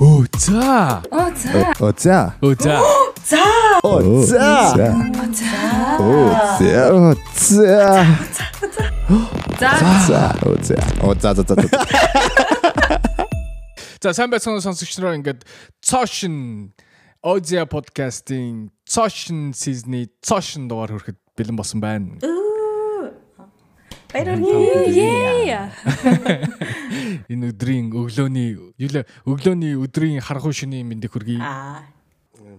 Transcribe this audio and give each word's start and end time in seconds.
Оо 0.00 0.24
за. 0.38 1.02
Оо 1.10 1.32
за. 1.36 1.72
Оо 1.80 1.92
за. 1.98 2.32
Оо 2.42 2.54
за. 2.54 2.66
За. 3.24 3.44
Оо 3.84 4.22
за. 4.22 4.44
Оо 6.00 6.34
за. 6.58 6.90
Оо 6.90 7.14
за. 7.34 7.56
За. 9.60 9.72
За. 10.06 10.34
Оо 10.46 10.56
за. 10.62 10.76
Оо 11.02 11.14
за 11.20 11.34
за 11.34 11.44
за 11.48 11.54
за. 11.54 11.68
Сайн 14.12 14.30
байцгаана 14.30 14.60
сонсогч 14.60 15.00
нараа 15.00 15.16
ингээд 15.16 15.48
цоошин 15.80 16.70
Озя 17.24 17.66
подкастын 17.66 18.68
цоошин 18.84 19.50
сизний 19.56 20.12
цоошин 20.22 20.68
дугаар 20.68 20.92
хүрэхэд 20.92 21.18
бэлэн 21.34 21.56
болсон 21.56 21.80
байна. 21.80 22.20
Баярлалаа. 24.16 25.68
Энэ 27.32 27.52
өдрийн 27.52 27.92
өглөөний 27.92 28.56
юу 28.56 28.72
лээ 28.80 29.04
өглөөний 29.28 29.76
өдрийн 29.76 30.24
харанхуй 30.24 30.56
шөнийн 30.56 30.88
мэндийг 30.88 31.12
хүргэе. 31.12 31.40
Аа. 31.44 31.84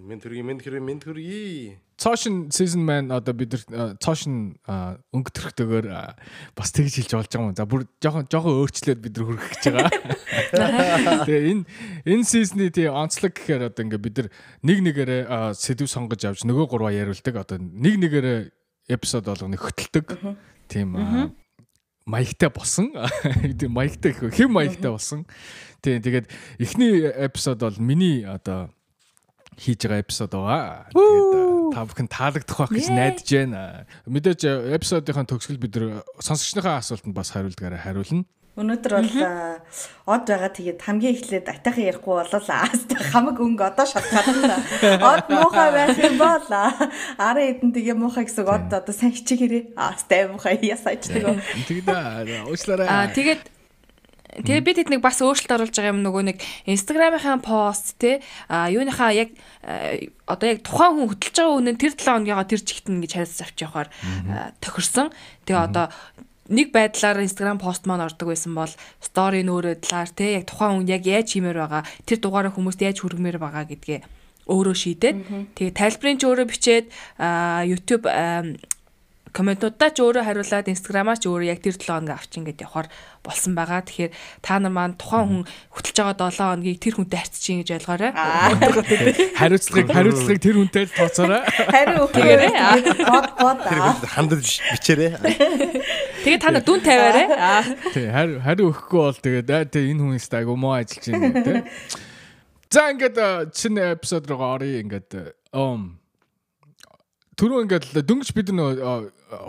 Мен 0.08 0.22
төргий 0.22 0.44
мен 0.46 0.60
төргий 0.62 0.84
мен 0.84 1.00
төргий. 1.02 1.78
Цоошин 1.98 2.52
season 2.54 2.86
man 2.86 3.10
одоо 3.10 3.34
бид 3.34 3.58
нар 3.58 3.98
цоошин 3.98 4.54
өнгө 4.70 5.34
төрхтэйгээр 5.34 5.88
а, 5.90 6.14
бас 6.54 6.70
тэгж 6.78 7.02
хэлж 7.02 7.18
болж 7.18 7.32
байгаа 7.34 7.50
юм. 7.50 7.58
За 7.58 7.66
бүр 7.66 7.88
жоохон 8.06 8.30
жоохон 8.30 8.62
өөрчлөөд 8.62 9.02
бид 9.02 9.18
нар 9.18 9.26
хүргэх 9.26 9.50
гэж 9.58 9.64
байгаа. 9.74 11.26
Тэгээ 11.26 11.50
энэ 11.58 11.64
энэ 12.06 12.30
season-ы 12.30 12.70
тий 12.70 12.86
онцлог 12.86 13.34
гэхээр 13.34 13.74
одоо 13.74 13.82
ингээ 13.82 14.06
бид 14.06 14.16
нар 14.22 14.30
нэг 14.62 14.78
нэгээрээ 14.86 15.58
сэдв 15.58 15.90
сонгож 15.90 16.22
авч 16.22 16.46
нөгөө 16.46 16.70
гурваа 16.70 16.94
яриулдаг. 16.94 17.42
Одоо 17.42 17.58
нэг 17.58 17.98
нэгээрээ 17.98 18.40
эпизод 18.94 19.26
болгоно 19.26 19.58
хөтэлдэг. 19.58 20.38
Тийм 20.70 20.94
маягтай 22.08 22.50
болсон. 22.50 22.96
Тийм 23.60 23.76
маягтай 23.76 24.16
гэх 24.16 24.32
хэв 24.32 24.50
маягтай 24.50 24.90
болсон. 24.90 25.28
Тийм 25.84 26.00
тэгээд 26.02 26.32
эхний 26.58 27.04
эпизод 27.04 27.60
бол 27.60 27.78
миний 27.84 28.24
одоо 28.24 28.72
хийж 29.60 29.84
байгаа 29.84 30.02
эпизод 30.02 30.32
байгаа. 30.32 30.88
Тэгээд 30.96 31.76
та 31.76 31.84
бүхэн 31.84 32.08
таалагдах 32.08 32.58
байх 32.64 32.72
гэж 32.72 32.88
найдаж 32.96 33.28
байна. 33.28 33.62
Мэдээж 34.08 34.42
эпизодынхаа 34.80 35.28
төгсгөл 35.28 35.60
бид 35.60 35.74
нар 35.76 35.86
сонсогчныхаа 36.24 36.80
асуултанд 36.80 37.14
бас 37.18 37.36
хариулдгаараа 37.36 37.84
хариулна. 37.84 38.24
Өнөөдөр 38.58 38.94
бол 38.98 39.14
од 40.10 40.24
байгаа. 40.26 40.50
Тэгээд 40.50 40.82
хамгийн 40.82 41.14
эхлээд 41.14 41.48
атайхан 41.54 41.88
ярихгүй 41.94 42.16
болол 42.18 42.48
ааста 42.50 42.98
хамаг 43.14 43.38
өнгө 43.38 43.64
одоо 43.70 43.86
шатгаад 43.86 44.28
од 44.98 45.30
муухай 45.30 45.70
байх 45.78 45.98
юм 46.02 46.18
бол 46.18 46.50
ара 46.50 47.42
эдэн 47.42 47.70
тэгээ 47.70 47.94
муухай 47.94 48.26
гэсэн 48.26 48.50
од 48.50 48.74
одоо 48.74 48.94
сайн 48.98 49.14
хичээгээрээ 49.14 49.78
ааста 49.78 50.34
муухай 50.34 50.58
ясаачдаг. 50.66 51.38
Тэгээд 51.70 52.50
уучлаарай. 52.50 52.88
Аа 52.90 53.14
тэгээд 53.14 53.54
Тэгээ 54.38 54.62
би 54.62 54.74
тэднийг 54.78 55.02
бас 55.02 55.18
өөрчлөлт 55.18 55.50
оруулж 55.50 55.74
байгаа 55.74 55.98
юм 55.98 56.06
нөгөө 56.06 56.24
нэг 56.30 56.38
Instagram-ийн 56.70 57.42
пост 57.42 57.98
те 57.98 58.22
а 58.46 58.70
юуныхаа 58.70 59.10
яг 59.10 59.34
одоо 60.30 60.48
яг 60.54 60.62
тухайн 60.62 60.94
хүн 60.94 61.10
хөтлж 61.10 61.36
байгаа 61.42 61.58
үнэн 61.58 61.80
тэр 61.82 61.98
7 61.98 62.22
хоногоо 62.22 62.46
тэр 62.46 62.62
чигтэн 62.62 63.02
гэж 63.02 63.12
харьцаж 63.18 63.42
авч 63.50 63.58
явахаар 63.66 63.90
тохирсон. 64.62 65.10
Тэгээ 65.42 65.66
одоо 65.74 65.90
нэг 66.50 66.72
байдлаар 66.72 67.24
Instagram 67.24 67.60
пост 67.60 67.84
маань 67.88 68.06
ордог 68.06 68.32
байсан 68.32 68.56
бол 68.56 68.72
стори 69.04 69.44
нөөрөө 69.44 69.84
талаар 69.84 70.10
те 70.12 70.26
яг 70.40 70.46
тухайн 70.48 70.84
хүн 70.84 70.92
яг 70.92 71.04
яаж 71.04 71.28
хиймээр 71.34 71.60
байгаа 71.64 71.84
тэр 72.08 72.20
дугаараа 72.24 72.54
хүмүүст 72.56 72.82
яаж 72.82 72.98
хүргэмээр 73.04 73.38
байгаа 73.38 73.66
гэдгээ 73.68 74.00
өөрөө 74.48 74.76
шийдээд 74.80 75.18
тэгээ 75.60 75.76
тайлбарыг 75.76 76.18
ч 76.18 76.24
өөрөө 76.24 76.48
бичээд 76.48 76.86
YouTube 77.68 78.08
комментуудаа 79.38 79.94
ч 79.94 80.02
өөрөө 80.02 80.26
хариулаад 80.26 80.72
инстаграмаа 80.74 81.14
ч 81.22 81.30
өөрөө 81.30 81.54
яг 81.54 81.62
тэр 81.62 81.78
7 81.78 81.94
хоног 81.94 82.18
авчин 82.18 82.42
гэдээ 82.42 82.66
явахаар 82.66 82.90
болсон 83.22 83.54
байгаа. 83.54 83.86
Тэгэхээр 83.86 84.12
та 84.42 84.58
нар 84.58 84.74
маань 84.74 84.98
тухайн 84.98 85.30
хүн 85.30 85.44
хөтлж 85.78 85.98
байгаа 86.02 86.34
7 86.34 86.58
хоногийг 86.58 86.82
тэр 86.82 86.94
хүнтэй 86.98 87.20
харьцчихин 87.22 87.62
гэж 87.62 87.70
ойлгоорой. 87.78 88.12
хариуцлагыг 89.38 89.88
хариуцлагыг 89.94 90.42
тэр 90.42 90.56
хүнтэй 90.58 90.84
л 90.90 90.98
тооцоорой. 90.98 91.42
Хариу 91.46 92.10
өгөөрэй. 92.10 92.54
Бод 93.14 93.28
бод. 93.38 93.62
Хандаж 94.10 94.48
бичээрэй. 94.74 95.14
Тэгээ 96.26 96.42
та 96.42 96.50
нар 96.50 96.66
дүн 96.66 96.82
тавиарай. 96.82 97.26
Аа. 97.38 97.62
Тий, 97.94 98.10
хариу 98.10 98.42
хариу 98.42 98.74
өгөхгүй 98.74 99.02
бол 99.06 99.22
тэгээд 99.22 99.70
тий 99.70 99.94
энэ 99.94 100.02
хүн 100.02 100.18
стаг 100.18 100.50
муу 100.50 100.74
ажиллаж 100.74 101.14
байна 101.14 101.46
тий. 101.46 101.62
За 102.74 102.90
ингээд 102.92 103.18
э, 103.22 103.48
шинэ 103.54 103.96
эпизод 103.96 104.28
руу 104.28 104.42
оръё 104.44 104.82
ингээд 104.82 105.38
ом 105.54 105.97
Түрүү 107.38 107.64
ингээд 107.68 107.88
дөнгөж 108.02 108.32
бид 108.34 108.50
нөө 108.50 108.72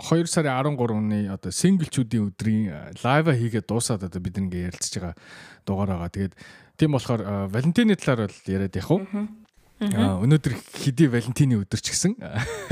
2 0.05 0.29
сарын 0.29 0.53
13-ны 0.77 1.21
одоо 1.33 1.49
синглчүүдийн 1.49 2.27
өдрийн 2.29 2.93
лайва 3.01 3.33
хийгээд 3.33 3.65
дуусаад 3.65 4.05
одоо 4.05 4.21
бид 4.21 4.37
ингээ 4.37 4.69
ярилцж 4.69 4.93
байгаа 5.01 5.15
дугаар 5.65 5.97
байгаа. 5.97 6.13
Тэгээд 6.13 6.33
тийм 6.77 6.93
болохоор 6.93 7.49
Валентины 7.49 7.97
талаар 7.97 8.29
бол 8.29 8.37
яриад 8.45 8.77
явах 8.77 8.91
уу? 8.93 9.01
Аа 9.81 10.21
өнөөдөр 10.21 10.53
хэдий 10.53 11.09
Валентины 11.09 11.57
өдөр 11.65 11.81
ч 11.81 11.97
гэсэн. 11.97 12.13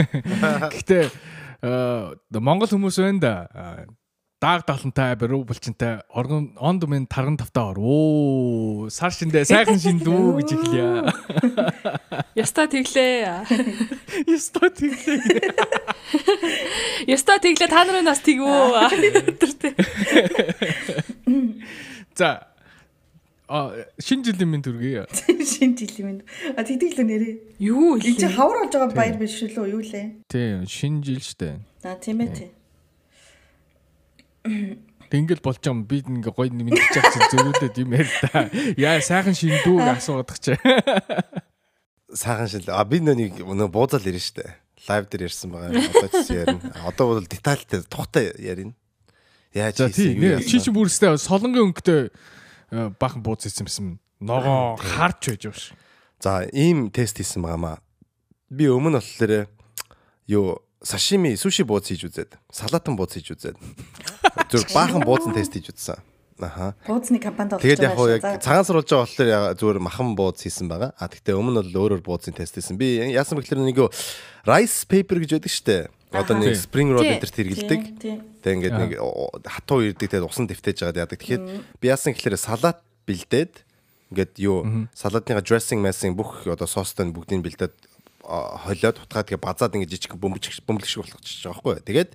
Гэхдээ 0.78 1.10
Монгол 2.38 2.70
хүмүүс 2.70 3.02
байна 3.02 3.18
да. 3.18 3.34
Дааг 4.38 4.70
талантай, 4.70 5.16
баруу 5.18 5.42
булчинтай, 5.50 6.06
оргон 6.14 6.54
онд 6.62 6.86
минь 6.86 7.10
тарган 7.10 7.42
тавтаа 7.42 7.74
ор. 7.74 7.82
Оо, 7.82 8.86
сар 8.94 9.10
шиндээ 9.10 9.50
сайхан 9.50 9.82
шиндүү 9.82 10.38
гэж 10.38 10.50
эхлэе. 10.54 11.10
Яста 12.38 12.70
тэглээ. 12.70 13.26
Яста 14.30 14.70
тийм. 14.70 14.94
Яста 17.10 17.42
тэглээ 17.42 17.66
та 17.66 17.82
нарын 17.82 18.06
нас 18.06 18.22
тэгвөө. 18.22 18.94
За. 22.14 22.54
А 23.50 23.74
шинэ 23.98 24.22
жилийн 24.22 24.54
минь 24.54 24.62
төргий. 24.62 25.02
Шин 25.18 25.74
жилийн 25.74 26.06
минь. 26.06 26.22
А 26.54 26.62
тэгдэг 26.62 26.94
л 26.94 27.10
нэрээ. 27.10 27.58
Юу 27.58 27.98
Энд 27.98 28.22
чи 28.22 28.30
хавар 28.30 28.70
болж 28.70 28.72
байгаа 28.76 28.94
баяр 28.94 29.18
биш 29.18 29.42
үү 29.42 29.66
юу 29.66 29.82
лээ? 29.82 30.30
Тийм, 30.30 30.70
шинэ 30.70 31.02
жил 31.02 31.26
штэ. 31.26 31.58
За 31.82 31.98
тийм 31.98 32.22
ээ 32.22 32.30
тий. 32.38 32.54
Тэнгэл 35.08 35.40
болж 35.40 35.64
байгаа 35.64 35.72
юм 35.72 35.88
би 35.88 36.04
ингээ 36.04 36.36
гоё 36.36 36.52
мэдчих 36.52 36.92
чад 36.92 37.08
чи 37.16 37.20
зөрүүлээд 37.32 37.76
юм 37.80 37.96
яа 37.96 38.08
та. 38.28 38.52
Яа 38.76 39.00
сайхан 39.00 39.36
шиндүүг 39.36 39.88
асуудаг 39.96 40.38
чи. 40.44 40.60
Сайхан 42.12 42.48
шил. 42.52 42.68
А 42.68 42.84
би 42.84 43.00
нэг 43.00 43.40
нөө 43.40 43.72
буузал 43.72 44.04
ирнэ 44.04 44.20
штэ. 44.20 44.60
Лайв 44.88 45.08
дээр 45.08 45.32
ярьсан 45.32 45.52
байгаа. 45.56 45.80
Одоо 45.80 46.10
ч 46.12 46.28
ярина. 46.36 46.76
Одоо 46.84 47.06
бол 47.16 47.24
детальтай 47.24 47.84
тухтай 47.88 48.36
ярина. 48.36 48.76
Яаж 49.56 49.80
хийсэн 49.80 50.20
нэ, 50.20 50.44
Чи 50.44 50.60
чи 50.60 50.72
бүрстэй 50.76 51.16
солонгийн 51.16 51.72
өнгөтэй 51.72 52.12
э, 52.12 52.92
баахан 53.00 53.24
бууз 53.24 53.48
хийсэн 53.48 53.68
юм. 53.80 54.00
Ногоо 54.20 54.76
харж 54.76 55.32
байж 55.32 55.44
байгаа 55.48 55.56
ш. 55.56 55.72
За 56.20 56.44
ийм 56.52 56.92
тест 56.92 57.18
хийсэн 57.18 57.42
байгаамаа. 57.42 57.80
Би 58.52 58.68
өмнө 58.68 59.00
болохоор 59.00 59.48
юу 60.28 60.60
сашими 60.84 61.36
суши 61.36 61.64
бууз 61.64 61.88
хийж 61.88 62.06
үзээд, 62.12 62.38
салаатан 62.52 62.96
бууз 62.96 63.16
хийж 63.16 63.34
үзээд. 63.34 63.58
Зүр 64.52 64.64
баахан 64.74 65.02
буузын 65.04 65.34
тест 65.34 65.54
хийж 65.54 65.74
үзсэн. 65.74 66.00
Аха. 66.40 66.76
Бууцны 66.86 67.18
компанид 67.18 67.58
болж 67.58 67.66
Тэгээд 67.66 67.82
яг 67.82 67.98
яг 68.22 68.42
цагаан 68.46 68.62
сар 68.62 68.78
болж 68.78 68.86
байгаа 68.86 69.10
болохоор 69.10 69.30
яг 69.34 69.44
зүгээр 69.58 69.80
махан 69.82 70.14
бууз 70.14 70.38
хийсэн 70.38 70.70
байгаа. 70.70 70.94
А 70.94 71.10
тэгтээ 71.10 71.34
өмнө 71.34 71.66
бол 71.66 71.98
өөрөөр 71.98 72.04
буузын 72.06 72.38
тест 72.38 72.54
хийсэн. 72.54 72.78
Би 72.78 73.02
яасан 73.10 73.42
бэхлээр 73.42 73.66
нэг 73.66 73.82
юу 73.82 73.90
rice 74.46 74.86
paper 74.86 75.18
гэж 75.18 75.42
байдаг 75.42 75.50
штэ. 75.50 75.90
Одоо 76.14 76.38
нэг 76.38 76.54
spring 76.54 76.94
roll 76.94 77.10
хэрэгэлдэг. 77.10 77.82
тий. 77.98 78.22
Тэгээ 78.46 78.54
ингээд 78.54 78.78
нэг 78.78 78.92
хатуу 79.50 79.82
ирдэг 79.82 80.14
тэгээд 80.14 80.30
усан 80.30 80.46
дэвтэж 80.46 80.86
байгаа 80.86 81.10
яадаг. 81.10 81.18
Тэгэхээр 81.18 81.44
би 81.82 81.86
яасан 81.90 82.14
гэхлээр 82.14 82.38
салат 82.38 82.86
бэлдээд 83.10 83.66
ингээд 84.14 84.34
юу 84.38 84.88
салатныга 84.94 85.42
dressing 85.42 85.82
messing 85.82 86.14
бүх 86.14 86.46
одоо 86.46 86.70
соостой 86.70 87.10
бүгдийг 87.10 87.44
бэлдээд 87.44 87.76
холиод 88.24 89.02
утгаад 89.04 89.28
тэгээ 89.28 89.42
базаад 89.42 89.76
ингээд 89.76 89.94
жижиг 90.00 90.16
бөмбөж 90.16 90.64
бөмбөлг 90.64 90.88
шиг 90.88 91.04
болгочихж 91.04 91.44
байгаа 91.44 91.82
байхгүй. 91.82 91.84
Тэгээд. 91.84 92.12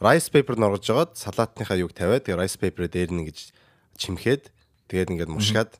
Rice 0.00 0.28
paper 0.30 0.56
н 0.58 0.68
оргож 0.68 0.84
жагаад 0.84 1.12
салаатныхаа 1.16 1.78
юг 1.80 1.92
тавиад 1.96 2.24
тэгээ 2.24 2.40
rice 2.40 2.58
paper 2.58 2.88
дээр 2.88 3.10
нь 3.12 3.20
ингэж 3.24 3.38
чимхэд 3.96 4.50
тэгээд 4.88 5.12
ингээд 5.14 5.32
мушгаад 5.32 5.72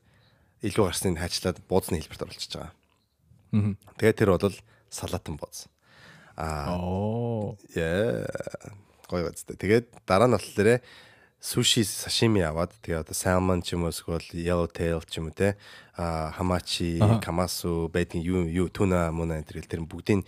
илүү 0.64 0.84
гарсныг 0.88 1.20
хайчлаад 1.20 1.58
бууцны 1.68 2.00
хэлбэрт 2.00 2.24
оруулчихж 2.24 2.52
байгаа. 2.56 2.72
Тэгээд 4.00 4.18
тэр 4.18 4.30
бол 4.32 4.56
салаатан 4.88 5.36
бууз. 5.36 5.68
Аа 6.36 6.74
Оо. 6.74 7.56
Яа. 7.76 8.24
Гоё 9.06 9.28
үстэй. 9.28 9.60
Тэгээд 9.60 9.86
дараа 10.08 10.26
нь 10.26 10.34
болохоор 10.34 10.80
суши 11.44 11.84
сашими 11.84 12.40
аваад 12.40 12.72
тэгээ 12.80 13.04
одоо 13.04 13.12
salmon 13.12 13.60
ч 13.60 13.76
юм 13.76 13.84
уу 13.84 13.92
эсвэл 13.92 14.24
yellow 14.32 14.64
tail 14.64 15.04
ч 15.04 15.20
юм 15.20 15.28
уу 15.28 15.36
те 15.36 15.60
а 15.92 16.32
хамачи, 16.32 16.96
камасу 17.20 17.92
байдгийн 17.92 18.24
юу 18.24 18.48
юу 18.48 18.68
туна 18.72 19.12
муна 19.12 19.44
энэ 19.44 19.68
төр 19.68 19.84
бүгдийг 19.84 20.24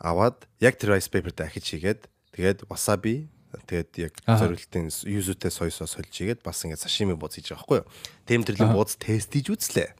аваад 0.00 0.48
яг 0.64 0.80
тэр 0.80 0.96
rice 0.96 1.12
paper 1.12 1.36
дээр 1.36 1.52
ахиж 1.52 1.68
хийгээд 1.68 2.00
тэгээд 2.38 2.70
wasabi 2.70 3.26
тэгээд 3.66 3.90
яг 3.98 4.14
зориултын 4.22 4.86
юзутэй 5.08 5.50
соёс 5.50 5.82
сос 5.82 5.98
холж 5.98 6.14
хийгээд 6.14 6.46
бас 6.46 6.62
ингээд 6.62 6.84
сашими 6.84 7.18
бууз 7.18 7.34
хийж 7.34 7.50
байгаа 7.50 7.66
байхгүй 7.66 7.78
юу. 7.82 7.88
Тэм 8.28 8.40
төрлийн 8.46 8.70
бууз 8.76 8.94
тест 9.00 9.34
хийж 9.34 9.50
үзлээ. 9.50 9.90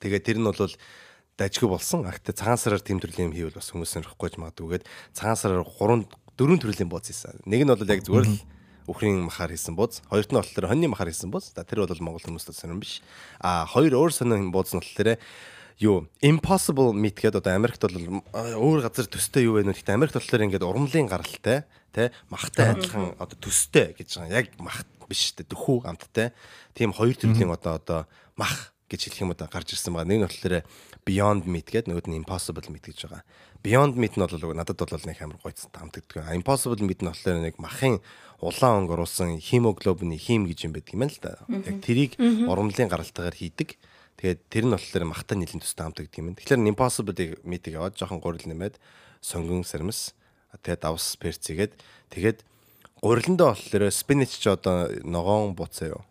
Тэгээд 0.00 0.24
тэр 0.24 0.38
нь 0.38 0.46
бол 0.46 0.56
дажгүй 1.40 1.68
болсон. 1.68 2.04
Агтаа 2.04 2.36
цагаан 2.36 2.60
сараар 2.60 2.84
тэм 2.84 3.00
төрлийн 3.00 3.32
юм 3.32 3.34
хийвэл 3.34 3.56
бас 3.56 3.72
хүмүүс 3.72 3.90
сонирхохгүйж 3.90 4.36
магадгүйгээд 4.36 4.84
цагаан 5.16 5.38
сараар 5.40 5.64
3 5.64 6.06
4 6.36 6.60
төрлийн 6.60 6.92
бууз 6.92 7.08
хийсэн. 7.08 7.40
Нэг 7.48 7.64
нь 7.64 7.72
бол 7.72 7.88
яг 7.88 8.04
зүгээр 8.04 8.28
л 8.28 8.38
үхрийн 8.88 9.24
махаар 9.24 9.52
хийсэн 9.56 9.76
бууз. 9.76 10.04
Хоёрт 10.12 10.32
нь 10.32 10.36
болохоор 10.36 10.68
хоньны 10.68 10.92
махаар 10.92 11.08
хийсэн 11.08 11.32
бууз. 11.32 11.52
За 11.56 11.64
тэр 11.64 11.84
бол 11.88 12.04
монгол 12.04 12.24
хүмүүстээ 12.24 12.56
сонирн 12.56 12.80
биш. 12.80 13.00
А 13.40 13.64
хоёр 13.64 13.96
өөр 13.96 14.12
сонирн 14.12 14.52
бууз 14.52 14.76
нь 14.76 14.80
болохоор 14.80 15.16
юу 15.80 16.06
impossible 16.20 16.92
meat 16.92 17.16
гэдэг 17.16 17.40
одоо 17.40 17.56
Америкт 17.56 17.80
бол 17.80 18.22
өөр 18.36 18.84
газар 18.84 19.08
төстэй 19.08 19.48
юу 19.48 19.56
вэ 19.56 19.64
нэ 19.64 19.72
гэхдээ 19.72 19.96
Америкт 19.96 20.14
болохоор 20.14 20.44
ингээд 20.44 20.68
урмлын 20.68 21.08
гаралтай 21.08 21.64
тэ 21.96 22.12
махтай 22.28 22.76
адилхан 22.76 23.16
одоо 23.16 23.36
төстэй 23.40 23.96
гэж 23.96 24.20
байгаа. 24.20 24.44
Яг 24.44 24.52
мах 24.60 24.84
биш 25.08 25.32
тэ 25.32 25.48
дөхүү 25.48 25.88
амттай. 25.88 26.36
Тийм 26.76 26.92
хоёр 26.92 27.16
төрлийн 27.16 27.50
одоо 27.50 27.80
одоо 27.80 28.00
мах 28.36 28.76
гэж 28.92 29.08
хэлэх 29.08 29.24
юм 29.24 29.32
одоо 29.32 29.48
гарч 29.48 29.72
ирсэн 29.72 29.96
байгаа. 29.96 30.10
Нэг 30.12 30.18
нь 30.20 30.26
болохоор 30.28 30.54
Beyond 31.08 31.48
Meat 31.48 31.72
гэдэг 31.72 31.88
нөгөөд 31.88 32.08
нь 32.12 32.18
Impossible 32.20 32.68
Meat 32.68 32.84
гэж 32.84 33.08
байгаа. 33.08 33.24
Beyond 33.64 33.94
Meat 33.96 34.14
нь 34.14 34.22
бол 34.22 34.54
надад 34.54 34.76
бол 34.76 35.06
нэг 35.08 35.18
амар 35.24 35.40
гойцтой 35.40 35.80
амтдаг. 35.80 36.04
Impossible 36.36 36.84
Meat 36.84 37.00
нь 37.00 37.08
болохоор 37.08 37.40
нэг 37.40 37.56
махын 37.56 38.04
улаан 38.38 38.84
өнгө 38.84 38.94
оруулсан 39.00 39.40
хемоглобины 39.40 40.20
хим 40.20 40.44
гэж 40.44 40.68
юм 40.68 40.72
байдаг 40.76 40.92
юм 40.92 41.04
л 41.08 41.18
да. 41.24 41.40
Яг 41.48 41.80
тэрийг 41.80 42.20
урмлын 42.20 42.92
гаралтайгаар 42.92 43.34
хийдэг. 43.34 43.80
Тэгээд 44.20 44.40
тэр 44.52 44.64
нь 44.68 44.74
болохоор 44.76 45.04
махтай 45.08 45.40
нийлэн 45.40 45.64
төстэй 45.64 45.88
амтдаг 45.88 46.12
юм. 46.12 46.36
Тэгэхээр 46.36 46.60
Impossible 46.68 47.40
Meat-ийг 47.40 47.80
яваад 47.80 47.96
жоохон 47.96 48.20
гурил 48.20 48.44
нэмээд 48.44 48.76
сонгон 49.24 49.64
сармис 49.64 50.12
тэгээд 50.60 50.84
давс 50.84 51.16
перцгээд 51.16 51.72
тэгээд 52.12 52.44
гуриландаа 53.00 53.56
болохоор 53.56 53.88
спинич 53.88 54.36
ч 54.36 54.52
одоо 54.52 54.92
ногоон 55.08 55.56
буцаа 55.56 55.96
юу. 55.96 56.04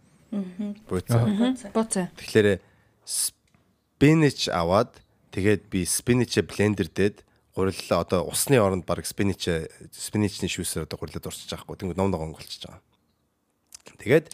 Буцаа. 0.89 1.29
Буцаа. 1.69 2.09
Тэгэхээр 2.17 2.57
спинич 3.06 4.50
аваад 4.50 4.89
тэгээд 5.29 5.69
би 5.69 5.85
спиничээ 5.85 6.50
блендер 6.50 6.89
дээд 6.89 7.21
гуриллаа 7.53 8.01
одоо 8.01 8.25
усны 8.25 8.57
оронд 8.57 8.89
баг 8.89 9.05
спиничээ 9.05 9.94
спиничний 9.94 10.50
шүүсээр 10.50 10.89
одоо 10.89 10.97
гурилаад 10.97 11.29
урчиж 11.29 11.45
байгаа 11.45 11.62
хгүй. 11.62 11.77
Тэнгүүд 11.77 12.00
ном 12.01 12.09
ногоон 12.09 12.33
болчихж 12.33 12.65
байгаа. 12.65 12.81
Тэгээд 14.00 14.31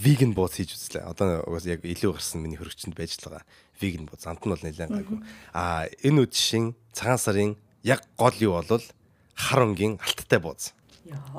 веган 0.00 0.32
бууз 0.32 0.56
хийж 0.56 0.72
үзлээ. 0.72 1.04
Одоо 1.04 1.44
яг 1.68 1.84
илүү 1.84 2.16
гарсан 2.16 2.40
миний 2.40 2.56
хөрөгчөнд 2.56 2.96
байж 2.96 3.20
л 3.20 3.28
байгаа. 3.28 3.44
Веган 3.76 4.08
бууз 4.08 4.24
амт 4.24 4.40
нь 4.40 4.52
бол 4.52 4.64
нэлээд 4.64 4.88
гайгүй. 4.88 5.18
Аа 5.52 5.84
энэ 6.00 6.24
үдшийн 6.24 6.72
цагаан 6.96 7.20
сарын 7.20 7.52
яг 7.84 8.00
гол 8.16 8.32
юу 8.40 8.56
болвол 8.56 8.84
хар 9.36 9.68
өнгийн 9.68 10.00
алттай 10.00 10.40
бууз. 10.40 10.72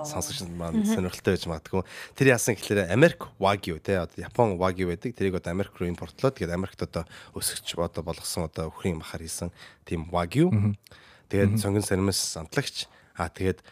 Сонсогч 0.05 0.45
маань 0.53 0.85
сонирхолтой 0.85 1.33
байж 1.33 1.45
магадгүй. 1.49 1.81
Тэр 2.13 2.35
яасан 2.37 2.53
гэхэлэр 2.53 2.93
Америк 2.93 3.31
Wagyu 3.39 3.79
те 3.81 4.05
одоо 4.05 4.21
Япон 4.21 4.59
Wagyu 4.61 4.91
байдаг. 4.91 5.15
Тэрийг 5.17 5.39
одоо 5.41 5.55
Америк 5.55 5.73
руу 5.79 5.89
импортлоод 5.89 6.35
тэгээд 6.37 6.53
Америкт 6.53 6.83
одоо 6.83 7.07
өсгөж 7.33 7.79
одоо 7.79 8.03
болгосон 8.03 8.51
одоо 8.51 8.69
өхрийн 8.69 9.01
махаар 9.01 9.23
хийсэн 9.23 9.49
тийм 9.87 10.11
Wagyu. 10.11 10.51
Тэгээд 11.31 11.57
сонгон 11.57 11.81
сармис 11.81 12.19
амтлагч. 12.37 12.91
Аа 13.17 13.31
тэгээд 13.31 13.63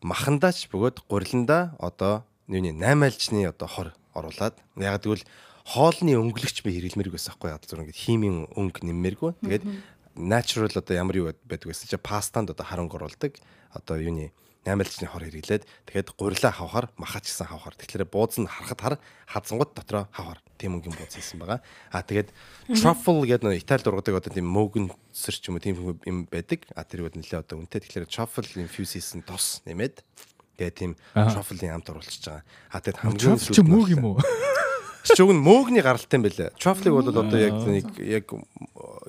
махандаач 0.00 0.66
бөгөөд 0.72 1.04
гуриландаа 1.06 1.76
одоо 1.78 2.24
юуны 2.48 2.72
8 2.76 3.04
альчны 3.04 3.48
одоо 3.48 3.68
хор 3.68 3.88
оруулаад 4.12 4.56
яг 4.76 5.00
тэгвэл 5.00 5.24
хоолны 5.64 6.12
өнгөлөгч 6.20 6.60
би 6.60 6.76
хэрэглэмэрг 6.76 7.16
байсан 7.16 7.32
хгүй 7.32 7.50
яг 7.50 7.64
зөв 7.64 7.80
ингээд 7.80 7.96
химийн 7.96 8.44
өнгө 8.52 8.84
нэммэргүй. 8.84 9.32
Тэгээд 9.40 9.64
natural 10.20 10.76
одоо 10.76 10.94
ямар 10.94 11.16
юу 11.16 11.32
байдаг 11.48 11.72
байсан 11.72 11.88
чи 11.88 11.96
пастанд 11.96 12.52
одоо 12.52 12.64
харанг 12.68 12.92
оруулдаг. 12.92 13.40
Одоо 13.72 13.96
юуны 13.96 14.36
8 14.64 14.80
альчны 14.80 15.08
хор 15.08 15.24
хэрэглээд 15.24 15.64
тэгээд 15.88 16.08
гурилаа 16.20 16.52
хавхаар 16.52 16.92
махач 17.00 17.32
гэсэн 17.32 17.48
хавхаар. 17.48 17.76
Тэгэхээр 17.80 18.08
бууз 18.12 18.36
нь 18.40 18.48
харахад 18.48 18.80
хар 18.80 18.94
хазангууд 19.28 19.72
дотроо 19.72 20.04
хавхаар 20.12 20.40
тийм 20.60 20.76
өнгийн 20.80 20.96
бууз 20.96 21.16
хийсэн 21.16 21.40
байгаа. 21.40 21.60
А 21.92 22.00
тэгээд 22.04 22.28
truffle 22.76 23.24
гэдэг 23.28 23.44
нэг 23.44 23.60
Италид 23.60 23.88
ургадаг 23.88 24.20
одоо 24.20 24.32
тийм 24.32 24.48
мөгөн 24.48 24.92
сэр 25.12 25.36
ч 25.36 25.48
юм 25.48 25.56
уу 25.56 25.64
тийм 25.64 25.76
юм 26.04 26.28
байдаг. 26.28 26.64
А 26.76 26.84
тэр 26.84 27.04
үед 27.08 27.16
нэлээ 27.16 27.44
одоо 27.44 27.60
үнэтэй. 27.60 27.84
Тэгэхээр 27.84 28.08
truffle 28.08 28.48
infuse 28.56 28.96
хийсэн 28.96 29.20
тос 29.24 29.60
нэмээд 29.68 30.00
тэгээ 30.58 30.74
тийм 30.74 30.92
truffle-ийн 31.14 31.74
амт 31.78 31.90
оруулчихж 31.90 32.24
байгаа. 32.30 32.44
А 32.70 32.78
тэгэд 32.80 32.98
хамгийн 33.02 33.38
Truffle 33.38 33.54
чи 33.54 33.62
мөөг 33.62 33.88
юм 33.94 34.04
уу? 34.04 34.16
Шүүг 35.16 35.32
нь 35.36 35.44
мөөгний 35.44 35.82
гаралтай 35.84 36.16
юм 36.16 36.24
байлаа. 36.24 36.54
Truffle-ыг 36.56 36.94
бол 36.94 37.10
одоо 37.10 37.38
яг 37.38 37.54
нэг 37.66 37.86
яг 38.00 38.26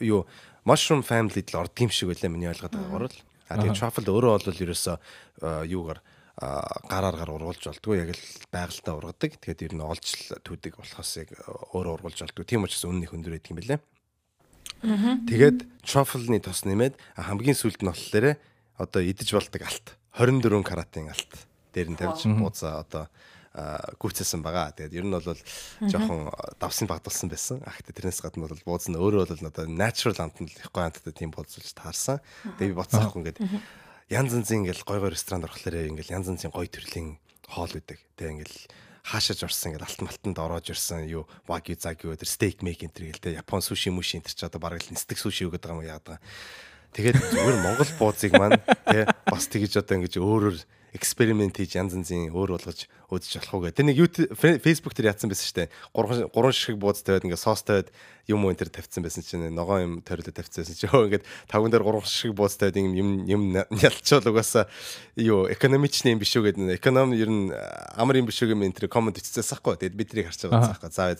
юу 0.04 0.26
mushroom 0.66 1.06
family-д 1.06 1.54
л 1.54 1.62
ордог 1.64 1.82
юм 1.86 1.94
шиг 1.94 2.10
байлаа 2.12 2.30
миний 2.34 2.50
ойлгоод 2.50 2.74
байгаагаар 2.74 3.14
л. 3.14 3.22
А 3.48 3.62
тэгээ 3.62 3.78
truffle 3.78 4.10
өөрөө 4.10 4.34
бол 4.42 4.64
ерөөсөө 4.66 4.98
юугаар 5.70 6.00
гараар 6.36 7.16
гар 7.16 7.32
ургуулж 7.32 7.64
болдгоо 7.64 7.96
яг 7.96 8.12
л 8.12 8.24
байгальтаа 8.52 8.94
ургадаг. 8.98 9.38
Тэгээд 9.40 9.66
ер 9.70 9.74
нь 9.78 9.86
олж 9.86 10.34
түүдэг 10.44 10.76
болохоос 10.82 11.12
яг 11.22 11.30
өөрөө 11.72 11.94
ургуулж 12.02 12.20
болдгоо. 12.26 12.44
Тийм 12.44 12.66
учраас 12.66 12.84
үнэнийх 12.90 13.14
өндөр 13.16 13.38
байдаг 13.38 13.52
юм 13.54 13.60
байлаа. 13.62 13.80
Тэгээд 15.30 15.58
truffle-ны 15.86 16.42
тос 16.44 16.66
нэмээд 16.68 17.00
хамгийн 17.16 17.56
сүүлд 17.56 17.86
нь 17.86 17.90
болохоор 17.94 18.36
одоо 18.76 19.02
идэж 19.06 19.30
болдог 19.32 19.62
алт 19.64 19.88
24 20.16 20.64
каратын 20.64 21.12
алт 21.12 21.34
дээр 21.76 21.92
нь 21.92 22.00
тавьж 22.00 22.24
бууцаа 22.40 22.84
одоо 22.88 23.12
гүйцээсэн 23.56 24.44
байгаа. 24.44 24.76
Тэгээд 24.76 24.96
ер 25.00 25.06
нь 25.08 25.16
бол 25.16 25.24
жоохон 25.88 26.32
давсын 26.60 26.88
багдалсан 26.88 27.32
байсан. 27.32 27.64
А 27.64 27.72
гэхдээ 27.72 27.96
тэрнээс 28.04 28.20
гадна 28.24 28.48
бол 28.48 28.64
бууз 28.68 28.88
нь 28.92 29.00
өөрөө 29.00 29.32
бол 29.32 29.44
надад 29.48 29.72
natural 29.72 30.20
амт 30.20 30.44
нь 30.44 30.52
их 30.52 30.72
гоё 30.76 30.92
амттай 30.92 31.16
тийм 31.16 31.32
бууцлж 31.32 31.72
таарсан. 31.72 32.20
Тэгээд 32.60 32.76
би 32.76 32.80
боцсаахгүй 32.80 33.20
ингээд 33.24 33.40
янз 34.12 34.32
янзын 34.36 34.68
ингээл 34.68 34.84
гой 34.84 35.00
гой 35.00 35.12
ресторанд 35.16 35.48
орохлоор 35.48 35.88
ингээл 35.88 36.16
янз 36.20 36.28
янзын 36.36 36.52
гой 36.52 36.68
төрлийн 36.68 37.20
хоол 37.48 37.72
үүдэг. 37.72 38.00
Тэгээд 38.20 38.34
ингээл 38.44 38.58
хаашаж 39.08 39.40
орсон 39.48 39.72
ингээд 39.72 39.88
алт 39.88 40.02
малтанд 40.04 40.38
ороож 40.40 40.68
ирсэн 40.76 41.08
юу 41.08 41.24
ваги 41.48 41.80
заги 41.80 42.12
өдр 42.12 42.28
стейк 42.28 42.60
мейк 42.60 42.84
энэ 42.84 42.92
төр 42.92 43.06
гэлтэй 43.16 43.40
япон 43.40 43.64
суши 43.64 43.88
муши 43.94 44.20
энэ 44.20 44.28
ч 44.34 44.44
одоо 44.44 44.60
бараг 44.60 44.84
л 44.84 44.92
нисдэг 44.92 45.16
суши 45.16 45.48
өгöd 45.48 45.64
байгаа 45.64 45.80
юм 45.80 45.88
яадаг. 45.88 46.20
Тэгээд 46.96 47.20
зүгээр 47.20 47.58
Монгол 47.60 47.92
бууцыг 48.00 48.32
маань 48.40 48.56
тий 48.88 49.04
бас 49.28 49.52
тэгж 49.52 49.84
одоо 49.84 50.00
ингэж 50.00 50.16
өөрөөр 50.16 50.58
эксперимент 50.96 51.60
хийж 51.60 51.76
янз 51.76 51.92
янзын 51.92 52.32
өөр 52.32 52.56
болгож 52.56 52.88
өөдөж 53.12 53.32
болох 53.36 53.52
уу 53.52 53.62
гэх. 53.68 53.76
Тэр 53.76 53.92
нэг 53.92 54.00
YouTube 54.00 54.32
Facebook 54.64 54.96
дээр 54.96 55.12
яатсан 55.12 55.28
байсан 55.28 55.44
шүү 55.44 55.58
дээ. 55.60 55.70
Гурван 55.92 56.32
гурван 56.32 56.56
ширхэг 56.56 56.80
бууз 56.80 57.04
тавиад 57.04 57.28
ингээ 57.28 57.36
соос 57.36 57.68
тавиад 57.68 57.92
юм 58.32 58.48
уу 58.48 58.56
энэ 58.56 58.64
төр 58.64 58.72
тавьсан 58.72 59.04
байсан 59.04 59.28
чинь 59.28 59.52
ногоон 59.52 59.84
юм 59.84 59.94
тойрлоо 60.08 60.32
тавьсан 60.32 60.64
байсан 60.64 60.80
чинь 60.80 60.94
өө 60.96 61.04
ингээд 61.20 61.28
тавган 61.52 61.72
дээр 61.76 61.84
гурван 61.84 62.08
ширхэг 62.08 62.32
бууз 62.40 62.56
тавиад 62.56 62.80
юм 62.80 63.28
юм 63.28 63.44
ялчвал 63.76 64.32
угаасаа 64.32 64.72
юу 65.20 65.52
экономичны 65.52 66.16
юм 66.16 66.24
биш 66.24 66.32
үү 66.40 66.56
гэдэг. 66.56 66.80
Эконом 66.80 67.12
ер 67.12 67.28
нь 67.28 67.52
амар 68.00 68.24
юм 68.24 68.32
биш 68.32 68.40
үү 68.40 68.56
гэмээр 68.56 68.72
энэ 68.72 68.78
төр 68.80 68.88
комент 68.88 69.20
бичсэн 69.20 69.44
сахгүй. 69.44 69.76
Тэгэд 69.76 70.00
бид 70.00 70.16
тэрийг 70.16 70.32
харж 70.32 70.48
байгаа 70.48 70.80
заахгүй. 70.80 70.96
Заа 70.96 71.12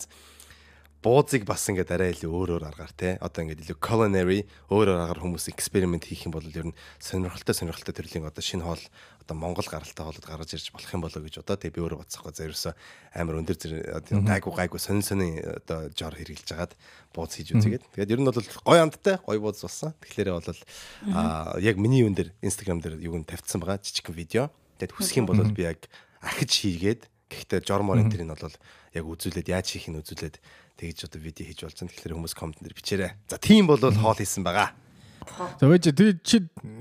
буузыг 1.06 1.46
бас 1.46 1.62
ингээд 1.70 1.94
арай 1.94 2.10
илүү 2.18 2.26
өөрөөр 2.34 2.64
аргаар 2.66 2.90
те? 2.98 3.14
Одоо 3.22 3.46
ингээд 3.46 3.62
илүү 3.62 3.78
culinary 3.78 4.42
өөрөөр 4.74 5.06
аргаар 5.06 5.22
хүмүүс 5.22 5.46
эксперимент 5.54 6.02
хийх 6.02 6.26
юм 6.26 6.34
бол 6.34 6.42
ер 6.42 6.66
нь 6.66 6.74
сонирхолтой 6.98 7.54
сонирхолтой 7.54 7.94
төрлийн 7.94 8.26
одоо 8.26 8.42
шинэ 8.42 8.66
хоол 8.66 8.82
одоо 9.22 9.36
Монгол 9.38 9.70
гаралтай 9.70 10.02
хоолод 10.02 10.26
гаргаж 10.26 10.50
ирж 10.58 10.74
болох 10.74 10.90
юм 10.90 11.06
болоо 11.06 11.22
гэж 11.22 11.46
одоо 11.46 11.54
тэгээ 11.54 11.78
би 11.78 11.82
өөрөө 11.86 12.02
бодсохгүй. 12.02 12.34
Зэрвсээ 12.34 12.74
амар 13.22 13.38
өндөр 13.38 13.54
зэрэг 13.54 14.26
гайгүй 14.26 14.52
гайгүй 14.58 14.80
сонин 14.82 15.06
сонин 15.06 15.38
одоо 15.46 15.94
жор 15.94 16.14
хэрглэж 16.18 16.50
хагаад 16.50 16.74
бууз 17.14 17.38
хийж 17.38 17.54
үзгээд 17.54 17.86
тэгээд 17.94 18.10
ер 18.10 18.20
нь 18.22 18.26
бол 18.26 18.42
гой 18.66 18.78
амттай 18.82 19.22
гой 19.22 19.38
бууз 19.38 19.62
болсон. 19.62 19.94
Тэгэхээр 20.02 20.34
бол 20.34 20.58
а 21.14 21.54
яг 21.62 21.78
миний 21.78 22.02
юун 22.02 22.18
дээр 22.18 22.34
Instagram 22.42 22.82
дээр 22.82 22.98
юуг 22.98 23.22
нь 23.22 23.30
тавьсан 23.30 23.62
байгаа? 23.62 23.78
Жижигхэн 23.78 24.10
видео. 24.18 24.50
Тэгээд 24.82 24.94
хүсэх 24.98 25.22
юм 25.22 25.30
бол 25.30 25.38
би 25.38 25.70
яг 25.70 25.86
ахиж 26.18 26.66
хийгээд 26.66 27.06
гэхдээ 27.30 27.62
жормор 27.66 27.98
энэ 27.98 28.10
тэрийг 28.10 28.30
бол 28.30 28.58
яг 28.94 29.04
үзүүлээд 29.04 29.50
яаж 29.50 29.66
хийх 29.74 29.90
нь 29.90 29.98
үзүүлээд 29.98 30.38
тэгж 30.76 31.08
одоо 31.08 31.20
видео 31.20 31.44
хийж 31.48 31.64
болж 31.64 31.76
байгаа. 31.76 31.92
Тэгэхээр 31.92 32.16
хүмүүс 32.16 32.34
коммент 32.36 32.60
дээр 32.60 32.76
бичээрэй. 32.76 33.12
За 33.28 33.36
тийм 33.40 33.66
бол 33.66 33.80
хоол 33.80 34.16
хийсэн 34.16 34.44
байгаа. 34.44 34.76
За 35.60 35.66
вэж 35.66 35.90
тий 35.96 36.12
чи 36.22 36.36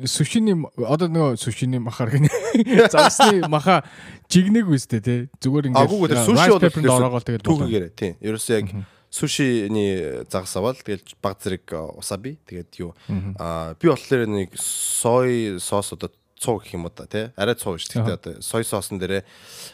сушины 0.05 0.67
одоо 0.77 1.07
нөгөө 1.09 1.39
сушины 1.39 1.79
махаар 1.79 2.11
гинэ. 2.13 2.29
Загсны 2.93 3.47
маха 3.47 3.83
жигнэг 4.29 4.69
үстэй 4.69 5.01
тий. 5.01 5.19
Зүгээр 5.41 5.71
ингээд 5.71 5.85
Агуугүй 5.87 6.09
тэр 6.11 6.23
суши 6.23 6.49
бол 6.53 6.95
ороогоо 6.99 7.23
тэгээд 7.23 7.43
түүгээрээ 7.47 7.91
тий. 7.95 8.11
Ерөөсөө 8.21 8.55
яг 8.59 8.67
сушины 9.09 10.25
загас 10.29 10.55
аваад 10.59 10.83
тэгэл 10.83 11.15
баг 11.23 11.39
зэрэг 11.39 11.71
усаби 11.95 12.37
тэгээд 12.45 12.71
юу 12.83 12.91
аа 13.39 13.73
би 13.79 13.87
болохоор 13.87 14.27
нэг 14.27 14.51
сой 14.59 15.57
соос 15.59 15.95
одоо 15.95 16.11
цуу 16.45 16.61
гэх 16.61 16.77
юм 16.77 16.85
уу 16.85 16.93
та 16.93 17.09
тий 17.09 17.33
арай 17.33 17.57
цуу 17.57 17.81
ш. 17.81 17.89
Тэгтээ 17.89 18.13
одоо 18.13 18.33
сой 18.45 18.61
соосон 18.61 19.01
дээрээ 19.01 19.25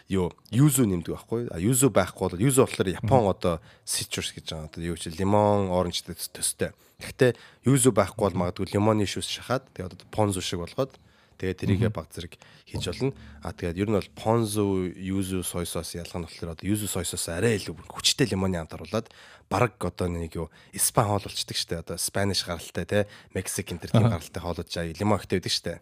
юу 0.07 0.31
юзу 0.55 0.87
нэмдэг 0.87 1.11
байхгүй. 1.11 1.41
А 1.51 1.59
юзу 1.59 1.91
байхгүй 1.91 2.31
бол 2.31 2.39
юзу 2.39 2.63
болохоор 2.63 2.87
Япон 2.87 3.27
одоо 3.27 3.59
citrus 3.83 4.31
гэж 4.31 4.47
байгаа. 4.47 4.71
Одоо 4.71 4.81
юу 4.81 4.95
чи 4.95 5.11
лимон, 5.11 5.67
оранж 5.67 6.07
төстэй. 6.07 6.71
Тэгтээ 7.03 7.35
юзу 7.67 7.91
байхгүй 7.91 8.31
бол 8.31 8.39
магадгүй 8.47 8.71
лимоны 8.71 9.03
шүүс 9.03 9.27
шахаад 9.27 9.67
тэгээ 9.75 9.91
одоо 9.91 10.07
понзу 10.07 10.39
шиг 10.39 10.63
болгоод 10.63 10.95
тэгээ 11.41 11.59
тэрийгэ 11.59 11.89
баг 11.89 12.07
зэрэг 12.13 12.37
хийж 12.69 12.85
болно. 12.87 13.11
А 13.41 13.51
тэгээд 13.51 13.81
ер 13.81 13.89
нь 13.89 13.97
бол 13.97 14.11
понзу, 14.13 14.85
юзу 14.93 15.41
сой 15.41 15.65
соос 15.65 15.97
ялгаа 15.97 16.21
нь 16.21 16.27
болохоор 16.29 16.53
одоо 16.53 16.65
юзу 16.69 16.85
сой 16.85 17.03
соос 17.03 17.27
арай 17.33 17.57
илүү 17.57 17.73
хүчтэй 17.89 18.29
лимоны 18.29 18.61
амт 18.61 18.77
оруулаад 18.77 19.09
бараг 19.49 19.75
одоо 19.81 20.07
нэг 20.07 20.37
юу 20.37 20.47
испан 20.71 21.11
хоол 21.11 21.25
болчдөг 21.27 21.57
штэ 21.57 21.83
одоо 21.83 21.97
спаниш 21.97 22.47
гаралтай 22.47 22.85
те 22.85 22.99
мексик 23.35 23.73
энэ 23.73 23.83
төр 23.83 23.91
тийм 23.91 24.07
гаралтай 24.07 24.41
хоолууд 24.41 24.69
жаа 24.71 24.87
лимон 24.95 25.19
ихтэй 25.19 25.43
байдаг 25.43 25.51
штэ 25.51 25.73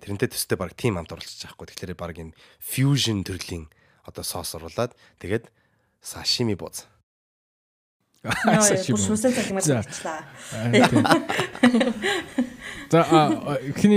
Тэрнтэй 0.00 0.28
төстэй 0.30 0.58
баг 0.58 0.74
тим 0.74 0.98
амт 0.98 1.12
оруулчих 1.12 1.54
байхгүй. 1.54 1.66
Тэгэхээр 1.70 1.94
баг 1.98 2.16
юм 2.18 2.30
fusion 2.58 3.22
төрлийн 3.22 3.70
одоо 4.06 4.24
соос 4.24 4.54
оруулаад 4.58 4.94
тэгээд 5.22 5.50
сашими 6.02 6.54
бууз. 6.58 6.86
Бүр 8.20 8.36
мөн. 8.44 9.00
шүсээ 9.00 9.32
залгамаар 9.32 9.64
За. 9.64 10.20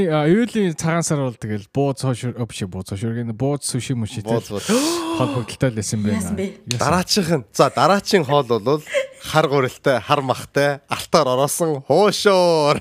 а, 0.07 0.23
юулийн 0.29 0.77
цагаан 0.77 1.03
сар 1.03 1.19
бол 1.19 1.35
тэгэл 1.35 1.67
бууз 1.73 1.99
хошор 2.05 2.31
биш 2.47 2.63
бууз 2.69 2.87
хошор 2.93 3.17
гэнэ 3.17 3.33
бууз 3.33 3.67
мүшитэй 3.99 4.31
Бууз 4.31 4.47
бууз. 4.47 4.69
холбогдолтой 5.19 5.69
л 5.73 5.77
байсан 5.81 5.99
байна. 6.05 6.29
Дараачих 6.71 7.27
нь 7.33 7.43
за 7.51 7.67
дараачийн 7.73 8.23
хоол 8.23 8.47
бол 8.47 8.79
хар 9.19 9.47
гурилтай, 9.49 9.99
хар 9.99 10.21
махтай, 10.21 10.79
алтаар 10.87 11.27
ороосон 11.35 11.81
хуушуур. 11.83 12.79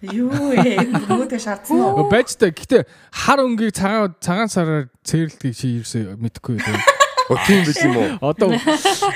Юу 0.00 0.52
ээ 0.56 0.88
нөгөөдөө 0.92 1.40
шаардсан 1.40 1.76
уу? 1.76 2.08
Байж 2.08 2.36
та 2.36 2.48
гэхдээ 2.48 2.88
хар 3.12 3.40
өнгийг 3.44 3.76
цагаан 3.76 4.16
цагаан 4.20 4.48
сараар 4.48 4.88
цэрлдгийг 5.04 5.54
чи 5.56 5.80
ерөөсөө 5.80 6.16
мэдэхгүй 6.16 6.56
үү? 6.56 7.00
О 7.30 7.36
тийм 7.46 7.62
биш 7.62 7.78
юм 7.84 7.94
уу? 7.94 8.18
Одоо 8.18 8.50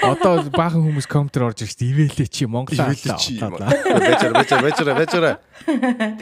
одоо 0.06 0.47
баахан 0.54 0.87
хүмүүс 0.87 1.11
компьютер 1.11 1.50
орж 1.50 1.66
ирж 1.66 1.83
ивэлээ 1.83 2.28
чи 2.30 2.47
Монгол 2.47 2.78
Ивэлээ 2.78 3.18
чи 3.18 3.42
юм 3.42 3.59
аа. 3.59 3.75
Бэжэр 3.75 4.33
бэжэр 4.38 4.62
бэжэр 4.62 4.94
бэжэр. 4.94 5.26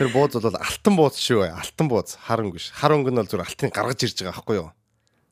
Тэр 0.01 0.09
бууз 0.09 0.33
бол 0.41 0.57
алтан 0.57 0.95
бууз 0.97 1.21
шүү. 1.21 1.53
Алтан 1.53 1.93
бууз, 1.93 2.17
хар 2.17 2.41
өнгө 2.41 2.57
ш. 2.57 2.73
Хар 2.73 2.97
өнгө 2.97 3.13
нь 3.13 3.21
бол 3.21 3.29
зүгээр 3.29 3.45
алтын 3.45 3.69
гаргаж 3.69 4.01
ирж 4.09 4.25
байгаа 4.25 4.41
байхгүй 4.41 4.57
юу? 4.57 4.73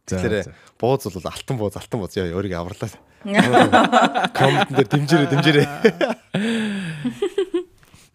Тэгэхээр 0.05 0.53
бууз 0.77 1.09
бол 1.09 1.33
алтан 1.33 1.57
бууз, 1.57 1.75
алтан 1.81 1.99
бууз 2.03 2.13
яа 2.21 2.29
өөрийгөө 2.29 2.61
авралаа. 2.61 2.93
Коммент 4.37 4.69
дээр 4.69 4.89
дэмжээрэй, 4.89 5.29
дэмжээрэй. 5.33 5.69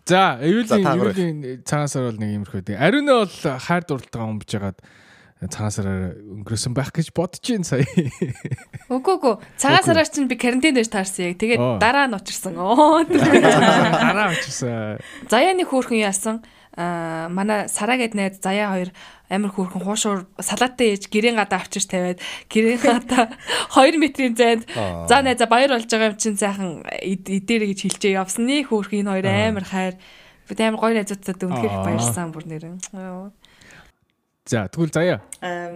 За, 0.05 0.37
эвэлийн 0.37 0.85
эвэлийн 0.85 1.37
цагаан 1.65 1.89
сар 1.89 2.05
бол 2.05 2.21
нэг 2.21 2.45
юмрхүү. 2.45 2.77
Ариун 2.77 3.09
нь 3.09 3.13
бол 3.13 3.35
хайр 3.57 3.83
дурлалтаа 3.89 4.29
өмж 4.29 4.45
жагаад 4.45 4.77
цагаан 5.49 5.73
сараар 5.73 6.13
өнгөрөөсөн 6.15 6.73
байх 6.77 6.93
гэж 6.93 7.09
бодож 7.09 7.41
байна 7.41 7.65
сая. 7.65 7.89
Үгүй 8.85 9.13
үгүй. 9.17 9.33
Цагаан 9.57 9.81
сараар 9.81 10.05
чинь 10.05 10.29
би 10.29 10.37
карантин 10.37 10.77
дээр 10.77 10.87
таарсан 10.87 11.33
яг. 11.33 11.41
Тэгээд 11.41 11.81
дараа 11.81 12.05
нь 12.05 12.13
учирсан. 12.13 12.53
Оо. 12.53 13.01
Дараа 14.05 14.29
очирсан. 14.31 15.01
Заяаны 15.25 15.65
хөөрхөн 15.65 16.05
яасан. 16.05 16.45
Аа 16.75 17.31
манай 17.31 17.71
Сараа 17.71 17.95
гэд 17.95 18.13
найз 18.19 18.43
Заяа 18.43 18.75
хоёр 18.75 18.89
амар 19.31 19.51
хөөрхөн 19.55 19.83
хуушуур 19.87 20.19
салаатаа 20.37 20.85
ээж 20.91 21.07
гэрийн 21.07 21.39
гадаа 21.39 21.63
авчирч 21.63 21.87
тавиад 21.87 22.19
гэрийн 22.51 22.83
гадаа 22.83 23.31
2 23.79 23.95
метрийн 23.95 24.35
зайд 24.35 24.67
за 25.07 25.23
найза 25.23 25.47
баяр 25.47 25.71
болж 25.71 25.87
байгаа 25.87 26.11
юм 26.11 26.19
чинь 26.19 26.35
сайхан 26.35 26.83
эдээрэ 26.83 27.71
гэж 27.71 27.79
хэлжээ 27.87 28.19
явсан. 28.19 28.43
Нэг 28.43 28.69
хөөрхөн 28.69 29.07
энэ 29.07 29.11
хоёр 29.15 29.27
амар 29.31 29.65
хайр. 29.65 29.95
Бид 30.51 30.59
амар 30.59 30.79
гоё 30.83 30.93
найзуудтай 30.99 31.33
үнэхээр 31.39 31.75
баярсан 31.87 32.29
бүр 32.35 32.45
нэрэн. 32.45 32.77
За, 34.45 34.67
тэгвэл 34.69 34.93
заяа. 34.93 35.19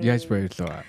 Яаж 0.03 0.29
баярлаа? 0.29 0.83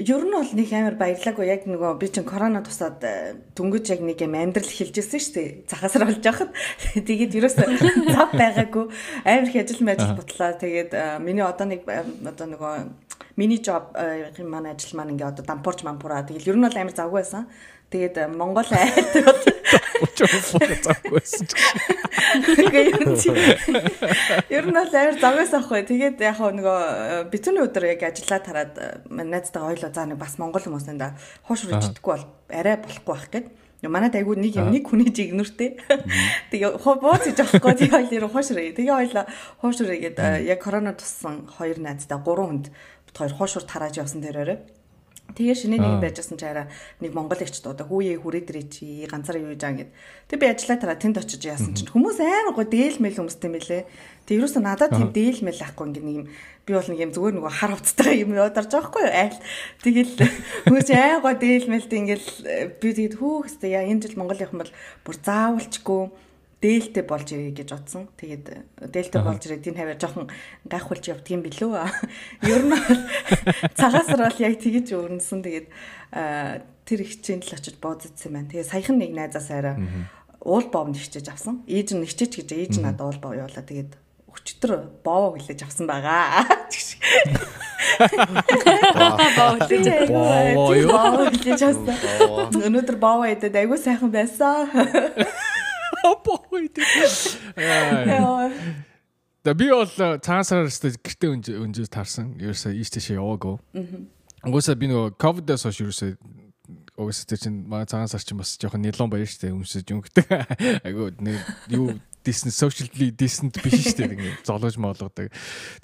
Ер 0.00 0.24
нь 0.24 0.32
бол 0.32 0.48
нэг 0.56 0.70
амар 0.72 0.96
баярлаагүй 0.96 1.44
яг 1.44 1.68
нөгөө 1.68 2.00
би 2.00 2.08
чинь 2.08 2.24
корона 2.24 2.64
тусаад 2.64 3.04
э, 3.04 3.36
дөнгөж 3.52 3.92
яг 3.92 4.00
нэг 4.00 4.24
юм 4.24 4.32
амьдрал 4.32 4.64
эхэлжсэн 4.64 5.20
шүү 5.20 5.34
дээ. 5.36 5.48
Захасар 5.68 6.08
болж 6.08 6.24
байхад 6.24 6.56
тэгээд 7.08 7.36
ерөөсөө 7.36 7.68
цав 8.16 8.32
байгаагүй 8.32 8.84
амар 9.28 9.44
их 9.44 9.60
ажил 9.60 9.84
мажил 9.84 10.16
бутлаа. 10.16 10.56
Тэгээд 10.56 10.96
э, 10.96 11.20
миний 11.20 11.44
одоо 11.44 11.68
нэг 11.68 11.84
э, 11.84 12.00
одоо 12.24 12.46
нөгөө 12.48 12.74
миний 13.36 13.60
job 13.60 13.92
юм 13.92 14.48
маань 14.48 14.72
ажил 14.72 14.96
маань 14.96 15.12
ингээ 15.12 15.36
одоо 15.36 15.44
дампуурч 15.44 15.84
мампураа. 15.84 16.24
Тэгээд 16.24 16.48
ер 16.48 16.56
нь 16.56 16.64
бол 16.64 16.80
амар 16.80 16.96
завгүй 16.96 17.20
байсан. 17.20 17.44
Тэгээд 17.92 18.16
Монгол 18.40 18.72
айлт 18.80 19.12
Очоо 20.20 20.60
завгүйсэн. 20.84 21.46
Үгүй 22.60 22.84
юм 22.92 23.14
чи. 23.16 23.32
Ер 24.52 24.68
нь 24.68 24.76
бол 24.76 24.92
амар 24.92 25.16
завгаас 25.16 25.54
ахгүй. 25.56 25.84
Тэгээд 25.88 26.20
яг 26.20 26.36
хөө 26.36 26.52
нөгөө 26.60 26.78
э, 26.84 27.24
битүүний 27.32 27.64
өдөр 27.64 27.88
яг 27.88 28.04
ажиллаад 28.04 28.44
хараад 28.44 28.74
э, 28.76 29.00
найзтайгаа 29.08 29.72
ойлоо 29.72 29.90
за 29.90 30.04
нэг 30.04 30.20
бас 30.20 30.36
монгол 30.36 30.60
хүмүүс 30.60 30.90
энэ 30.92 31.00
да 31.00 31.08
хууш 31.48 31.64
үржихгүй 31.70 32.12
бол 32.12 32.26
арай 32.52 32.76
болохгүй 32.84 33.16
байх. 33.32 33.48
Нөгөө 33.80 33.96
манайд 33.96 34.16
айгүй 34.20 34.36
нэг 34.36 34.60
юм 34.60 34.68
нэг 34.76 34.84
хүний 34.84 35.08
жигнүртэй. 35.08 35.80
Тэгээ 36.52 36.84
бууз 36.84 37.24
хийж 37.24 37.40
авахгүй 37.40 37.80
тэгээ 37.80 38.12
хоёлоо 38.12 38.28
хуушрээ. 38.28 38.76
Тэгээ 38.76 38.92
хоёлоо 38.92 39.24
хуушрээгээд 39.64 40.18
яг 40.44 40.60
корона 40.60 40.92
туссан 40.92 41.48
хоёр 41.48 41.80
найзтай 41.80 42.20
гурван 42.20 42.60
хүнд 42.60 42.66
бит 43.08 43.16
хоёр 43.16 43.32
хуушур 43.32 43.64
тарааж 43.64 43.96
явсан 43.96 44.20
дээрээ. 44.20 44.79
Тэгээ 45.36 45.56
шинэ 45.56 45.76
нэг 45.78 46.02
байжсэн 46.02 46.36
чи 46.38 46.46
арай 46.46 46.66
нэг 46.98 47.12
монгол 47.14 47.38
ихч 47.38 47.62
дуудаа 47.62 47.86
хүүе 47.86 48.18
хүрээд 48.18 48.50
ирээ 48.50 48.66
чи 48.70 48.86
ганцаараа 49.06 49.42
юу 49.46 49.54
яа 49.54 49.72
гэд. 49.74 49.90
Тэг 50.26 50.38
би 50.40 50.46
ажиллаа 50.50 50.78
тараа 50.78 50.98
тэнд 50.98 51.20
очиж 51.22 51.42
яасан 51.46 51.74
чинь 51.74 51.90
хүмүүс 51.90 52.18
амар 52.18 52.54
гоо 52.54 52.66
дээл 52.66 52.98
мэл 52.98 53.18
хүмүүстэй 53.18 53.50
мэлээ. 53.50 53.82
Тэг 54.26 54.34
ерөөсөө 54.40 54.62
надад 54.62 54.94
тийм 54.94 55.10
дээл 55.14 55.40
мэл 55.46 55.60
ахгүй 55.62 55.86
ингээ 55.90 56.04
нэг 56.06 56.16
юм 56.20 56.26
би 56.66 56.72
бол 56.74 56.88
нэг 56.90 57.00
юм 57.02 57.12
зүгээр 57.14 57.34
нөгөө 57.38 57.52
хар 57.58 57.72
хувцтай 57.74 58.14
юм 58.22 58.30
ядарч 58.36 58.70
байгаа 58.70 58.90
хгүй 58.90 59.02
юу 59.06 59.14
айл. 59.14 59.38
Тэгэл 59.82 60.12
хүмүүс 60.70 60.88
аа 60.94 61.18
гоо 61.18 61.34
дээл 61.34 61.66
мэлт 61.66 61.90
ингээл 61.90 62.28
би 62.78 62.88
тэгэд 62.94 63.14
хүүхстэй 63.18 63.74
яа 63.74 63.86
энэ 63.90 64.06
жил 64.06 64.18
Монгол 64.18 64.38
явах 64.38 64.54
юм 64.54 64.62
бол 64.62 64.74
бүр 65.02 65.16
заавалчгүй 65.18 66.02
дээлтэй 66.60 67.04
болж 67.08 67.28
ирээ 67.32 67.56
гэж 67.56 67.68
бодсон. 67.72 68.08
Тэгээд 68.20 68.44
дээлтэй 68.92 69.22
болж 69.24 69.42
ирээд 69.48 69.68
энэ 69.72 69.80
хаваа 69.80 69.96
жоохон 69.96 70.26
гайхуулж 70.68 71.04
юм 71.32 71.40
билүү. 71.40 71.72
Ер 72.52 72.62
нь 72.68 72.72
бол 72.76 73.00
цагаасар 73.80 74.20
бол 74.28 74.38
яг 74.44 74.54
тэгэж 74.60 74.86
өрнөсөн. 74.92 75.40
Тэгээд 75.40 75.66
аа, 76.12 76.60
тэр 76.84 77.00
их 77.00 77.24
чинь 77.24 77.40
л 77.40 77.56
очиж 77.56 77.80
буудсан 77.80 78.12
байна. 78.28 78.52
Тэгээд 78.52 78.70
саяхан 78.76 79.00
нэг 79.00 79.16
найзаас 79.16 79.48
арай 79.48 79.80
уул 80.44 80.68
бов 80.68 80.88
нэгчэж 80.92 81.32
авсан. 81.32 81.64
Ээж 81.64 81.96
нь 81.96 82.04
нэгчэж 82.04 82.44
гэж 82.44 82.48
ээж 82.52 82.74
нь 82.80 82.84
надад 82.84 83.08
уул 83.08 83.20
бов 83.20 83.32
явуулаа. 83.32 83.64
Тэгээд 83.64 83.96
өчтөр 84.30 85.02
боов 85.04 85.36
гэлэж 85.36 85.64
авсан 85.64 85.86
байгаа. 85.88 86.44
Боов 90.08 90.76
юу? 90.76 90.88
Боов 90.88 91.32
гэлэж 91.34 91.60
авсан. 91.60 91.96
Өнөөдөр 92.56 92.96
боов 92.96 93.26
идээд 93.28 93.56
айгүй 93.60 93.78
сайхан 93.78 94.10
байсан. 94.12 94.70
Боо 96.00 96.39
Яа. 97.56 98.50
Да 99.44 99.54
би 99.54 99.70
бол 99.72 99.88
э, 99.88 100.18
цагаан 100.20 100.44
сараар 100.44 100.68
өстө 100.68 100.92
гэртээ 101.00 101.30
өнж 101.32 101.46
өнжөөс 101.56 101.88
таарсан. 101.88 102.34
Ерөөсөө 102.36 102.76
ийш 102.76 102.92
тийш 102.92 103.16
яваагүй. 103.16 103.56
Угсаа 104.44 104.76
би 104.76 104.90
нөгөө 104.92 105.16
ковидээс 105.16 105.64
хойш 105.64 105.80
ерөөсөө 105.80 106.10
угсаа 107.00 107.24
тэр 107.24 107.40
чинь 107.40 107.64
маа 107.64 107.88
цагаан 107.88 108.12
сар 108.12 108.20
чинь 108.20 108.36
бас 108.36 108.60
жоохон 108.60 108.84
нилон 108.84 109.08
баяр 109.08 109.24
штэ 109.24 109.48
өмсөж 109.48 109.88
өнгөтэй. 109.88 110.28
Айгу 110.84 111.08
нэг 111.24 111.40
юу 111.72 111.96
decent 112.20 112.52
socially 112.52 113.08
decent 113.16 113.56
биш 113.64 113.80
штэ 113.96 114.12
нэг 114.12 114.44
золож 114.44 114.76
моолгодог. 114.76 115.32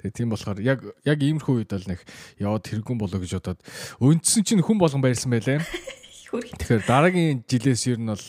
Тэгээ 0.05 0.13
тийм 0.13 0.29
болохоор 0.29 0.61
яг 0.61 0.85
яг 1.01 1.17
иймэрхүү 1.17 1.65
үед 1.65 1.73
бол 1.73 1.89
нэг 1.89 2.05
яваад 2.37 2.69
хэрэггүй 2.69 2.93
болоо 2.93 3.19
гэж 3.25 3.41
бодоод 3.41 3.59
өндсөн 3.97 4.45
чинь 4.45 4.61
хүн 4.61 4.77
болгон 4.77 5.01
баярсан 5.01 5.33
байлаа. 5.33 5.65
Хөрх. 6.27 6.51
Тэгэхээр 6.59 6.83
дараагийн 6.83 7.39
жилээс 7.47 7.83
ер 7.87 7.99
нь 8.03 8.11
бол 8.11 8.25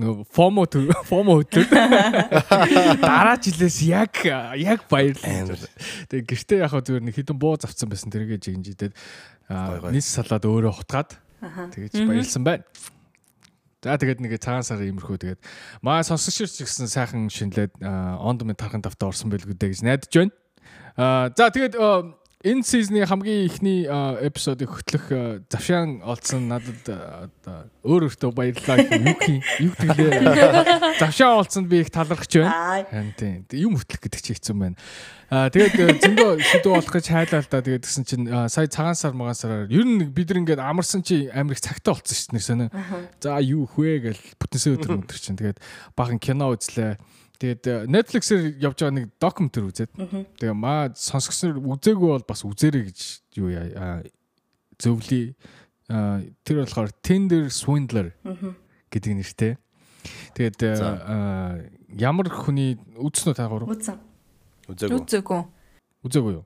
нөгөө 0.00 0.24
FOMO 0.32 0.64
FOMO 1.10 1.32
хөдлөд 1.44 1.68
дараа 3.04 3.36
жилээс 3.36 3.78
яг 3.84 4.24
яг 4.56 4.88
баярлаа. 4.88 5.60
Тэгээ 6.08 6.24
гэртээ 6.32 6.64
яг 6.64 6.72
зүгээр 6.72 7.04
нэг 7.04 7.16
хідэн 7.20 7.36
буу 7.36 7.60
завцсан 7.60 7.92
байсан 7.92 8.08
тэргээ 8.08 8.40
гой. 9.84 9.92
нийс 9.92 10.08
салаад 10.08 10.48
өөрөө 10.48 10.74
хутгаад 10.80 11.10
тэгэж 11.76 11.92
баярлсан 12.08 12.40
байна. 12.40 12.64
За 13.84 13.94
тэгээд 14.00 14.18
нэг 14.24 14.40
цагаан 14.40 14.64
сар 14.64 14.80
иймэрхүү 14.82 15.20
тэгээд 15.20 15.40
маа 15.84 16.00
сонсогчч 16.02 16.64
гэсэн 16.64 16.88
сайхан 16.88 17.28
шинэлээд 17.28 17.84
онд 17.84 18.40
мэд 18.42 18.58
тархан 18.58 18.80
давтаа 18.80 19.12
орсон 19.12 19.30
байлгүй 19.30 19.54
дээ 19.54 19.76
гэж 19.76 19.80
найдаж 19.84 20.10
байна. 20.10 20.32
Аа 20.96 21.30
за 21.30 21.52
тэгээд 21.52 21.76
энэ 22.44 22.62
сизны 22.62 23.00
хамгийн 23.06 23.48
ихний 23.48 23.88
эпизодыг 23.88 24.68
хөтлөх 24.68 25.48
завшаан 25.48 26.04
олцсон 26.04 26.48
надад 26.52 26.84
одоо 26.84 27.70
өөр 27.80 28.12
өөртөө 28.12 28.30
баярлалаа 28.36 28.76
гэх 28.84 29.24
юм 29.30 29.40
юу 29.64 29.72
гэвэл 29.72 31.00
завшаан 31.00 31.40
олцсонд 31.40 31.68
би 31.72 31.80
их 31.80 31.90
талархаж 31.90 32.28
байна. 32.36 32.84
Тийм 33.16 33.46
юм 33.56 33.80
хөтлөх 33.80 34.04
гэдэг 34.04 34.20
чинь 34.20 34.36
хэцүү 34.36 34.56
байна. 34.56 34.76
Аа 35.26 35.48
тэгээд 35.48 36.04
зөндөө 36.04 36.30
шүдүү 36.38 36.72
болох 36.76 36.92
гэж 36.92 37.06
хайлаа 37.10 37.40
л 37.40 37.50
да. 37.50 37.64
Тэгээд 37.64 37.82
гэсэн 37.88 38.04
чинь 38.04 38.28
сая 38.52 38.68
цагаан 38.68 38.94
сар 38.94 39.16
магаан 39.16 39.34
сараар 39.34 39.66
ер 39.72 39.82
нь 39.82 40.06
бид 40.12 40.30
нар 40.30 40.44
ингээд 40.44 40.60
амарсан 40.62 41.02
чи 41.02 41.26
амар 41.32 41.56
их 41.56 41.64
цагтаа 41.64 41.98
болцсон 41.98 42.14
шүү 42.14 42.30
дээ 42.30 42.36
нэрсэнэ. 42.36 42.66
За 43.18 43.40
юу 43.42 43.66
хвэ 43.66 44.12
гэл 44.12 44.22
бүтэнсээ 44.38 44.76
өдөр 44.76 45.02
өдөр 45.02 45.18
чинь 45.18 45.40
тэгээд 45.40 45.58
баахан 45.98 46.22
кино 46.22 46.54
үзлээ. 46.54 47.00
Тэгээд 47.36 47.62
э, 47.68 47.74
Netflix-ээр 47.84 48.44
явж 48.64 48.80
байгаа 48.80 48.96
нэг 48.96 49.06
докюментэр 49.20 49.68
үзээд. 49.68 49.92
Тэгээ 50.40 50.56
маа 50.56 50.88
сонсгосноор 50.96 51.60
үзээгүй 51.76 52.08
бол 52.16 52.24
бас 52.24 52.40
үзээрэй 52.48 52.84
гэж 52.88 53.00
юу 53.36 53.52
яа 53.52 54.00
зөвлөе. 54.80 55.36
Тэр 55.86 56.56
болохоор 56.64 56.90
Tinder 57.04 57.52
Swindler 57.52 58.16
гэдэг 58.88 59.12
нэртэй. 59.20 59.52
Тэгээд 60.32 60.58
э, 60.64 60.72
За. 60.80 60.88
ямар 61.92 62.32
хүний 62.32 62.80
үзсэн 62.96 63.32
үү 63.32 63.36
та 63.36 63.50
гурав? 63.52 63.68
Үтсэн. 63.68 64.00
Үзээгүй. 64.72 64.96
Үзээгүй. 65.04 65.40
Үзээгүй 66.08 66.32
юу? 66.40 66.44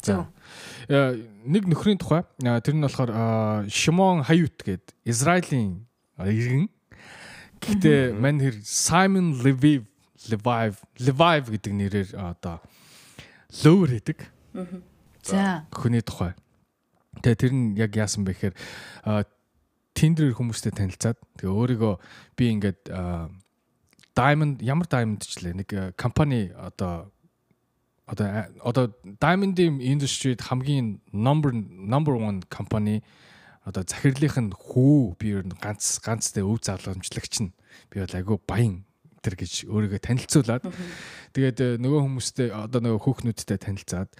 Зөв. 0.00 0.24
Э, 0.88 1.20
нэг 1.44 1.68
нөхрийн 1.68 2.00
тухай. 2.00 2.24
Тэр 2.40 2.74
нь 2.80 2.84
болохоор 2.84 3.68
Шимон 3.68 4.24
Хают 4.24 4.56
гээд 4.64 4.96
Израилийн 5.04 5.84
иргэн. 6.16 6.72
Гэхдээ 7.66 8.14
мань 8.14 8.38
хэр 8.38 8.56
Simon 8.62 9.34
Leviv 9.42 9.90
Leviv 10.30 10.78
Leviv 11.02 11.44
гэдэг 11.50 11.72
нэрээр 11.74 12.08
одоо 12.14 12.62
лөвөр 13.62 13.90
хийдэг 13.98 14.18
За. 15.26 15.66
хүний 15.74 16.02
тухай. 16.06 16.38
Тэгээ 17.22 17.40
тэр 17.42 17.52
нь 17.52 17.74
яг 17.74 17.90
яасан 17.98 18.22
бэ 18.22 18.38
гэхээр 18.38 18.54
а, 19.02 19.26
Tinder 19.96 20.30
хүмүүстэй 20.30 20.70
танилцаад 20.76 21.18
тэгээ 21.40 21.50
өөрийгөө 21.50 21.94
би 22.38 22.44
ингээд 22.54 22.80
Diamond 24.16 24.62
ямар 24.62 24.86
Diamond 24.86 25.26
ч 25.26 25.42
лээ 25.42 25.58
нэг 25.58 25.68
компани 25.98 26.54
одоо 26.54 27.10
одоо 28.06 28.26
одоо 28.62 28.84
Diamond-ийн 29.02 29.82
industry-д 29.82 30.40
хамгийн 30.46 31.02
number 31.10 31.50
number 31.52 32.14
1 32.14 32.46
компани 32.46 33.02
одоо 33.66 33.82
захирлынх 33.82 34.38
нь 34.38 34.54
хүү 34.54 35.18
би 35.18 35.34
ер 35.34 35.42
нь 35.42 35.58
ганц 35.58 35.98
ганцтай 35.98 36.46
өв 36.46 36.62
залгамжлагч 36.62 37.42
нь. 37.42 37.50
Би 37.90 37.98
бол 37.98 38.14
айгүй 38.14 38.38
баян 38.46 38.86
тэр 39.26 39.34
гэж 39.34 39.66
өөрийгөө 39.66 40.00
танилцуулаад. 40.06 40.62
Тэгээд 41.34 41.58
э, 41.58 41.68
нөгөө 41.82 42.00
хүмүүстэй 42.06 42.54
одоо 42.54 42.78
нөгөө 42.78 43.02
хүүхнүүдтэй 43.02 43.58
танилцаад 43.58 44.10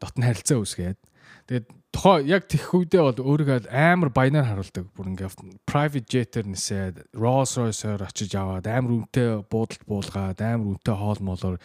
дотн 0.00 0.24
харилцаа 0.24 0.56
үүсгээд. 0.64 0.98
Тэгээд 1.44 1.66
тухай 1.92 2.24
яг 2.32 2.48
тех 2.48 2.64
үедээ 2.72 3.02
бол 3.04 3.20
өөрийгөө 3.28 3.68
амар 3.68 4.08
баянаар 4.08 4.48
харуулдаг. 4.48 4.88
Бүр 4.96 5.12
ингээ 5.12 5.28
private 5.68 6.08
jet-ээр 6.08 6.48
нисээд 6.48 6.96
Rolls 7.12 7.60
Royce-оор 7.60 8.08
очиж 8.08 8.32
аваад 8.32 8.64
амар 8.64 9.04
үнэтэй 9.04 9.44
буудалд 9.52 9.84
буулгаад 9.84 10.40
амар 10.40 10.80
үнэтэй 10.80 10.96
хоол 10.96 11.20
молоор 11.20 11.56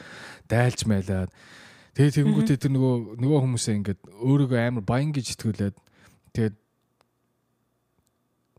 дайлж 0.51 0.83
майлаад. 0.83 1.31
Тэгээд 1.95 2.15
тэгэнгүүтээ 2.19 2.57
тэр 2.59 2.71
нөгөө 2.75 2.95
нөгөө 3.23 3.39
хүмүүсээ 3.47 3.75
ингээд 3.79 3.99
өөрийгөө 4.27 4.59
амар 4.59 4.83
баян 4.83 5.15
гэж 5.15 5.39
итгүүлээд 5.39 5.75
тэгээд 6.35 6.55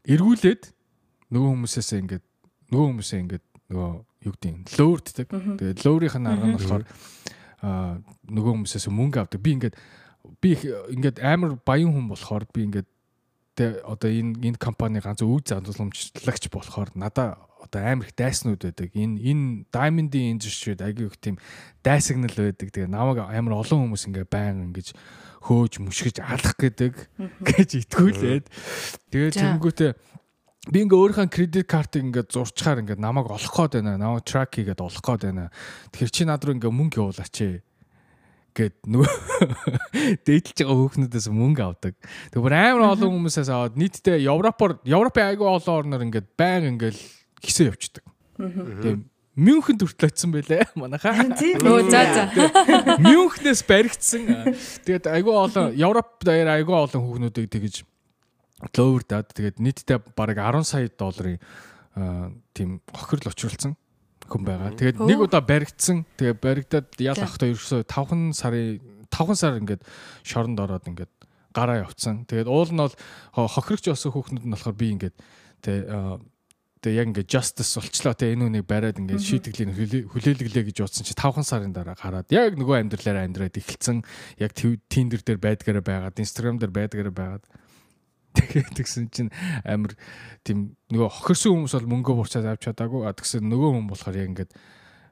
эргүүлээд 0.07 0.63
нөгөө 1.31 1.51
хүмүүсээс 1.55 1.91
ингээд 2.01 2.25
нөгөө 2.73 2.87
хүмүүсээ 2.91 3.21
ингээд 3.21 3.45
нөгөө 3.71 3.91
юу 4.27 4.33
гэдэг 4.37 4.53
нь 4.53 4.65
лөөрддөг. 4.77 5.29
Тэгээд 5.61 5.81
лөөрийнх 5.85 6.17
нь 6.21 6.29
арга 6.29 6.47
нь 6.47 6.57
болохоор 6.59 6.85
аа 7.61 8.01
нөгөө 8.29 8.53
хүмүүсээс 8.57 8.87
мөнгө 8.89 9.19
авдаг. 9.21 9.41
Би 9.41 9.51
ингээд 9.57 9.77
би 10.41 10.51
ингээд 10.97 11.21
амар 11.21 11.57
баян 11.63 11.93
хүн 11.93 12.09
болохоор 12.09 12.45
би 12.53 12.67
ингээд 12.69 12.89
тэ 13.57 13.81
одоо 13.85 14.11
энэ 14.11 14.41
энэ 14.53 14.59
компани 14.61 15.01
ганц 15.01 15.21
өв 15.25 15.45
задлуламжлагч 15.45 16.49
болохоор 16.53 16.91
надаа 16.97 17.37
одоо 17.61 17.81
амар 17.85 18.09
их 18.09 18.17
дайснууд 18.17 18.61
байдаг. 18.61 18.91
Энэ 18.97 19.21
энэ 19.21 19.45
diamond-ийн 19.69 20.41
industry-д 20.41 20.81
агүй 20.81 21.13
их 21.13 21.17
тийм 21.21 21.37
дайсагнал 21.85 22.33
байдаг. 22.33 22.69
Тэгээ 22.73 22.89
намайг 22.89 23.21
амар 23.21 23.61
олон 23.61 23.89
хүмүүс 23.89 24.09
ингээ 24.09 24.27
баян 24.29 24.73
ингэж 24.73 24.97
хөөж 25.41 25.81
мушгиж 25.81 26.21
алах 26.21 26.55
гэдэг 26.61 26.95
гэж 27.41 27.71
итгүүлээд 27.85 28.45
тэгээ 29.09 29.31
За. 29.33 29.41
тэнгүүтээ 29.41 29.91
би 30.69 30.79
ингээ 30.85 31.01
өөрийнхөө 31.01 31.33
кредит 31.33 31.67
картыг 31.67 32.05
ингээ 32.05 32.29
зурчаар 32.29 32.85
ингээ 32.85 33.01
намайг 33.01 33.33
олох 33.33 33.49
гээд 33.57 33.81
байна. 33.81 33.97
Намайг 33.97 34.29
трак 34.29 34.53
хийгээд 34.53 34.85
олох 34.85 35.01
гээд 35.01 35.33
байна. 35.33 35.49
Тэгэхээр 35.97 36.13
чи 36.13 36.23
над 36.29 36.45
руу 36.45 36.55
ингээ 36.61 36.69
мөнгө 36.69 37.01
явуулаач 37.01 37.37
ээ 37.41 37.65
гэд 38.55 38.77
нөгөө 38.85 39.15
дээдлж 40.27 40.59
байгаа 40.61 40.77
хүүхнүүдээс 40.77 41.27
мөнгө 41.33 41.63
авдаг. 41.65 41.95
Тэгээ 42.35 42.45
бүр 42.45 42.55
амар 42.61 42.93
олон 42.93 43.13
хүмүүсээс 43.17 43.49
аваад 43.49 43.75
нийтдээ 43.81 44.27
Европоор 44.27 44.73
Европын 44.85 45.29
айгүй 45.33 45.49
олон 45.49 45.77
орноор 45.81 46.05
ингээд 46.05 46.29
баян 46.37 46.77
ингээл 46.77 47.01
гисэн 47.41 47.71
явчихдаг. 47.71 48.05
Тэгээ 48.37 48.97
Мюнхен 49.39 49.79
төртөл 49.79 50.11
очсон 50.11 50.33
байлээ 50.35 50.67
манайхаа. 50.81 51.23
Өө 51.63 51.87
за 51.87 52.03
за. 52.11 52.23
Мюнхнээс 52.99 53.63
баригдсан. 53.69 54.55
Тэгээд 54.85 55.07
айгүй 55.07 55.35
олон 55.35 55.71
Европ 55.79 56.19
дээр 56.27 56.51
айгүй 56.61 56.75
олон 56.75 57.01
хүүхнүүдийг 57.05 57.47
тэгэж 57.49 57.75
лоурдаад 58.77 59.31
тэгээд 59.33 59.57
нийтдээ 59.63 59.99
бараг 60.19 60.37
10 60.43 60.67
сая 60.67 60.91
долларын 60.93 61.39
тийм 62.53 62.83
хохирол 62.93 63.31
очруулсан 63.33 63.79
хүн 64.29 64.43
байгаа. 64.45 64.75
Тэгээд 64.77 64.99
нэг 65.01 65.19
удаа 65.25 65.41
баригдсан. 65.41 66.05
Тэгээд 66.19 66.39
баригдаад 66.43 66.89
ял 67.01 67.19
ахтаа 67.19 67.49
ерөөсөө 67.55 67.87
5 67.87 68.35
сарын 68.37 68.79
5 69.11 69.35
сар 69.39 69.57
ингээд 69.63 69.83
шоронд 70.27 70.59
ороод 70.61 70.87
ингээд 70.91 71.11
гараа 71.55 71.83
явцсан. 71.87 72.27
Тэгээд 72.31 72.47
уул 72.47 72.71
нь 72.71 72.79
бол 72.79 72.95
хо- 73.35 73.51
хохирогч 73.51 73.91
болсон 73.91 74.13
хүүхнүүд 74.15 74.45
нь 74.47 74.53
болохоор 74.55 74.77
би 74.77 74.87
ингээд 74.95 75.17
тэ 75.67 75.73
аа, 75.91 76.21
Тэгээ 76.81 76.97
яг 76.97 77.07
ингээд 77.13 77.29
justice 77.29 77.77
болчлоо. 77.77 78.17
Те 78.17 78.33
энэ 78.33 78.49
үнийг 78.49 78.65
бариад 78.65 78.97
ингээд 78.97 79.21
шийтгэлийг 79.21 79.77
хүлээ- 79.77 80.09
хүлээлгэлээ 80.09 80.65
гэж 80.73 80.77
утсан 80.81 81.05
чи 81.05 81.13
5 81.13 81.45
сарын 81.45 81.77
дараа 81.77 81.93
гараад 81.93 82.33
яг 82.33 82.57
нөгөө 82.57 82.89
амьдралаараа 82.89 83.29
амьдраад 83.29 83.61
эхэлсэн. 83.61 84.01
Яг 84.41 84.57
Tinder 84.57 85.21
дээр 85.21 85.37
байдгаараа 85.37 85.85
байгаад 85.85 86.17
Instagram 86.17 86.57
дээр 86.57 86.73
байдгаараа 86.73 87.13
байгаад. 87.13 87.45
Тэгээд 88.33 88.73
тэгсэн 88.81 89.13
чинь 89.13 89.29
амар 89.67 89.93
тийм 90.47 90.79
нөгөө 90.89 91.11
хохирсон 91.21 91.67
хүмүүс 91.67 91.75
бол 91.77 91.93
мөнгөө 92.01 92.15
бурчаад 92.17 92.49
авч 92.49 92.65
чадаагүй. 92.71 93.05
А 93.05 93.13
тэгсэн 93.13 93.45
нөгөө 93.45 93.71
хүн 93.77 93.87
болохоор 93.91 94.17
яг 94.17 94.29
ингээд 94.33 94.53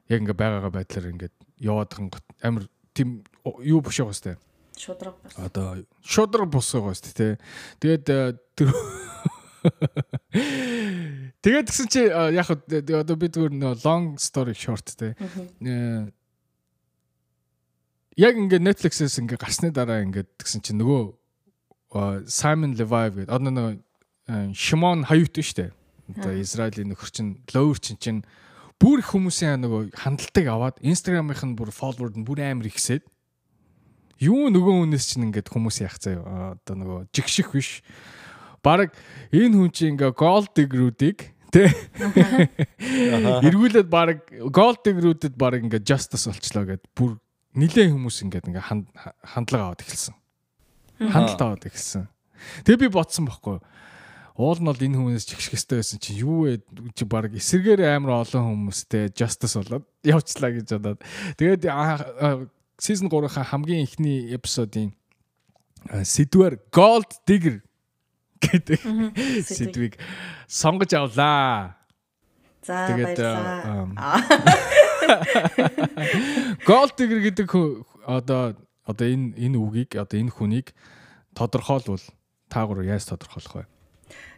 яг 0.09 0.19
ингээд 0.23 0.39
байгаагаа 0.39 0.73
байдлаар 0.73 1.11
ингээд 1.13 1.35
яваад 1.61 1.93
хан 1.93 2.09
амар 2.41 2.65
тийм 2.95 3.21
юу 3.61 3.83
биш 3.83 3.99
байгаа 4.01 4.15
сте 4.15 4.39
шудраг 4.79 5.19
бас. 5.21 5.35
одоо 5.35 5.83
шудраг 6.01 6.49
бус 6.49 6.71
байгаа 6.71 6.95
дээ 6.95 7.13
тий. 7.13 7.35
Тэгээд 7.83 8.39
тэр 8.55 8.71
Тэгээд 11.39 11.67
тэгсэн 11.71 11.87
чи 11.87 12.01
яг 12.11 12.47
одоо 12.51 13.15
би 13.15 13.31
зүгээр 13.31 13.53
нөө 13.55 13.73
long 13.87 14.19
story 14.19 14.51
short 14.51 14.91
тий. 14.99 15.15
Э, 15.63 16.11
Яг 18.19 18.35
ингээд 18.35 18.67
Netflix-ээс 18.67 19.23
ингээд 19.23 19.39
гарсны 19.39 19.71
дараа 19.71 20.03
ингээд 20.03 20.27
тэгсэн 20.35 20.59
чи 20.59 20.75
нөгөө 20.75 22.27
Simon 22.27 22.75
Levive 22.75 23.23
гэдэг 23.23 23.31
одоо 23.31 23.79
э, 24.27 24.51
Shimon 24.51 25.07
Hayut 25.07 25.31
шүү 25.31 25.55
дээ. 25.55 25.71
Одоо 26.19 26.33
Израилийн 26.35 26.91
нөхөр 26.91 27.11
чинь 27.15 27.39
Lower 27.55 27.79
чинь 27.79 27.95
чинь 27.95 28.21
бүр 28.75 28.99
их 28.99 29.15
хүмүүсийн 29.15 29.63
нөгөө 29.63 29.95
хандлтыг 29.95 30.51
аваад 30.51 30.83
Instagram-ийнх 30.83 31.43
нь 31.47 31.55
бүр 31.55 31.71
follower 31.71 32.11
нь 32.11 32.27
бүр 32.27 32.43
амар 32.43 32.67
ихсээд 32.67 33.07
юу 34.19 34.51
нөгөө 34.51 34.83
хүнээс 34.83 35.15
чинь 35.15 35.31
ингээд 35.31 35.47
хүмүүс 35.47 35.79
яах 35.83 35.95
заяа 36.03 36.59
одоо 36.59 36.75
нөгөө 36.75 36.99
жигших 37.15 37.55
биш 37.55 37.79
Бараг 38.63 38.93
энэ 39.31 39.55
хүн 39.55 39.71
чинь 39.71 39.93
ингээ 39.95 40.11
гол 40.13 40.45
дигрүүдийг 40.51 41.31
тэ 41.49 41.73
эргүүлээд 43.41 43.89
бараг 43.89 44.19
гол 44.53 44.77
дигрүүдэд 44.77 45.33
бараг 45.33 45.65
ингээ 45.65 45.83
justice 45.83 46.29
болчлоо 46.29 46.65
гэд 46.77 46.83
бүр 46.93 47.17
нилээн 47.57 47.95
хүмүүс 47.97 48.17
ингээ 48.27 48.45
ингээ 48.45 48.65
ханд- 48.69 48.91
хандлага 49.25 49.73
аваад 49.73 49.81
эхэлсэн. 49.81 50.15
Хандлт 51.09 51.41
аваад 51.41 51.63
эхэлсэн. 51.65 52.05
Тэгээ 52.63 52.87
би 52.87 52.93
бодсон 52.93 53.25
байхгүй. 53.25 53.59
Уул 54.39 54.59
нь 54.63 54.69
бол 54.71 54.79
энэ 54.79 54.95
хүнээс 54.95 55.27
чигших 55.27 55.51
хэрэгтэй 55.57 55.77
байсан 55.83 55.99
чи 55.99 56.15
юу 56.23 56.47
вэ 56.47 56.63
чи 56.95 57.03
баг 57.03 57.35
эсэргээр 57.35 57.99
амар 57.99 58.23
олон 58.23 58.71
хүмүүстэй 58.71 59.11
justice 59.11 59.59
болоод 59.59 59.83
явчлаа 59.99 60.55
гэж 60.55 60.79
бодоод 60.79 61.03
тэгээд 61.35 61.67
season 62.79 63.11
3-ын 63.11 63.43
хамгийн 63.51 63.83
ихний 63.83 64.31
эпизодын 64.31 64.95
сэдвэр 65.91 66.63
gold 66.71 67.19
digger 67.27 67.59
гэдэг 68.39 68.79
сэдвийг 69.45 69.93
сонгож 70.47 70.91
авлаа. 70.95 71.75
За 72.65 72.87
Тэгээд, 72.91 73.17
баярлаа. 73.17 73.61
ам, 73.65 73.91
Аа, 73.97 74.19
Gold 76.67 76.93
digger 76.97 77.19
гэдэг 77.23 77.47
одоо 78.05 78.55
одоо 78.85 79.07
энэ 79.07 79.33
энэ 79.37 79.57
үгийг 79.57 79.95
одоо 79.95 80.17
энэ 80.19 80.33
хүнийг 80.33 80.67
тодорхойлвол 81.33 82.01
та 82.49 82.65
гур 82.65 82.83
яаж 82.83 83.05
тодорхойлох 83.09 83.63
вэ? 83.63 83.65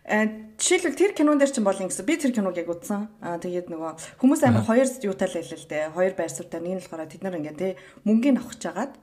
э, 0.06 0.28
Жишээлбэл 0.60 0.98
тэр 1.00 1.12
кинон 1.16 1.38
дээр 1.40 1.52
чинь 1.52 1.66
бол 1.66 1.78
ингэсэн. 1.78 2.06
Би 2.06 2.18
тэр 2.18 2.32
киног 2.36 2.56
яг 2.58 2.68
үзсэн. 2.70 3.08
Аа 3.22 3.40
тэгээд 3.40 3.72
нөгөө 3.72 4.20
хүмүүс 4.20 4.42
амар 4.44 4.66
хоёр 4.68 4.88
юутай 5.02 5.28
л 5.28 5.36
байлаа 5.40 5.58
л 5.58 5.70
дээ. 5.72 5.94
Хоёр 5.96 6.14
байр 6.16 6.32
суурьтай. 6.32 6.60
Нэг 6.62 6.74
нь 6.78 6.82
болохоор 6.84 7.08
тэд 7.08 7.24
нар 7.24 7.38
ингээ 7.40 7.56
тий 7.58 7.72
мөнгөний 8.06 8.42
авахж 8.42 8.64
агаад 8.68 8.94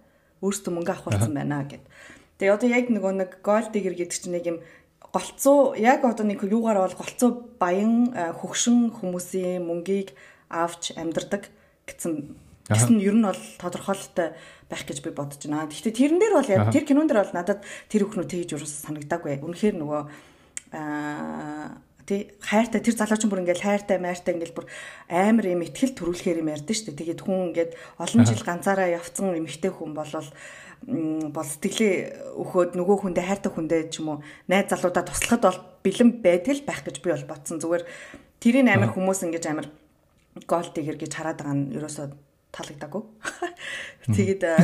өөрсдөө 0.44 0.72
мөнгө 0.72 0.92
авах 0.92 1.06
болсон 1.08 1.34
байна 1.34 1.64
гэд. 1.64 1.84
Тэгээ 2.38 2.54
одоо 2.54 2.68
яг 2.70 2.87
нөгөө 2.92 3.12
нэг 3.18 3.30
гол 3.42 3.66
дигэр 3.72 3.96
гэдэг 3.98 4.14
чинь 4.14 4.34
нэг 4.37 4.44
юм 4.46 4.58
голцоо 5.12 5.75
яг 5.77 6.05
одоо 6.05 6.27
нэг 6.27 6.44
юугаар 6.44 6.85
бол 6.85 6.97
голцоо 6.99 7.31
баян 7.59 8.12
э, 8.12 8.33
хөгшин 8.37 8.92
хүмүүсийн 8.92 9.64
мөнгийг 9.64 10.12
авч 10.49 10.92
амьдардаг 10.97 11.49
гэсэн 11.88 12.37
гэсэн 12.68 13.01
ер 13.01 13.16
нь 13.16 13.25
бол 13.25 13.42
тодорхойлолтой 13.57 14.37
байх 14.68 14.85
гэж 14.85 15.01
би 15.01 15.11
бодож 15.11 15.40
байна. 15.40 15.64
Гэхдээ 15.64 15.97
тэрэн 15.97 16.21
дээр 16.21 16.35
бол 16.37 16.53
яг 16.53 16.62
тэр 16.68 16.85
кинон 16.85 17.09
дээр 17.09 17.25
бол 17.25 17.37
надад 17.37 17.64
тэр 17.88 18.05
бүхнүү 18.05 18.29
тэгж 18.29 18.61
юус 18.61 18.85
санагдаагүй. 18.85 19.40
Үнэхээр 19.40 19.77
нөгөө 19.81 20.03
аа 20.77 21.81
тий 22.09 22.33
хайртай 22.40 22.81
тэр 22.81 22.97
залуучин 22.97 23.29
бүр 23.29 23.44
ингээл 23.44 23.64
хайртай 23.64 24.01
майртай 24.01 24.33
ингээл 24.37 24.57
бүр 24.57 24.66
амар 25.09 25.44
юм 25.49 25.64
ихтгэл 25.64 25.97
төрүүлэхээр 25.97 26.40
юм 26.40 26.53
ярьдэн 26.53 26.77
шүү 26.77 26.87
дээ. 26.92 27.01
Тэгээд 27.05 27.21
хүн 27.25 27.53
ингээд 27.53 27.73
олон 28.01 28.25
жил 28.25 28.44
ганцаараа 28.44 28.88
явцсан 28.97 29.37
эмэгтэй 29.37 29.73
хүн 29.73 29.92
болол 29.92 30.25
м, 30.25 30.33
бол 30.87 31.49
сэтгэлээ 31.49 32.38
өгөхөд 32.38 32.71
нөгөө 32.79 32.97
хүндээ 33.03 33.25
хайртай 33.27 33.53
хүндээ 33.53 33.83
ч 33.91 33.99
юм 33.99 34.14
уу 34.14 34.19
найз 34.47 34.71
залуудаа 34.71 35.03
туслахад 35.03 35.43
бол 35.43 35.61
бэлэн 35.83 36.11
байдаг 36.23 36.55
л 36.55 36.67
байх 36.69 36.81
гэж 36.87 37.03
би 37.03 37.11
бол 37.11 37.27
бодсон. 37.27 37.59
Зүгээр 37.59 37.85
тэрийн 38.38 38.71
амар 38.71 38.95
хүмүүс 38.95 39.27
ингэж 39.27 39.45
амар 39.51 39.69
гол 40.47 40.69
дигэр 40.71 40.97
гэж 41.01 41.12
хараад 41.19 41.43
байгаа 41.43 41.57
нь 41.59 41.75
ерөөсөө 41.75 42.07
таалагдаагүй. 42.55 43.03
Тэгээд 44.17 44.43
э, 44.47 44.57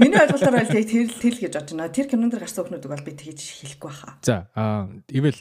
миний 0.00 0.18
ойлголтоор 0.18 0.58
бол 0.58 0.72
тэгээд 0.74 1.12
тэр 1.20 1.34
л 1.36 1.42
гэж 1.44 1.52
бодож 1.54 1.72
байна. 1.76 1.92
Тэр 1.94 2.06
кинон 2.10 2.30
дээр 2.32 2.42
гарсан 2.42 2.64
хүмүүс 2.66 2.88
бол 2.90 3.06
би 3.06 3.12
тэгж 3.14 3.40
хэлэхгүй 3.62 3.90
баха. 3.92 4.18
За 4.24 4.48
ивэл 5.12 5.38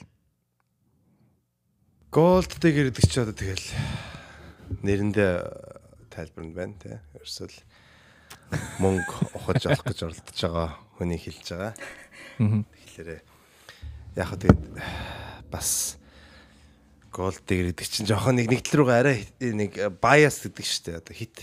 Gold 2.13 2.61
digger 2.61 2.93
гэдэг 2.93 3.09
чи 3.09 3.17
одоо 3.17 3.33
тэгэл 3.33 3.67
нэрэндээ 4.85 5.33
тайлбарнд 6.13 6.53
байна 6.53 6.77
те. 6.77 7.01
Ерөөсөө 7.17 7.47
л 7.49 7.57
мөнгө 8.79 9.33
ухаж 9.37 9.67
авах 9.67 9.85
гэж 9.87 9.99
оролдож 10.07 10.39
байгаа 10.39 10.69
хүний 10.97 11.19
хэлж 11.19 11.47
байгаа. 11.53 11.73
Тэгэхээр 12.37 13.09
яг 14.17 14.27
хөө 14.29 14.39
тэгээд 14.41 14.63
бас 15.49 15.97
гол 17.13 17.37
дээр 17.45 17.73
гэдэг 17.73 17.87
чинь 17.87 18.09
жоохон 18.09 18.41
нэг 18.41 18.49
нэгдэл 18.49 18.77
рүүгээ 18.81 18.99
арай 18.99 19.19
нэг 19.41 19.71
bias 20.01 20.41
гэдэг 20.41 20.65
шүү 20.65 20.83
дээ. 20.89 20.99
Одоо 21.01 21.13
хит 21.13 21.37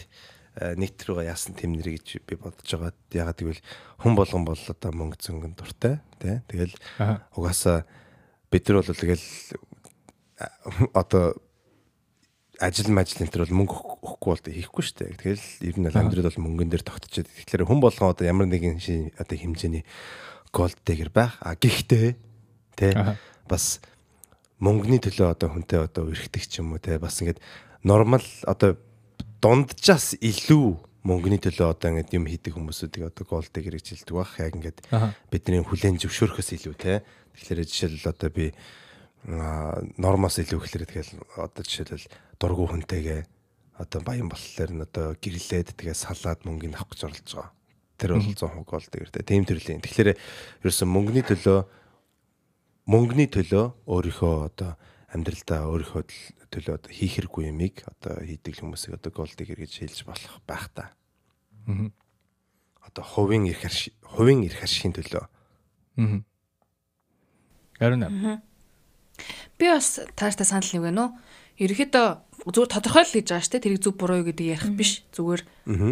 э, 0.59 0.75
нэгдэл 0.75 1.07
рүүгээ 1.15 1.31
яасан 1.31 1.55
тэмнэр 1.55 1.89
гэж 1.95 2.27
би 2.27 2.35
бодож 2.35 2.67
байгаа. 2.67 2.95
Ягаад 3.15 3.39
гэвэл 3.39 3.63
хүн 4.03 4.15
болгон 4.19 4.43
бол 4.47 4.59
одоо 4.59 4.91
мөнгө 4.91 5.19
зөнгөн 5.23 5.55
дуртай 5.55 6.03
тий. 6.19 6.43
Тэгэл 6.51 6.75
угаасаа 7.39 7.87
бид 8.51 8.67
нар 8.67 8.83
бол 8.83 8.91
тэгэл 8.91 9.27
а, 10.43 10.51
одоо 10.99 11.39
ажил 12.61 12.93
мажил 12.93 13.25
энэ 13.25 13.33
төр 13.33 13.45
бол 13.49 13.59
мөнгө 13.65 13.75
өгөх- 13.75 14.01
өгөхгүй 14.05 14.31
бол 14.31 14.55
хийхгүй 14.55 14.83
шүү 14.85 14.97
дээ. 15.01 15.17
Тэгэл 15.17 15.47
ер 15.65 15.77
нь 15.81 15.87
бол 15.89 15.97
амьдрал 15.97 16.29
бол 16.29 16.45
мөнгөн 16.45 16.71
дээр 16.71 16.85
тогтчиход. 16.85 17.27
Тэгэхээр 17.27 17.65
хүн 17.65 17.81
болгон 17.81 18.13
одоо 18.13 18.25
ямар 18.29 18.47
нэгэн 18.47 18.77
одоо 19.17 19.37
хэмжээний 19.41 19.85
голд 20.53 20.77
дэгэр 20.85 21.11
байх. 21.11 21.41
А 21.41 21.57
гэхдээ 21.57 22.15
тий 22.77 22.93
бас 23.49 23.81
мөнгөний 24.61 25.01
төлөө 25.01 25.33
одоо 25.33 25.49
хүнтэй 25.57 25.81
одоо 25.81 26.13
эргэдэг 26.13 26.45
ч 26.45 26.61
юм 26.61 26.77
уу 26.77 26.81
те 26.85 27.01
бас 27.01 27.17
ингээд 27.25 27.41
нормал 27.83 28.25
одоо 28.45 28.77
дунджаас 29.41 30.21
илүү 30.21 30.67
мөнгөний 31.01 31.41
төлөө 31.41 31.73
одоо 31.73 31.97
ингээд 31.97 32.13
юм 32.13 32.29
хийдэг 32.29 32.53
хүмүүсүүдийг 32.61 33.09
одоо 33.09 33.25
голдыг 33.25 33.65
гэж 33.65 34.05
хэлдэг 34.05 34.15
бах 34.15 34.37
яг 34.37 34.53
ингээд 34.53 34.79
бидний 35.33 35.65
хүлэн 35.65 35.97
зөвшөөрөхөөс 35.97 36.51
илүү 36.61 36.75
те 36.77 37.01
тэгэхээр 37.41 37.65
жишээлбэл 37.65 38.13
одоо 38.13 38.29
би 38.29 38.53
нормоос 39.27 40.41
илүү 40.41 40.61
гэхэлэр 40.65 40.89
тэгэл 40.89 41.13
одоо 41.37 41.63
жишээлбэл 41.65 42.09
дургу 42.41 42.65
хүнтэйгээ 42.73 43.21
одоо 43.77 44.01
баян 44.01 44.29
болохоор 44.33 44.71
нь 44.73 44.85
одоо 44.85 45.17
гэрлээд 45.21 45.77
тэгээ 45.77 45.97
салаад 45.97 46.45
мөнгөний 46.45 46.77
авах 46.77 46.93
гэж 46.97 47.01
оролдож 47.05 47.33
байгаа. 47.37 47.53
Тэр 48.01 48.11
бол 48.17 48.25
100% 48.25 48.65
голд 48.65 48.93
гэр 48.97 49.11
те. 49.13 49.21
Тийм 49.25 49.45
төрлийн. 49.45 49.85
Тэгэхээр 49.85 50.17
ерөөсөн 50.65 50.89
мөнгөний 50.89 51.25
төлөө 51.25 51.59
мөнгөний 52.89 53.29
төлөө 53.29 53.65
өөрийнхөө 53.85 54.35
одоо 54.49 54.81
амьдралдаа 55.13 55.69
өөрийнхөө 55.69 56.03
төл- 56.09 56.33
төлөө 56.49 56.75
одоо 56.81 56.91
хийх 56.93 57.21
хэрэггүй 57.21 57.53
юмыг 57.53 57.85
одоо 57.85 58.25
хийдэг 58.25 58.57
хүмүүсийг 58.57 58.97
одоо 58.97 59.13
голд 59.13 59.37
гэр 59.37 59.61
гэж 59.69 59.73
хэлж 59.85 59.99
болох 60.09 60.41
байх 60.49 60.73
та. 60.73 60.97
Мгм. 61.69 61.93
Одоо 62.89 63.05
хувийн 63.05 63.45
эрх 63.53 63.69
хувийн 64.01 64.49
эрх 64.49 64.65
аршийн 64.65 64.97
төлөө. 64.97 65.29
Мгм. 66.01 66.25
Харин 67.77 68.03
аа. 68.05 68.43
Би 69.61 69.69
бас 69.69 70.01
тааштай 70.17 70.49
санал 70.49 70.73
нэг 70.73 70.83
байна 70.89 71.03
уу? 71.05 71.13
Ерөнхийдөө 71.61 72.09
зүгээр 72.49 72.73
тодорхойл 72.73 73.13
гэж 73.13 73.27
байгаа 73.29 73.45
шүү 73.45 73.53
дээ. 73.53 73.65
Тэрийг 73.69 73.83
зөв 73.85 73.95
буруу 74.01 74.25
юу 74.25 74.29
гэдэг 74.33 74.47
ярих 74.49 74.73
биш. 74.73 75.05
Зүгээр 75.13 75.43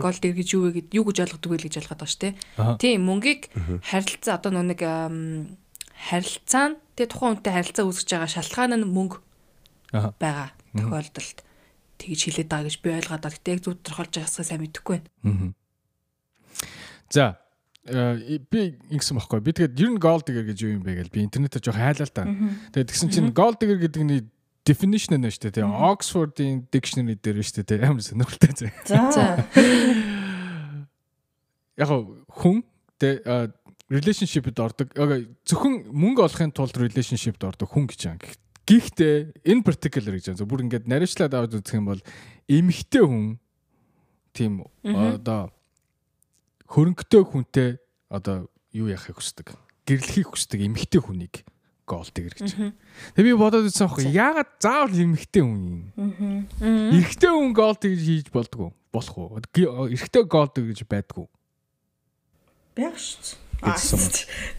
гол 0.01 0.17
дээр 0.17 0.37
гэж 0.41 0.49
юу 0.57 0.63
вэ 0.65 0.71
гэд 0.81 0.89
юу 0.97 1.05
гэж 1.05 1.17
ойлгодог 1.29 1.51
вэ 1.53 1.59
гэж 1.69 1.75
ойлгоод 1.85 2.01
байгаа 2.01 2.09
шүү 2.09 2.23
дээ. 2.25 2.35
Тийм 2.81 3.05
мөнгийг 3.05 3.53
харилцаа 3.85 4.41
одоо 4.41 4.57
ам, 4.57 5.53
харилцаа 6.09 6.67
нь 6.73 6.77
тэгээ 6.97 7.13
тухайн 7.13 7.37
хүнтэй 7.37 7.53
харилцаа 7.53 7.85
үүсгэж 7.85 8.09
байгаа 8.17 8.33
шалтгаан 8.33 8.73
нь 8.81 8.89
мөнгө 8.89 9.21
байгаа 9.93 10.49
тохиолдолд 10.73 11.39
тэгж 12.01 12.21
хэлээд 12.25 12.49
байгаа 12.49 12.67
гэж 12.73 12.77
би 12.81 12.89
ойлгоод 12.97 13.23
байгаа. 13.29 13.37
Гэтэ 13.37 13.53
яг 13.53 13.61
зөв 13.61 13.75
тодорхойлж 13.85 14.15
байгаасаа 14.17 14.45
сайн 14.49 14.63
мэдэхгүй 14.65 14.97
байна. 15.05 15.53
За 17.13 17.37
би 17.89 18.61
ингэсэн 18.93 19.19
баггүй. 19.19 19.41
Би 19.43 19.53
тэгээд 19.57 19.81
ер 19.81 19.91
нь 19.93 20.01
gold 20.03 20.25
digger 20.29 20.45
гэж 20.45 20.59
юу 20.65 20.73
юм 20.77 20.83
бэ 20.85 21.05
гэж 21.05 21.09
би 21.13 21.25
интернетээр 21.25 21.65
жоох 21.65 21.79
хайлаа 21.81 22.07
л 22.07 22.13
та. 22.13 22.25
Тэгээд 22.73 22.89
тэгсэн 22.93 23.09
чинь 23.09 23.33
gold 23.33 23.57
digger 23.61 23.81
гэдэг 23.81 24.03
нь 24.05 24.29
definition 24.69 25.17
нь 25.17 25.33
шүү 25.33 25.53
дээ. 25.53 25.65
Oxford-ийн 25.65 26.69
dictionary 26.69 27.17
дээр 27.17 27.41
шүү 27.41 27.65
дээ. 27.65 27.89
Амар 27.89 28.05
сонирхолтой 28.05 28.53
зэ. 28.53 28.69
За. 28.85 29.49
Яг 31.79 31.89
хүн 31.89 32.61
тэгээ 33.01 33.53
relationship-д 33.89 34.61
ордог. 34.61 34.93
Зөвхөн 35.49 35.89
мөнгө 35.89 36.29
олохын 36.29 36.53
тулд 36.53 36.77
relationship-д 36.77 37.49
ордог 37.49 37.73
хүн 37.73 37.89
гэж 37.89 38.01
байгаа. 38.05 38.37
Гэхдээ 38.69 39.49
in 39.49 39.65
particular 39.65 40.13
гэж 40.13 40.37
байгаа. 40.37 40.45
Бүр 40.45 40.65
ингээд 40.69 40.85
нариучлаад 40.85 41.33
аваад 41.33 41.57
үзэх 41.57 41.81
юм 41.81 41.89
бол 41.89 42.03
эмэгтэй 42.45 43.01
хүн 43.01 43.41
тийм 44.37 44.69
одоо 44.85 45.49
хөрөнгөтэй 46.69 47.23
хүнтэй 47.25 47.69
одоо 48.13 48.49
юу 48.77 48.93
яахыг 48.93 49.19
хүсдэг. 49.19 49.57
Гэрлэхийг 49.89 50.29
хүсдэг 50.33 50.61
эмэгтэй 50.69 51.01
хүнийг 51.01 51.35
гол 51.89 52.05
дэгэр 52.05 52.35
гэж. 52.37 52.51
Тэгээ 53.17 53.29
би 53.33 53.33
бодоод 53.33 53.65
үзсэн 53.73 53.89
аахгүй 53.89 54.13
яагаад 54.13 54.51
заавал 54.61 54.93
эмэгтэй 54.93 55.41
хүн 55.41 55.89
юм. 55.97 56.45
Эрэгтэй 56.61 57.33
хүн 57.33 57.57
гол 57.57 57.77
дэгэж 57.81 58.03
хийж 58.05 58.29
болдгоо 58.29 58.77
болох 58.93 59.17
уу? 59.17 59.41
Эрэгтэй 59.41 60.25
гол 60.29 60.53
дэгэж 60.53 60.85
байдгүй. 60.85 61.27
Гэсэн 63.65 63.97
юм. 63.97 64.13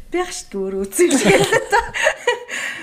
Бях 0.10 0.34
шүү 0.34 0.58
өөр 0.58 0.76
л 0.82 0.90
та. 0.90 1.80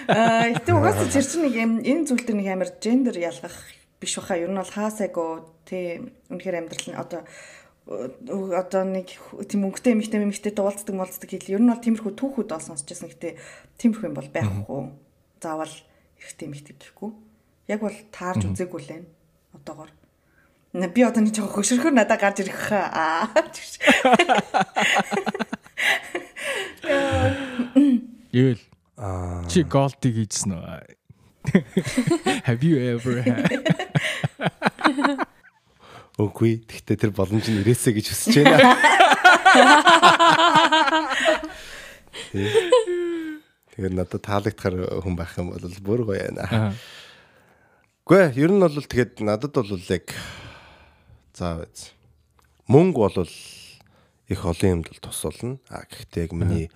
Аа, 0.07 0.55
гэтээ 0.55 0.75
угаасаа 0.79 1.11
тэр 1.11 1.27
чинь 1.27 1.43
нэг 1.43 1.55
юм 1.59 1.73
энэ 1.83 2.07
зүйл 2.07 2.23
дээр 2.23 2.39
нэг 2.39 2.49
амар 2.55 2.71
гендер 2.79 3.19
ялгах 3.19 3.59
биш 3.99 4.15
баха. 4.15 4.39
Ер 4.39 4.55
нь 4.55 4.61
бол 4.62 4.71
хаасайгоо 4.71 5.43
тий 5.67 6.15
үнэхээр 6.31 6.59
амьдрал 6.62 6.87
нь 6.87 6.95
одоо 6.95 7.27
одоо 7.87 8.83
нэг 8.83 9.14
тийм 9.46 9.70
өнгөтэй 9.70 9.94
эмэгтэй 9.94 10.18
эмэгтэй 10.27 10.53
дуулцдаг 10.53 10.94
молцдаг 10.94 11.31
хэл 11.31 11.55
ер 11.55 11.62
нь 11.62 11.70
бол 11.70 11.79
тиймэрхүү 11.79 12.12
түүхүүд 12.18 12.51
бол 12.51 12.66
сонсч 12.66 12.90
байсан 12.90 13.11
гэтээ 13.14 13.38
тиймэрхүү 13.79 14.09
юм 14.11 14.16
бол 14.18 14.31
байхгүй. 14.35 14.83
Заавал 15.38 15.75
эрэгтэй 16.18 16.46
эмэгтэй 16.51 16.75
гэхгүй. 16.83 17.11
Яг 17.70 17.81
бол 17.87 17.99
таарж 18.11 18.42
үзээгүй 18.42 18.81
л 18.83 18.90
байна. 18.90 19.07
Одоогоор. 19.55 19.90
На 20.75 20.90
би 20.90 21.07
одоо 21.07 21.22
нэг 21.22 21.38
жоохон 21.38 21.62
хөшөрхөр 21.62 21.94
надад 21.94 22.18
гарч 22.18 22.42
ирэх 22.42 22.59
хаа. 22.59 23.31
Ивэл 28.35 28.62
Аа 28.96 29.44
чи 29.44 29.61
голдыг 29.62 30.16
хийжсэн 30.16 30.57
үү? 30.57 30.96
Have 32.49 32.64
you 32.64 32.81
ever 32.81 33.20
had? 33.20 33.86
Үгүй. 36.16 36.64
Гэхдээ 36.64 36.96
тэр 36.96 37.12
боломж 37.12 37.46
нь 37.52 37.61
ирээсэ 37.61 37.92
гэж 37.92 38.07
хүсэж 38.09 38.35
байна. 38.40 38.72
Тэгээд 43.76 43.92
надад 43.92 44.24
таалагдахаар 44.24 45.05
хүн 45.05 45.16
байх 45.16 45.37
юм 45.37 45.52
бол 45.52 45.61
бүр 45.85 46.00
гоё 46.09 46.24
байна. 46.33 46.72
Ээ, 48.09 48.33
ер 48.40 48.50
нь 48.55 48.62
бол 48.64 48.72
тэгээд 48.72 49.20
надад 49.20 49.52
бол 49.52 49.76
яг 49.92 50.09
заа 51.37 51.61
биз. 51.61 51.92
Мөнгө 52.64 53.00
бол 53.12 53.29
их 54.33 54.40
олон 54.40 54.81
юмд 54.81 54.88
бол 54.88 55.00
тус 55.05 55.20
болно. 55.20 55.61
А 55.68 55.85
гэхдээ 55.85 56.24
яг 56.24 56.33
миний 56.33 56.72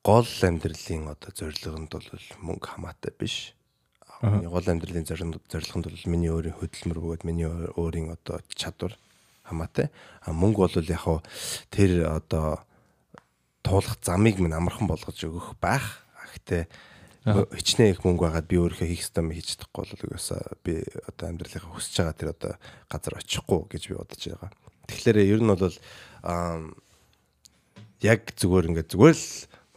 гол 0.00 0.24
амьдралын 0.24 1.12
одоо 1.12 1.30
зорилгонд 1.36 1.92
бол 1.92 2.08
мөнгө 2.40 2.64
хамаатай 2.64 3.12
биш. 3.12 3.52
Миний 4.22 4.48
гол 4.48 4.62
амьдралын 4.62 5.06
зорилгонд 5.06 5.86
бол 5.90 6.06
миний 6.06 6.30
өөрийн 6.30 6.54
хөдөлмөр 6.54 6.98
бөгөөд 7.02 7.22
миний 7.26 7.46
өөр- 7.50 7.74
өөрийн 7.74 8.14
одоо 8.14 8.38
чадвар 8.54 8.94
хамаатай. 9.42 9.90
А 10.22 10.30
мөнгө 10.30 10.62
бол 10.70 10.86
яг 10.86 11.02
хуу 11.02 11.18
тэр 11.74 12.06
одоо 12.06 12.62
туулах 13.66 13.98
замыг 14.02 14.38
минь 14.38 14.54
амархан 14.54 14.86
болгож 14.86 15.18
өгөх 15.18 15.58
байх. 15.58 16.06
Гэхдээ 16.38 16.66
хичнээн 17.26 17.94
их 17.94 18.02
мөнгө 18.06 18.26
байгаад 18.30 18.46
би 18.46 18.58
өөрийнхөө 18.62 18.88
хийх 18.90 19.06
ёстой 19.06 19.22
юм 19.26 19.30
хийж 19.30 19.58
чадахгүй 19.58 19.82
бол 19.90 20.06
угаасаа 20.10 20.42
би 20.66 20.82
одоо 21.06 21.26
амьдралынхаа 21.30 21.70
хүсэж 21.74 21.94
байгаа 22.02 22.18
тэр 22.18 22.30
одоо 22.34 22.52
газар 22.90 23.14
очихгүй 23.18 23.60
гэж 23.70 23.82
би 23.90 23.94
бодож 23.94 24.22
байгаа. 24.26 24.50
Тэгэхээр 24.90 25.18
ер 25.22 25.40
нь 25.42 25.50
бол 25.50 25.76
яг 28.02 28.20
зүгээр 28.34 28.68
ингээд 28.74 28.90
зүгээр 28.90 29.14
л 29.14 29.26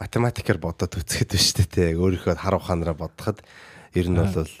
математикаар 0.02 0.58
бодоод 0.58 0.92
үзэхэд 0.98 1.30
биш 1.30 1.54
үү 1.54 1.66
те 1.70 1.94
яг 1.94 1.98
өөрийнхөө 2.02 2.34
хар 2.34 2.58
ухаанаараа 2.58 2.98
бодоход 2.98 3.38
ер 3.96 4.08
нь 4.12 4.20
бол 4.20 4.52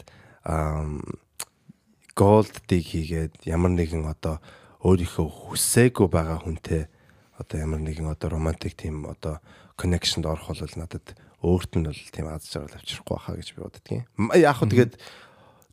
голд 2.16 2.54
диг 2.64 2.82
хийгээд 2.88 3.44
ямар 3.44 3.76
нэгэн 3.76 4.08
одоо 4.08 4.40
өөрийнхөө 4.80 5.52
хүсээгүй 5.52 6.08
байгаа 6.08 6.40
хүнтэй 6.42 6.88
одоо 7.36 7.56
ямар 7.60 7.80
нэгэн 7.84 8.08
одоо 8.08 8.32
романтик 8.32 8.72
тийм 8.72 9.04
одоо 9.04 9.44
коннекшнд 9.76 10.24
орох 10.24 10.56
бол 10.56 10.76
надад 10.80 11.12
өөрт 11.44 11.76
нь 11.76 11.84
бол 11.84 12.02
тийм 12.12 12.26
аз 12.32 12.48
жаргал 12.48 12.80
авчрахгүй 12.80 13.12
байхаа 13.12 13.36
гэж 13.36 13.48
би 13.52 13.60
боддгийн. 13.60 14.04
Яг 14.40 14.56
хөө 14.56 14.72
тэгээд 14.72 14.94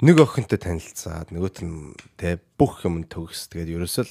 нэг 0.04 0.18
охинтой 0.20 0.60
танилцаад 0.60 1.32
нөгөөт 1.32 1.58
нь 1.64 1.96
тэ 2.20 2.44
бүх 2.60 2.84
юм 2.84 3.08
төгс 3.08 3.48
тэгээд 3.48 3.80
ерөөсөө 3.80 4.06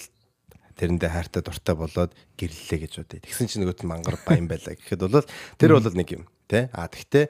тэрэндээ 0.80 1.10
хайртай 1.12 1.42
дуртай 1.44 1.76
болоод 1.76 2.16
гэрлэлээ 2.40 2.78
гэж 2.88 2.92
бодъё. 3.04 3.20
Тэгсэн 3.20 3.46
чинь 3.52 3.62
нөгөөт 3.68 3.84
нь 3.84 3.90
мангар 3.92 4.16
баян 4.24 4.48
байлаа 4.48 4.72
гэхэд 4.72 5.04
бол 5.04 5.28
тэр 5.60 5.76
бол 5.76 5.92
нэг 5.92 6.08
юм 6.16 6.24
тэ. 6.48 6.72
А 6.72 6.88
тэгтээ 6.88 7.28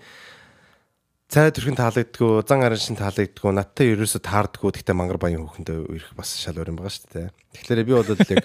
цай 1.32 1.48
төрхөнд 1.48 1.80
таалагддгүй, 1.80 2.44
зан 2.44 2.60
арын 2.60 2.76
шин 2.76 2.98
таалагддгүй, 3.00 3.52
надтай 3.56 3.94
ерөөсө 3.94 4.20
таардгүй. 4.20 4.68
Тэгтээ 4.76 4.92
мангар 4.92 5.16
баян 5.16 5.46
хүүхэндээ 5.48 5.78
ирэх 5.96 6.12
бас 6.12 6.36
шал 6.36 6.60
өөр 6.60 6.76
юм 6.76 6.76
байгаа 6.76 6.92
шүү 6.92 7.08
дээ. 7.08 7.28
Тэгэхээр 7.56 7.88
би 7.88 7.94
бол 7.96 8.12
яг 8.12 8.44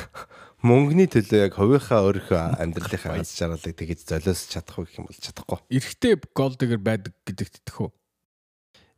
мөнгөний 0.68 1.08
төлөө 1.12 1.42
яг 1.44 1.52
хувийнхаа 1.60 2.00
өөрийнхөө 2.00 2.40
амьдралынхаа 2.64 3.20
аз 3.20 3.36
жаргалыг 3.36 3.76
тэгж 3.76 4.08
золиос 4.08 4.48
чадах 4.48 4.80
уу 4.80 4.88
гэх 4.88 5.04
юм 5.04 5.08
бол 5.12 5.20
чадахгүй. 5.20 5.60
Эрэгтэй 5.68 6.14
гол 6.32 6.56
дэгэр 6.56 6.80
байдаг 6.80 7.12
гэдэгт 7.28 7.60
итгэх 7.60 7.78
үү? 7.84 7.90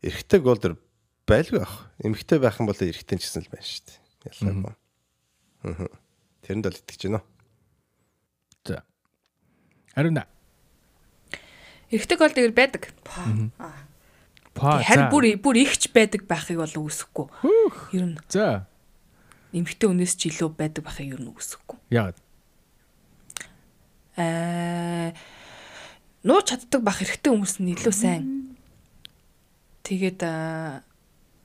Эрэгтэй 0.06 0.40
голдер 0.46 0.78
байлгүй 1.26 1.66
байх. 1.66 1.74
Эмэгтэй 1.98 2.38
байх 2.38 2.62
юм 2.62 2.70
бол 2.70 2.78
эрэгтэй 2.78 3.18
ч 3.18 3.26
гэсэн 3.26 3.42
л 3.42 3.50
байна 3.50 3.66
шүү 3.66 3.82
дээ. 3.90 3.98
Ялгаагүй. 4.30 4.74
Аа. 5.66 5.90
Тэрэнд 6.46 6.66
бол 6.70 6.78
итгэж 6.78 7.00
байна? 7.10 7.22
За. 8.62 8.86
Харин 9.98 10.22
Эрэгтэй 11.90 12.18
гол 12.18 12.34
дээр 12.34 12.52
байдаг. 12.56 12.90
Харин 14.56 15.08
бүр 15.12 15.24
бүр 15.38 15.56
ихч 15.60 15.92
байдаг 15.92 16.24
байхыг 16.26 16.58
бол 16.58 16.88
үсэхгүй. 16.88 17.26
Ер 17.92 18.16
нь 18.16 18.18
За. 18.32 18.66
эмэгтэй 19.52 19.86
хүнээс 19.86 20.16
ч 20.16 20.32
илүү 20.32 20.50
байдаг 20.56 20.82
байхыг 20.88 21.14
ер 21.14 21.20
нь 21.22 21.30
үсэхгүй. 21.30 21.78
Яагаад? 21.92 22.18
Аа 24.16 25.12
нууж 26.26 26.44
чаддаг 26.50 26.82
бах 26.82 27.04
эрэгтэй 27.04 27.30
хүмүүс 27.30 27.60
нь 27.62 27.70
илүү 27.76 27.94
сайн. 27.94 28.24
Тэгээд 29.86 30.20
аа, 30.26 30.82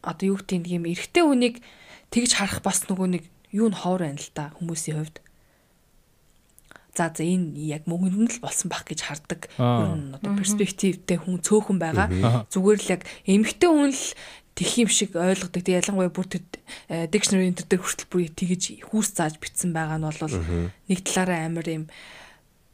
одоо 0.02 0.34
юу 0.34 0.42
гэдэг 0.42 0.72
юм 0.74 0.90
эрэгтэй 0.90 1.22
хүнийг 1.22 1.62
тэгж 2.10 2.32
харах 2.40 2.66
бас 2.66 2.90
нөгөө 2.90 3.08
нэг 3.20 3.24
юу 3.54 3.70
н 3.70 3.78
ховор 3.78 4.10
байна 4.10 4.18
л 4.18 4.32
та 4.34 4.50
хүмүүсийн 4.58 4.98
хувьд. 4.98 5.22
За 6.92 7.08
за 7.08 7.24
энэ 7.24 7.56
яг 7.72 7.88
мөнгөнд 7.88 8.36
л 8.36 8.44
болсон 8.44 8.68
бах 8.68 8.84
гэж 8.84 9.00
хардаг. 9.08 9.48
Нь 9.56 10.12
одоо 10.12 10.32
перспективтэй 10.36 11.18
хүн 11.24 11.40
цөөхөн 11.40 11.80
байгаа. 11.80 12.08
Зүгээр 12.52 12.80
л 12.84 12.92
яг 13.00 13.02
эмэгтэй 13.24 13.70
хүн 13.72 13.96
л 13.96 14.04
тэх 14.56 14.72
юм 14.76 14.92
шиг 14.92 15.16
ойлгодог. 15.16 15.64
Тэг 15.64 15.80
ялангуяа 15.80 16.12
бүр 16.12 16.28
тэр 16.28 16.44
дикшнери 17.08 17.48
энэ 17.48 17.64
төр 17.64 17.80
хүртэл 17.80 18.12
бүр 18.12 18.28
тэгж 18.28 18.92
хүүс 18.92 19.10
зааж 19.16 19.40
битсэн 19.40 19.72
байгаа 19.72 20.04
нь 20.04 20.08
бол 20.08 20.36
нэг 20.92 21.00
талаараа 21.08 21.48
амар 21.48 21.68
юм 21.72 21.86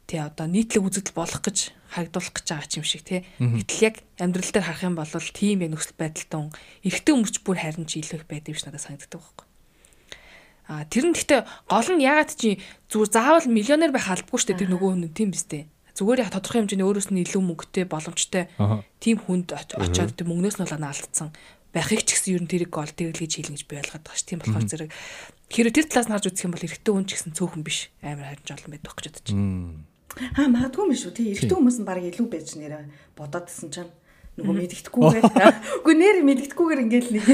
тий 0.08 0.18
одоо 0.18 0.48
нийтлэг 0.48 0.82
үзэгдэл 0.82 1.14
болох 1.14 1.42
гэж 1.44 1.58
харагдуулах 1.92 2.34
гэж 2.34 2.46
байгаа 2.48 2.68
ч 2.68 2.74
юм 2.80 2.86
шиг 2.88 3.02
тий. 3.04 3.20
Гэтэл 3.38 3.86
яг 3.86 3.96
амьдрал 4.18 4.50
дээр 4.50 4.66
харах 4.66 4.84
юм 4.88 4.96
бол 4.96 5.08
тийм 5.08 5.62
яг 5.62 5.70
нөхцөл 5.76 6.00
байдалтай 6.00 6.38
хүн 6.42 6.52
эрэгтэй 6.84 7.12
хүмүүч 7.12 7.36
бүр 7.44 7.58
харин 7.60 7.86
ч 7.86 8.00
илүү 8.00 8.16
их 8.18 8.26
байдаг 8.26 8.50
юм 8.50 8.58
шиг 8.58 8.66
надад 8.72 8.84
санагддаг 8.84 9.20
байхгүй. 9.20 9.47
А 10.68 10.84
тэр 10.84 11.08
нь 11.08 11.16
гэхдээ 11.16 11.40
гол 11.68 11.88
нь 11.96 12.04
ягаад 12.04 12.30
чи 12.36 12.60
зүгээр 12.92 13.08
заавал 13.12 13.48
миллионер 13.48 13.90
байх 13.92 14.08
албагүй 14.12 14.36
шүү 14.36 14.48
дээ 14.52 14.60
тэр 14.68 14.70
нөгөө 14.76 14.88
хүн 14.92 15.02
нь 15.08 15.16
тийм 15.16 15.32
биз 15.32 15.48
дээ. 15.48 15.64
Зүгээр 15.96 16.22
яг 16.22 16.30
тодорхой 16.36 16.60
хэмжээний 16.62 16.86
өөрөөс 16.86 17.08
нь 17.10 17.22
илүү 17.24 17.42
мөнгөтэй 17.42 17.84
боломжтой 17.88 18.44
тийм 19.00 19.16
хүнд 19.18 19.48
оч- 19.56 19.74
очиод 19.80 20.12
тэр 20.14 20.28
мөнгнөөс 20.28 20.60
нь 20.60 20.68
болоо 20.68 20.92
алдсан. 20.92 21.32
Байхыг 21.72 22.04
ч 22.06 22.14
гэсэн 22.14 22.36
ер 22.38 22.42
нь 22.44 22.50
тэрийг 22.52 22.70
гол 22.70 22.86
тэрэл 22.88 23.16
гэж 23.18 23.32
хэлнэ 23.48 23.56
гэж 23.58 23.64
би 23.66 23.76
ойлгоод 23.80 24.04
байгаа 24.06 24.16
ш. 24.16 24.22
Тийм 24.28 24.38
болохоор 24.44 24.64
зэрэг 24.68 24.90
хэрэв 25.52 25.72
тэр 25.74 25.86
талаас 25.88 26.06
нь 26.08 26.12
харж 26.16 26.26
үзэх 26.32 26.44
юм 26.48 26.52
бол 26.54 26.64
эрэгтэй 26.68 26.92
хүн 26.94 27.06
ч 27.08 27.10
гэсэн 27.18 27.32
цөөхөн 27.36 27.62
биш. 27.66 27.78
Амар 28.04 28.24
харин 28.28 28.46
жолон 28.46 28.70
байдаг 28.72 28.92
гэж 28.96 29.04
бодож 29.08 29.26
байна. 29.32 29.84
Аа 30.38 30.48
магадгүй 30.48 30.84
юм 30.84 30.94
шүү. 30.96 31.12
Тий. 31.12 31.26
Эрэгтэй 31.36 31.56
хүмүүс 31.58 31.76
нь 31.82 31.88
баг 31.88 31.98
илүү 32.00 32.26
байж 32.28 32.48
нэрэ. 32.56 32.88
Бодоодсэн 33.18 33.68
чинь 33.72 33.92
нөгөө 34.38 34.54
мэддэхгүйгээр 34.54 35.26
үгүй 35.82 35.94
нэр 35.98 36.18
мэддэхгүйгээр 36.22 36.82
ингээл 36.86 37.10
нэг 37.18 37.26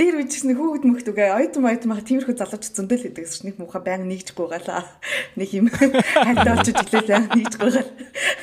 дээр 0.00 0.16
үжигс 0.24 0.44
нэг 0.48 0.56
хүүхэд 0.56 0.84
мөхт 0.88 1.08
үгээ 1.12 1.36
ойтон 1.36 1.68
ойтон 1.68 1.92
мах 1.92 2.02
тиймэрхүү 2.08 2.34
залууч 2.40 2.64
зөндөл 2.72 3.04
гэдэг 3.04 3.24
гэсэн 3.28 3.52
нэг 3.52 3.56
муха 3.60 3.84
баян 3.84 4.08
нэгжгүй 4.08 4.48
галаа 4.48 4.88
нэг 5.36 5.50
юм 5.52 5.68
хайртай 5.68 6.52
олж 6.56 6.68
ижилээ 6.72 7.04
баян 7.04 7.28
нэгжгүй 7.36 7.68
гал 7.68 7.90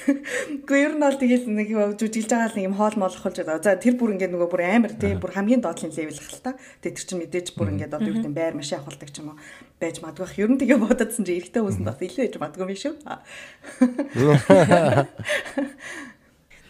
үгүй 0.06 0.80
ер 0.86 0.94
нь 0.94 1.02
бол 1.02 1.18
тэгэл 1.18 1.46
нэг 1.50 1.70
жүжилж 1.98 2.30
байгаа 2.30 2.54
нэг 2.54 2.66
юм 2.70 2.78
хоол 2.78 2.96
молох 2.98 3.22
болж 3.26 3.38
байгаа. 3.42 3.62
За 3.62 3.74
тэр 3.78 3.98
бүр 3.98 4.14
ингээд 4.14 4.34
нөгөө 4.34 4.50
бүр 4.54 4.64
амар 4.66 4.94
тий 4.94 5.14
бүр 5.18 5.34
хамгийн 5.34 5.62
доотлын 5.66 5.94
левел 5.94 6.22
хэл 6.22 6.42
та. 6.46 6.54
Тэр 6.82 6.94
чинь 6.94 7.22
мэдээж 7.22 7.58
бүр 7.58 7.74
ингээд 7.74 7.94
одоо 7.98 8.10
юу 8.10 8.22
гэдэг 8.22 8.34
байр 8.34 8.54
маш 8.54 8.70
авахулдаг 8.74 9.10
ч 9.10 9.22
юм 9.22 9.34
уу. 9.34 9.42
Байж 9.82 10.02
магадгүй. 10.02 10.26
Бах. 10.26 10.38
ер 10.38 10.50
нь 10.50 10.60
тэгээ 10.62 10.78
бодоодсэн 10.78 11.26
чи 11.26 11.38
эрэгтэй 11.42 11.62
хүмүүсэнд 11.62 11.90
бас 11.90 12.02
илүү 12.02 12.22
байж 12.26 12.38
магадгүй 12.38 12.66
юм 12.70 12.78
шүү 12.78 12.94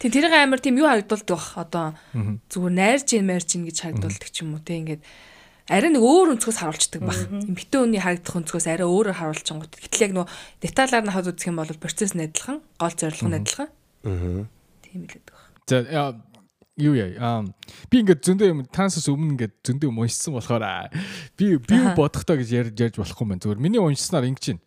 Тэг 0.00 0.10
тэрийг 0.12 0.34
амар 0.36 0.60
тийм 0.60 0.76
юу 0.76 0.88
харагдуулдаг 0.88 1.36
бах 1.36 1.48
одоо 1.56 1.86
зүгээр 2.52 2.74
найрж 2.76 3.08
ийн 3.16 3.26
марж 3.26 3.48
ийн 3.56 3.64
гэж 3.64 3.76
харагдуулдаг 3.80 4.28
ч 4.28 4.44
юм 4.44 4.56
уу 4.56 4.62
те 4.62 4.76
ингээд 4.80 5.02
арай 5.66 5.90
нэг 5.90 6.04
өөр 6.04 6.36
өнцгөөс 6.36 6.58
харуулцдаг 6.62 7.02
бах. 7.02 7.20
Эмэгтэй 7.26 7.80
хүний 7.80 7.98
харагдах 7.98 8.38
өнцгөөс 8.38 8.66
арай 8.70 8.86
өөрөөр 8.86 9.18
харуулчихсан 9.18 9.58
гот. 9.58 9.74
Гэтэл 9.74 10.04
яг 10.06 10.12
нөө 10.14 10.26
деталаар 10.62 11.04
нь 11.08 11.14
хад 11.16 11.26
үзэх 11.26 11.50
юм 11.50 11.58
бол 11.58 11.82
процесс 11.82 12.14
нь 12.14 12.22
адилхан, 12.22 12.62
гол 12.78 12.94
зорилго 12.94 13.28
нь 13.32 13.38
адилхан. 13.42 13.68
Аа. 14.06 14.46
Тийм 14.86 15.00
л 15.02 15.10
гэдэг 15.10 15.32
бах. 15.34 15.46
За 15.66 15.82
юу 16.76 16.94
яа. 16.94 17.16
Аа 17.18 17.40
би 17.90 18.04
ингээд 18.04 18.22
зөндөө 18.22 18.48
юм 18.52 18.60
танаас 18.68 19.00
өмнө 19.08 19.32
ингээд 19.34 19.54
зөндөө 19.64 19.88
юм 19.90 20.00
уншсан 20.04 20.36
болохоор 20.36 20.92
би 21.34 21.56
би 21.56 21.76
бодохдоо 21.96 22.36
гэж 22.36 22.50
ярьж 22.52 22.76
ярьж 22.76 22.96
болохгүй 23.00 23.24
юм 23.24 23.30
байна. 23.32 23.42
Зүгээр 23.42 23.64
миний 23.64 23.80
уншсанаар 23.80 24.28
ингэж 24.28 24.44
байна. 24.54 24.62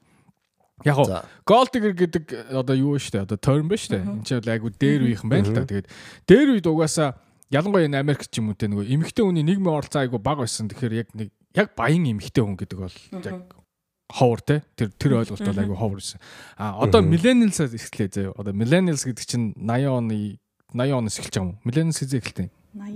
Яг 0.86 0.96
гоо 1.44 1.66
digger 1.68 1.94
гэдэг 1.94 2.26
э, 2.32 2.56
одоо 2.56 2.76
юу 2.76 2.96
вэ 2.96 3.04
штэ 3.04 3.24
одоо 3.28 3.36
term 3.36 3.68
ба 3.68 3.76
штэ. 3.76 4.00
Энд 4.00 4.24
чинь 4.24 4.44
айгу 4.48 4.72
дээр 4.72 5.04
үеийнхэн 5.04 5.30
байна 5.30 5.48
л 5.50 5.56
та. 5.56 5.68
Тэгээд 5.68 5.88
дээр 6.28 6.48
үед 6.56 6.68
угаасаа 6.68 7.20
ялангуяа 7.52 7.88
энэ 7.88 8.00
Америк 8.00 8.28
ч 8.32 8.40
юм 8.40 8.52
уу 8.52 8.56
те 8.56 8.72
нөгөө 8.72 8.88
эмэгтэй 8.88 9.24
хүний 9.26 9.44
нийгмийн 9.44 9.76
оролцоо 9.76 10.02
айгу 10.06 10.22
бага 10.24 10.48
байсан. 10.48 10.72
Тэгэхээр 10.72 10.94
яг 10.96 11.08
нэг 11.12 11.30
яг 11.52 11.76
баян 11.76 12.08
эмэгтэй 12.08 12.44
хүн 12.44 12.56
гэдэг 12.56 12.80
бол 12.80 12.98
яг 13.20 13.60
ховор 14.08 14.40
те 14.40 14.64
тэр 14.80 14.90
тэр 14.96 15.20
ойлголт 15.20 15.44
бол 15.44 15.60
айгу 15.60 15.76
ховор 15.76 16.00
байсан. 16.00 16.24
А 16.56 16.80
одоо 16.80 17.04
millennials 17.04 17.60
эхлэе 17.60 18.08
заяа. 18.08 18.34
Одоо 18.40 18.56
millennials 18.56 19.04
гэдэг 19.04 19.26
чинь 19.28 19.52
80 19.60 19.92
оны 19.92 20.40
80 20.72 20.96
оноос 20.96 21.20
эхэлж 21.20 21.36
байгаа 21.36 21.44
юм 21.44 21.52
уу? 21.54 21.62
Millennials 21.68 22.00
хэзээ 22.00 22.20
эхэлтэ? 22.24 22.46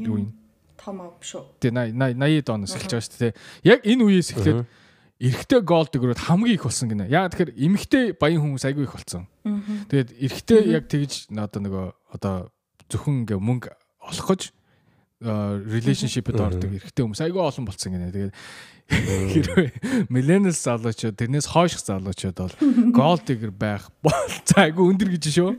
Юу 0.07 0.17
80 0.17 0.23
юм? 0.23 0.43
том 0.83 1.01
ав 1.01 1.15
шүү. 1.23 1.43
Тэ 1.59 1.71
80 1.71 2.19
80 2.19 2.53
оноос 2.53 2.75
эхэлж 2.75 2.91
байгаа 2.91 3.07
шүү 3.07 3.19
дээ. 3.23 3.33
Яг 3.63 3.79
энэ 3.87 4.03
үеэс 4.03 4.29
эхлээд 4.35 4.59
эрэгтэй 5.23 5.61
гол 5.63 5.87
дэгрүүд 5.87 6.19
хамгийн 6.19 6.59
их 6.59 6.67
болсон 6.67 6.91
гинэ. 6.91 7.07
Яа 7.07 7.31
тэгэхээр 7.31 7.55
эмэгтэй 7.55 8.05
баян 8.19 8.43
хүмүүс 8.43 8.67
айгүй 8.67 8.83
их 8.83 8.91
болсон. 8.91 9.23
Тэгээд 9.87 10.09
эрэгтэй 10.19 10.59
яг 10.75 10.91
тэгж 10.91 11.31
одоо 11.31 11.59
нөгөө 11.63 11.85
одоо 12.11 12.35
зөвхөн 12.91 13.23
ингээ 13.23 13.39
мөнгө 13.39 13.71
олох 14.03 14.27
гэж 14.35 14.51
relationship-д 15.23 16.35
ордог 16.35 16.75
эрэгтэй 16.75 17.03
хүмүүс 17.07 17.23
айгүй 17.23 17.39
олон 17.39 17.63
болсон 17.63 17.95
гинэ. 17.95 18.11
Тэгээд 18.11 18.33
хэрвээ 18.91 20.11
millennials 20.11 20.59
залуучууд 20.59 21.15
тэрнээс 21.15 21.47
хойших 21.47 21.79
залуучууд 21.87 22.35
бол 22.35 22.55
gold 22.91 23.23
digger 23.23 23.55
байх 23.55 23.87
болцоо 24.03 24.59
айгүй 24.67 24.83
өндөр 24.91 25.09
гэж 25.15 25.23
шүү. 25.31 25.55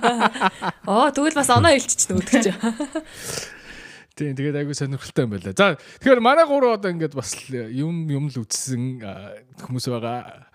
Оо 0.88 1.12
тэгвэл 1.12 1.36
бас 1.36 1.52
оноо 1.52 1.76
илччихсэн 1.76 2.16
үүдэж. 2.16 2.56
Тийм 4.18 4.34
тэгээд 4.34 4.58
айгүй 4.58 4.74
сонирхолтой 4.74 5.24
юм 5.24 5.30
байна. 5.30 5.54
За 5.54 5.78
тэгэхээр 6.02 6.18
манай 6.18 6.42
гурав 6.42 6.74
одоо 6.74 6.90
ингээд 6.90 7.14
бас 7.14 7.38
юм 7.54 8.10
юм 8.10 8.26
л 8.26 8.42
үтсэн 8.42 8.98
а, 9.06 9.38
хүмүүс 9.62 9.86
байгаа. 9.94 10.50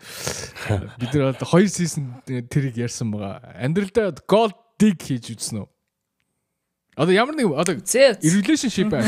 Бид 0.99 1.15
нар 1.15 1.31
одоо 1.31 1.47
хоёр 1.47 1.71
сизон 1.71 2.11
тэрийг 2.27 2.75
ярьсан 2.75 3.15
байгаа. 3.15 3.55
Амьдралдаа 3.55 4.19
gold 4.27 4.59
dig 4.75 4.99
хийж 4.99 5.31
үзсэн 5.31 5.63
үү? 5.63 5.67
Одоо 6.99 7.15
ямар 7.15 7.39
нэг 7.39 7.55
одоо 7.55 7.79
relationship 7.79 8.91
байх. 8.91 9.07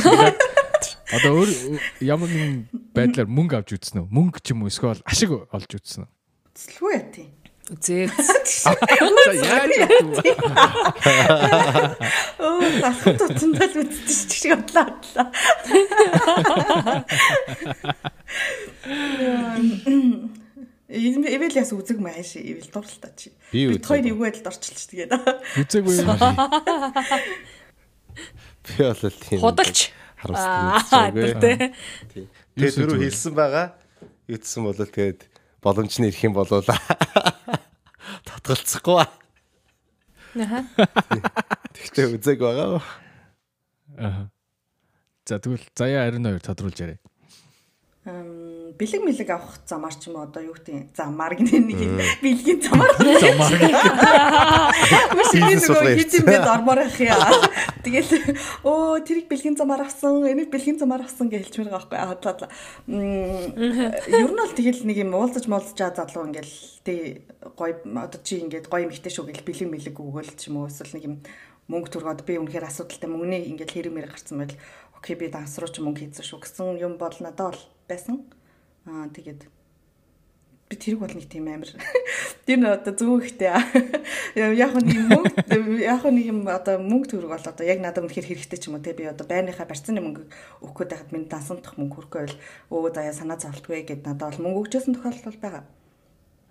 Одоо 1.11 1.43
өөр 1.43 1.51
ямар 1.99 2.31
нэгэн 2.31 2.55
байдлаар 2.95 3.27
мөнгө 3.27 3.59
авч 3.59 3.75
үзсэн 3.75 4.07
үү? 4.07 4.09
Мөнгө 4.09 4.39
ч 4.39 4.55
юм 4.55 4.63
уу 4.63 4.71
эсвэл 4.71 5.03
ашиг 5.03 5.35
олж 5.35 5.71
үзсэн 5.75 6.07
үү? 6.07 6.09
Цэлгүй 6.55 6.91
яа 6.95 7.05
тий. 7.11 7.27
За 7.65 7.93
яаж 7.93 9.73
вэ? 9.73 9.89
Оо 12.37 12.61
гахт 12.77 13.21
утсандаа 13.25 13.65
л 13.73 13.81
үздэг 13.81 14.29
шиг 14.29 14.53
бодлоо 14.53 14.85
бодлоо. 14.85 15.33
Эвэл 20.85 21.57
яс 21.57 21.73
үзэг 21.73 21.97
мааш 21.97 22.37
ивэл 22.37 22.69
дурлалтаа 22.69 23.09
чи. 23.17 23.33
Би 23.49 23.73
Бид 23.73 23.81
хоёр 23.81 24.05
эвгүй 24.13 24.29
байдалд 24.29 24.53
орчилч 24.53 24.85
тэгээд. 24.93 25.17
Үзээгүй 25.57 26.05
юм. 26.05 26.13
Би 28.61 28.77
бол 28.77 29.01
тийм. 29.09 29.41
Худалч. 29.41 29.89
харамсдаг. 30.21 31.17
тэр 31.17 31.33
тий. 31.41 31.57
Тэгээ 32.61 32.69
Юусэн 32.69 32.77
дөрөв 32.85 32.93
зүгээр. 32.93 33.09
хэлсэн 33.09 33.33
байгаа. 33.33 33.73
Ütсэн 34.29 34.61
бол 34.69 34.77
тэгээд 34.77 35.19
боломж 35.65 35.93
нь 35.97 36.05
ирэх 36.13 36.21
юм 36.29 36.37
болоо 36.37 36.61
татгалцахгүй. 38.45 39.05
Аха. 40.37 40.59
Тэгтээ 41.73 42.13
үзег 42.13 42.39
байгаа. 42.39 42.81
Аа. 43.97 44.29
За 45.25 45.41
тэгвэл 45.41 45.65
заяа 45.73 46.05
22 46.13 46.45
тодруулж 46.45 46.77
яриа. 46.77 46.99
Ам 48.05 48.44
бэлэг 48.79 49.01
мэлэг 49.03 49.29
авах 49.31 49.55
замаар 49.65 49.95
ч 49.95 50.07
юм 50.11 50.19
уу 50.19 50.27
одоо 50.27 50.43
юу 50.43 50.55
гэдэг 50.55 50.95
замаар 50.95 51.33
гэнэ 51.35 51.59
нэг 51.63 51.79
бэлгийн 52.21 52.59
замаар 52.61 52.93
Замаар. 53.23 53.55
Маш 55.17 55.31
их 55.31 55.43
нөгөө 55.43 55.95
ирсэн. 55.95 55.99
хизэмгээд 55.99 56.47
ормоор 56.47 56.79
ах 56.85 56.99
яа. 56.99 57.31
Тэгэл 57.81 58.11
оо 58.67 58.99
тэрийг 58.99 59.27
бэлгийн 59.31 59.55
замаар 59.55 59.87
авсан, 59.87 60.25
энийг 60.27 60.51
бэлгийн 60.51 60.79
замаар 60.79 61.07
авсан 61.07 61.29
гэж 61.29 61.47
хэлчмээр 61.47 61.71
байгаа 61.71 61.87
байхгүй 61.87 61.99
ер 62.87 64.31
нь 64.31 64.39
бол 64.39 64.53
тэгэл 64.53 64.85
нэг 64.85 64.97
юм 65.01 65.13
уулзаж 65.15 65.45
молзож 65.47 65.77
байгаа 65.77 66.05
залуу 66.05 66.27
ингээл 66.29 66.55
тий 66.83 66.99
гой 67.55 67.71
одоо 67.81 68.19
чи 68.23 68.41
ингээд 68.43 68.67
гой 68.69 68.85
эмхтэй 68.85 69.11
шүү 69.11 69.31
гэл 69.31 69.47
бэлэг 69.47 69.69
мэлэг 69.69 69.95
өгөөл 69.95 70.33
ч 70.35 70.49
юм 70.49 70.61
уу 70.61 70.69
эсвэл 70.69 70.95
нэг 70.97 71.03
юм 71.05 71.15
мөнгө 71.71 71.89
төргөд 71.93 72.21
би 72.25 72.37
үнэхээр 72.37 72.69
асуудалтай 72.69 73.09
мөнгөний 73.09 73.49
ингээд 73.49 73.73
хэрэг 73.73 73.93
мэрэг 73.93 74.11
гарсан 74.13 74.37
байл 74.41 74.55
окей 74.97 75.15
би 75.17 75.29
данс 75.33 75.57
руу 75.57 75.69
ч 75.69 75.81
мөнгө 75.81 76.09
хийсэн 76.09 76.25
шүү 76.25 76.39
гэсэн 76.45 76.77
юм 76.81 76.97
бол 77.01 77.15
надад 77.21 77.57
бол 77.57 77.61
байсан. 77.89 78.25
Аа 78.85 79.09
тэгээд 79.09 79.49
би 80.69 80.75
тэрэг 80.77 80.99
бол 80.99 81.13
нэг 81.13 81.29
тийм 81.29 81.45
амир. 81.49 81.69
Тэр 82.45 82.57
нь 82.57 82.65
одоо 82.65 82.93
зүг 82.93 83.25
ихтэй. 83.25 83.53
Яг 84.35 84.73
нэг 84.81 84.97
мөнгө 85.09 85.81
яг 85.81 86.01
нэг 86.05 86.25
юм 86.25 86.39
одоо 86.49 86.81
мөнгө 86.81 87.13
төгрөг 87.13 87.31
бол 87.37 87.49
одоо 87.53 87.65
яг 87.65 87.81
надад 87.81 88.05
үнэхээр 88.05 88.29
хэрэгтэй 88.33 88.57
ч 88.57 88.69
юм 88.69 88.77
уу 88.77 88.85
те 88.85 88.97
би 88.97 89.05
одоо 89.05 89.25
байрныхаа 89.29 89.69
барьцааны 89.69 90.01
мөнгө 90.01 90.25
өгөх 90.65 90.85
гээд 90.85 90.91
байхад 90.93 91.11
минь 91.13 91.29
дансандах 91.29 91.77
мөнгө 91.77 92.09
хүрхгүй 92.09 92.19
байл 92.25 92.37
өө 92.73 92.93
заяа 92.97 93.13
санаа 93.13 93.37
зовлтгүй 93.37 93.85
гэд 93.85 94.05
надад 94.05 94.37
бол 94.37 94.43
мөнгө 94.45 94.61
өгчөөсөн 94.65 94.93
тохиолдол 94.97 95.29
бол 95.29 95.43
байгаа. 95.45 95.63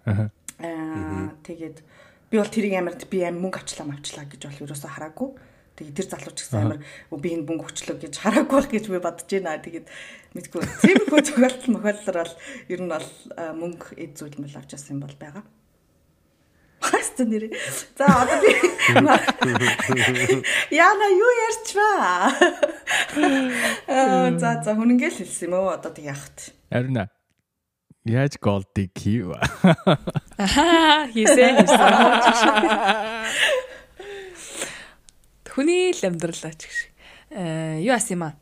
Аа. 0.07 1.35
Тэгээд 1.43 1.83
би 2.31 2.35
бол 2.39 2.51
тэрийг 2.55 2.75
амар 2.79 2.95
би 2.99 3.19
амар 3.23 3.43
мөнгө 3.51 3.59
авчлаа 3.63 3.87
мавчлаа 3.91 4.27
гэж 4.31 4.43
бол 4.47 4.63
ерөөсө 4.63 4.89
хараагүй. 4.91 5.31
Тэгээд 5.75 5.99
тэр 5.99 6.07
залууч 6.07 6.39
гэсэн 6.39 6.71
амар 6.71 6.79
би 7.19 7.35
энэ 7.35 7.51
мөнгө 7.51 7.67
өчлөө 7.75 7.99
гэж 7.99 8.15
хараагүй 8.23 8.59
байх 8.63 8.71
гэж 8.71 8.85
би 8.95 8.99
бодож 9.03 9.27
байна. 9.27 9.59
Тэгээд 9.59 9.91
мэдгүй. 10.39 10.63
Тиймэрхүү 10.87 11.21
тохиолдол 11.27 11.75
мохиоллоор 11.75 12.19
бол 12.23 12.35
ер 12.71 12.81
нь 12.83 12.93
бол 12.95 13.09
мөнгө 13.59 13.99
эд 13.99 14.15
зүйл 14.15 14.39
мэл 14.39 14.55
авч 14.55 14.71
яасан 14.79 14.95
юм 14.95 15.03
бол 15.03 15.19
байгаа. 15.19 15.43
Хаста 16.79 17.27
нэр. 17.27 17.51
За 17.99 18.07
одоо 18.07 18.39
би 18.39 18.55
Яна 20.71 21.07
юу 21.11 21.33
ярьчваа? 21.51 22.31
Аа 23.91 24.31
за 24.39 24.63
за 24.63 24.79
хүн 24.79 24.95
ингээл 24.95 25.27
хэлсэн 25.27 25.51
юм 25.51 25.59
уу? 25.59 25.75
Одоо 25.75 25.91
тэг 25.91 26.07
яахт. 26.13 26.55
Харин 26.71 27.11
яаж 28.05 28.37
голдыг 28.39 28.93
хийв? 28.95 29.33
Ахаа 30.39 31.09
хийсэн 31.11 31.67
хийсэн. 31.67 31.83
Хүний 35.55 35.95
л 35.95 36.03
амьдралаа 36.03 36.51
ч 36.59 36.67
гэх 36.67 36.75
шиг. 36.75 36.91
Э 37.31 37.79
юу 37.79 37.95
ас 37.95 38.11
юм 38.11 38.27
аа? 38.27 38.35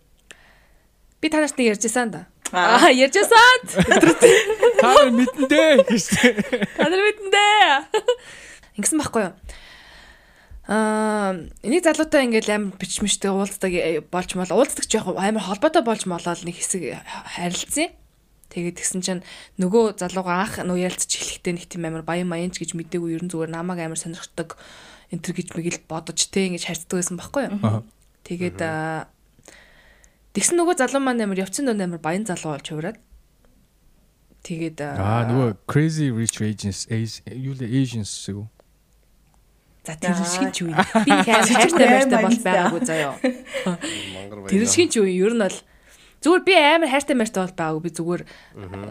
Би 1.21 1.29
танаас 1.29 1.53
нэг 1.61 1.77
ярьжсэн 1.77 2.09
да. 2.09 2.25
Аа 2.57 2.89
ярьжсэн. 2.89 3.61
Та 4.81 4.89
нар 4.97 5.13
мэдэндээ 5.13 5.93
гэж. 5.93 6.07
Та 6.81 6.89
нар 6.89 7.05
мэдэндээ. 7.05 8.81
Ингэсэн 8.81 8.97
байхгүй 8.97 9.29
юу? 9.29 9.37
Аа 10.73 11.37
энийг 11.61 11.85
залуутай 11.85 12.25
ингээл 12.25 12.57
амар 12.57 12.81
бичмэштэй 12.81 13.29
уулздаг 13.29 13.73
э, 13.77 14.01
болж 14.01 14.33
мол 14.33 14.49
уулздаг 14.49 14.89
ч 14.89 14.97
яг 14.97 15.13
амар 15.13 15.45
холбоотой 15.45 15.85
болж 15.85 16.09
молоод 16.09 16.49
нэг 16.49 16.57
хэсэг 16.57 16.97
харилцсан. 17.37 17.93
Тэгээд 18.49 18.81
тэгсэн 18.81 19.01
чинь 19.05 19.23
нөгөө 19.61 20.01
залууга 20.01 20.49
анх 20.49 20.65
нөө 20.65 20.89
ярилцж 20.89 21.13
эхлэхдээ 21.13 21.53
нэг 21.61 21.67
тийм 21.69 21.85
амар 21.89 22.09
баян 22.09 22.29
маянч 22.29 22.57
гэж 22.57 22.73
мэдээгүй 22.73 23.21
ерэн 23.21 23.29
зүгээр 23.29 23.53
намайг 23.53 23.85
амар 23.85 24.01
сонирхдаг 24.01 24.57
энэ 25.13 25.23
төр 25.23 25.35
гэж 25.37 25.49
мэгэл 25.53 25.81
бодож 25.85 26.19
те 26.33 26.49
ингэж 26.49 26.65
харьцдаг 26.67 26.97
байсан 26.99 27.17
байхгүй 27.21 27.43
юу. 27.53 27.85
Тэгээд 28.25 28.61
тэгсэн 30.33 30.57
нөгөө 30.57 30.77
залуу 30.81 31.03
маань 31.05 31.23
амар 31.23 31.45
явцсан 31.45 31.69
доо 31.69 31.77
амар 31.77 32.01
баян 32.01 32.25
залуу 32.25 32.57
болж 32.57 32.67
хувраад 32.67 32.99
тэгээд 34.43 34.79
аа 34.81 35.29
нөгөө 35.29 35.69
crazy 35.69 36.09
rich 36.09 36.41
agents 36.41 36.89
юу 37.29 37.53
л 37.53 37.63
Asians 37.63 38.09
шүү. 38.25 38.49
За 39.83 39.99
тэр 39.99 40.15
шиг 40.15 40.55
ч 40.55 40.63
үе. 40.63 40.75
Би 41.07 41.11
хайртай 41.27 41.87
байртай 41.91 42.23
бол 42.23 42.39
байгаагүй 42.39 42.81
заяо. 42.87 43.15
Тэр 44.51 44.65
шиг 44.71 44.95
ч 44.95 45.03
үе 45.03 45.11
ер 45.11 45.35
нь 45.35 45.43
бол 45.43 45.59
Зүгээр 46.23 46.43
би 46.47 46.55
амар 46.55 46.89
хайртай 46.89 47.17
мартай 47.19 47.43
бол 47.43 47.59
байгаагүй 47.59 47.83
би 47.83 47.91
зүгээр 47.99 48.23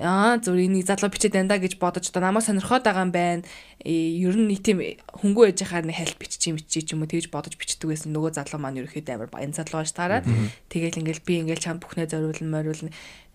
аа 0.03 0.35
зүгээр 0.43 0.67
энийг 0.67 0.85
залуу 0.85 1.09
бичээд 1.15 1.35
байна 1.39 1.55
да 1.55 1.63
гэж 1.63 1.79
бодож 1.79 2.05
одоо 2.11 2.21
намайг 2.27 2.43
сонирхоод 2.43 2.83
байгаа 2.83 3.07
юм 3.07 3.15
байна. 3.15 3.47
Ер 3.87 4.35
нь 4.35 4.51
нийт 4.51 4.67
юм 4.67 4.83
хөнгөө 5.15 5.55
ээж 5.55 5.63
хаар 5.63 5.87
нэг 5.87 5.95
хальт 5.95 6.19
биччих 6.19 6.51
юм 6.51 6.59
бичиж 6.59 6.91
юм 6.91 7.01
уу 7.01 7.09
тэгж 7.09 7.31
бодож 7.31 7.55
бичдэг 7.55 7.87
байсан. 7.87 8.11
Нөгөө 8.11 8.35
залуу 8.35 8.59
маань 8.59 8.83
ерөөхдөө 8.83 9.15
амар 9.15 9.31
баян 9.31 9.55
залуу 9.55 9.79
байж 9.79 9.95
таараад 9.95 10.27
тэгэл 10.67 10.99
ингээл 10.99 11.23
би 11.23 11.33
ингээл 11.39 11.63
чам 11.63 11.79
бүхнээ 11.79 12.11
зориулна 12.11 12.51
мориулна 12.51 12.91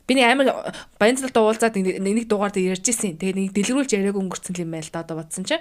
Би 0.07 0.15
нэг 0.15 0.31
амар 0.31 0.71
баян 1.03 1.19
залтай 1.19 1.43
уулзаад 1.43 1.75
нэг 1.83 2.31
дугаар 2.31 2.55
дээр 2.55 2.79
ярьж 2.79 2.87
ирсэн. 2.95 3.19
Тэгээ 3.19 3.51
нэг 3.51 3.51
дэлгэрүүлж 3.59 3.91
яриаг 3.91 4.15
өнгөрцөн 4.15 4.55
юм 4.63 4.71
байл 4.71 4.87
да 4.95 5.03
одоо 5.03 5.19
бодсон 5.19 5.43
чинь. 5.43 5.59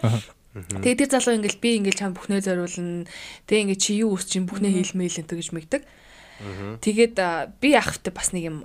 Тэгээ 0.53 1.01
тэр 1.01 1.09
залуу 1.17 1.41
ингээл 1.41 1.57
би 1.57 1.69
ингээл 1.81 1.97
чам 1.97 2.13
бүхнээ 2.13 2.45
зориулна. 2.45 3.09
Тэгээ 3.49 3.63
ингээ 3.73 3.81
чи 3.81 4.05
юу 4.05 4.13
үсчин 4.13 4.45
бүхнээ 4.45 4.85
хийлмэйл 4.85 5.17
энэ 5.17 5.33
гэж 5.33 5.49
мэгдэг. 5.49 5.81
Тэгээд 6.39 7.15
би 7.61 7.69
ахвтай 7.75 8.11
бас 8.11 8.33
нэг 8.35 8.43
юм 8.51 8.59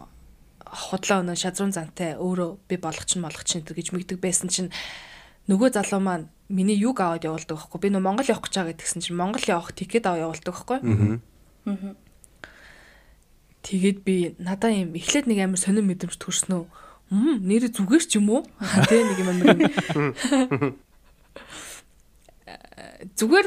худлаа 0.71 1.23
өнөө 1.23 1.39
шазрун 1.39 1.75
зантай 1.75 2.15
өөрөө 2.15 2.51
би 2.71 2.77
болгоч 2.79 3.19
нь 3.19 3.25
болгоч 3.25 3.51
нь 3.59 3.67
гэж 3.67 3.91
мэгдэг 3.95 4.19
байсан 4.23 4.51
чинь 4.51 4.71
нөгөө 5.51 5.75
залуу 5.75 5.99
маань 6.03 6.31
миний 6.51 6.79
юг 6.79 7.03
аваад 7.03 7.27
явуулдаг 7.27 7.59
байхгүй. 7.59 7.81
Би 7.83 7.89
нөө 7.91 8.03
Монгол 8.03 8.31
явах 8.31 8.47
гэж 8.47 8.55
байгаа 8.55 8.71
гэдгсэн 8.75 9.03
чинь 9.03 9.19
Монгол 9.19 9.43
явах 9.47 9.75
тикет 9.75 10.07
аваа 10.07 10.31
явуулдаг 10.31 10.55
байхгүй. 10.55 10.79
Тэгээд 13.67 13.99
би 14.07 14.35
надаа 14.39 14.71
юм 14.71 14.95
эхлээд 14.95 15.27
нэг 15.27 15.39
амар 15.43 15.59
сонир 15.59 15.85
мэдрэмж 15.87 16.17
төрснөө 16.19 16.67
мм 17.11 17.43
нэр 17.43 17.71
зүгээр 17.75 18.05
ч 18.07 18.19
юм 18.19 18.31
уу? 18.31 18.43
Тэ 18.89 19.03
нэг 19.03 19.19
юм 19.19 19.31
амар 19.31 19.59
зүгээр 23.19 23.47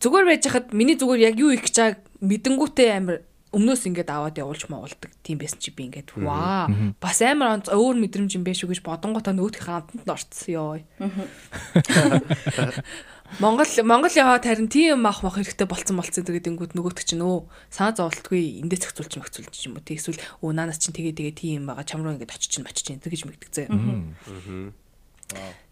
зүгээр 0.00 0.26
байж 0.28 0.42
хахад 0.48 0.72
миний 0.72 0.96
зүгээр 0.96 1.32
яг 1.32 1.36
юу 1.38 1.52
их 1.52 1.64
гэж 1.64 1.76
байгааг 1.76 2.00
мэдэнгүүтээ 2.20 2.90
амар 2.96 3.22
өмнөөс 3.54 3.86
ингээд 3.86 4.10
аваад 4.10 4.36
явуулж 4.36 4.66
моолдог 4.66 5.14
тийм 5.22 5.38
байсан 5.38 5.62
чи 5.62 5.70
би 5.70 5.86
ингээд 5.86 6.18
ваа 6.18 6.66
бас 6.98 7.22
амар 7.22 7.62
өөр 7.62 7.94
мэдрэмж 8.02 8.34
юм 8.34 8.44
биш 8.44 8.66
үү 8.66 8.74
гэж 8.74 8.82
бодонготой 8.82 9.38
нөөдхийн 9.38 9.78
амтанд 9.78 10.10
орцсон 10.10 10.50
ёо. 10.50 10.82
Монгол 13.40 13.66
Монгол 13.82 14.14
яваад 14.14 14.44
харин 14.44 14.68
тийм 14.68 15.06
ах 15.08 15.24
мах 15.24 15.40
хэрэгтэй 15.40 15.66
болцсон 15.66 15.96
болцсон 15.98 16.28
тэгээд 16.28 16.54
ингүүд 16.54 16.76
нөгөөт 16.76 17.02
чинь 17.02 17.24
өө 17.24 17.48
саа 17.72 17.90
зовлтгүй 17.96 18.60
эндээ 18.62 18.84
зохицуулж 18.84 19.16
мөхцүүлж 19.18 19.54
юм 19.64 19.80
уу 19.80 19.82
тэгэсвэл 19.82 20.20
өө 20.44 20.52
наанаас 20.54 20.78
чинь 20.78 20.94
тэгээ 20.94 21.18
тэгээ 21.18 21.34
тийм 21.34 21.66
байгаа 21.66 21.88
чамруу 21.88 22.14
ингээд 22.14 22.30
очиж 22.30 22.60
чинь 22.60 22.68
очиж 22.68 22.84
чинь 22.84 23.02
тэгэж 23.02 23.26
мэгдэг 23.26 23.50
зөө. 23.50 23.66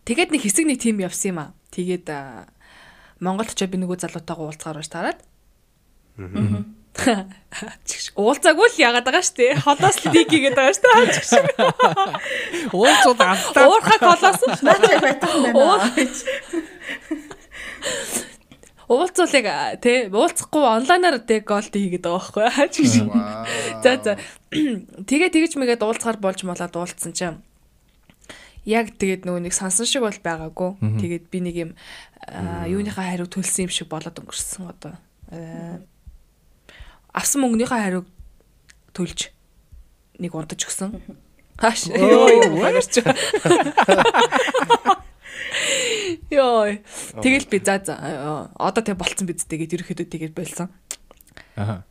Тэгээд 0.09 0.33
нэг 0.33 0.43
хэсэг 0.43 0.67
нэг 0.67 0.81
тийм 0.81 0.99
явсан 1.05 1.29
юм 1.31 1.39
аа. 1.39 1.55
Тэгээд 1.71 2.09
Монгол 3.23 3.47
очоо 3.47 3.69
би 3.69 3.79
нөгөө 3.79 4.01
залуутайгаа 4.01 4.49
уулзгаар 4.49 4.81
байж 4.81 4.91
тараад. 4.91 5.21
Аа 6.19 6.82
Уулзаагүй 6.93 8.69
л 8.69 8.81
яагаад 8.81 9.07
байгаа 9.09 9.25
шүү 9.25 9.37
дээ. 9.41 9.61
Холоос 9.65 9.97
л 10.05 10.13
dik 10.13 10.29
хийгээд 10.29 10.57
байгаа 10.57 10.77
шүү 10.77 10.85
дээ. 10.85 11.73
Уулзууд 12.77 13.21
амтаа. 13.21 13.65
Уурхай 13.65 13.99
холоос 14.01 14.41
Наач 14.61 14.85
байтах 15.01 15.33
юм 15.33 15.57
байна. 15.57 15.89
Уулзуулыг 18.93 19.47
тий 19.81 20.13
уулзахгүй 20.13 20.65
онлайнаар 20.69 21.17
тэг 21.25 21.49
голд 21.49 21.73
хийгээд 21.73 22.05
байгаа 22.05 22.21
байхгүй. 22.29 22.45
За 23.81 23.97
за. 23.97 24.21
Тэгээ 24.53 25.33
тэгэж 25.33 25.57
мэгээд 25.57 25.81
уулзгаар 25.81 26.21
болж 26.21 26.45
молоод 26.45 26.77
уулзсан 26.77 27.17
чинь 27.17 27.41
яг 28.69 28.93
тэгээд 29.01 29.25
нөгөө 29.25 29.49
нэг 29.49 29.57
сансан 29.57 29.89
шиг 29.89 30.05
бол 30.05 30.13
байгаагүй. 30.13 30.77
Тэгээд 31.01 31.25
би 31.33 31.39
нэг 31.41 31.57
юм 31.57 31.71
юуныхаа 32.69 33.17
хариу 33.17 33.27
төлсөн 33.27 33.67
юм 33.67 33.73
шиг 33.73 33.89
болоод 33.89 34.21
өнгөрсөн 34.21 34.69
одоо 34.69 34.95
авсан 37.13 37.45
мөнгөнийхөө 37.45 37.81
хариуг 37.81 38.07
төлж 38.97 39.33
нэг 40.19 40.33
унтаж 40.35 40.65
өгсөн. 40.65 40.97
Багарч. 41.57 41.89
Ёо. 46.33 46.81
Тэгэл 47.21 47.47
би 47.49 47.59
за 47.61 47.79
за 47.85 47.95
одоо 48.57 48.83
тэг 48.83 48.97
болцсон 48.97 49.29
биз 49.29 49.45
тэгээд 49.45 49.85
ерөөхдөө 49.85 50.09
тэгээд 50.09 50.35
болсон. 50.35 50.73
Аа. 51.57 51.85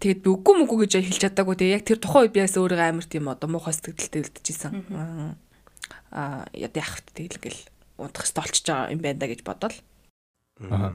Тэгээд 0.00 0.24
би 0.24 0.28
үгүй 0.32 0.54
мүгүй 0.64 0.88
гэж 0.88 1.04
хэлж 1.04 1.20
чадаагүй. 1.28 1.54
Тэгээ 1.60 1.76
яг 1.76 1.84
тэр 1.84 2.00
тухайн 2.00 2.26
үед 2.26 2.34
би 2.34 2.40
яс 2.40 2.56
өөрөө 2.56 2.80
амар 2.80 3.06
тийм 3.06 3.28
одоо 3.28 3.48
муухай 3.52 3.76
сэтгэлдэлтэй 3.76 4.20
үлдчихсэн. 4.24 4.72
Аа 6.10 6.48
яд 6.56 6.74
яах 6.74 6.98
вэ 6.98 7.14
тэгэл 7.14 7.38
ингээл 7.38 7.62
унтах 8.00 8.24
хэвээр 8.26 8.38
болчихж 8.40 8.66
байгаа 8.66 8.92
юм 8.92 9.00
байна 9.04 9.20
да 9.20 9.26
гэж 9.28 9.40
бодоол. 9.44 9.76
Аа. 10.66 10.92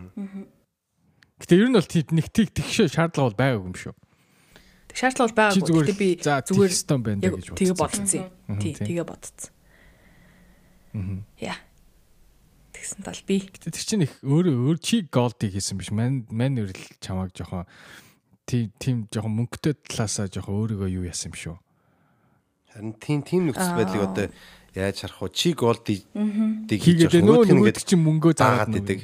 Гэтэ 1.39 1.55
ер 1.55 1.69
нь 1.71 1.77
бол 1.79 1.87
тийм 1.87 2.05
нэг 2.11 2.27
тийг 2.35 2.51
тэгш 2.51 2.91
шаардлага 2.91 3.31
бол 3.31 3.39
байгаагүй 3.39 3.69
юм 3.71 3.77
шүү. 3.79 3.95
Тэг 4.91 4.97
шаардлага 4.99 5.27
бол 5.27 5.39
байгаагүй. 5.39 5.81
Гэтэ 5.87 5.95
би 5.95 6.09
зүгээр 6.19 6.73
стон 6.75 6.99
байна 7.05 7.21
гэж 7.23 7.55
бодсон. 7.55 7.55
Тэгээ 7.55 7.75
бодсон. 7.79 8.05
Тий, 8.59 8.73
тэгээ 8.75 9.05
бодсон. 9.07 9.51
Аа. 10.93 11.23
Яа. 11.39 11.57
Тэгсэн 12.75 13.03
тал 13.03 13.21
би. 13.23 13.37
Гэтэ 13.47 13.71
тэр 13.71 13.85
чинь 13.85 14.03
их 14.07 14.13
өөрөө 14.23 14.55
өөр 14.55 14.77
чи 14.83 15.03
голдыг 15.07 15.51
хийсэн 15.55 15.79
биш. 15.79 15.91
Ман 15.95 16.27
ман 16.31 16.59
өрл 16.59 16.79
чамааг 16.99 17.31
жоохон 17.35 17.67
тийм 18.49 18.71
тийм 18.81 18.97
жоохон 19.11 19.35
мөнгөтэй 19.35 19.77
талаасаа 19.85 20.27
жоохон 20.31 20.57
өөрийгөө 20.59 20.89
юу 20.89 21.05
яасан 21.05 21.31
юм 21.31 21.37
шүү. 21.37 21.57
Харин 22.73 22.93
тийм 22.97 23.19
тийм 23.21 23.41
нөхцөл 23.49 23.77
байдлыг 23.77 24.03
одоо 24.03 24.27
яаж 24.73 24.97
харах 25.01 25.21
вэ? 25.21 25.29
Чи 25.35 25.53
голдыг 25.53 26.01
хийгээд 26.07 27.21
нөгөө 27.21 27.53
нөгөө 27.53 27.83
чинь 27.83 28.01
мөнгөө 28.01 28.33
заагаад 28.37 28.79
идэг. 28.79 28.99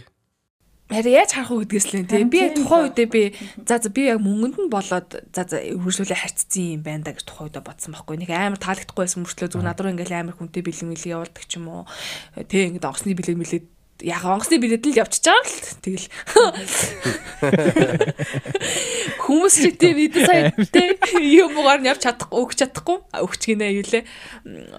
Харин 0.86 1.17
яаж 1.17 1.34
харах 1.34 1.50
уу 1.50 1.65
гэдгээс 1.65 1.88
л 1.98 2.06
тийм. 2.06 2.30
Би 2.30 2.45
тухайн 2.54 2.93
үедээ 2.93 3.08
би 3.10 3.34
за 3.65 3.82
за 3.82 3.89
би 3.89 4.06
яг 4.06 4.21
мөнгөнд 4.21 4.69
нь 4.69 4.69
болоод 4.69 5.17
за 5.34 5.41
за 5.50 5.58
үргэлжлүүлээ 5.58 6.21
харьцсан 6.21 6.78
юм 6.78 6.86
байна 6.86 7.10
да 7.10 7.17
гэж 7.17 7.26
тухайн 7.26 7.50
үедээ 7.50 7.65
бодсон 7.65 7.98
байхгүй. 7.98 8.21
Нэг 8.21 8.30
амар 8.30 8.62
таалагдахгүй 8.62 9.02
байсан 9.02 9.26
мөртлөө 9.26 9.50
зүг 9.50 9.65
над 9.65 9.82
руу 9.82 9.89
ингээл 9.89 10.13
амар 10.13 10.38
хүнтэй 10.38 10.62
бэлэн 10.62 10.93
мэлэг 10.93 11.10
явуулдаг 11.10 11.41
ч 11.50 11.58
юм 11.58 11.65
уу. 11.74 11.89
Тийм 12.45 12.78
ингээд 12.78 12.86
онгоцны 12.86 13.17
бэлэг 13.17 13.34
мэлэг 13.34 13.64
яг 14.05 14.24
онгоцны 14.30 14.62
бэлэд 14.62 14.86
л 14.86 14.99
явчихж 15.01 15.26
байгаа 15.26 15.41
л 15.41 15.82
тэгэл. 15.82 16.07
Хүмүүс 19.26 19.55
чи 19.57 19.74
тийм 19.74 19.97
эдэн 20.05 20.22
сая 20.22 20.53
тийм 20.70 21.01
юм 21.26 21.57
уугаар 21.57 21.82
нь 21.82 21.89
явж 21.89 22.05
чадахгүй 22.05 22.45
өгч 22.45 22.62
чадахгүй. 22.62 22.97
Өгч 23.26 23.41
гинэ 23.57 23.74
юу 23.74 23.89
лээ 23.89 24.05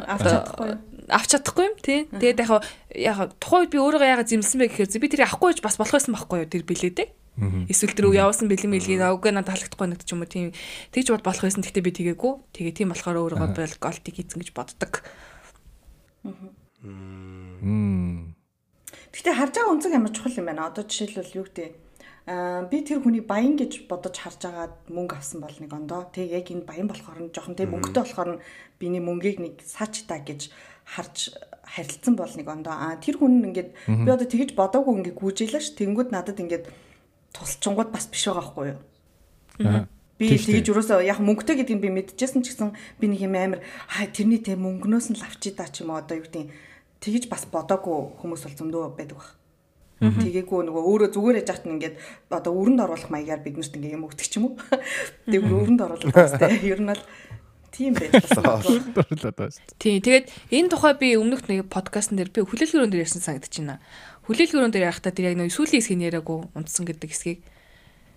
авч 0.06 0.22
чадахгүй 0.22 0.70
авч 1.08 1.28
чадахгүй 1.34 1.64
юм 1.70 1.76
тий. 1.78 2.06
Тэгээд 2.10 2.40
яг 2.42 2.62
яг 2.94 3.18
тухайн 3.38 3.66
үед 3.66 3.72
би 3.72 3.78
өөрийгөө 3.78 4.10
яагаад 4.10 4.30
зэмлсэн 4.30 4.58
бэ 4.60 4.66
гэхээр 4.70 5.02
би 5.02 5.08
тэрийг 5.10 5.28
авахгүй 5.30 5.48
гэж 5.54 5.60
бас 5.62 5.76
болох 5.78 5.94
байсан 5.94 6.14
байхгүй 6.14 6.38
юу 6.42 6.50
тэр 6.50 6.64
билетээ. 6.66 7.08
Эсвэл 7.68 7.92
тэр 7.92 8.08
явуулсан 8.16 8.48
бэлэн 8.48 8.72
мэлгийг 8.72 9.02
авгүй 9.04 9.30
надад 9.30 9.52
таалагдахгүй 9.52 9.86
нэгт 9.92 10.08
ч 10.08 10.16
юм 10.16 10.24
уу 10.24 10.30
тийм 10.30 10.56
тэгж 10.90 11.12
бод 11.12 11.24
болох 11.24 11.44
байсан. 11.44 11.60
Гэхдээ 11.60 11.84
би 11.84 11.92
тэгээгүй. 11.92 12.32
Тэгээ 12.56 12.74
тийм 12.80 12.88
болохоор 12.96 13.20
өөрийгөө 13.36 13.50
бол 13.52 13.76
голтыг 13.76 14.14
хийцэн 14.16 14.40
гэж 14.40 14.50
боддог. 14.56 14.92
Гэтэ 19.12 19.36
харж 19.36 19.52
байгаа 19.52 19.72
үнцэг 19.76 19.92
ямар 19.92 20.12
чухал 20.16 20.38
юм 20.40 20.48
байна. 20.48 20.72
Одоо 20.72 20.88
жишээлбэл 20.88 21.36
юу 21.36 21.44
гэдэг 21.44 21.86
Аа 22.26 22.66
би 22.66 22.82
тэр 22.82 23.06
хүний 23.06 23.22
баян 23.22 23.54
гэж 23.54 23.86
бодож 23.86 24.18
харж 24.18 24.50
агаад 24.50 24.74
мөнгө 24.90 25.14
авсан 25.14 25.38
бол 25.38 25.54
нэг 25.62 25.70
ондоо. 25.70 26.10
Тэг 26.10 26.34
яг 26.34 26.50
энэ 26.50 26.66
баян 26.66 26.90
болохоор 26.90 27.22
нь 27.22 27.30
жоохон 27.30 27.54
тэг 27.54 27.70
мөнгөтэй 27.70 28.02
болохоор 28.02 28.30
нь 28.34 28.42
биний 28.82 28.98
мөнгийг 28.98 29.38
нэг 29.38 29.62
саач 29.62 30.10
та 30.10 30.18
гэж 30.18 30.50
харж 30.86 31.34
харилцсан 31.66 32.14
бол 32.14 32.30
нэг 32.30 32.46
ондоо. 32.46 32.72
Аа 32.72 32.96
тэр 33.02 33.18
хүн 33.18 33.42
ингээд 33.50 33.70
би 33.90 34.10
одоо 34.10 34.26
тэгэж 34.26 34.54
бодоогүй 34.54 35.02
ингээд 35.02 35.18
гүйжээлээ 35.18 35.62
ш. 35.62 35.74
Тэнгүүд 35.74 36.14
надад 36.14 36.38
ингээд 36.38 36.70
тусалчингууд 37.34 37.90
бас 37.90 38.06
биш 38.06 38.30
байгаа 38.30 38.40
байхгүй 38.40 38.66
юу? 38.70 38.80
Би 40.16 40.32
тэгж 40.32 40.72
юусоо 40.72 41.04
яг 41.04 41.20
мөнгөтэй 41.20 41.60
гэдгийг 41.60 41.82
би 41.82 41.90
мэдчихсэн 41.92 42.40
ч 42.40 42.56
гэсэн 42.56 42.72
би 42.96 43.06
нэг 43.12 43.20
юм 43.20 43.36
амар 43.36 43.60
аа 43.92 44.08
тэрний 44.08 44.40
тэг 44.40 44.56
мөнгнөөс 44.56 45.12
нь 45.12 45.20
лавчи 45.20 45.52
даа 45.52 45.68
ч 45.68 45.84
юм 45.84 45.92
уу 45.92 46.00
одоо 46.00 46.16
юу 46.16 46.24
гэдэг 46.24 46.48
тэгж 47.04 47.28
бас 47.28 47.44
бодоогүй 47.52 48.16
хүмүүс 48.24 48.48
бол 48.48 48.56
зөндөө 48.56 48.96
байдаг 48.96 49.20
баг. 49.20 49.36
Тэгээгүй 49.96 50.60
нөгөө 50.68 50.82
өөрөө 50.92 51.08
зүгээр 51.12 51.40
яж 51.40 51.48
хат 51.52 51.64
нь 51.64 51.80
ингээд 51.80 51.96
одоо 52.28 52.52
өрөнд 52.52 52.84
оруулах 52.84 53.08
маягаар 53.08 53.40
биднэрт 53.40 53.76
ингээ 53.80 53.96
юм 53.96 54.04
өгдөг 54.04 54.28
ч 54.28 54.36
юм 54.36 54.52
уу. 54.52 54.60
Тэг 55.32 55.40
өрөнд 55.40 55.80
оруулах 55.80 56.12
бастай. 56.12 56.60
Ер 56.68 56.84
нь 56.84 56.92
бол 56.92 57.00
тийм 57.76 57.92
байлаа. 57.92 58.64
Тийм. 59.82 60.00
Тэгээд 60.00 60.26
энэ 60.48 60.72
тухай 60.72 60.94
би 60.96 61.20
өмнөх 61.20 61.44
нэг 61.52 61.68
подкастн 61.68 62.16
дээр 62.16 62.32
би 62.32 62.40
хүлээлгэрүүн 62.40 62.88
дээр 62.88 63.04
ярьсан 63.04 63.20
санагдаж 63.20 63.52
байна. 63.60 63.84
Хүлээлгэрүүн 64.24 64.72
дээр 64.72 64.88
ярахтаа 64.88 65.12
тэр 65.12 65.30
яг 65.30 65.36
нэг 65.36 65.52
сүүлийн 65.52 65.84
хэсгийг 65.84 66.08
яриаггүй 66.08 66.48
унтсан 66.56 66.88
гэдэг 66.88 67.10
хэсгийг. 67.12 67.40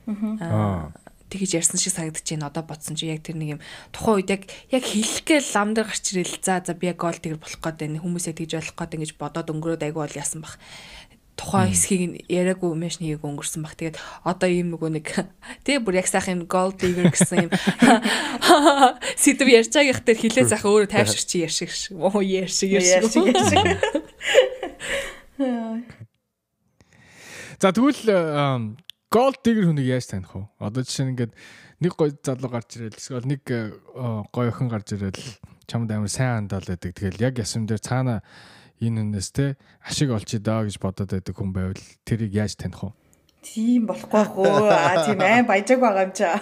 Аа 0.08 0.96
тэгэж 1.30 1.62
ярьсан 1.62 1.78
шиг 1.78 1.94
санагдаж 1.94 2.26
байна. 2.26 2.50
Одоо 2.50 2.64
бодсон 2.66 2.98
чи 2.98 3.08
яг 3.08 3.22
тэр 3.22 3.38
нэг 3.38 3.60
юм 3.60 3.62
тухайн 3.94 4.26
үед 4.26 4.30
яг 4.34 4.44
яг 4.74 4.84
хэлэх 4.84 5.24
гээл 5.24 5.54
лам 5.54 5.78
дээр 5.78 5.88
гарч 5.88 6.06
ирэл. 6.18 6.42
За 6.42 6.62
за 6.66 6.74
би 6.74 6.90
яг 6.90 6.98
гол 6.98 7.14
тэгэр 7.14 7.38
болох 7.38 7.62
гээд 7.62 7.78
байна. 7.78 8.02
Хүмүүсээ 8.02 8.34
тэгж 8.34 8.52
болох 8.58 8.76
гээд 8.76 8.96
ингэж 8.98 9.12
бодоод 9.22 9.52
өнгөрөөд 9.54 9.86
айгу 9.86 10.02
бол 10.02 10.18
яасан 10.18 10.42
бах 10.42 10.58
тухайн 11.40 11.72
хэсгийг 11.72 12.04
нь 12.04 12.20
яриаггүй 12.28 12.76
мэш 12.76 13.00
нэг 13.00 13.24
өнгөрсөн 13.24 13.64
баг. 13.64 13.80
Тэгээд 13.80 13.96
одоо 14.28 14.50
ийм 14.52 14.76
нөгөө 14.76 14.90
нэг 15.00 15.08
тэгээ 15.64 15.84
бүр 15.88 16.04
яг 16.04 16.12
сайхан 16.12 16.44
gold 16.52 16.76
digger 16.84 17.08
гэсэн 17.08 17.48
юм 17.48 17.52
сэдв 19.24 19.48
ярьж 19.48 19.72
байгаа 19.72 19.96
их 19.96 20.04
тэр 20.04 20.20
хилээ 20.20 20.52
сайхан 20.52 20.68
өөрөө 20.68 20.92
тайвшир 20.92 21.24
чи 21.24 21.48
ярьшиг 21.48 21.72
шиг. 21.72 21.96
Оо 21.96 22.20
ярьшиг 22.20 22.76
ярьшиг. 22.76 23.40
За 27.64 27.72
тэгвэл 27.72 28.04
gold 29.08 29.40
digger 29.40 29.66
хүнийг 29.72 29.88
яаж 29.88 30.12
таних 30.12 30.36
вэ? 30.36 30.44
Одоо 30.60 30.84
жишээ 30.84 31.08
нь 31.08 31.12
ингээд 31.16 31.32
нэг 31.80 31.96
гой 31.96 32.12
залуу 32.20 32.52
гарч 32.52 32.76
ирэл 32.76 33.00
эсвэл 33.00 33.24
нэг 33.24 33.48
гой 33.48 34.48
охин 34.52 34.68
гарч 34.68 34.92
ирэл 35.00 35.16
чамд 35.64 35.88
амар 35.88 36.12
сайн 36.12 36.44
андаал 36.44 36.68
байдаг. 36.68 36.92
Тэгэл 36.92 37.24
яг 37.24 37.40
ясам 37.40 37.64
дээр 37.64 37.80
цаана 37.80 38.20
энэ 38.80 39.04
үнээс 39.04 39.30
те 39.36 39.60
ашиг 39.84 40.12
олж 40.16 40.30
идаа 40.40 40.64
гэж 40.64 40.80
бодоод 40.80 41.12
байдаг 41.12 41.36
хүн 41.36 41.52
байвал 41.52 41.84
тэрийг 42.08 42.32
яаж 42.36 42.56
таних 42.56 42.84
вэ? 42.84 42.92
Тийм 43.44 43.88
болохгүй 43.88 44.26
хөө. 44.36 44.68
Аа 44.68 45.08
тийм 45.08 45.20
айн 45.24 45.48
баяжааг 45.48 45.80
байгаа 45.80 46.06
юм 46.08 46.14
чаа. 46.16 46.40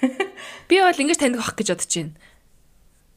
Би 0.68 0.82
бол 0.82 1.02
ингэж 1.02 1.18
таних 1.18 1.42
ах 1.42 1.54
гэж 1.54 1.68
бодож 1.74 1.92
байна. 1.94 2.14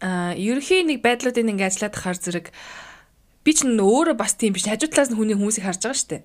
Аа 0.02 0.32
ерөхийн 0.38 0.90
нэг 0.90 1.02
байдлуудыг 1.02 1.42
ингэ 1.42 1.66
ажиллаад 1.66 1.96
хахаар 1.98 2.18
зэрэг 2.22 2.48
би 3.42 3.52
ч 3.58 3.66
өөрөө 3.66 4.18
бас 4.18 4.38
тийм 4.38 4.54
биш. 4.54 4.70
Хажуу 4.70 4.90
талаас 4.94 5.10
нь 5.10 5.18
хүний 5.18 5.34
хүмүүсийг 5.34 5.66
харж 5.66 5.82
байгаа 5.82 5.98
шүү 5.98 6.12
дээ. 6.14 6.24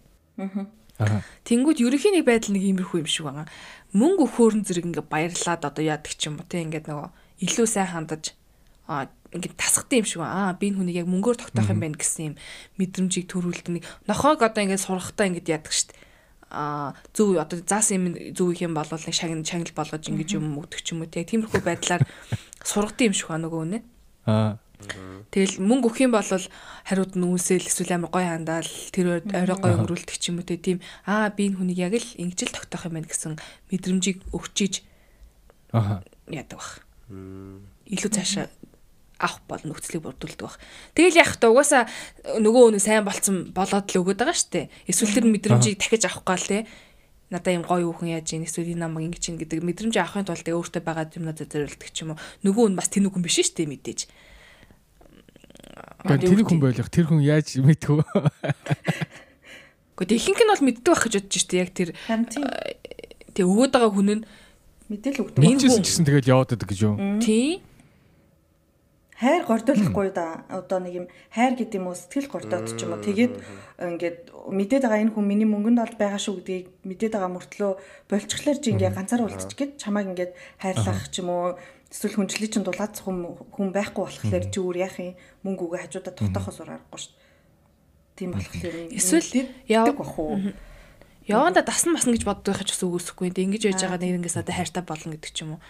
Аа. 1.00 1.24
Тэнгүүд 1.48 1.80
ерөхийн 1.80 2.20
нэг 2.20 2.28
байдал 2.28 2.52
нэг 2.52 2.64
иймэрхүү 2.68 3.00
юм 3.00 3.08
шиг 3.08 3.24
байгаа. 3.24 3.48
Мөнгө 3.96 4.24
өхөөрн 4.28 4.62
зэрэг 4.68 4.86
ингээ 4.92 5.06
баярлаад 5.08 5.62
одоо 5.64 5.82
яадаг 5.84 6.12
ч 6.12 6.28
юм 6.28 6.36
уу 6.36 6.46
те 6.46 6.60
ингээд 6.60 6.92
нөгөө 6.92 7.08
илүү 7.48 7.66
сайн 7.66 7.88
хандаж 7.88 8.36
аа 8.84 9.08
ингээд 9.32 9.56
тасхтай 9.56 10.00
юм 10.00 10.06
шиг 10.06 10.22
аа 10.22 10.52
би 10.54 10.70
энэ 10.70 10.78
хүнийг 10.78 11.00
яг 11.02 11.08
мөнгөөр 11.08 11.38
тогтоох 11.40 11.72
юм 11.72 11.80
байна 11.80 11.96
гэсэн 11.96 12.22
юм 12.32 12.34
мэдрэмжийг 12.76 13.26
төрүүлдэг 13.32 13.72
нэг 13.72 13.84
нохоог 14.06 14.44
одоо 14.44 14.62
ингээд 14.62 14.84
сурахтаа 14.84 15.26
ингээд 15.32 15.48
яадаг 15.48 15.72
штт. 15.72 15.96
А 16.52 16.92
зөв 17.16 17.40
одоо 17.40 17.64
заасан 17.64 17.96
юм 17.96 18.04
зөв 18.36 18.52
их 18.52 18.60
юм 18.60 18.76
бол 18.76 18.84
нэг 18.84 19.16
шагнал 19.16 19.48
шагнал 19.48 19.72
болгож 19.72 20.04
ингэж 20.04 20.36
юм 20.36 20.60
өгдөг 20.60 20.80
ч 20.84 20.92
юм 20.92 21.02
уу. 21.02 21.08
Яг 21.08 21.28
тиймэрхүү 21.32 21.64
байдлаар 21.64 22.04
сургадсан 22.60 23.08
юм 23.08 23.16
шиг 23.16 23.28
ба 23.32 23.40
нөгөө 23.40 23.64
нэ 23.72 23.78
а 24.28 24.60
Тэгэл 25.32 25.62
мөнгө 25.62 25.88
өгөх 25.88 26.04
юм 26.04 26.12
бол 26.12 26.26
хариуд 26.26 27.14
нь 27.16 27.24
үүсэл 27.24 27.64
эсвэл 27.70 27.96
амар 27.96 28.10
гой 28.12 28.24
хандаал 28.26 28.70
тэр 28.92 29.22
орой 29.24 29.56
гой 29.56 29.72
өнгөрүүлдэг 29.78 30.16
ч 30.18 30.28
юм 30.28 30.42
уу. 30.42 30.46
Тийм. 30.46 30.82
Аа 31.06 31.30
би 31.32 31.48
энэ 31.48 31.56
хүнийг 31.56 31.78
яг 31.80 31.94
л 31.96 32.08
ингэж 32.20 32.50
л 32.50 32.56
тогтоох 32.58 32.90
юм 32.90 32.98
байна 32.98 33.08
гэсэн 33.08 33.38
мэдрэмжийг 33.70 34.18
өгчиж 34.34 34.84
аа 35.72 36.02
яадаг 36.28 36.58
бах. 36.58 36.82
Илүү 37.88 38.10
цаашаа 38.12 38.46
авах 39.22 39.40
бол 39.46 39.62
нөхцөлийг 39.62 40.02
бүрдүүлдэг 40.02 40.42
баг. 40.42 40.58
Тэгэл 40.98 41.22
яах 41.22 41.38
вэ? 41.38 41.46
Угаасаа 41.46 41.86
нөгөө 42.42 42.62
өнөө 42.74 42.82
сайн 42.82 43.06
болцсон 43.06 43.54
болоод 43.54 43.86
л 43.86 44.00
өгöd 44.02 44.18
байгаа 44.18 44.34
шүү 44.34 44.50
дээ. 44.50 44.66
Эсвэл 44.90 45.14
тэр 45.14 45.26
мэдрэмжийг 45.30 45.78
дахиж 45.78 46.04
авах 46.10 46.26
гал 46.26 46.42
те. 46.42 46.66
Надаа 47.30 47.54
юм 47.54 47.62
гоё 47.62 47.86
хүүхэн 47.94 48.18
яаж 48.18 48.28
ийн 48.34 48.44
эсвэл 48.44 48.74
энэ 48.74 48.82
намайг 48.82 49.14
ингэж 49.14 49.24
ийн 49.30 49.38
гэдэг 49.38 49.62
мэдрэмж 49.62 49.94
авахын 49.96 50.26
тулд 50.26 50.44
өөртөө 50.44 50.82
байгаа 50.82 51.06
юмнаа 51.16 51.32
зориулдаг 51.38 51.90
ч 51.94 52.02
юм 52.02 52.12
уу. 52.12 52.20
Нөгөө 52.44 52.74
нь 52.74 52.76
бас 52.76 52.90
тэр 52.90 53.08
хүн 53.08 53.24
биш 53.24 53.40
шүү 53.40 53.56
дээ 53.62 53.72
мэдээж. 53.72 54.00
Тэр 56.02 56.44
хүн 56.44 56.60
байх 56.60 56.90
тэр 56.92 57.06
хүн 57.08 57.22
яаж 57.24 57.56
мэдв? 57.62 58.02
Гэхдээ 59.96 60.18
ихэнх 60.18 60.42
нь 60.44 60.50
бол 60.50 60.66
мэддэг 60.66 60.90
байх 60.92 61.02
гэж 61.08 61.14
бодож 61.22 61.32
шүү 61.40 61.48
дээ. 61.48 61.62
Яг 61.62 61.70
тэр 61.72 61.88
тэг 63.32 63.44
өгöd 63.48 63.72
байгаа 63.72 63.92
хүн 63.96 64.10
нь 64.12 64.24
мэдээл 64.92 65.22
өгдөг. 65.24 65.40
Энэ 65.40 65.60
ч 65.62 65.64
гэсэн 65.80 66.04
тэгээд 66.04 66.28
яваад 66.28 66.52
байдаг 66.52 66.68
гэж 66.68 66.80
юу? 66.84 67.00
Тийм 67.22 67.64
хайр 69.22 69.46
гордуулахгүй 69.46 70.10
да. 70.10 70.42
Одоо 70.50 70.82
нэг 70.82 70.94
юм 70.98 71.06
хайр 71.30 71.54
гэдэг 71.54 71.78
юм 71.78 71.86
уу 71.86 71.94
сэтгэл 71.94 72.26
гордоод 72.26 72.74
ч 72.74 72.82
юм 72.82 72.98
уу. 72.98 73.06
Тэгээд 73.06 73.34
ингээд 73.78 74.18
мэдээд 74.50 74.82
байгаа 74.82 75.02
энэ 75.06 75.14
хүн 75.14 75.26
миний 75.30 75.46
мөнгөнд 75.46 75.78
бол 75.78 75.94
байгаа 75.94 76.18
шүү 76.18 76.42
гэдгийг 76.42 76.66
мэдээд 76.82 77.14
байгаа 77.14 77.30
мөртлөө 77.30 77.72
болчихлоор 78.10 78.58
чи 78.58 78.74
ингээд 78.74 78.98
ганцаар 78.98 79.22
үлдчих 79.22 79.54
гээд 79.54 79.72
чамайг 79.78 80.10
ингээд 80.10 80.32
хайрлах 80.58 81.06
ч 81.14 81.22
юм 81.22 81.30
уу 81.30 81.54
эсвэл 81.86 82.18
хүнчлээ 82.18 82.50
чин 82.50 82.66
дулаад 82.66 82.98
хүн 82.98 83.38
хүн 83.54 83.68
байхгүй 83.70 84.02
болохоор 84.10 84.44
чи 84.50 84.58
өөр 84.58 84.76
яах 84.82 84.96
юм? 84.98 85.14
Мөнгө 85.46 85.62
үгээ 85.70 85.82
хажуудаа 85.86 86.14
тогтоохоос 86.18 86.58
урахгүй 86.66 86.98
шүү. 86.98 87.14
Тийм 88.16 88.30
болохоор 88.34 88.76
эсвэл 88.90 89.30
яадаг 89.70 89.96
бах 90.02 90.18
уу? 90.18 90.40
Яванда 91.28 91.62
дасан 91.62 91.94
масна 91.94 92.10
гэж 92.16 92.26
боддог 92.26 92.58
байх 92.58 92.66
ч 92.66 92.74
бас 92.74 92.82
үгүйсэхгүй. 92.82 93.30
Ингэж 93.30 93.70
яж 93.70 93.86
байгаа 93.86 94.02
нэгээс 94.02 94.42
одоо 94.42 94.54
хайртай 94.56 94.82
болно 94.82 95.14
гэдэг 95.14 95.30
ч 95.30 95.38
юм 95.46 95.56
уу. 95.56 95.62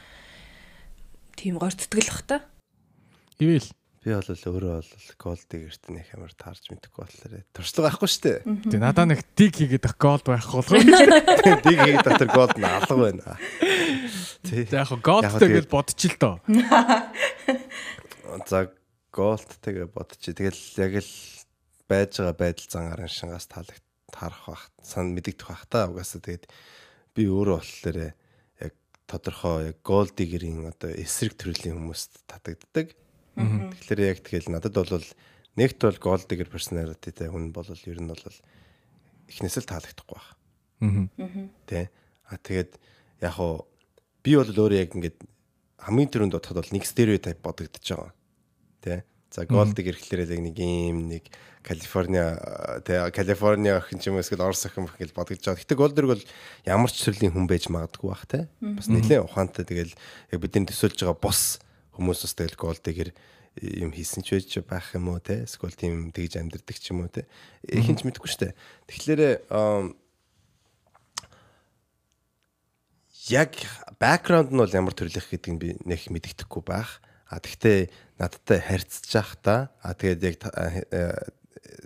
Тийм 1.37 1.61
горцтгэл 1.61 2.09
бах 2.09 2.23
та. 2.25 2.37
Ивэл 3.39 3.71
би 4.03 4.11
бол 4.11 4.27
өөрөө 4.27 4.83
бол 4.83 5.15
гол 5.23 5.43
дэгэрт 5.47 5.95
нэг 5.95 6.11
амар 6.19 6.35
таарч 6.35 6.75
мэдэхгүй 6.75 7.07
болохоор 7.07 7.47
туршлага 7.55 7.87
байхгүй 7.87 8.11
шүү 8.11 8.23
дээ. 8.27 8.39
Тэг 8.67 8.83
надаа 8.83 9.07
нэг 9.07 9.23
диг 9.39 9.55
хийгээд 9.55 9.87
ах 9.87 9.95
гол 10.03 10.23
байх 10.27 10.51
болгоо. 10.51 10.83
Диг 10.83 11.63
хийгээд 11.87 12.03
дотор 12.03 12.31
гол 12.35 12.51
нь 12.59 12.67
алга 12.67 12.99
байна. 12.99 13.39
Тэг 14.43 14.75
яг 14.75 14.91
голтой 14.99 15.51
гэж 15.55 15.71
бодчих 15.71 16.19
л 16.19 16.21
доо. 16.21 16.43
За 18.51 18.75
голттэйгээ 19.15 19.87
бодчих. 19.87 20.35
Тэгэл 20.35 20.63
яг 20.83 20.99
л 20.99 21.15
байж 21.87 22.19
байгаа 22.19 22.35
байдал 22.35 22.75
зангаар 22.75 23.07
шингаас 23.07 23.47
таалагт 23.47 23.87
таарах 24.11 24.51
бах 24.51 24.67
сан 24.83 25.15
мэдэгдэх 25.15 25.47
бах 25.47 25.65
та 25.71 25.87
угаасаа 25.87 26.21
тэгээд 26.21 26.51
би 27.15 27.29
өөрөө 27.31 27.59
болохоор 27.61 27.99
яг 28.67 28.75
тодорхой 29.07 29.71
яг 29.71 29.79
гол 29.85 30.09
дигэрийн 30.09 30.69
одоо 30.69 30.91
эсрэг 30.91 31.37
төрлийн 31.37 31.79
хүмүүст 31.79 32.27
татагддаг. 32.27 32.97
Тэгэхээр 33.37 34.01
яг 34.05 34.19
тэгэл 34.21 34.53
надад 34.53 34.75
бол 34.77 35.07
нэгт 35.57 35.79
бол 35.81 35.99
гол 36.01 36.23
digger 36.25 36.49
personalityтэй 36.49 37.29
хүн 37.33 37.53
бол 37.53 37.69
ер 37.69 37.99
нь 38.01 38.11
бол 38.11 38.25
эхнээс 39.29 39.57
л 39.61 39.69
таалагдахгүй 39.69 40.17
баг. 40.17 40.29
Аа. 40.83 41.49
Тэ. 41.65 41.89
А 42.29 42.37
тэгээд 42.37 42.77
яг 43.25 43.37
уу 43.41 43.65
би 44.25 44.37
бол 44.37 44.49
өөрөө 44.49 44.81
яг 44.81 44.93
ингээд 44.97 45.19
хамгийн 45.81 46.11
түрүүнд 46.13 46.35
бодоход 46.37 46.61
бол 46.61 46.75
нэг 46.77 46.85
стереотип 46.85 47.41
бодогдож 47.41 47.85
байгаа. 47.85 48.13
Тэ. 48.85 49.05
За 49.33 49.49
гол 49.49 49.73
digger 49.73 49.97
гэхлээр 49.97 50.29
яг 50.29 50.41
нэг 50.45 50.57
юм 50.61 51.09
нэг 51.09 51.25
Калифорниа 51.65 52.83
тэ 52.85 53.09
Калифорниа 53.15 53.81
охин 53.81 53.97
ч 53.97 54.13
юм 54.13 54.19
уу 54.19 54.25
эсвэл 54.25 54.45
Орос 54.45 54.69
охин 54.69 54.85
гэж 54.85 55.17
бодогдож 55.17 55.47
байгаа. 55.47 55.63
Гэтэ 55.63 55.79
гол 55.79 55.95
дэрэг 55.95 56.11
бол 56.13 56.25
ямар 56.69 56.91
ч 56.93 57.01
төрлийн 57.01 57.33
хүн 57.33 57.49
байж 57.49 57.73
магадгүй 57.73 58.09
бах 58.13 58.27
тэ. 58.29 58.53
Бас 58.61 58.93
нэлээд 58.93 59.25
ухаантай 59.25 59.65
тэгэл 59.65 59.95
яг 59.97 60.39
бидний 60.43 60.69
төсөөлж 60.69 61.01
байгаа 61.01 61.17
бус 61.17 61.63
хүмүүс 61.97 62.25
бас 62.25 62.35
тэгэл 62.35 62.57
гол 62.57 62.79
дэгэр 62.79 63.11
юм 63.61 63.93
хийсэн 63.93 64.25
ч 64.25 64.41
байж 64.41 64.65
байх 64.65 64.97
юм 64.97 65.13
уу 65.13 65.21
те? 65.21 65.45
Эсвэл 65.45 65.77
тийм 65.77 66.09
тэгж 66.09 66.41
амьдрдаг 66.41 66.77
ч 66.81 66.93
юм 66.93 67.05
уу 67.05 67.13
те? 67.13 67.29
Хинч 67.69 68.01
мэдэхгүй 68.01 68.31
штэ. 68.33 68.57
Тэгэхээр 68.89 69.45
яг 73.29 73.53
бэкграунд 74.01 74.51
нь 74.51 74.61
бол 74.61 74.73
ямар 74.73 74.97
төрлөх 74.97 75.29
гэдгийг 75.29 75.59
би 75.61 75.69
нэг 75.85 76.09
мэддэхгүй 76.09 76.63
байх. 76.65 77.05
А 77.29 77.41
тэгтээ 77.41 77.93
надтай 78.17 78.61
харьцаж 78.61 79.13
явах 79.13 79.37
та. 79.45 79.57
А 79.85 79.93
тэгээд 79.93 80.21
яг 80.25 80.37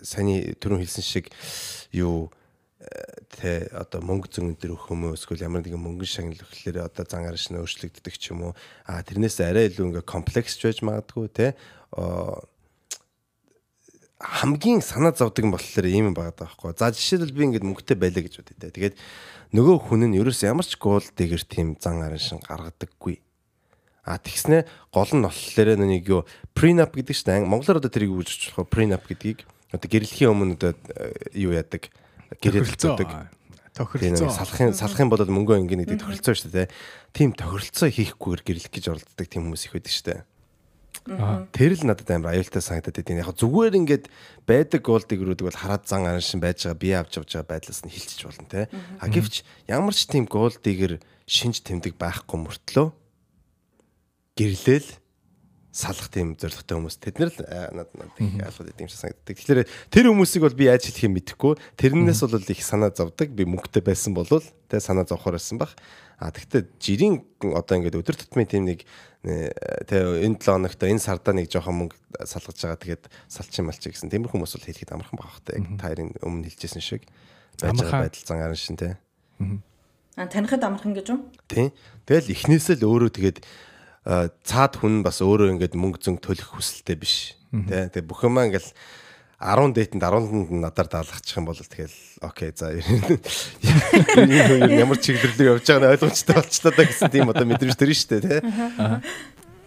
саний 0.06 0.54
түрүүн 0.54 0.86
хэлсэн 0.86 1.04
шиг 1.04 1.34
юу 1.90 2.30
тэ 3.36 3.68
одоо 3.74 4.00
мөнгө 4.00 4.30
зөнгөн 4.30 4.56
дээр 4.56 4.74
өгөх 4.78 4.92
юм 4.94 5.10
уу 5.10 5.16
эсвэл 5.18 5.44
ямар 5.44 5.62
нэгэн 5.66 5.82
мөнгөн 5.82 6.06
шагнал 6.06 6.40
өгөхлөөр 6.40 6.86
одоо 6.86 7.04
зан 7.04 7.26
гараш 7.26 7.50
нь 7.50 7.58
өөрчлөгддөг 7.58 8.14
ч 8.16 8.30
юм 8.30 8.50
уу 8.50 8.52
а 8.86 9.02
тэрнээс 9.02 9.42
арай 9.42 9.68
илүү 9.68 9.90
ингээ 9.90 10.04
комплекс 10.06 10.56
байж 10.62 10.80
магадгүй 10.86 11.26
тэ 11.34 11.46
хамгийн 14.20 14.80
санаа 14.80 15.12
зовдөг 15.12 15.44
юм 15.44 15.52
болохоор 15.52 15.86
ийм 15.86 16.08
юм 16.10 16.16
байгаа 16.16 16.48
даахгүй. 16.48 16.72
За 16.72 16.88
жишээлбэл 16.88 17.36
би 17.36 17.44
ингээд 17.52 17.68
мөнгөтэй 17.68 17.96
байлаа 18.00 18.24
гэж 18.24 18.34
бодъё 18.40 18.56
те. 18.56 18.72
Тэгээд 18.72 18.96
нөгөө 19.52 19.76
хүн 19.92 20.08
нь 20.08 20.16
ерөөс 20.16 20.40
ямар 20.48 20.64
ч 20.64 20.80
гуул 20.80 21.04
дээгэр 21.04 21.44
тийм 21.44 21.76
зан 21.76 22.00
арын 22.00 22.16
шин 22.16 22.40
гаргадаггүй. 22.40 23.20
А 24.08 24.16
тэгснэ 24.16 24.64
гол 24.88 25.12
нь 25.12 25.20
болохоор 25.20 25.76
нэг 25.76 26.08
юу 26.08 26.24
prenup 26.56 26.96
гэдэг 26.96 27.12
чинь 27.12 27.44
монголоор 27.44 27.84
одоо 27.84 27.92
тэрийг 27.92 28.16
үүсгэж 28.16 28.56
болох 28.56 28.72
prenup 28.72 29.04
гэдгийг 29.04 29.44
одоо 29.74 29.88
гэрлэхийн 29.90 30.32
өмнө 30.32 30.56
одоо 30.56 30.72
э, 30.96 31.36
юу 31.36 31.52
яадаг 31.52 31.92
гэрэлцдэг 32.40 33.08
тохиролцоо 33.76 34.32
салахын 34.32 34.72
салахын 34.72 35.12
бол 35.12 35.20
мөнгөө 35.20 35.60
ингэнэ 35.60 35.84
гэдэг 35.84 36.00
тохиролцоо 36.00 36.34
шүү 36.34 36.52
дээ. 36.52 36.68
Тийм 37.12 37.36
тохиролцоо 37.36 37.92
хийхгүйгээр 37.92 38.42
гэрлэх 38.42 38.72
гэж 38.72 38.84
оролддог 38.88 39.26
тийм 39.28 39.52
хүмүүс 39.52 39.68
их 39.68 39.76
байдаг 39.76 39.92
шүү 39.92 40.06
дээ. 40.08 40.20
Тэр 41.52 41.72
л 41.76 41.84
надад 41.84 42.08
амар 42.08 42.32
аюултай 42.34 42.64
санагдаад 42.64 43.04
байна. 43.04 43.22
Яг 43.22 43.36
зүгээр 43.36 43.78
ингээд 43.78 44.04
байдаг 44.48 44.80
голдыг 44.80 45.20
рүүдэг 45.20 45.44
бол 45.44 45.60
хараад 45.60 45.84
зан 45.84 46.08
арын 46.08 46.24
шин 46.24 46.40
байж 46.40 46.64
байгаа 46.64 46.80
бие 46.80 46.96
авч 46.96 47.20
явж 47.20 47.30
байгаа 47.36 47.52
байдлаас 47.52 47.84
нь 47.84 47.92
хилчиж 47.92 48.20
болно 48.24 48.48
те. 48.48 48.66
А 48.72 49.06
гэвч 49.06 49.44
ямар 49.68 49.92
ч 49.92 50.08
тийм 50.08 50.24
голдыг 50.24 50.98
шинж 51.28 51.60
тэмдэг 51.62 51.94
байхгүй 52.00 52.38
мөртлөө 52.42 52.88
гэрлээл 54.34 54.88
салах 55.76 56.08
тийм 56.08 56.32
зоригтой 56.40 56.80
хүмүүс 56.80 56.96
тэд 56.96 57.20
нар 57.20 57.28
л 57.28 57.40
надад 57.76 57.92
надад 57.92 58.16
их 58.16 58.40
алхад 58.40 58.72
идэм 58.72 58.88
шиг 58.88 58.96
санагддаг. 58.96 59.36
Тэгэхээр 59.36 59.60
тэр 59.92 60.08
хүмүүсийг 60.08 60.40
бол 60.40 60.56
би 60.56 60.72
яаж 60.72 60.88
хэлэх 60.88 61.04
юм 61.04 61.20
мэдэхгүй. 61.20 61.52
Тэрнээс 61.76 62.20
бол 62.24 62.40
их 62.40 62.62
санаа 62.64 62.88
зовдөг. 62.96 63.28
Би 63.36 63.44
мөнгөтэй 63.44 63.84
байсан 63.84 64.16
бол 64.16 64.24
тэ 64.24 64.80
санаа 64.80 65.04
зовхоор 65.04 65.36
байсан 65.36 65.60
баг. 65.60 65.76
А 66.16 66.32
тэгтээ 66.32 66.80
жирийн 66.80 67.28
одоо 67.44 67.76
ингээд 67.76 68.00
өдөр 68.00 68.16
тутмын 68.16 68.48
тийм 68.48 68.64
нэг 68.64 68.88
тэ 69.20 70.24
энэ 70.24 70.40
7 70.40 70.48
хоногт 70.48 70.80
энэ 70.80 71.04
сарда 71.04 71.36
нэг 71.36 71.52
жоохон 71.52 71.92
мөнгө 71.92 71.96
салгаж 72.24 72.56
байгаа 72.56 72.80
тэгээд 72.80 73.04
салчин 73.28 73.68
малчи 73.68 73.92
гэсэн 73.92 74.08
тиймэр 74.08 74.32
хүмүүс 74.32 74.56
бол 74.56 74.64
хэлэхэд 74.64 74.96
амархан 74.96 75.20
баг 75.20 75.28
хта 75.28 75.60
яг 75.60 75.66
таарийн 75.76 76.16
өмнө 76.24 76.48
хэлжсэн 76.48 76.80
шиг 76.80 77.04
байж 77.60 77.76
байгаа 77.76 78.08
байдал 78.08 78.24
зан 78.24 78.40
арын 78.40 78.56
шин 78.56 78.80
тэ. 78.80 78.96
А 80.16 80.24
танихад 80.24 80.64
амархан 80.64 80.96
гэж 80.96 81.12
юу? 81.12 81.20
Тийм. 81.52 81.68
Тэгэл 82.08 82.32
эхнээсээ 82.32 82.80
л 82.80 82.88
өөрөө 82.88 83.10
тэгээд 83.12 83.38
цаад 84.06 84.78
хүн 84.78 85.02
бас 85.02 85.18
өөрөө 85.18 85.58
ингээд 85.58 85.74
мөнгө 85.74 85.98
зөнгө 85.98 86.22
төлөх 86.22 86.54
хүсэлтэй 86.54 86.94
биш. 86.94 87.34
Тэ 87.50 87.90
тэгээ 87.90 88.06
бүх 88.06 88.22
юмаа 88.22 88.46
ингээл 88.46 88.70
10 89.36 89.74
дээтэнд 89.76 90.00
10-нд 90.00 90.48
надаар 90.62 90.88
даалгачих 90.88 91.36
юм 91.36 91.50
бол 91.50 91.58
тэгэл 91.58 91.92
окей 92.22 92.54
за 92.56 92.72
ямар 94.80 94.96
чиглэлээр 94.96 95.60
явж 95.60 95.66
байгааг 95.68 95.82
нь 95.82 95.92
ойлгомжтой 95.92 96.34
болчлоо 96.40 96.72
да 96.72 96.84
гэсэн 96.88 97.10
тийм 97.12 97.28
одоо 97.28 97.44
мэдрэмж 97.44 97.76
төр 97.76 97.92
нь 97.92 98.00
штэ 98.00 98.24
тий. 98.24 98.40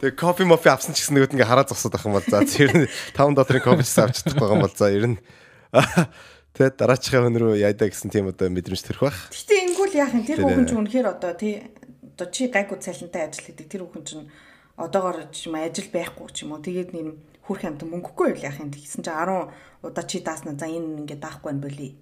Тэгээ 0.02 0.18
кофе 0.18 0.50
мофи 0.50 0.74
авсан 0.74 0.98
ч 0.98 1.06
гэсэн 1.06 1.22
нөгөөд 1.22 1.38
ингээ 1.38 1.46
хараа 1.46 1.70
зогсоод 1.70 1.94
байх 1.94 2.08
юм 2.08 2.18
бол 2.18 2.26
за 2.26 2.42
ер 2.42 2.74
нь 2.74 2.90
5 3.14 3.38
долларын 3.38 3.62
кофе 3.62 3.86
ч 3.86 3.94
авч 4.00 4.26
чадах 4.26 4.42
байгаа 4.42 4.58
юм 4.58 4.64
бол 4.66 4.74
за 4.74 4.88
ер 4.90 5.06
нь 5.06 5.22
тэгээ 6.58 6.74
дараачихаа 6.74 7.30
хүн 7.30 7.38
рүү 7.38 7.62
яйдаа 7.62 7.94
гэсэн 7.94 8.10
тийм 8.10 8.34
одоо 8.34 8.50
мэдрэмж 8.50 8.82
төрөх 8.82 9.06
бах. 9.06 9.30
Гэтэ 9.30 9.70
ингэвэл 9.70 10.00
яах 10.02 10.18
юм 10.18 10.26
тэр 10.26 10.42
хүүхэн 10.42 10.66
ч 10.66 10.74
үнэхээр 10.74 11.08
одоо 11.14 11.38
тий 11.38 11.62
одоо 12.20 12.28
чи 12.28 12.52
гайгүй 12.52 12.84
цалинтай 12.84 13.32
ажил 13.32 13.48
хийдэг. 13.48 13.72
Тэр 13.72 13.88
хүүхэн 13.88 14.04
чинь 14.04 14.28
одоогоор 14.76 15.32
юм 15.32 15.56
ажил 15.56 15.88
байхгүй 15.88 16.28
ч 16.36 16.44
юм 16.44 16.52
уу. 16.52 16.60
Тэгээд 16.60 16.92
нэм 16.92 17.16
хүрх 17.48 17.64
амт 17.64 17.88
мөнгөгүй 17.88 18.36
юу 18.36 18.44
яах 18.44 18.60
юм. 18.60 18.76
Тэгсэн 18.76 19.08
чинь 19.08 19.16
10 19.16 19.88
удаа 19.88 20.04
чи 20.04 20.20
даасна. 20.20 20.60
За 20.60 20.68
энэ 20.68 21.08
ингээд 21.08 21.24
даахгүй 21.24 21.56
байна 21.56 21.64
боли 21.64 21.96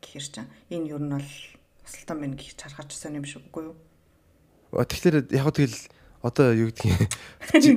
гэхэр 0.00 0.24
чинь 0.24 0.48
энэ 0.72 0.88
юу 0.96 1.00
нь 1.04 1.12
бол 1.12 1.30
тусалтай 1.84 2.16
мэн 2.16 2.32
гэж 2.40 2.56
харахачсан 2.56 3.20
юм 3.20 3.28
шиг 3.28 3.44
үгүй 3.52 3.68
юу? 3.68 3.76
Тэгэхээр 4.72 5.36
яг 5.36 5.52
тэгэл 5.52 5.76
одоо 6.22 6.54
юу 6.54 6.70
гэдгийг 6.70 7.10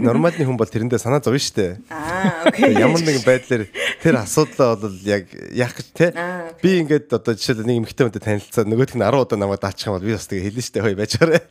нормалны 0.05 0.45
хүн 0.45 0.53
бол 0.53 0.69
тэрэндээ 0.69 1.01
санаа 1.01 1.17
зовно 1.17 1.41
шүү 1.41 1.57
дээ. 1.57 1.81
Аа, 1.89 2.45
окей. 2.45 2.77
Ямар 2.77 3.01
нэгэн 3.01 3.25
байдлаар 3.25 3.65
тэр 4.05 4.21
асуудлаа 4.21 4.77
бол 4.77 4.93
яг 5.01 5.25
яах 5.49 5.73
гэж 5.73 5.87
те 5.97 6.13
би 6.61 6.85
ингээд 6.85 7.09
одоо 7.09 7.33
жишээл 7.33 7.65
нэг 7.65 7.81
эмэгтэй 7.81 8.05
хүнтэй 8.05 8.21
танилцаад 8.21 8.69
нөгөөх 8.69 8.93
нь 8.93 9.01
10 9.01 9.17
удаа 9.17 9.41
намайг 9.41 9.65
даачих 9.65 9.89
юм 9.89 9.97
бол 9.97 10.05
би 10.05 10.13
бас 10.13 10.29
тэгээ 10.29 10.45
хэлнэ 10.45 10.61
шүү 10.61 10.77
дээ 10.77 10.85
хөөе 10.85 10.93
байж 10.93 11.17
байгаарэ. 11.17 11.41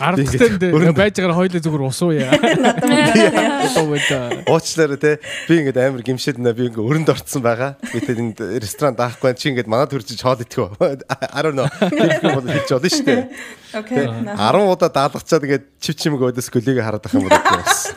Ардтай 0.00 0.96
байж 0.96 1.20
байгаа 1.20 1.36
хоёлаа 1.36 1.60
зүгээр 1.60 1.84
усуу 1.84 2.16
яа. 2.16 2.32
Уучлаарай 4.48 4.96
те 4.96 5.20
би 5.20 5.60
ингээд 5.60 5.84
амар 5.84 6.00
гимшээд 6.00 6.40
нэ 6.40 6.56
би 6.56 6.72
ингээд 6.72 6.80
өрөнд 6.80 7.12
орцсон 7.12 7.44
байгаа. 7.44 7.76
Би 7.92 8.00
тэр 8.00 8.24
энд 8.24 8.40
ресторан 8.40 8.96
даахгүй 8.96 9.36
чи 9.36 9.52
ингээд 9.52 9.68
манад 9.68 9.92
хурж 9.92 10.16
хоол 10.16 10.40
идэх. 10.40 10.80
I 11.36 11.44
don't 11.44 11.60
know. 11.60 11.68
Тэр 11.68 12.40
бол 12.40 12.48
хэлж 12.48 12.72
болно 12.72 12.88
шүү 12.88 13.04
дээ. 13.04 13.28
Окей. 13.74 14.06
10 14.06 14.36
удаа 14.66 14.90
даалгачаад 14.90 15.44
ингээд 15.46 15.64
чив 15.78 15.94
чимэг 15.94 16.20
өдөөс 16.26 16.50
гөлийг 16.50 16.82
хараад 16.82 17.06
ах 17.06 17.14
юм 17.14 17.26
бол 17.26 17.38
бас. 17.54 17.90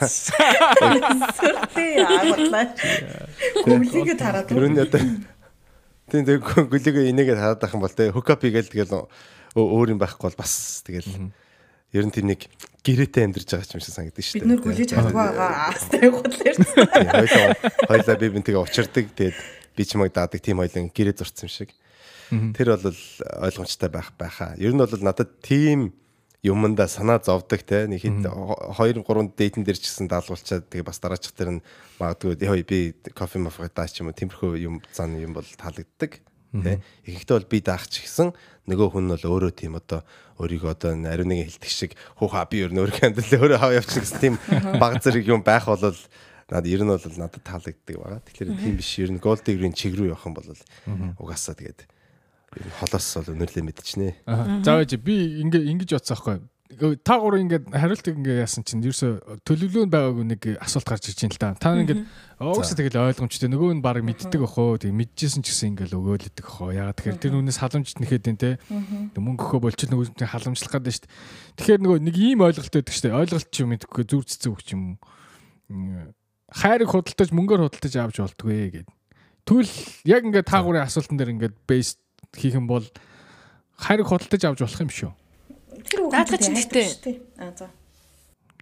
Сэртэй 1.38 2.04
амарлаа. 2.06 2.70
Гүлийгээ 3.66 4.18
тараад. 4.18 4.54
Ер 4.54 4.70
нь 4.70 4.78
одоо 4.78 5.02
тийм 6.10 6.24
тэг 6.30 6.46
гөлийгээ 6.46 7.10
инээгээд 7.10 7.42
хараад 7.42 7.64
ах 7.66 7.74
юм 7.74 7.82
бол 7.82 7.94
те 7.94 8.14
хукап 8.14 8.46
хийгээл 8.46 8.70
тэгэл 8.70 9.10
өөр 9.58 9.98
юм 9.98 10.00
байхгүй 10.02 10.30
бол 10.30 10.42
бас 10.42 10.86
тэгэл 10.86 11.34
ер 11.94 12.06
нь 12.06 12.14
тэр 12.14 12.26
нэг 12.30 12.46
гэрээтэй 12.86 13.24
амьдарч 13.30 13.50
байгаа 13.50 13.74
юм 13.74 13.82
шиг 13.82 13.94
санагдаж 13.98 14.26
шүү 14.26 14.38
дээ. 14.38 14.46
Бид 14.46 14.50
нэр 14.50 14.62
гүлээж 14.66 14.90
чадгүй 14.94 15.14
байгаа. 15.14 15.74
Астай 15.74 16.10
хутлаар. 16.10 16.58
Хойлоо 17.18 17.48
хойлоо 17.90 18.16
би 18.18 18.28
бинтгээ 18.34 18.62
учирдаг 18.62 19.06
тэгээд 19.14 19.38
би 19.78 19.82
чимэг 19.86 20.14
даадаг 20.14 20.42
тийм 20.42 20.58
хойлон 20.62 20.90
гэрээ 20.90 21.16
зурцсан 21.18 21.50
юм 21.50 21.54
шиг. 21.54 21.70
Тэр 22.54 22.78
бол 22.78 23.00
ойлгомжтой 23.44 23.90
байх 23.90 24.14
байхаа. 24.18 24.56
Ер 24.58 24.74
нь 24.74 24.82
бол 24.82 24.90
надад 25.02 25.42
тийм 25.42 25.94
юмдаа 26.44 26.88
санаа 26.88 27.24
зовдөг 27.24 27.64
те. 27.64 27.88
Нэг 27.88 28.04
хэд 28.04 28.28
2 28.28 29.00
3 29.00 29.32
дэйтэн 29.32 29.64
дээр 29.64 29.80
ч 29.80 29.88
гэсэн 29.88 30.12
даалгуулчаад 30.12 30.68
тэгээ 30.68 30.84
бас 30.86 31.00
дараачих 31.00 31.32
тэр 31.32 31.58
нь 31.58 31.64
магадгүй 31.98 32.36
яа 32.44 32.60
би 32.68 32.92
кофе 33.16 33.40
мафа 33.40 33.72
даач 33.72 34.04
юм 34.04 34.12
тиймэрхүү 34.12 34.60
юм 34.60 34.84
зан 34.92 35.16
юм 35.16 35.32
бол 35.32 35.48
таалагддаг 35.56 36.20
те. 36.20 36.84
Ихэнхдээ 37.08 37.36
бол 37.40 37.48
би 37.48 37.60
даах 37.64 37.88
ч 37.88 38.04
гэсэн 38.04 38.36
нөгөө 38.68 38.88
хүн 38.92 39.08
нь 39.08 39.14
бол 39.16 39.26
өөрөө 39.40 39.52
тийм 39.56 39.80
одоо 39.80 40.04
өөрийгөө 40.38 40.72
одоо 40.76 40.92
ариун 41.08 41.32
нэг 41.32 41.48
хэлдэг 41.48 41.72
шиг 41.72 41.92
хүүха 42.20 42.46
би 42.52 42.68
өөр 42.68 42.76
нөр 42.76 42.92
хандл 42.92 43.24
өөрөө 43.24 43.60
хав 43.64 43.72
явчих 43.74 44.04
гэсэн 44.04 44.20
тийм 44.20 44.36
баг 44.84 45.00
зэрэг 45.00 45.26
юм 45.26 45.42
байх 45.42 45.66
бол 45.66 45.80
надад 45.80 46.68
ер 46.68 46.84
нь 46.84 46.92
бол 46.92 47.00
надад 47.00 47.44
таалагддаг 47.44 47.96
байгаа. 47.96 48.22
Тэгэхээр 48.28 48.52
тийм 48.60 48.76
биш. 48.78 48.92
Ер 49.00 49.12
нь 49.16 49.24
голдигрийн 49.24 49.74
чиг 49.74 49.96
рүү 49.96 50.12
явах 50.12 50.28
юм 50.28 50.36
бол 50.36 50.48
угаасаа 51.18 51.56
тэгээд 51.56 51.88
холоос 52.80 53.08
бол 53.20 53.34
өнөрлөө 53.36 53.64
мэдчихнэ. 53.68 54.10
За 54.64 54.78
байж 54.80 54.96
би 54.98 55.42
ингээ 55.44 55.70
ингэж 55.74 55.98
бодсон 55.98 56.18
аахгүй. 56.18 56.38
Та 57.06 57.20
гур 57.22 57.38
ингээд 57.38 57.70
хариултыг 57.70 58.18
ингээ 58.18 58.42
яасан 58.42 58.66
чинь 58.66 58.82
ерөөсө 58.82 59.42
төлөвлөө 59.46 59.86
байгаагүй 59.94 60.26
нэг 60.26 60.42
асуулт 60.58 60.90
гарч 60.90 61.14
ирж 61.14 61.22
байна 61.22 61.34
л 61.34 61.42
да. 61.42 61.50
Та 61.54 61.70
ингээд 61.78 62.02
уугсаа 62.42 62.74
тэгэл 62.74 63.14
ойлгомжтой 63.14 63.50
нөгөө 63.54 63.78
нь 63.78 63.84
баг 63.86 64.02
мэддэг 64.02 64.42
охоо 64.42 64.82
тэг 64.82 64.90
мэдчихсэн 64.98 65.46
ч 65.46 65.54
гэсэн 65.54 65.78
ингээл 65.78 65.98
өгөөлөдөг 66.02 66.46
охоо. 66.50 66.74
Ягаад 66.74 66.98
тэгэхээр 66.98 67.22
тэр 67.22 67.34
нүнээс 67.38 67.62
халамжт 67.62 68.02
нэхэд 68.02 68.26
энэ 68.26 68.42
те 68.42 68.52
мөнгө 69.14 69.44
өхөө 69.54 69.62
болчих 69.70 69.94
нөгөө 69.94 70.18
халамжлах 70.26 70.74
гэдэг 70.74 70.94
шүү 70.98 71.06
дээ. 71.06 71.14
Тэгэхээр 71.62 71.82
нөгөө 71.86 72.00
нэг 72.10 72.16
ийм 72.18 72.42
ойлголт 72.42 72.74
өгдөг 72.74 72.90
шүү 72.90 73.06
дээ. 73.06 73.20
Ойлголт 73.22 73.48
ч 73.54 73.56
юм 73.62 73.70
мэдхгүй 73.70 74.04
зүр 74.10 74.26
цэцэг 74.26 74.50
өгч 74.50 74.68
юм. 74.74 74.98
Хайрыг 76.50 76.90
худалдаж 76.90 77.30
мөнгөөр 77.30 77.70
худалдаж 77.70 77.94
авч 78.02 78.18
болтгүй 78.18 78.82
гэд. 78.82 78.90
Тэгвэл 79.44 79.74
яг 80.08 80.24
ингээд 80.24 80.48
та 80.48 80.64
гурын 80.64 80.88
асуултан 80.88 81.20
дээр 81.20 81.36
ингээд 81.36 81.56
бейс 81.68 82.00
хийх 82.34 82.58
юм 82.58 82.68
бол 82.68 82.86
хайрыг 83.78 84.08
худалдаж 84.08 84.44
авч 84.44 84.60
болох 84.62 84.82
юм 84.82 84.92
шүү. 84.92 85.12
Тэр 85.88 86.00
Даатгач 86.10 86.46
нь 86.50 86.58
гэхдээ. 86.58 87.16
Аа 87.40 87.54
за. 87.54 87.68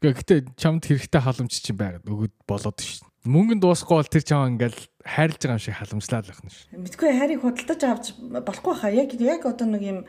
Гэхдээ 0.02 0.40
чамд 0.58 0.84
хэрэгтэй 0.88 1.22
халамж 1.22 1.54
чинь 1.62 1.78
байгаад 1.78 2.08
өгöd 2.10 2.34
болоод 2.50 2.80
шүү. 2.82 3.06
Мөнгө 3.22 3.62
дуусахгүй 3.62 3.98
бол 4.02 4.10
тэр 4.10 4.26
чам 4.26 4.58
ингээл 4.58 4.80
хайрлаж 5.06 5.38
байгаа 5.38 5.58
юм 5.58 5.62
шиг 5.62 5.78
халамжлаад 5.78 6.26
байх 6.26 6.42
нь 6.42 6.50
шүү. 6.50 6.66
Мэдгүй 6.82 7.10
хайрыг 7.14 7.42
худалдаж 7.46 7.82
авч 7.86 8.06
болохгүй 8.18 8.74
хаа. 8.82 8.90
Яг 8.90 9.14
яг 9.22 9.46
одоо 9.46 9.68
нэг 9.70 9.84
юм 9.86 10.00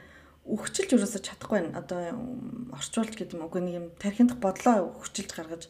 өгчилж 0.48 0.96
өрөөсө 0.96 1.20
чадахгүй 1.20 1.60
байна. 1.60 1.76
Одоо 1.76 2.16
орчуулж 2.72 3.12
гэдэг 3.12 3.36
юм 3.36 3.44
уу 3.44 3.60
нэг 3.60 3.74
юм 3.76 3.86
тархиндх 4.00 4.40
бодлоо 4.40 4.96
өгчилж 4.96 5.28
гаргаж 5.28 5.68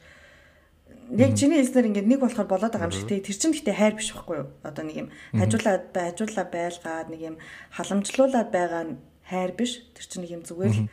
яг 1.12 1.36
чиний 1.36 1.60
хэлснээр 1.60 1.88
ингээд 1.92 2.08
нэг 2.08 2.20
болохоор 2.24 2.48
болоод 2.48 2.72
байгаа 2.72 2.88
юм 2.88 2.96
шиг 2.96 3.08
тий. 3.08 3.20
Тэр 3.20 3.36
чинь 3.36 3.52
гэхдээ 3.52 3.76
хайр 3.76 3.94
биш 4.00 4.08
байхгүй 4.16 4.36
юу? 4.40 4.48
Одоо 4.64 4.84
нэг 4.88 4.96
юм 4.96 5.08
хажуулаад 5.36 5.84
бай 5.92 6.04
хажуулаа 6.08 6.46
байлгаад 6.48 7.08
нэг 7.12 7.20
юм 7.20 7.36
халамжлуулаад 7.76 8.48
байгаа 8.48 8.82
нь 8.88 8.92
хайр 9.28 9.52
биш. 9.52 9.84
Тэр 9.92 10.06
чинь 10.08 10.22
нэг 10.24 10.32
юм 10.40 10.42
зүгээр 10.48 10.72
л 10.72 10.88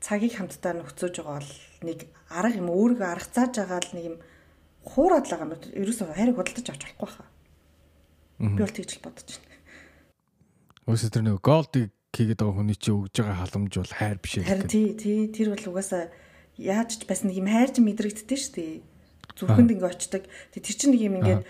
цагийг 0.00 0.34
хамтдаа 0.40 0.72
нөхцөөж 0.80 1.14
байгаа 1.20 1.36
бол 1.44 1.52
нэг 1.84 1.98
арга 2.32 2.56
юм 2.56 2.68
өөрийгөө 2.72 3.08
аргацааж 3.12 3.52
байгаа 3.60 3.80
л 3.84 3.92
нэг 3.92 4.04
юм 4.08 4.16
хуураад 4.88 5.26
байгаа 5.28 5.46
юм. 5.46 5.56
Ерөөсөө 5.76 6.06
хайрыг 6.16 6.36
худалдаж 6.40 6.66
авч 6.72 6.82
болохгүй 6.88 7.10
хаа. 7.12 7.28
Би 8.40 8.60
бол 8.64 8.72
тэгж 8.72 8.90
л 8.96 9.04
бодож 9.04 9.28
байна. 9.28 9.60
Өөсөө 10.88 11.10
тэр 11.12 11.24
нэг 11.28 11.40
голдыг 11.44 11.92
хийгээд 12.16 12.40
байгаа 12.40 12.56
хүний 12.64 12.78
чи 12.80 12.90
өгж 12.92 13.14
байгаа 13.20 13.38
халамж 13.44 13.72
бол 13.76 13.92
хайр 13.92 14.18
биш 14.24 14.32
ээ. 14.40 14.48
Харин 14.48 14.72
тий 14.72 14.86
тий 14.96 15.28
тэр 15.28 15.52
бол 15.52 15.68
угаасаа 15.72 16.08
яаж 16.56 17.00
ч 17.00 17.02
бас 17.08 17.24
нэг 17.24 17.40
юм 17.40 17.48
хайрж 17.48 17.80
мэдрэгддэг 17.82 18.38
шүү 18.38 18.54
дээ 18.54 18.93
зүрхэнд 19.38 19.70
ингээ 19.74 19.90
очдаг. 19.90 20.22
Тэр 20.54 20.62
чинь 20.62 20.92
нэг 20.94 21.02
юм 21.02 21.18
ингээд 21.18 21.42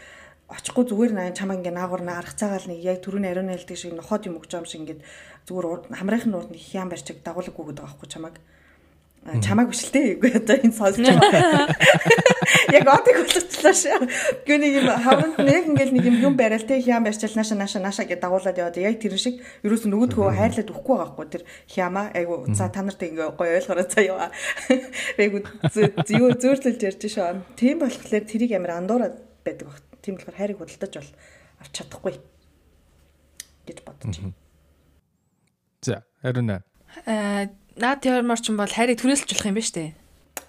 очихгүй 0.48 0.84
зүгээр 0.88 1.12
наа 1.16 1.32
чамаа 1.32 1.56
ингээ 1.56 1.74
наагур 1.74 2.02
нарах 2.04 2.36
цагаал 2.36 2.68
нэг 2.68 2.80
яг 2.84 3.00
түрүүний 3.00 3.30
ариун 3.32 3.48
найлдаг 3.48 3.76
шиг 3.76 3.96
нохоод 3.96 4.28
юм 4.28 4.36
өгч 4.40 4.52
байгаа 4.52 4.64
юм 4.64 4.70
шиг 4.70 4.80
ингээд 4.84 5.00
зүгээр 5.48 5.66
хамраахын 5.92 6.32
нурд 6.32 6.50
нэг 6.52 6.62
хян 6.62 6.88
барьчиг 6.92 7.20
дагуулг 7.24 7.56
өгöd 7.56 7.80
байгаа 7.80 7.96
байхгүй 7.96 8.08
чамааг 8.12 8.36
чамааг 9.40 9.68
биш 9.72 9.88
л 9.88 9.92
дээ. 9.96 10.20
Үгүй 10.20 10.32
одоо 10.36 10.56
энэ 10.60 10.76
сонсож 10.76 11.08
байгаа. 11.08 11.68
Яг 12.72 12.88
одыг 12.88 13.16
болгочлаа 13.22 13.74
ш. 13.74 13.92
Гүн 14.46 14.60
нэг 14.64 14.74
юм 14.80 14.88
хавнд 14.90 15.38
нэг 15.40 15.64
ингээл 15.70 15.94
нэг 15.94 16.04
юм 16.08 16.16
юм 16.20 16.34
барайл 16.36 16.66
те 16.66 16.80
хям 16.80 17.04
барьчил 17.04 17.34
нааша 17.34 17.54
нааша 17.54 17.78
нааша 17.80 18.04
гэж 18.04 18.20
дагуулад 18.20 18.58
яваад 18.58 18.78
яг 18.78 19.00
тэр 19.00 19.16
шиг 19.18 19.40
ерөөс 19.64 19.86
нөгөөдхөө 19.88 20.34
хайрлаад 20.34 20.72
өгөхгүй 20.72 20.96
байгаа 20.98 21.12
хгүй 21.14 21.26
тэр 21.30 21.42
хяма 21.70 22.10
айгу 22.14 22.44
за 22.52 22.68
та 22.68 22.82
нарт 22.82 23.02
ингээ 23.02 23.36
гоё 23.38 23.58
ойлгороо 23.58 23.86
заяа. 23.88 24.30
Айгу 25.18 25.44
юу 25.44 26.30
зөөрлөлж 26.34 26.80
ярьж 26.82 27.02
шаа. 27.08 27.42
Тийм 27.56 27.82
болохоор 27.82 28.24
тэрийг 28.26 28.52
амар 28.56 28.78
андуураад 28.78 29.16
байдаг 29.44 29.68
баг. 29.68 29.82
Тийм 30.02 30.16
болохоор 30.16 30.36
хайрыг 30.36 30.58
худалдаж 30.58 30.92
бол 31.00 31.12
авч 31.60 31.72
чадахгүй 31.78 32.14
гэж 33.66 33.78
бодож 33.84 34.16
байна. 34.20 34.34
За, 35.84 36.04
харин 36.22 36.46
наа. 36.46 36.60
Аа, 37.06 37.48
наад 37.76 38.00
теормор 38.00 38.40
ч 38.40 38.52
юм 38.52 38.60
бол 38.60 38.68
хайрыг 38.70 39.00
болох 39.00 39.44
юм 39.44 39.56
ба 39.56 39.64
штэ. 39.64 40.03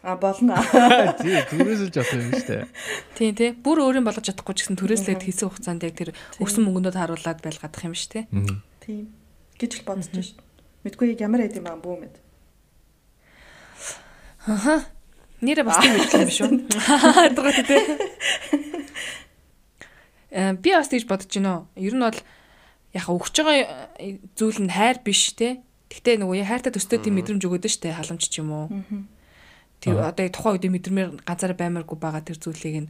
А 0.05 0.13
болно. 0.21 0.53
Тий, 1.25 1.41
түрээсэлж 1.49 1.97
авах 1.97 2.13
юм 2.13 2.29
шүү 2.29 2.45
дээ. 2.45 2.65
Тийм 3.17 3.33
тий. 3.33 3.49
Бүр 3.57 3.81
өөрийн 3.89 4.05
болгож 4.05 4.29
чадахгүй 4.29 4.53
ч 4.53 4.69
гэсэн 4.69 4.77
түрээслээд 4.77 5.25
хийсэн 5.25 5.49
хугацаанд 5.49 5.81
яг 5.81 5.97
тэр 5.97 6.13
өгсөн 6.37 6.61
мөнгөндөө 6.61 6.93
харуулад 6.93 7.41
байлгадах 7.41 7.89
юм 7.89 7.97
шүү 7.97 8.21
дээ. 8.21 8.25
Тийм. 8.85 9.09
гэж 9.57 9.71
л 9.81 9.87
бодож 9.87 10.13
шин. 10.13 10.37
Мэдгүй 10.85 11.15
яг 11.15 11.25
ямар 11.25 11.41
байд 11.41 11.57
юм 11.57 11.65
аа 11.65 11.79
бүү 11.79 11.95
мэд. 12.05 12.15
Аха. 14.45 14.85
Нэрэ 15.41 15.63
бас 15.65 15.81
тийм 15.81 15.97
хэлэх 15.97 16.21
юм 16.21 16.31
шүү. 16.37 16.49
Дургат 17.33 17.65
тий. 17.65 17.81
Э 20.29 20.53
би 20.53 20.69
бас 20.69 20.91
тийж 20.91 21.07
бодож 21.09 21.31
байна. 21.33 21.65
Ер 21.73 21.95
нь 21.95 22.03
бол 22.03 22.19
яг 22.93 23.05
өгч 23.09 23.35
байгаа 23.41 23.57
зүйл 24.37 24.59
нь 24.61 24.69
хайр 24.69 25.01
биш 25.01 25.33
те. 25.33 25.65
Гэхдээ 25.89 26.21
нөгөө 26.21 26.45
хайртай 26.45 26.71
төстэй 26.75 26.99
тийм 26.99 27.17
мэдрэмж 27.17 27.41
өгöd 27.41 27.65
нь 27.65 27.73
штэ 27.73 27.95
халамж 27.95 28.27
ч 28.27 28.43
юм 28.43 28.51
уу. 28.51 28.67
Тэр 29.85 30.01
одоо 30.01 30.25
тухайн 30.33 30.57
үед 30.57 30.65
мэдрэмээр 30.73 31.09
ганцаараа 31.21 31.57
баймааргүй 31.61 31.97
байгаа 32.01 32.25
тэр 32.25 32.41
зүйлийг 32.41 32.89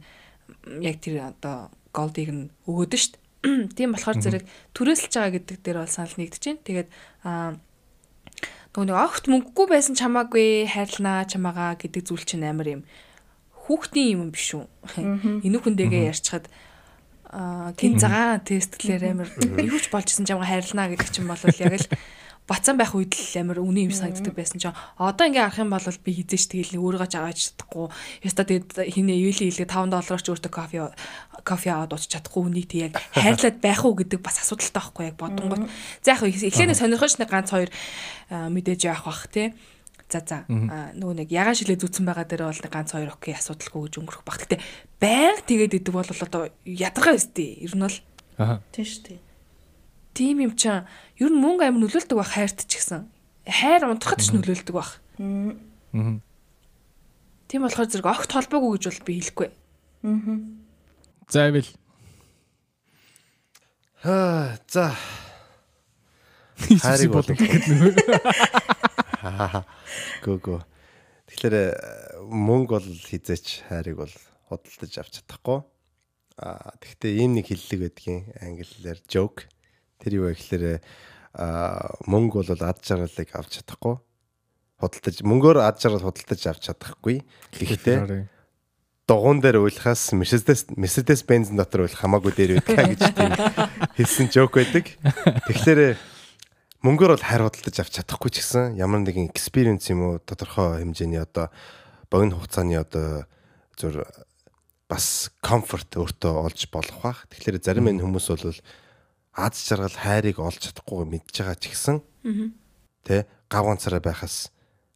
яг 0.80 0.96
тэр 1.04 1.36
одоо 1.36 1.68
голдыг 1.92 2.28
нь 2.32 2.48
өгöd 2.64 2.96
нь 2.96 3.02
штэ. 3.04 3.20
Тийм 3.76 3.92
болохоор 3.92 4.16
зэрэг 4.16 4.44
түрээсэлж 4.72 5.12
байгаа 5.12 5.34
гэдэг 5.36 5.56
дээр 5.60 5.78
бол 5.84 5.92
санал 5.92 6.16
нэгдэж 6.16 6.42
байна. 6.48 6.64
Тэгээд 6.64 6.88
аа 7.28 7.60
нөгөө 8.72 8.86
нэг 8.88 8.96
огт 8.96 9.24
мөнгөгүй 9.28 9.66
байсан 9.68 9.94
чамаагүй 9.96 10.68
хайрлнаа 10.72 11.28
чамаагаа 11.28 11.76
гэдэг 11.76 12.02
зүйл 12.04 12.24
чинь 12.24 12.48
амар 12.48 12.80
юм. 12.80 12.82
Хүүхдийн 13.68 14.20
юм 14.20 14.30
биш 14.32 14.56
үү. 14.56 14.64
Энүү 15.44 15.60
хүндэгээ 15.64 16.12
ярьчихад 16.12 16.48
аа 17.32 17.72
гин 17.76 17.96
цагаан 18.00 18.44
тестлэр 18.44 19.16
амар 19.16 19.28
юу 19.60 19.80
ч 19.80 19.88
болж 19.92 20.12
исэн 20.12 20.28
чамгаа 20.28 20.48
хайрлнаа 20.48 20.92
гэдэг 20.92 21.08
чинь 21.12 21.28
бол 21.28 21.40
яг 21.40 21.74
л 21.76 21.88
бацан 22.46 22.78
байх 22.78 22.94
үед 22.94 23.14
л 23.14 23.34
амар 23.42 23.58
үний 23.58 23.90
юм 23.90 23.94
санагддаг 23.94 24.34
байсан 24.34 24.58
ч 24.62 24.70
одоо 24.70 25.24
ингээ 25.26 25.44
арах 25.44 25.60
юм 25.60 25.70
бол 25.74 25.82
би 25.82 26.10
хизээч 26.14 26.44
тэгэл 26.50 26.78
өөрийгөө 26.78 27.10
ч 27.10 27.14
аваач 27.18 27.38
чадахгүй. 27.52 27.86
Яста 28.22 28.46
тэгээд 28.46 28.70
хинэ 28.86 29.14
юулийн 29.18 29.50
хэлгээ 29.50 29.68
5 29.68 29.90
доллараар 29.90 30.22
ч 30.22 30.28
өөртөө 30.30 30.52
кофе 30.54 30.78
кофе 31.42 31.68
аваад 31.74 31.92
ууч 31.98 32.06
чадахгүй 32.06 32.42
үнийг 32.46 32.66
тэг 32.70 32.80
яг 32.90 32.94
хайрлаад 33.14 33.56
байх 33.58 33.82
уу 33.82 33.98
гэдэг 33.98 34.20
бас 34.22 34.38
асуудалтай 34.40 34.78
байхгүй 34.78 35.04
яг 35.10 35.16
бодонгот 35.18 35.62
за 36.06 36.14
яг 36.14 36.22
эхлэнэ 36.22 36.78
сонирхож 36.78 37.18
нэг 37.18 37.30
ганц 37.30 37.50
хоёр 37.50 37.70
мэдээж 38.30 38.80
яах 38.86 39.04
бах 39.06 39.26
тий 39.26 39.54
За 40.06 40.22
за. 40.22 40.46
Нөгөө 40.46 41.26
нэг 41.26 41.34
ягаан 41.34 41.58
шилээ 41.58 41.82
зүтсэн 41.82 42.06
байгаа 42.06 42.30
дээр 42.30 42.46
бол 42.46 42.70
ганц 42.70 42.94
хоёр 42.94 43.10
окей 43.10 43.34
асуудалгүй 43.34 43.90
гэж 43.90 43.94
өнгөрөх 43.98 44.22
баг. 44.22 44.38
Гэтэ 44.38 44.62
байнга 45.02 45.42
тэгээд 45.42 45.82
идэг 45.82 45.90
бол 45.90 46.06
одоо 46.06 46.46
ядаргаа 46.62 47.18
өстэй. 47.18 47.66
Ер 47.66 47.74
нь 47.74 47.82
бол 47.82 47.98
Аа. 48.38 48.60
Шүү 48.76 49.02
дээ. 49.08 49.25
Тийм 50.16 50.40
юм 50.40 50.56
чинь 50.56 50.88
ер 51.20 51.28
нь 51.28 51.36
мөнгө 51.36 51.68
амир 51.68 51.84
нөлөөлдөг 51.84 52.16
байх 52.16 52.32
хайрт 52.32 52.64
ч 52.64 52.80
гэсэн. 52.80 53.04
Хайр 53.44 53.84
унтрахад 53.84 54.24
ч 54.24 54.32
нөлөөлдөг 54.32 54.72
байх. 54.72 54.96
Мгм. 55.20 56.24
Тийм 57.46 57.60
болохоор 57.62 57.86
зэрэг 57.92 58.08
огт 58.08 58.32
холбоогүй 58.32 58.80
гэж 58.80 58.84
бол 58.88 59.04
би 59.04 59.12
хэлэхгүй. 59.20 59.48
За 61.28 61.46
ивэл 61.52 61.68
Аа, 64.06 64.56
за. 64.68 64.94
хайрыг 66.56 67.12
бол 67.12 67.26
гэхэд 67.26 67.64
нөгөө 67.68 67.92
Гөө 70.22 70.38
гөө. 70.42 70.60
Тэгэхээр 71.26 71.54
э, 71.54 71.66
мөнгө 72.22 72.78
бол 72.78 72.86
хизээч 72.86 73.66
хайрыг 73.66 73.98
бол 73.98 74.14
худалдаж 74.46 74.92
авч 75.02 75.12
чадахгүй. 75.20 75.66
Аа 76.38 76.78
тэгвэл 76.78 77.18
ийм 77.18 77.34
нэг 77.34 77.50
хиллэг 77.50 77.80
байдгийн 77.90 78.30
англиар 78.38 79.00
joke. 79.10 79.50
Тэр 80.02 80.12
юу 80.20 80.24
вэ 80.28 80.36
гэхээр 80.36 80.64
мөнгө 82.08 82.44
бол 82.44 82.62
ад 82.64 82.80
жаргалыг 82.80 83.30
авч 83.36 83.60
чадахгүй. 83.60 83.96
Худалдаж 84.80 85.16
мөнгөөр 85.24 85.58
ад 85.60 85.80
жаргал 85.80 86.08
худалдаж 86.08 86.40
авч 86.48 86.62
чадахгүй. 86.68 87.24
Гэхдээ 87.52 88.28
дугуун 89.06 89.38
дээр 89.38 89.62
уйлахаас 89.62 90.10
Mercedes 90.12 90.66
Mercedes 90.74 91.22
Benz 91.22 91.52
дотор 91.54 91.86
уйлах 91.86 92.02
хамаагүй 92.02 92.32
дээр 92.34 92.50
байдаг 92.58 92.98
гэж 92.98 93.02
тийм 93.14 93.32
хэлсэн 93.94 94.26
joke 94.34 94.58
байдаг. 94.58 94.98
Тэгэхээр 95.46 95.94
мөнгөөр 96.82 97.12
бол 97.14 97.22
хайр 97.22 97.46
худалдаж 97.46 97.76
авч 97.86 97.92
чадахгүй 98.02 98.30
ч 98.34 98.42
гэсэн 98.42 98.74
ямар 98.74 99.06
нэгэн 99.06 99.30
experience 99.30 99.86
юм 99.94 100.02
уу 100.02 100.14
тодорхой 100.18 100.82
хэмжээний 100.82 101.22
одоо 101.22 101.54
богино 102.10 102.34
хугацааны 102.34 102.82
одоо 102.82 103.30
зүр 103.78 104.02
бас 104.90 105.30
comfort 105.38 105.94
өөртөө 105.94 106.34
олж 106.42 106.66
болох 106.74 106.98
бах. 106.98 107.30
Тэгэхээр 107.30 107.62
зарим 107.62 107.86
энэ 107.86 108.02
хүмүүс 108.02 108.26
бол 108.26 108.58
аз 109.36 109.60
жаргал 109.68 109.92
хайрыг 109.92 110.40
олж 110.40 110.64
чадахгүй 110.64 111.04
мэдж 111.04 111.44
байгаа 111.44 111.56
ч 111.60 111.64
гэсэн 111.68 112.00
тэ 113.04 113.28
гав 113.52 113.68
ганцаараа 113.68 114.00
байхаас 114.00 114.50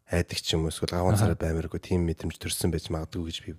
айдаг 0.08 0.38
ч 0.40 0.56
юм 0.56 0.64
уу 0.64 0.72
эсвэл 0.72 0.96
гав 0.96 1.12
ганцаараа 1.12 1.36
баймааргүй 1.36 1.80
тийм 1.84 2.08
мэдрэмж 2.08 2.40
төрсэн 2.40 2.72
байж 2.72 2.88
магадгүй 2.88 3.28
гэж 3.28 3.38
би 3.44 3.52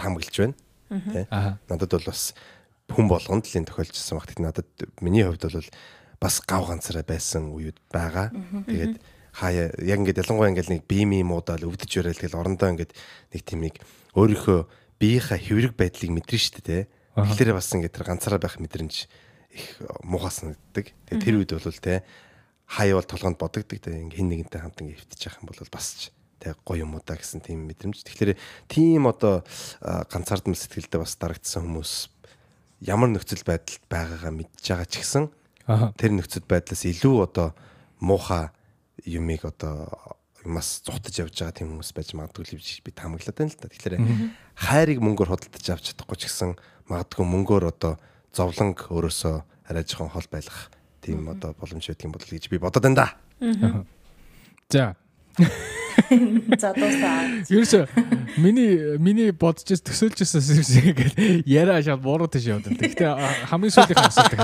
таамаглаж 0.00 0.34
байна. 0.34 0.56
Тэ 0.90 1.28
надад 1.68 1.92
бол 1.92 2.08
бас 2.08 2.34
хүн 2.90 3.06
болгонд 3.06 3.44
л 3.46 3.58
энэ 3.60 3.68
тохиолдсон 3.68 4.18
баг. 4.18 4.26
Тэгэхдээ 4.26 4.48
надад 4.48 4.68
миний 5.04 5.22
хувьд 5.22 5.44
бол 5.44 5.70
бас 6.18 6.34
гав 6.42 6.62
ганцаараа 6.66 7.04
байсан 7.06 7.52
үеуд 7.52 7.78
байгаа. 7.92 8.32
Тэгээд 8.66 8.96
хаяа 9.32 9.70
яг 9.80 9.98
ингээд 10.02 10.22
ялангуяа 10.24 10.50
ингээд 10.52 10.72
нэг 10.72 10.82
биемийн 10.88 11.28
муудаал 11.28 11.68
өвдөж 11.68 11.90
өрөөл 12.00 12.20
тэгэл 12.20 12.40
орондоо 12.40 12.68
ингээд 12.74 12.92
нэг 13.32 13.42
тийм 13.46 13.60
нэг 13.64 13.80
өөрийнхөө 14.18 14.60
биеийнхаа 15.00 15.38
хэврэг 15.40 15.72
байдлыг 15.78 16.10
мэдрэн 16.12 16.42
штэ 16.42 16.60
тэ. 16.60 16.90
Тэгэхээр 17.16 17.56
бас 17.56 17.72
ингээд 17.72 17.96
тэр 17.96 18.04
ганцаараа 18.08 18.40
байх 18.42 18.60
мэдрэмж 18.60 19.08
их 19.52 19.78
муухай 20.02 20.32
санагддаг. 20.32 20.96
Тэгээд 21.06 21.22
тэр 21.22 21.36
үед 21.36 21.52
бол 21.52 21.78
тэ 21.78 22.02
хаяа 22.66 22.96
бол 22.96 23.08
толгонд 23.08 23.36
бодогддаг 23.36 23.78
тэ 23.84 24.00
ингээд 24.00 24.16
хин 24.16 24.28
нэгэнтэй 24.32 24.60
хамт 24.64 24.80
ингээд 24.80 25.00
хөвтөж 25.04 25.20
явах 25.28 25.40
юм 25.44 25.48
бол 25.52 25.72
бас 25.72 25.86
ч 25.92 26.00
тэ 26.40 26.56
гоё 26.64 26.88
юм 26.88 26.96
уу 26.96 27.04
та 27.04 27.20
гэсэн 27.20 27.44
тийм 27.44 27.68
мэдрэмж. 27.68 28.02
Тэгэхээр 28.02 28.34
тийм 28.66 29.06
одоо 29.06 29.44
а, 29.84 30.08
ганцаардмал 30.08 30.56
сэтгэлдээ 30.56 31.00
бас 31.04 31.14
дарагдсан 31.20 31.68
хүмүүс 31.68 31.92
ямар 32.82 33.12
нөхцөл 33.12 33.44
байдалд 33.44 33.84
байгаагаа 33.86 34.32
мэдж 34.32 34.64
байгаа 34.64 34.88
ч 34.88 35.04
гэсэн 35.04 35.30
тэр 35.94 36.10
нөхцөл 36.16 36.48
байдлаас 36.48 36.82
илүү 36.88 37.16
одоо 37.22 37.54
муухай 38.02 38.50
юмыг 39.06 39.46
одоо 39.46 39.92
юмас 40.42 40.82
зугтаж 40.82 41.14
явж 41.22 41.38
байгаа 41.38 41.54
тийм 41.54 41.68
хүмүүс 41.76 41.94
байж 41.94 42.08
магадгүй 42.18 42.58
л 42.58 42.82
би 42.82 42.90
таамаглаад 42.90 43.36
байна 43.38 43.52
л 43.54 43.60
да. 43.62 43.70
Тэгэхээр 43.70 43.94
хайрыг 44.58 44.98
мөнгөөр 44.98 45.30
худалдаж 45.30 45.66
авч 45.70 45.84
чадахгүй 45.94 46.18
ч 46.18 46.22
гэсэн 46.26 46.58
магадгүй 46.90 47.22
мөнгөөр 47.22 47.64
одоо 47.70 48.02
зовлонг 48.32 48.88
өөрөөсөө 48.88 49.36
арай 49.68 49.84
жоохон 49.84 50.12
хол 50.12 50.28
байлгах 50.30 50.70
тийм 51.02 51.28
одоо 51.28 51.54
боломж 51.58 51.86
байдаг 51.86 52.06
юм 52.06 52.12
бол 52.12 52.24
гэж 52.24 52.48
би 52.48 52.58
бодод 52.58 52.82
байна 52.82 52.96
да. 52.96 53.84
За. 54.70 54.96
За 56.58 56.72
дуусаа. 56.72 57.44
Ерөөсө 57.48 57.86
миний 58.40 58.98
миний 58.98 59.32
бодож 59.32 59.66
төсөөлжсэн 59.68 60.92
ингээд 60.92 61.46
яриа 61.46 61.82
шал 61.82 62.00
буруу 62.00 62.28
тийш 62.28 62.48
яваад 62.48 62.68
байна. 62.68 62.80
Гэхдээ 62.80 63.10
хамгийн 63.50 63.74
сүүлийнхээ 63.76 64.08
асуулт. 64.08 64.34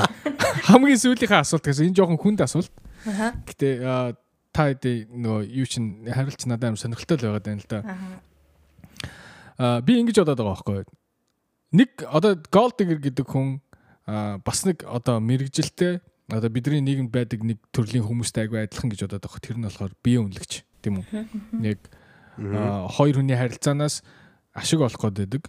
Хамгийн 0.69 1.01
сүүлийнхээ 1.03 1.41
асуулт 1.41 1.65
гэсэн 1.65 1.89
энэ 1.89 1.99
жоохон 1.99 2.21
хүнд 2.21 2.45
асуулт. 2.45 2.73
Гэтэ 3.49 4.17
та 4.53 4.63
хэдий 4.73 5.07
нөгөө 5.09 5.41
юу 5.55 5.67
чин 5.69 6.05
хариулт 6.05 6.43
надад 6.49 6.69
амар 6.73 6.81
сонирхолтой 6.81 7.17
л 7.17 7.25
байгаад 7.31 7.47
байна 7.47 7.63
л 7.63 7.71
да. 7.71 7.79
Аа 9.59 9.81
би 9.81 9.99
ингэж 10.01 10.21
бодоод 10.21 10.41
байгаа 10.43 10.57
байхгүй. 10.59 10.85
Нэг 11.73 11.91
одоо 12.09 12.37
digger 12.41 12.99
гэдэг 12.99 13.27
хүн 13.29 13.61
бас 14.09 14.65
нэг 14.65 14.85
одоо 14.89 15.21
мэрэгжилтэй 15.21 16.01
одоо 16.33 16.49
бидний 16.49 16.81
нийгэмд 16.81 17.13
байдаг 17.13 17.45
нэг 17.45 17.61
төрлийн 17.73 18.05
хүмүүстэй 18.05 18.49
айгүй 18.49 18.65
адилхан 18.65 18.89
гэж 18.93 19.05
бодоод 19.05 19.25
байгаа. 19.25 19.45
Тэр 19.45 19.57
нь 19.61 19.67
болохоор 19.69 19.93
бие 20.01 20.21
үнэлэгч 20.25 20.53
тийм 20.81 21.01
үү? 21.01 21.77
Аа, 22.53 22.89
хоёр 22.89 23.21
хүний 23.21 23.37
харилцаанаас 23.37 24.05
ашиг 24.57 24.81
олох 24.81 25.01
гээд 25.01 25.29
байдаг. 25.29 25.43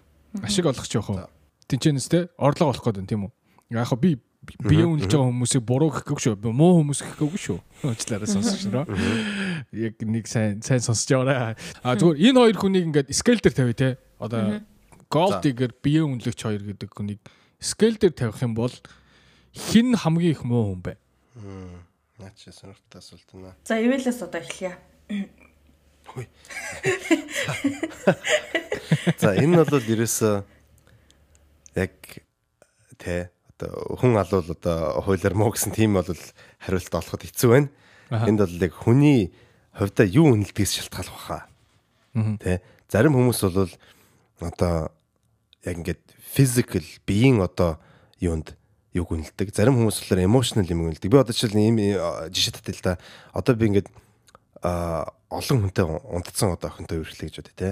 Ашиг 0.44 0.68
олох 0.68 0.88
ч 0.88 0.96
яах 1.00 1.08
вэ? 1.08 1.28
Тинчэнэс 1.68 2.08
те 2.12 2.28
орлого 2.36 2.76
олох 2.76 2.84
гээд 2.84 3.00
байна 3.00 3.12
тийм 3.12 3.22
үү? 3.28 3.32
Яг 3.76 3.88
хаа 3.88 4.00
би 4.00 4.20
бие 4.64 4.88
үнэлж 4.88 5.12
байгаа 5.12 5.30
хүмүүсийг 5.30 5.64
буруу 5.68 5.92
гэх 5.92 6.08
гэв 6.08 6.20
шүү. 6.20 6.36
Муу 6.52 6.80
хүмүүс 6.80 7.00
гэх 7.04 7.20
гэв 7.20 7.36
шүү. 7.36 7.60
Уучлаарай 7.84 8.30
сонсож 8.40 8.64
байна. 8.72 8.88
Яг 9.76 10.00
нэг 10.00 10.26
сайн 10.32 10.64
сайн 10.64 10.80
сонсож 10.80 11.12
яваарай. 11.12 11.60
А 11.84 11.96
зүгээр 12.00 12.24
энэ 12.24 12.40
хоёр 12.40 12.58
хүнийг 12.58 12.88
ингээд 12.88 13.12
scale 13.12 13.44
дээр 13.44 13.56
тавь 13.56 13.76
те. 13.76 14.00
Одоо 14.18 14.64
gold 15.12 15.44
digger 15.44 15.76
бие 15.84 16.08
үнэлэгч 16.08 16.40
хоёр 16.40 16.64
гэдэг 16.64 16.90
хүнийг 16.96 17.20
scale 17.60 17.98
дээр 18.00 18.16
тавих 18.16 18.42
юм 18.42 18.56
бол 18.56 18.72
хин 19.54 19.96
хамгийн 19.96 20.32
их 20.32 20.44
муу 20.44 20.74
хүн 20.74 20.82
бэ? 20.82 20.98
Наа 22.20 22.32
чи 22.36 22.52
сонирхолтой 22.52 23.00
асуулт 23.00 23.32
байна. 23.32 23.56
За 23.64 23.80
ивэлээс 23.80 24.22
одоо 24.24 24.42
эхлэе. 24.42 24.78
За 29.20 29.36
энэ 29.36 29.64
бол 29.64 29.84
ерөөсөө 29.84 30.44
яг 31.76 31.92
тэ 32.98 33.30
одоо 33.56 33.96
хүн 34.00 34.18
алуул 34.18 34.52
одоо 34.52 35.02
хуулиар 35.04 35.36
муу 35.36 35.52
гэсэн 35.54 35.72
тийм 35.76 35.94
бол 36.00 36.08
хариулт 36.60 36.96
олоход 36.96 37.24
хэцүү 37.28 37.50
байна. 37.52 37.70
Энд 38.10 38.40
бол 38.42 38.64
яг 38.64 38.74
хүний 38.74 39.32
хувьдаа 39.76 40.08
юу 40.08 40.34
үнэлдгээс 40.34 40.74
шалтгаалх 40.80 41.14
баха. 41.14 41.46
Тэ 42.42 42.62
зарим 42.90 43.14
хүмүүс 43.14 43.42
бол 43.46 43.70
одоо 44.42 44.90
яг 45.64 45.78
ингээд 45.78 46.09
physical 46.30 46.86
биеийн 47.06 47.42
одоо 47.42 47.82
юунд 48.22 48.54
юг 48.94 49.10
үнэлдэг. 49.10 49.54
Зарим 49.54 49.78
хүмүүс 49.78 50.02
болохоор 50.02 50.26
emotional 50.26 50.70
юм 50.70 50.86
үнэлдэг. 50.86 51.10
Би 51.10 51.18
одоо 51.18 51.34
жишээл 51.34 51.58
ийм 51.58 51.78
жишээ 52.30 52.54
татъя 52.58 52.76
л 52.78 52.86
да. 52.86 52.94
Одоо 53.34 53.54
би 53.56 53.70
ингээд 53.70 53.90
а 54.62 55.10
олон 55.30 55.70
хүнтэй 55.70 55.86
унтцсан 55.86 56.54
одоо 56.54 56.70
охинтой 56.70 57.02
үргэлжлэе 57.02 57.30
гэж 57.30 57.38
бодъё 57.42 57.56
те. 57.58 57.70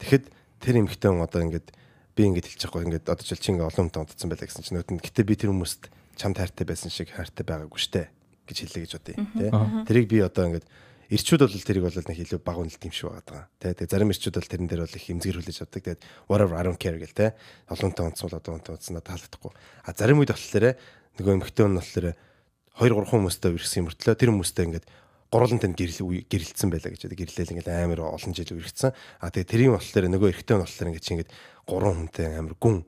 Тэгэхэд 0.00 0.24
тэр 0.60 0.74
эмхтэн 0.80 1.20
одоо 1.20 1.40
ингээд 1.44 1.72
би 2.16 2.22
ингээд 2.24 2.48
хэлчих 2.48 2.72
байхгүй 2.72 2.88
ингээд 2.88 3.08
одоо 3.08 3.24
жишээл 3.24 3.42
чи 3.44 3.50
ингээд 3.52 3.68
олон 3.68 3.84
хүнтэй 3.88 4.00
унтцсан 4.00 4.28
байлаа 4.32 4.48
гэсэн 4.48 4.64
чинь 4.64 4.76
нүдэнд 4.80 5.04
гэтээ 5.04 5.24
би 5.28 5.34
тэр 5.36 5.50
хүмүүст 5.52 5.82
чамд 6.16 6.36
хайртай 6.40 6.64
байсан 6.66 6.90
шиг 6.90 7.12
хайртай 7.12 7.44
байгаагүй 7.44 7.80
штэ 7.80 8.08
гэж 8.48 8.56
хэлээ 8.64 8.82
гэж 8.88 8.92
бодъё 8.96 9.16
те. 9.38 9.48
Тэрийг 9.86 10.06
би 10.08 10.18
одоо 10.24 10.50
ингээд 10.50 10.66
Ирчүүд 11.12 11.42
бол 11.44 11.52
тэрийг 11.52 11.84
бол 11.84 11.98
нэг 11.98 12.18
илүү 12.24 12.40
баг 12.40 12.56
үнэлт 12.60 12.84
юм 12.84 12.94
шиг 12.94 13.12
байгаа. 13.12 13.48
Тэ 13.60 13.76
тэгээ 13.76 13.92
зарим 13.92 14.12
ирчүүд 14.14 14.36
бол 14.40 14.48
тэрэн 14.48 14.68
дээр 14.70 14.82
бол 14.84 14.96
их 14.96 15.06
эмзгэр 15.10 15.36
хүлээж 15.42 15.58
авдаг. 15.60 15.82
Тэгээд 15.84 16.02
whatever 16.28 16.56
I 16.56 16.64
don't 16.64 16.80
care 16.80 16.96
гэл 16.96 17.12
тэ. 17.12 17.36
Олонтой 17.68 18.08
онцсон 18.08 18.32
бол 18.32 18.38
одоо 18.40 18.52
онтой 18.56 18.74
надад 18.78 19.08
таалагдахгүй. 19.12 19.52
А 19.84 19.92
зарим 19.92 20.20
үед 20.24 20.32
болохоор 20.32 20.80
нөгөө 21.20 21.32
эмхтэн 21.44 21.68
нь 21.68 21.78
болохоор 21.78 22.06
2 22.14 22.90
3 22.90 23.10
хүмүүстэй 23.12 23.50
ирсэн 23.54 23.84
мөртлөө 23.86 24.14
тэр 24.16 24.30
хүмүүстэй 24.32 24.64
ингээд 24.66 24.86
гурван 25.30 25.58
танд 25.62 25.78
гэрэл 25.78 26.26
гэрэлцсэн 26.26 26.70
байлаа 26.70 26.90
гэж 26.90 27.06
одоо 27.06 27.18
гэрлээл 27.18 27.52
ингээд 27.54 27.70
амар 27.70 28.00
олон 28.02 28.32
жил 28.34 28.54
үргэлжсэн. 28.54 28.90
А 29.22 29.30
тэгээ 29.30 29.50
тэрийн 29.50 29.74
болохоор 29.74 30.06
нөгөө 30.10 30.30
эрэгтэй 30.30 30.54
нь 30.58 30.62
болохоор 30.62 30.88
ингээд 30.90 31.06
чи 31.06 31.12
ингээд 31.14 31.30
гурван 31.66 31.94
хүнтэй 32.06 32.26
амар 32.38 32.54
гүн 32.58 32.82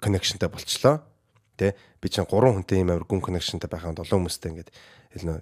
connectionтай 0.00 0.48
болчлоо. 0.48 1.04
Тэ 1.62 1.78
би 2.02 2.10
чинь 2.10 2.26
гурван 2.26 2.58
хүнтэй 2.58 2.82
юм 2.82 2.90
амар 2.90 3.06
гүн 3.06 3.22
connectionтай 3.22 3.70
байханд 3.70 4.02
олон 4.02 4.26
хүмүүстэй 4.26 4.50
ингээд 4.50 4.70
нөө 5.22 5.38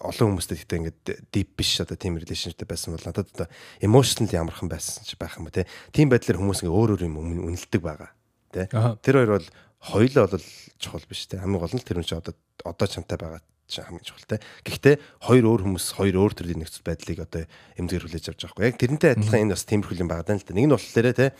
олон 0.00 0.38
хүмүүстэй 0.38 0.56
гэхдээ 0.56 0.78
ингээд 0.80 1.00
deep 1.34 1.58
биш 1.58 1.76
одоо 1.84 2.00
тийм 2.00 2.16
relationship 2.16 2.64
байсан 2.64 2.96
бол 2.96 3.04
надад 3.04 3.28
одоо 3.34 3.48
emotionally 3.84 4.32
ямархан 4.38 4.72
байсан 4.72 5.04
ч 5.04 5.18
байх 5.20 5.36
юм 5.36 5.50
ба 5.50 5.66
тийм 5.92 6.08
байдлаар 6.08 6.38
хүмүүс 6.38 6.62
ингээ 6.64 6.72
өөр 6.72 6.90
өөр 6.96 7.02
юм 7.04 7.16
үнэлдэг 7.20 7.82
байгаа 7.82 8.10
тий 8.54 8.66
Тэр 8.70 9.14
хоёр 9.20 9.30
бол 9.36 9.48
хоёулаа 9.82 10.26
бол 10.30 10.46
чухал 10.78 11.04
биш 11.10 11.26
тий 11.26 11.36
хамгийн 11.42 11.60
гол 11.60 11.74
нь 11.74 11.82
тэр 11.82 11.98
хүн 11.98 12.06
чи 12.06 12.14
одоо 12.14 12.34
одоо 12.64 12.86
чамтай 12.86 13.18
байгаа 13.18 13.42
чинь 13.66 13.84
хамгийн 13.84 14.06
чухал 14.06 14.30
тий 14.30 14.40
Гэхдээ 14.64 14.94
хоёр 15.26 15.44
өөр 15.50 15.60
хүмүүс 15.66 15.86
хоёр 15.98 16.16
өөр 16.16 16.32
төрлийн 16.38 16.62
нөхцөл 16.62 16.86
байдлыг 16.86 17.18
одоо 17.26 17.42
эмзгэр 17.76 18.04
хүлээж 18.06 18.26
авч 18.30 18.40
байгаа 18.46 18.54
хгүй 18.54 18.66
яг 18.70 18.76
тэрнтэй 18.78 19.10
адилхан 19.18 19.42
энэ 19.50 19.54
бас 19.58 19.66
тиймэрхүү 19.66 20.00
юм 20.00 20.10
байгаа 20.10 20.26
даа 20.30 20.38
л 20.38 20.46
да 20.46 20.54
нэг 20.54 20.66
нь 20.70 20.74
болохоор 20.74 21.08
тий 21.18 21.30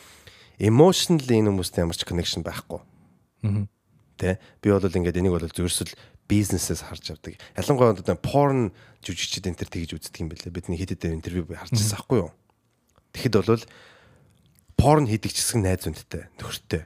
emotionally 0.58 1.34
энэ 1.38 1.48
хүмүүстэй 1.54 1.82
ямар 1.86 1.96
ч 1.96 2.02
connection 2.02 2.42
байхгүй 2.42 2.82
тий 4.20 4.36
би 4.60 4.68
бол 4.68 4.84
ингээд 4.84 5.16
энийг 5.16 5.32
бол 5.32 5.48
зөвөрсөл 5.48 5.96
бизнесээс 6.28 6.84
харж 6.84 7.16
авдаг. 7.16 7.34
Ялангуяа 7.56 7.96
одоо 7.96 8.16
порн 8.20 8.70
жүжигчид 9.02 9.48
энэ 9.48 9.58
төр 9.64 9.70
тэгж 9.72 9.90
үздэг 9.96 10.20
юм 10.20 10.28
бэлээ. 10.30 10.54
Бидний 10.54 10.78
хэд 10.78 10.94
хэдэн 10.94 11.18
интервью 11.18 11.48
харж 11.48 11.74
байсан 11.74 11.96
байхгүй 11.96 12.18
юу? 12.22 12.30
Тэгэхэд 13.16 13.34
бол 13.40 13.64
порн 14.78 15.06
хийдэг 15.10 15.32
ч 15.34 15.42
гэсэн 15.42 15.64
найз 15.66 15.82
хүндтэй, 15.88 16.30
нөхөртэй. 16.38 16.82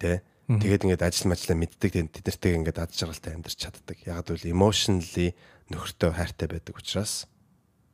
Тэ? 0.00 0.24
Тэгээд 0.46 0.86
ингээд 0.86 1.02
ажил 1.02 1.28
мажлаа 1.28 1.58
мэддэг 1.58 1.92
тэд 2.06 2.22
нартэйг 2.22 2.54
ингээд 2.62 2.78
ад 2.78 2.94
жаргалтай 2.94 3.34
амьдарч 3.34 3.58
чаддаг. 3.58 3.98
Яг 4.06 4.30
л 4.30 4.46
emotionally 4.46 5.34
нөхөртэй 5.74 6.14
хайртай 6.14 6.46
байдаг 6.46 6.78
учраас 6.78 7.26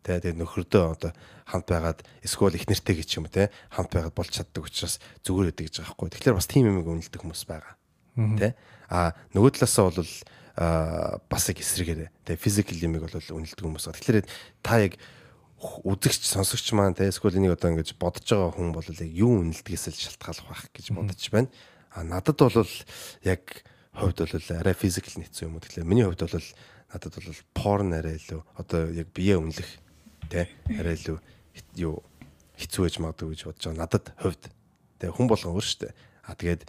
тэ 0.04 0.20
тэгээд 0.20 0.36
нөхөрдөө 0.36 0.84
одоо 0.84 1.12
хамт 1.48 1.68
байгаад 1.72 2.04
эсвэл 2.20 2.52
их 2.60 2.68
нэртэй 2.68 3.00
гэж 3.00 3.10
юм 3.16 3.26
те 3.32 3.48
хамт 3.72 3.96
байгаад 3.96 4.12
болж 4.12 4.36
чаддаг 4.36 4.68
учраас 4.68 5.00
зүгээр 5.24 5.48
байдаг 5.48 5.64
гэж 5.64 5.74
байгаа 5.80 5.96
байхгүй. 5.96 6.08
Тэгэхээр 6.12 6.36
бас 6.36 6.48
тийм 6.52 6.68
юм 6.68 6.84
үнэлдэг 6.84 7.20
хүмүүс 7.24 7.44
байгаа. 7.48 7.72
Тэ? 8.16 8.54
А 8.92 9.16
нөгөө 9.32 9.56
талаасаа 9.56 9.88
бол 9.88 10.12
бас 11.28 11.48
их 11.48 11.64
эсрэгээр 11.64 12.12
тэ 12.28 12.36
физикал 12.36 12.76
юмыг 12.76 13.08
бол 13.08 13.16
үнэлдэг 13.16 13.64
хүмүүс. 13.64 13.88
Тэгэхээр 13.88 14.28
та 14.60 14.84
яг 14.84 15.00
үзэгч 15.62 16.28
сонсогч 16.28 16.76
маань 16.76 16.92
тэ 16.92 17.08
эсвэл 17.08 17.40
энийг 17.40 17.56
одоо 17.56 17.72
ингэж 17.72 17.96
бодож 17.96 18.26
байгаа 18.28 18.52
хүн 18.52 18.74
бол 18.76 18.84
яг 18.84 19.00
юу 19.08 19.40
үнэлдгээс 19.40 19.84
л 19.88 20.02
шалтгаалах 20.12 20.46
байх 20.50 20.64
гэж 20.76 20.86
бодож 20.92 21.24
байна. 21.32 21.48
А 21.96 22.04
надад 22.04 22.36
бол 22.36 22.68
яг 23.24 23.42
хувьд 23.96 24.18
бол 24.20 24.48
арай 24.60 24.74
физикал 24.76 25.16
нэцүү 25.22 25.48
юм 25.48 25.56
уу 25.56 25.64
тэгэхээр 25.64 25.88
миний 25.88 26.04
хувьд 26.04 26.20
бол 26.28 26.48
надад 26.92 27.12
бол 27.16 27.40
порн 27.56 27.96
арай 27.96 28.20
илүү 28.20 28.40
одоо 28.60 28.92
яг 28.92 29.08
бие 29.16 29.40
үнэлэх 29.40 29.70
тэ 30.28 30.52
арай 30.76 31.00
илүү 31.00 31.16
юу 31.80 32.04
хэцүү 32.60 32.82
байж 32.84 32.96
магадгүй 33.00 33.32
гэж 33.32 33.40
бодож 33.48 33.64
байгаа. 33.64 33.80
Надад 33.80 34.04
хувьд 34.20 34.42
тэ 35.00 35.08
хүн 35.08 35.28
болгон 35.30 35.56
өөр 35.56 35.64
штэ. 35.64 35.96
А 36.26 36.36
тэгээд 36.36 36.68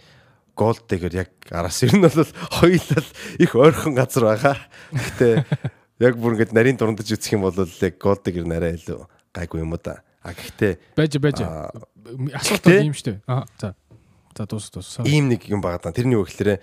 голдтэйгээр 0.54 1.14
яг 1.18 1.30
араас 1.50 1.82
ер 1.82 1.94
нь 1.94 2.02
бол 2.02 2.30
хоёулаа 2.62 3.02
их 3.38 3.52
ойрхон 3.54 3.94
газар 3.94 4.24
байгаа. 4.30 4.56
Гэтэ 4.94 5.44
яг 6.00 6.14
бүр 6.18 6.38
ингэж 6.38 6.54
нарийн 6.54 6.78
дурандж 6.78 7.10
үзэх 7.10 7.34
юм 7.34 7.46
бол 7.46 7.54
яг 7.58 7.94
голдтэйгээр 7.98 8.46
нарай 8.46 8.78
илүү 8.78 9.02
гайгүй 9.34 9.62
юм 9.62 9.74
уу 9.74 9.82
да. 9.82 10.02
А 10.24 10.32
гэхдээ 10.32 10.96
байж 10.96 11.12
байж 11.18 11.38
асуулт 11.42 12.66
юм 12.70 12.94
шүү 12.94 13.06
дээ. 13.12 13.18
Аа 13.28 13.44
за. 13.60 13.74
За 14.34 14.46
дуус 14.46 14.70
дуус. 14.70 15.02
Ийм 15.06 15.30
нэг 15.30 15.46
юм 15.46 15.62
байгаа 15.62 15.90
даа. 15.90 15.94
Тэрний 15.94 16.18
үг 16.18 16.30
гэхээр 16.30 16.58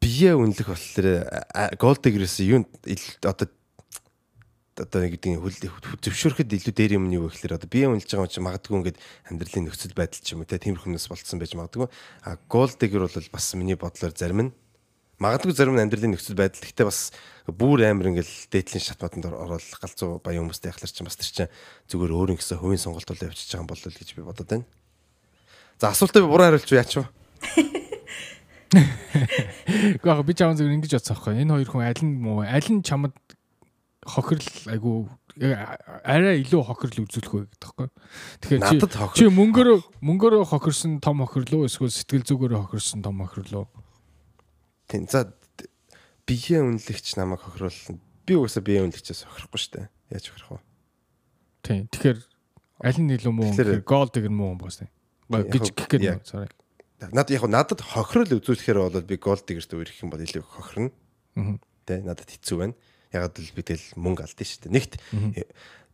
бие 0.00 0.32
үнэлэх 0.32 0.68
болохоор 0.72 1.76
голдтэгэрээс 1.76 2.36
юу 2.48 2.64
одоо 3.20 3.48
одоо 4.80 5.00
нэг 5.04 5.20
гэдэг 5.20 5.40
зөвшөөрөхөд 6.00 6.56
илүү 6.56 6.74
дээр 6.74 6.96
юм 6.96 7.12
юу 7.12 7.28
гэхээр 7.28 7.60
одоо 7.60 7.68
бие 7.68 7.86
үнэлж 7.86 8.08
байгаа 8.08 8.26
юм 8.26 8.32
чи 8.32 8.40
магадгүй 8.40 8.76
ингээд 8.80 8.98
амьдралын 9.28 9.64
нөхцөл 9.68 9.94
байдал 9.94 10.20
ч 10.24 10.28
юм 10.32 10.40
уу 10.40 10.48
те 10.48 10.56
тиймэрхүүнээс 10.56 11.06
болцсон 11.12 11.38
байж 11.38 11.52
магадгүй 11.54 11.88
а 12.24 12.40
гол 12.48 12.72
дэгэр 12.72 13.04
бол 13.04 13.28
бас 13.32 13.46
миний 13.54 13.76
бодлоор 13.76 14.14
зарим 14.16 14.40
нь 14.48 14.50
магадгүй 15.20 15.52
зарим 15.52 15.76
нь 15.76 15.84
амьдралын 15.84 16.16
нөхцөл 16.16 16.40
байдал 16.40 16.64
гэхдээ 16.64 16.88
бас 16.88 17.12
бүр 17.52 17.84
амар 17.84 18.08
ингээл 18.08 18.48
дээдлийн 18.48 18.80
шатматанд 18.80 19.28
ороод 19.28 19.60
галзуу 19.60 20.16
баян 20.24 20.48
хүмүүстэй 20.48 20.72
яхалар 20.72 20.88
чинь 20.88 21.04
бас 21.04 21.20
тэр 21.20 21.28
чинь 21.28 21.52
зүгээр 21.92 22.16
өөр 22.16 22.28
нэгсэн 22.32 22.56
хувийн 22.56 22.80
сонголт 22.80 23.04
бол 23.04 23.26
явчихж 23.28 23.52
байгаа 23.52 23.64
юм 23.64 23.70
болол 23.70 23.92
гэж 24.00 24.10
би 24.16 24.22
бодод 24.24 24.48
байна. 24.48 24.66
За 25.76 25.92
асуултаа 25.92 26.24
би 26.24 26.28
буруу 26.30 26.46
хариулчих 26.48 26.78
яач 26.78 26.96
вэ? 26.96 27.04
Гэхдээ 30.00 30.24
би 30.24 30.34
чамд 30.38 30.56
зөв 30.56 30.70
ингэж 30.70 30.92
бодсон 30.96 31.16
байхгүй. 31.16 31.42
Энэ 31.42 31.52
хоёр 31.52 31.68
хүн 31.68 31.84
аль 31.84 32.04
нь 32.06 32.16
муу 32.16 32.40
аль 32.46 32.70
нь 32.70 32.84
чамд 32.86 33.12
хохирол 34.10 34.50
айгу 34.70 35.08
арай 35.38 36.42
илүү 36.42 36.62
хохирол 36.66 37.06
үзүүлэх 37.06 37.32
вэ 37.32 37.40
гэдэг 37.46 37.60
таахгүй. 37.62 37.88
Тэгэхээр 38.42 38.82
чи 39.14 39.24
чи 39.24 39.24
мөнгөөрөө 39.30 39.78
мөнгөөрөө 40.02 40.42
хохирсон 40.50 40.98
том 40.98 41.22
хохирлоо 41.22 41.70
эсвэл 41.70 41.88
сэтгэл 41.88 42.26
зүгээрээ 42.26 42.60
хохирсон 42.66 43.00
том 43.00 43.22
хохирлоо. 43.22 43.70
Тийм. 44.90 45.06
За 45.06 45.30
бие 46.26 46.58
үнэлэгч 46.60 47.14
намайг 47.14 47.40
хохируулна. 47.46 48.02
Би 48.26 48.34
угаасаа 48.34 48.62
бие 48.66 48.82
үнэлэгчээс 48.84 49.30
хохирохгүй 49.30 49.60
шүү 49.62 49.72
дээ. 49.78 49.86
Яаж 50.12 50.24
хохирох 50.28 50.50
вэ? 50.50 50.60
Тийм. 51.62 51.82
Тэгэхээр 51.94 52.18
аль 52.84 53.00
нь 53.00 53.14
илүү 53.14 53.32
муу 53.32 53.48
гэхээр 53.54 53.86
гол 53.86 54.10
дэгэр 54.10 54.34
муу 54.34 54.58
юм 54.58 54.60
байна. 54.60 54.90
гэж 55.30 55.72
гэх 55.78 55.88
гээд 55.94 56.26
sorry. 56.26 56.50
Надад 57.00 57.32
яг 57.32 57.46
надад 57.48 57.80
хохирол 57.80 58.34
үзүүлэхээр 58.34 58.78
бол 58.82 59.08
би 59.08 59.16
гол 59.16 59.40
дэгэрт 59.40 59.72
үерх 59.72 60.02
юм 60.02 60.10
бол 60.10 60.20
илүү 60.20 60.42
хохирно. 60.42 60.92
Аа. 61.38 61.56
Тэ 61.86 62.02
надад 62.04 62.28
хэцүү 62.28 62.58
байна 62.60 62.74
ягаад 63.12 63.34
л 63.38 63.52
би 63.56 63.62
тэл 63.62 63.84
мөнгө 63.98 64.24
алдсан 64.24 64.46
шүү 64.46 64.60
дээ. 64.66 64.74
Нэгт 64.76 64.94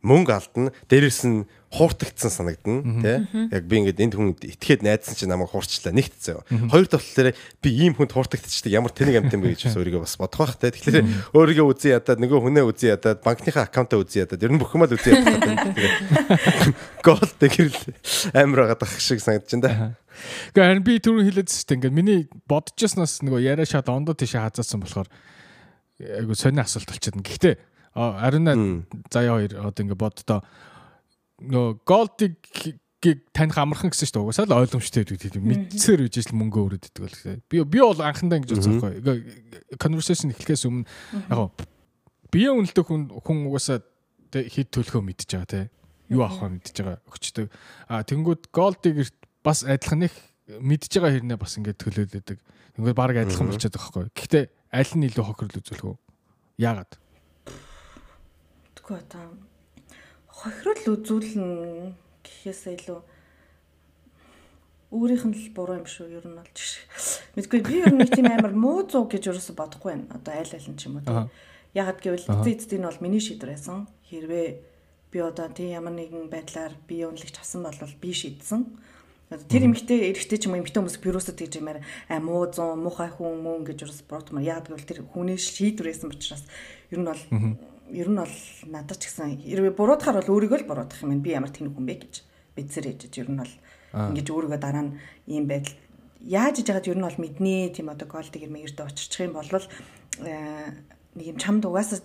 мөнгө 0.05 0.33
алдна, 0.33 0.71
дээрэс 0.87 1.25
нь 1.25 1.45
хууртагдсан 1.73 2.31
санагдана, 2.31 3.01
тий? 3.01 3.49
Яг 3.51 3.65
би 3.65 3.81
ингээд 3.81 3.99
энд 3.99 4.13
хүн 4.15 4.37
итгээд 4.39 4.85
найдсан 4.85 5.17
чинь 5.17 5.27
намайг 5.33 5.51
хуурчлаа. 5.51 5.91
Нэгт 5.91 6.15
зөө. 6.21 6.45
Хоёр 6.69 6.87
талаар 6.87 7.33
би 7.59 7.69
ийм 7.73 7.97
хүнд 7.97 8.13
хууртагдчихдаг 8.13 8.71
ямар 8.71 8.93
тэнэг 8.93 9.19
амт 9.19 9.33
юм 9.35 9.43
бэ 9.43 9.57
гэж 9.57 9.73
өөрийгөө 9.73 10.05
бас 10.05 10.15
бодох 10.15 10.53
байх 10.53 10.61
тий. 10.61 10.71
Тэгэхээр 10.71 11.33
өөрийгөө 11.33 11.67
үзэн 11.73 11.97
ядаад 11.97 12.21
нөгөө 12.23 12.39
хүнээ 12.39 12.65
үзэн 12.71 12.93
ядаад 12.93 13.19
банкныхаа 13.25 13.67
аккаунтаа 13.67 13.99
үзэн 13.99 14.23
ядаад 14.23 14.45
ер 14.47 14.53
нь 14.53 14.61
бүх 14.61 14.71
юм 14.77 14.85
л 14.85 14.95
үзэн 14.95 15.11
ядаад. 15.17 15.59
Гол 17.07 17.31
тэгэрл 17.41 17.81
амар 18.31 18.59
байгаа 18.63 18.79
дах 18.79 18.95
шиг 19.01 19.19
санагдаж 19.19 19.59
байна 19.59 19.65
да. 19.65 19.73
Гэхдээ 20.55 20.87
би 20.87 21.01
түрүү 21.03 21.25
хэлээд 21.29 21.51
шүү 21.51 21.67
дээ. 21.67 21.77
Ингээд 21.83 21.97
миний 21.99 22.19
бодчихсноос 22.47 23.21
нөгөө 23.27 23.43
яриа 23.43 23.67
шат 23.67 23.91
ондоо 23.91 24.15
тийшээ 24.15 24.45
хазаасан 24.45 24.81
болохоор 24.81 25.09
айгу 25.99 26.35
сони 26.37 26.61
асуулт 26.61 26.89
болчиход. 26.89 27.21
Гэхдээ 27.21 27.55
ариун 27.97 28.85
заяа 29.09 29.41
хоёр 29.41 29.53
одоо 29.65 29.81
ингээ 29.83 29.97
боддоо 29.97 30.43
нөө 31.41 31.81
голдыг 31.85 32.37
таних 33.33 33.57
амархан 33.57 33.93
гэсэн 33.93 34.09
чинь 34.09 34.21
угаасаа 34.21 34.49
л 34.49 34.57
ойлгомжтой 34.57 35.05
гэдэг 35.05 35.37
тийм. 35.37 35.45
Мэдсээр 35.45 36.09
үжиж 36.09 36.33
л 36.33 36.37
мөнгө 36.37 36.59
өрөөд 36.65 36.85
идэг 36.89 37.01
бол 37.05 37.17
би 37.45 37.57
би 37.61 37.79
бол 37.81 38.01
анхандаа 38.01 38.41
ингэж 38.41 38.57
үзсэн 38.57 38.81
байхгүй. 38.81 39.77
Conversation 39.77 40.33
эхлэхээс 40.33 40.65
өмнө 40.65 40.89
яг 41.29 41.53
бие 42.33 42.49
үнэлдэг 42.49 42.85
хүн 42.85 43.01
хүн 43.21 43.37
угаасаа 43.47 43.85
хэд 44.33 44.69
төлөхөө 44.73 45.01
мэдчихэж 45.05 45.31
байгаа 45.37 45.49
те. 45.49 45.61
Юу 46.09 46.25
авахаа 46.25 46.49
мэдчихэж 46.57 46.77
байгаа 46.83 46.99
өгчдөг 47.05 47.47
а 47.85 48.01
тэнгууд 48.01 48.49
голдыг 48.49 49.05
бас 49.45 49.61
адилхан 49.61 50.09
их 50.09 50.15
мэдчихэж 50.49 50.97
байгаа 50.97 51.15
хэрнээ 51.21 51.37
бас 51.37 51.53
ингэ 51.61 51.77
төлөөлөдөг. 51.77 52.37
Ингээд 52.81 52.97
баг 52.97 53.13
адилхан 53.13 53.47
болчиход 53.53 53.77
байгаа 53.77 53.93
байхгүй. 53.93 54.09
Гэхдээ 54.17 54.45
аль 54.71 54.93
нь 54.95 55.07
илүү 55.07 55.23
хохирол 55.23 55.59
үзүүлэх 55.59 55.85
вэ? 55.87 55.95
Яагаад? 56.59 56.91
Тэгвэл 58.75 58.99
одоо 59.03 59.25
хохирол 60.27 60.83
үзүүлнэ 60.95 61.93
гэхээсээ 62.23 62.75
илүү 62.77 62.99
өөрийнх 64.91 65.25
нь 65.27 65.35
л 65.35 65.55
буруу 65.55 65.79
юм 65.83 65.87
шүү 65.87 66.19
ер 66.19 66.25
нь 66.27 66.35
бол 66.39 66.51
жиш. 66.55 66.83
Мэдгүй 67.35 67.59
би 67.63 67.83
ер 67.83 67.91
нь 67.91 67.99
нэг 67.99 68.11
тийм 68.11 68.31
амар 68.31 68.55
муу 68.55 68.87
зуу 68.87 69.07
гэж 69.07 69.31
ерөөсө 69.31 69.55
бодохгүй 69.55 69.91
байна. 69.95 70.07
Одоо 70.15 70.33
айл 70.35 70.51
айл 70.51 70.67
нь 70.71 70.79
ч 70.79 70.87
юм 70.87 71.03
уу. 71.03 71.27
Ягаад 71.75 71.99
гэвэл 71.99 72.27
эцээ 72.27 72.55
эцэд 72.55 72.79
нь 72.79 72.87
бол 72.87 73.03
миний 73.03 73.19
шийдвэр 73.19 73.51
байсан. 73.55 73.87
Хэрвээ 74.07 74.47
би 75.11 75.17
одоо 75.19 75.47
тийм 75.51 75.75
ямар 75.75 75.95
нэгэн 75.95 76.31
байдлаар 76.31 76.73
бие 76.87 77.07
үнэлэгч 77.11 77.35
авсан 77.39 77.67
бол 77.67 77.75
би 77.75 78.11
шийдсэн. 78.15 78.63
Тэр 79.27 79.67
эмгтэй 79.67 80.15
эрэгтэй 80.15 80.39
ч 80.39 80.47
юм 80.47 80.55
уу 80.55 80.63
эмгтэй 80.63 80.79
хүмүүс 80.79 81.03
бюросод 81.03 81.35
гэж 81.35 81.59
юмар 81.59 81.83
а 82.07 82.23
муу 82.23 82.47
зун 82.47 82.79
муухай 82.79 83.11
хүн 83.11 83.43
мөн 83.43 83.67
гэж 83.67 83.83
юус 83.83 83.99
бротмор 84.07 84.39
яагаад 84.39 84.71
гэвэл 84.71 84.87
тэр 84.87 84.99
хүний 85.03 85.35
шийдвэрсэн 85.35 86.15
учраас 86.15 86.47
ер 86.95 87.03
нь 87.03 87.09
бол 87.11 87.23
ер 87.91 88.07
нь 88.07 88.19
бол 88.23 88.35
надад 88.71 89.03
ч 89.03 89.11
гэсэн 89.11 89.43
хэрвээ 89.43 89.75
буруудахаар 89.75 90.23
бол 90.23 90.31
өөрийгөө 90.31 90.59
л 90.63 90.69
буруудах 90.71 91.03
юм 91.03 91.19
би 91.19 91.35
ямар 91.35 91.51
тэнэг 91.51 91.75
хүн 91.75 91.87
бэ 91.91 91.95
гэж 92.07 92.13
бидсэр 92.55 92.87
ээжж 92.87 93.19
ер 93.19 93.27
нь 93.27 93.39
бол 93.43 93.53
ингэж 93.91 94.27
өөрийгөө 94.31 94.59
дараа 94.63 94.83
нь 94.87 94.95
ийм 95.27 95.43
байдал 95.43 95.75
яаж 96.23 96.63
иж 96.63 96.71
яагаад 96.71 96.87
ер 96.87 96.95
нь 96.95 97.07
бол 97.07 97.19
мэднэ 97.19 97.75
тийм 97.75 97.91
одоо 97.91 98.07
голдыг 98.07 98.47
мэгэрдэ 98.47 98.79
очирчих 98.87 99.27
юм 99.27 99.35
бол 99.35 99.51
нэг 101.19 101.25
юм 101.27 101.35
чамд 101.35 101.67
угаасаа 101.67 101.99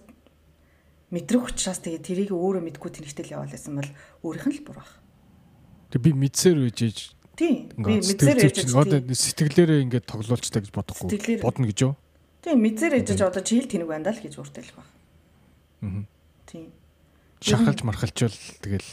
мэдрэх 1.15 1.55
учраас 1.55 1.79
тэгээ 1.79 2.03
тэрийг 2.03 2.31
өөрөө 2.35 2.67
мэдгүй 2.67 2.91
тэнэгтэл 2.99 3.37
яваал 3.37 3.53
гэсэн 3.53 3.79
бол 3.79 3.91
өөрийнх 4.27 4.49
нь 4.49 4.57
л 4.59 4.67
буруу. 4.67 5.02
Тэг 5.93 6.01
би 6.01 6.11
мэдсээр 6.17 6.59
үжиж 6.73 7.13
Тийм. 7.37 7.69
Би 7.77 8.01
мэдсээр 8.01 8.39
ээжж 8.49 8.73
одоо 8.73 9.01
сэтгэлээрээ 9.09 9.85
ингээд 9.89 10.09
тоглоулчтай 10.09 10.65
гэж 10.65 10.73
бодохгүй. 10.73 11.41
Бодно 11.41 11.69
гэж 11.69 11.79
юу? 11.85 11.95
Тийм, 12.45 12.61
мэдсээр 12.65 13.01
ээжж 13.01 13.21
одоо 13.21 13.43
чийл 13.45 13.69
тэнэг 13.69 13.89
байна 13.89 14.09
даа 14.09 14.17
л 14.17 14.25
гэж 14.25 14.35
уртай 14.37 14.65
л 14.65 14.77
баг. 14.77 14.89
Аа. 15.85 16.05
Тийм. 16.49 16.69
Шахалж 17.41 17.81
мархалчвал 17.83 18.37
тэгэл 18.61 18.89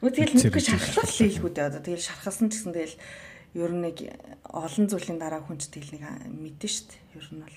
Үгүй 0.00 0.12
тэгэл 0.12 0.34
мэдгүй 0.38 0.62
шархлах 0.62 1.10
хийлгүү 1.10 1.50
дээ 1.56 1.68
одоо 1.72 1.82
тэгэл 1.82 2.06
шархалсан 2.06 2.48
ч 2.52 2.60
гэсэн 2.60 2.72
тэгэл 2.72 2.96
ер 3.56 3.72
нь 3.72 3.82
нэг 3.82 3.96
олон 4.48 4.84
зүйлийн 4.86 5.18
дараа 5.18 5.42
хүн 5.42 5.58
ч 5.58 5.72
тэгэл 5.72 5.96
нэг 5.96 6.04
мэдэн 6.30 6.70
штт 6.70 6.94
ер 7.16 7.26
нь 7.32 7.42
бол 7.42 7.56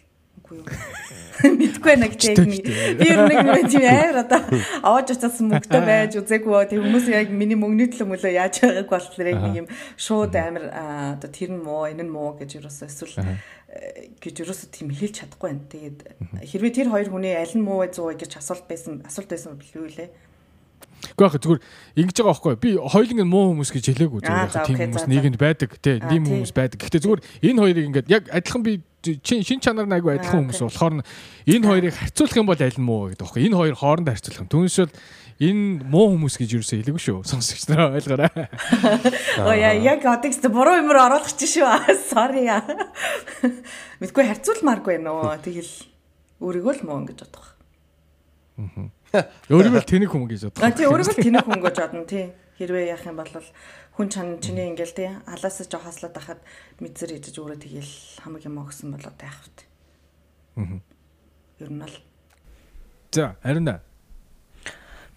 үгүй 0.49 0.57
юу. 0.59 1.55
Мэдгүй 1.59 1.85
байна 1.85 2.09
гэж 2.09 2.23
яг 2.33 2.39
нэг 2.43 2.65
би 2.65 3.05
ер 3.05 3.19
нь 3.21 3.29
нэг 3.29 3.69
тийм 3.69 3.85
амар 3.85 4.17
одоо 4.25 4.41
аваад 4.81 5.13
очиадсан 5.13 5.47
мөнгөтэй 5.49 5.83
байж 5.85 6.17
үзээгүй 6.19 6.67
тийм 6.73 6.83
хүмүүс 6.83 7.05
яг 7.13 7.29
миний 7.29 7.55
мөнгөний 7.59 7.89
төлөө 7.93 8.09
мөлөө 8.09 8.33
яаж 8.33 8.55
байгааг 8.65 8.89
болохоор 8.89 9.29
яг 9.29 9.39
нэг 9.45 9.55
юм 9.63 9.67
шууд 9.95 10.33
амар 10.35 10.65
одоо 11.15 11.29
тэр 11.29 11.53
нь 11.53 11.61
муу 11.61 11.85
энэ 11.85 12.03
нь 12.03 12.11
муу 12.11 12.33
гэж 12.35 12.59
ерөөсөө 12.59 12.89
эсвэл 12.89 13.15
гэж 14.19 14.35
ерөөсөө 14.41 14.67
тийм 14.73 14.89
хэлж 14.89 15.13
чадахгүй 15.21 15.47
байна. 15.53 15.69
Тэгээд 15.69 15.99
хэрвээ 16.49 16.73
тэр 16.73 16.89
хоёр 16.89 17.07
хүний 17.13 17.37
аль 17.37 17.53
нь 17.53 17.63
муу 17.63 17.85
вэ 17.85 17.93
зүү 17.93 18.17
гэж 18.17 18.41
асуулт 18.41 18.65
байсан 18.65 19.05
асуулт 19.05 19.29
байсан 19.29 19.55
билүү 19.55 19.87
лээ. 19.95 20.09
Гэхдээ 20.99 21.27
яг 21.29 21.35
зүгээр 21.39 21.61
ингэж 21.95 22.17
байгаа 22.19 22.33
байхгүй 22.33 22.55
би 22.59 22.69
хоёулын 22.75 23.29
муу 23.29 23.45
хүмүүс 23.55 23.71
гэж 23.71 23.85
хэлээгүй 23.87 24.19
зүгээр 24.19 24.51
тийм 24.67 24.77
хүмүүс 24.83 25.05
нийгэмд 25.07 25.39
байдаг 25.39 25.69
тийм 25.79 26.23
хүмүүс 26.27 26.51
байдаг. 26.51 26.79
Гэхдээ 26.79 27.03
зүгээр 27.03 27.21
энэ 27.47 27.61
хоёрыг 27.63 27.87
ингээд 27.87 28.07
яг 28.11 28.23
адилхан 28.27 28.63
би 28.67 28.73
шин 29.03 29.63
чанар 29.63 29.87
нь 29.87 29.95
айгүй 29.95 30.19
адилхан 30.19 30.51
хүмүүс 30.51 30.59
болохоор 30.59 30.99
энэ 31.47 31.65
хоёрыг 31.67 31.95
харьцуулах 31.95 32.35
юм 32.35 32.47
бол 32.51 32.59
аль 32.59 32.75
нь 32.75 32.83
муу 32.83 33.07
гэдэг 33.07 33.23
байхгүй. 33.23 33.41
Энэ 33.47 33.55
хоёр 33.55 33.75
хоорондоо 33.79 34.13
харьцуулах 34.13 34.41
юм. 34.43 34.51
Түүншэл 34.51 34.91
энэ 35.39 35.87
муу 35.87 36.11
хүмүүс 36.19 36.35
гэж 36.35 36.49
юусоо 36.59 36.77
хэлээгүй 36.83 36.99
шүү. 36.99 37.23
Сонсогч 37.23 37.63
нараа 37.71 37.95
ойлгоорой. 37.95 38.27
Оо 39.47 39.55
яа 39.55 39.71
яг 39.79 40.03
одогс 40.03 40.43
буруу 40.51 40.75
юмр 40.83 40.99
оруулах 40.99 41.31
чи 41.31 41.47
шүү. 41.47 41.63
Sorry 42.11 42.43
яа. 42.43 42.59
Мэдгүй 44.03 44.27
харьцуулмааргүй 44.27 44.99
нөө. 44.99 45.39
Тэгэл 45.47 45.73
өөрийгөө 46.43 46.73
л 46.75 46.83
муу 46.83 47.07
гэж 47.07 47.23
бодох. 47.23 47.55
Аа. 48.59 49.23
Өөрийгөө 49.47 49.79
л 49.79 49.87
тэнэг 49.87 50.11
хүн 50.11 50.27
гэж 50.27 50.41
бодох. 50.51 50.75
Тий 50.75 50.91
өөрийгөө 50.91 51.15
л 51.15 51.23
тэнэг 51.23 51.45
хүн 51.47 51.63
гэж 51.63 51.75
бодно 51.79 52.03
тий. 52.03 52.25
Хэрвээ 52.59 52.91
яах 52.91 53.07
юм 53.07 53.15
бол 53.15 53.31
хүн 53.99 54.07
чан 54.07 54.39
чиний 54.39 54.71
ингээл 54.71 54.95
тий 54.95 55.11
алаасаа 55.27 55.67
жоо 55.67 55.83
хаслаад 55.83 56.15
байхад 56.15 56.39
мэдзэр 56.79 57.19
идэж 57.19 57.35
өөрөө 57.35 57.59
тэгэл 57.67 57.93
хамаг 58.23 58.47
юм 58.47 58.63
өгсөн 58.63 58.95
болоо 58.95 59.11
таах 59.11 59.43
вт. 59.43 59.67
Аа. 60.55 60.79
Ер 61.59 61.67
нь 61.67 61.83
л. 61.83 61.99
За, 63.11 63.35
харин 63.43 63.83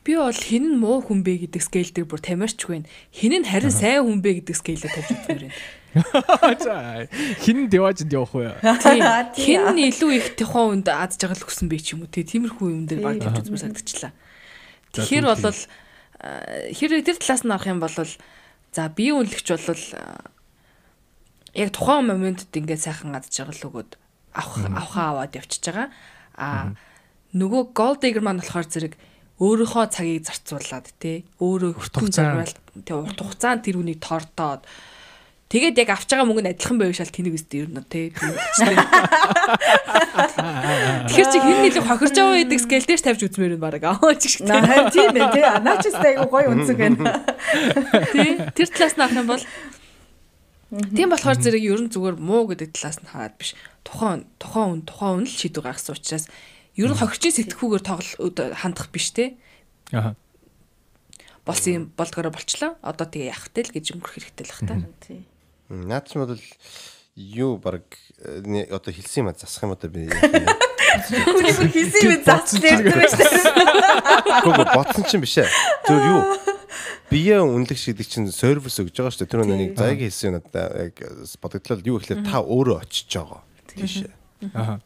Би 0.02 0.18
бол 0.18 0.34
хин 0.34 0.66
нь 0.66 0.80
муу 0.82 0.98
хүн 0.98 1.22
бэ 1.22 1.46
гэдэг 1.46 1.62
скейл 1.62 1.94
дээр 1.94 2.10
бүр 2.10 2.18
тамирчгүй. 2.18 2.82
Хин 3.14 3.32
нь 3.38 3.46
харин 3.46 3.70
сайн 3.70 4.02
хүн 4.02 4.18
бэ 4.18 4.42
гэдэг 4.42 4.56
скейлээр 4.58 4.94
тавьж 4.98 5.10
үзмээр 5.14 5.42
байна. 5.46 6.58
За 6.66 7.06
хин 7.38 7.70
дэважинд 7.70 8.10
явах 8.10 8.34
вэ? 8.34 8.58
Хин 9.38 9.78
илүү 9.78 10.10
их 10.18 10.34
тухайн 10.34 10.82
үнд 10.82 10.90
аз 10.90 11.14
жаргал 11.22 11.46
өгсөн 11.46 11.70
бэ 11.70 11.78
ч 11.78 11.94
юм 11.94 12.02
уу 12.02 12.10
тий 12.10 12.26
тиймэрхүү 12.26 12.66
юм 12.66 12.90
дээр 12.90 12.98
баг 12.98 13.22
тавьж 13.22 13.46
үзмээр 13.46 13.62
санагдчихлаа. 13.62 14.10
Тэгэхээр 14.90 15.22
бол 15.22 15.38
хэр 15.38 16.90
тэр 17.06 17.18
талаас 17.22 17.46
нь 17.46 17.54
авах 17.54 17.70
юм 17.70 17.78
бол 17.78 17.94
за 18.72 18.88
бие 18.88 19.12
үнэлэгч 19.12 19.48
бол 19.52 19.84
яг 21.52 21.68
тухайн 21.76 22.08
моментод 22.08 22.52
ингээд 22.52 22.80
сайхан 22.80 23.12
аз 23.12 23.28
жаргал 23.28 23.68
өгөөд 23.68 23.90
авах 24.32 24.64
авахаа 24.64 25.06
аваад 25.12 25.36
явчихж 25.36 25.64
байгаа. 25.68 25.88
А 26.40 26.72
нөгөө 27.36 27.62
гол 27.76 27.96
дэгэр 28.00 28.24
маань 28.24 28.40
болохоор 28.40 28.68
зэрэг 28.68 28.94
өөрийнхөө 29.40 29.86
цагийг 29.92 30.24
зарцуулаад 30.24 30.86
тий 30.96 31.28
өөрөө 31.40 31.72
хүртэн 31.76 32.08
зарвал 32.12 32.54
тий 32.84 32.96
урт 32.96 33.20
хугацаанд 33.20 33.64
тэр 33.64 33.80
үнийг 33.80 34.00
тордоод 34.00 34.64
Тэгээд 35.52 35.84
яг 35.84 35.92
авч 35.92 36.08
байгаа 36.08 36.24
мөнгө 36.24 36.48
нь 36.48 36.56
адилхан 36.56 36.80
байв 36.80 36.96
шал 36.96 37.12
тэнэг 37.12 37.36
үстэй 37.36 37.60
ер 37.60 37.68
нь 37.68 37.76
тий. 37.84 38.08
Тэгэхээр 38.08 38.80
чи 41.28 41.38
хин 41.44 41.60
нэлээ 41.60 41.84
хохирж 41.84 42.16
байгаа 42.16 42.40
гэдэг 42.40 42.60
скейл 42.64 42.88
дээр 42.88 43.04
тавьж 43.04 43.20
үзмээр 43.28 43.60
байна 43.60 43.76
баг. 43.76 43.84
Аа 43.84 44.16
чи 44.16 44.32
шиг. 44.32 44.48
Наа 44.48 44.88
тийм 44.88 45.12
ээ 45.12 45.28
тий. 45.28 45.44
Наачстай 45.44 46.16
айгу 46.16 46.32
гоё 46.32 46.56
үнцэг 46.56 46.80
байна. 46.80 47.20
Тий. 48.16 48.40
Тэр 48.56 48.68
талаас 48.72 48.96
нь 48.96 49.04
авах 49.04 49.12
юм 49.12 49.28
бол 49.28 49.44
Тийм 50.72 51.12
болохоор 51.12 51.36
зэрэг 51.36 51.68
ер 51.68 51.84
нь 51.84 51.92
зүгээр 51.92 52.16
муу 52.16 52.48
гэдэг 52.48 52.72
талаас 52.72 53.04
нь 53.04 53.12
хараад 53.12 53.36
биш. 53.36 53.52
Тухайн 53.84 54.24
тухайн 54.40 54.80
үн 54.80 54.88
тухайн 54.88 55.20
үн 55.20 55.28
л 55.28 55.36
шийдвэр 55.36 55.68
гаргасан 55.68 56.00
учраас 56.00 56.32
ер 56.80 56.88
нь 56.88 56.96
хогчийн 56.96 57.36
сэтгхүүгээр 57.36 57.84
тоглол 57.84 58.56
хандах 58.56 58.88
биш 58.88 59.12
те. 59.12 59.36
Аа. 59.92 60.16
Болсон 61.44 61.72
юм 61.76 61.92
болдгороо 61.92 62.32
болчлоо. 62.32 62.80
Одоо 62.80 63.04
тэгээ 63.04 63.36
яах 63.36 63.52
вэ 63.52 63.68
л 63.68 63.76
гэж 63.76 64.00
өнгөрөх 64.00 64.16
хэрэгтэй 64.16 64.48
л 64.48 64.48
бах 64.48 64.64
та. 64.64 64.80
Тий. 65.04 65.28
Наад 65.72 66.04
ч 66.04 66.20
бол 66.20 66.36
юу 67.16 67.56
баг 67.56 67.88
одоо 68.20 68.92
хэлсэн 68.92 69.24
юм 69.24 69.28
а 69.32 69.34
засах 69.34 69.64
юм 69.64 69.72
одоо 69.72 69.88
би 69.88 70.12
Хүний 70.92 71.52
бүр 71.56 71.68
хийсэн 71.72 72.04
юм 72.04 72.20
заслаа 72.20 72.76
гэдэг 72.84 73.08
шүү. 73.16 74.44
Гүг 74.44 74.60
ботсон 74.76 75.04
чинь 75.08 75.24
биш 75.24 75.40
ээ. 75.40 75.48
Зөв 75.88 75.96
юу? 75.96 76.20
Бие 77.08 77.40
үнэлэгч 77.40 77.96
гэдэг 77.96 78.06
чинь 78.08 78.28
сервис 78.28 78.76
өгж 78.76 78.92
байгаа 78.92 79.12
шүү 79.16 79.24
дээ. 79.24 79.32
Тэр 79.32 79.44
нэг 79.48 79.72
заяг 79.72 80.00
хэлсэн 80.04 80.28
юм 80.28 80.34
надад 80.36 80.92
яг 80.92 80.96
бодогдлоо 81.40 81.80
юу 81.80 81.96
гэхлээр 81.96 82.20
та 82.28 82.44
өөрөө 82.44 82.76
очиж 82.84 83.08
байгаа. 83.16 83.40
Тийш. 83.72 84.04
Аа. 84.52 84.76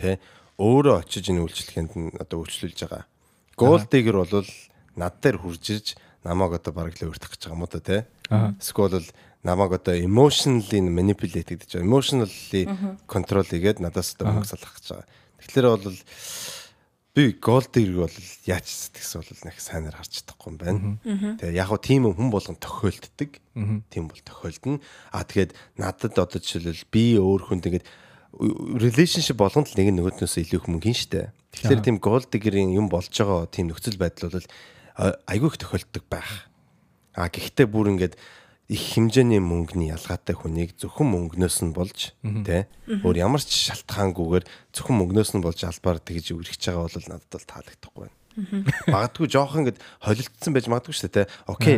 Тэ 0.00 0.16
өөрөө 0.56 0.96
очиж 1.04 1.28
энэ 1.28 1.44
үйлчлэгэнд 1.44 1.92
нь 1.92 2.16
одоо 2.16 2.40
үйлчлүүлж 2.40 2.80
байгаа. 2.88 3.04
Digger 3.92 4.16
бол 4.16 4.48
над 4.96 5.14
дээр 5.20 5.36
хурж 5.40 5.64
ирж 5.68 5.88
намайг 6.24 6.56
одоо 6.56 6.72
бараг 6.72 6.96
л 6.96 7.08
өөртөх 7.12 7.36
гэж 7.36 7.48
байгаа 7.48 7.56
юм 7.56 7.64
уу 7.64 7.72
та 7.72 7.80
тэ. 7.84 8.08
Эсвэл 8.60 8.96
бол 8.96 9.08
намайг 9.42 9.72
одоо 9.72 9.96
emotionally 9.96 10.80
manipulate 10.84 11.56
гэдэг 11.56 11.68
чинь 11.68 11.84
emotionally 11.84 12.68
control 13.08 13.44
хийгээд 13.44 13.80
надаас 13.80 14.14
одоо 14.16 14.36
мөнгө 14.36 14.50
салгах 14.52 14.76
гэж 14.76 14.86
байгаа. 14.92 15.08
Тэгэхээр 15.40 15.66
бол 15.70 15.98
би 17.16 17.22
gold 17.40 17.68
digger 17.72 18.04
бол 18.04 18.16
яаж 18.46 18.66
сэтгэсэн 18.68 19.24
бол 19.24 19.42
нэг 19.48 19.56
сайнаар 19.56 19.96
харж 19.96 20.20
чадахгүй 20.20 20.48
юм 20.52 20.56
байна. 20.60 20.78
Тэгээ 21.40 21.56
яг 21.56 21.68
хуу 21.72 21.80
тийм 21.80 22.06
хүн 22.12 22.28
болгон 22.30 22.60
тохиолддог. 22.60 23.40
Тийм 23.88 24.04
бол 24.06 24.20
тохиолдно. 24.20 24.78
А 25.10 25.24
тэгээд 25.24 25.56
надад 25.80 26.14
одоо 26.20 26.38
жишээлбэл 26.38 26.86
би 26.92 27.16
өөр 27.18 27.50
хүнд 27.50 27.66
ингээд 27.66 27.88
relationship 28.78 29.40
болгонд 29.40 29.72
л 29.72 29.78
нэг 29.80 29.90
нөгөөднөөс 29.90 30.36
илүү 30.38 30.60
их 30.62 30.68
мөнгө 30.70 30.94
штэ. 30.94 31.34
Тэгэхээр 31.50 31.82
тийм 31.82 31.98
gold 31.98 32.30
digger-ийн 32.30 32.76
юм 32.78 32.86
болж 32.86 33.10
байгаа 33.10 33.50
тийм 33.50 33.74
нөхцөл 33.74 33.98
байдал 33.98 34.30
бол 34.30 34.46
айгүй 35.26 35.48
их 35.50 35.58
тохиолддог 35.58 36.04
байх. 36.06 36.46
А 37.18 37.26
гэхдээ 37.26 37.66
бүр 37.66 37.90
ингээд 37.98 38.14
их 38.70 38.94
хэмжээний 38.94 39.42
мөнгөний 39.42 39.90
ялгаатай 39.90 40.38
хүнийг 40.38 40.78
зөвхөн 40.78 41.10
мөнгнөөс 41.10 41.58
нь 41.66 41.74
болж 41.74 42.14
тий 42.46 42.70
өөр 43.02 43.16
ямар 43.18 43.42
ч 43.42 43.66
шалтгаангүйгээр 43.66 44.46
зөвхөн 44.70 44.96
мөнгнөөс 45.02 45.30
нь 45.34 45.42
болж 45.42 45.58
албаар 45.66 45.98
тэгж 45.98 46.38
үргэж 46.38 46.70
байгаа 46.70 46.86
бол 46.86 47.10
надад 47.10 47.30
бол 47.34 47.50
таалагдахгүй 47.50 48.00
байна. 48.06 48.16
Магадгүй 48.94 49.26
жоохон 49.26 49.66
ингэ 49.66 49.82
холилдсон 50.06 50.54
байж 50.54 50.66
магадгүй 50.70 50.94
шүү 50.94 51.10
дээ 51.10 51.26
тий. 51.26 51.34
Окей. 51.50 51.76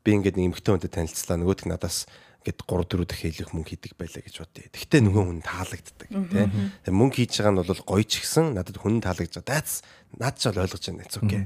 Би 0.00 0.16
ингээд 0.16 0.40
нэг 0.40 0.56
эмхтэн 0.56 0.80
хүнтэй 0.80 0.88
танилцлаа 0.88 1.36
нөгөөдг 1.36 1.68
надаас 1.68 2.08
гэд 2.40 2.64
3 2.64 2.84
4 2.88 3.04
дахин 3.04 3.30
илүү 3.30 3.48
мөнгө 3.52 3.70
хийдэг 3.76 3.92
байлаа 4.00 4.22
гэж 4.24 4.36
бодъё. 4.40 4.68
Тэгвэл 4.72 5.04
нөгөө 5.06 5.24
хүн 5.28 5.40
таалагддаг 5.44 6.08
тий. 6.08 6.46
Тэгээ 6.88 6.96
мөнгө 6.96 7.16
хийж 7.20 7.32
байгаа 7.36 7.52
нь 7.52 7.60
бол 7.60 7.82
гоё 7.84 8.04
ч 8.04 8.12
гэсэн 8.24 8.56
надад 8.56 8.76
хүн 8.80 9.00
таалагдж 9.04 9.34
байгаа. 9.40 9.48
That's 9.50 9.84
над 10.16 10.34
ч 10.40 10.48
бол 10.48 10.64
ойлгож 10.64 10.84
байна. 10.88 11.04
It's 11.04 11.16
okay. 11.20 11.42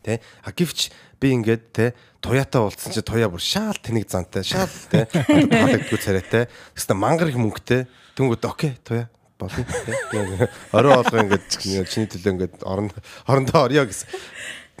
Тэ? 0.00 0.20
А 0.44 0.50
гівч 0.50 0.88
би 1.20 1.26
ингээд 1.36 1.64
тэ 1.76 1.92
туяатаа 2.24 2.66
уулцсан 2.68 2.92
чи 2.96 3.04
туяа 3.04 3.28
бүр 3.28 3.44
шаал 3.44 3.76
тэнэг 3.76 4.08
зантай, 4.08 4.42
шаал 4.42 4.72
тэ 4.88 5.06
таалагдгүй 5.12 5.98
царайтай. 6.00 6.48
Тэстэ 6.72 6.96
мангар 6.96 7.28
их 7.28 7.38
мөнгөтэй. 7.38 7.84
Тэнгүүд 8.16 8.44
окей 8.48 8.74
туяа 8.80 9.12
болно. 9.36 10.48
Орой 10.72 10.92
олго 10.96 11.16
ингээд 11.20 11.44
чиний 11.52 12.08
төлөө 12.08 12.32
ингээд 12.32 12.54
орон 12.64 12.88
орондоо 13.28 13.68
орё 13.68 13.84
гэсэн. 13.84 14.08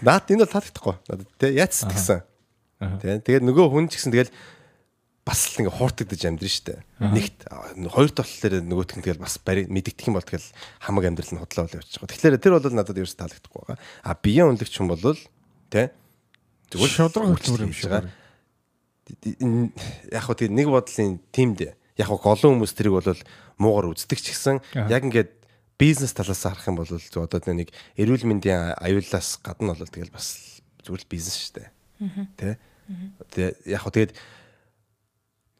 наад 0.02 0.26
энэ 0.26 0.42
бол 0.42 0.52
таалагдахгүй. 0.52 0.96
Надад 1.08 1.28
те 1.38 1.46
яац 1.54 1.84
гэсэн. 1.86 2.20
Тэ 3.00 3.22
тэгээд 3.22 3.44
нөгөө 3.46 3.66
хүн 3.70 3.86
ч 3.86 4.00
гэсэн 4.00 4.10
тэгэл 4.10 4.32
бас 5.24 5.40
л 5.56 5.64
ингээ 5.64 5.76
хууртагдаж 5.80 6.20
амьдрын 6.28 6.52
штэ. 6.52 6.84
Нэгт 7.00 7.48
хоёр 7.88 8.12
толлоор 8.12 8.54
нөгөөх 8.60 9.00
нь 9.00 9.04
тэгэл 9.04 9.24
бас 9.24 9.40
барь 9.40 9.64
мэддэх 9.66 10.04
юм 10.04 10.20
бол 10.20 10.24
тэгэл 10.24 10.52
хамаг 10.84 11.04
амьдрал 11.08 11.32
нь 11.32 11.40
худлаа 11.40 11.64
бол 11.64 11.78
явчих. 11.80 12.04
Тэгэхээр 12.04 12.40
тэр 12.44 12.60
бол 12.60 12.68
надад 12.76 13.00
ерөөс 13.00 13.16
таалагдахгүй 13.16 13.60
байгаа. 13.64 13.80
А 14.04 14.12
биеийн 14.20 14.52
үнэлэгч 14.52 14.74
хүн 14.76 14.92
бол 14.92 15.16
тэ 15.72 15.96
Зүгээр 16.74 16.90
шодрог 16.90 17.38
хөтөлбөр 17.38 17.64
юм 17.70 17.74
шиг 17.76 17.90
байна. 17.92 18.10
Яг 20.10 20.22
хөө 20.26 20.36
тэгээ 20.42 20.58
нэг 20.58 20.68
бодлын 20.72 21.22
тимд 21.30 21.60
яг 21.62 22.08
хөө 22.10 22.18
голон 22.18 22.58
хүмүүс 22.58 22.74
тэрийг 22.74 22.98
бол 22.98 23.20
муугар 23.62 23.94
үздэг 23.94 24.18
ч 24.18 24.34
гэсэн 24.34 24.58
яг 24.90 25.06
ингээд 25.06 25.30
бизнес 25.78 26.16
талаас 26.16 26.42
харах 26.42 26.66
юм 26.66 26.82
бол 26.82 26.90
зөв 26.90 27.22
одоо 27.22 27.38
нэг 27.54 27.70
эрүүл 27.94 28.26
мэндийн 28.26 28.74
аюулаас 28.74 29.38
гадна 29.38 29.78
бол 29.78 29.86
тэгэл 29.86 30.10
бас 30.10 30.58
зүгээр 30.82 31.02
л 31.06 31.12
бизнес 31.12 31.52
дээ. 31.54 31.68
Тэ? 32.34 32.58
Тэгээ 33.30 33.50
яг 33.70 33.80
хөө 33.86 33.94
тэгээд 33.94 34.12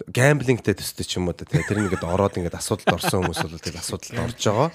гэмблингтэй 0.02 0.74
төстэй 0.74 1.06
ч 1.06 1.22
юм 1.22 1.30
уу 1.30 1.38
тэгээ 1.38 1.70
тэр 1.70 1.78
нэгэд 1.86 2.02
ороод 2.02 2.34
ингээд 2.34 2.58
асуудалд 2.58 2.98
орсон 2.98 3.30
хүмүүс 3.30 3.40
бол 3.46 3.62
тэгэл 3.62 3.82
асуудалд 3.82 4.18
орж 4.26 4.42
байгаа. 4.42 4.70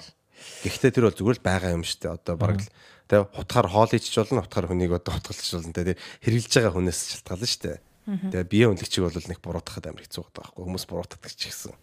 Гэхдээ 0.64 0.90
тэр 0.96 1.04
бол 1.08 1.18
зүгээр 1.20 1.38
л 1.38 1.44
байгаа 1.44 1.70
юм 1.76 1.84
шүү 1.84 2.00
дээ. 2.00 2.16
Одоо 2.16 2.34
бараг 2.40 2.60
л 2.64 2.72
тэгээ 3.04 3.24
хутгаар 3.36 3.68
хоол 3.68 3.92
ичж 3.92 4.14
болно, 4.16 4.40
хутгаар 4.40 4.66
хүнийг 4.72 4.92
одоо 4.96 5.12
хутгалж 5.12 5.48
болно. 5.60 5.76
Тэгээ 5.76 5.96
хэрглэж 6.24 6.52
байгаа 6.56 6.72
хүнээс 6.72 7.00
шалтгаална 7.20 7.48
шүү 7.52 7.62
дээ. 7.68 7.78
Тэгээ 8.10 8.48
бие 8.48 8.66
үнэлэгчиг 8.72 9.02
бол 9.04 9.28
нэг 9.28 9.40
буруутгахад 9.44 9.86
амар 9.92 10.02
хэцүү 10.08 10.24
байгаа 10.24 10.40
байхгүй 10.40 10.62
хүмүүс 10.64 10.84
буруутгадаг 10.88 11.32
ч 11.36 11.42
гэсэн. 11.52 11.76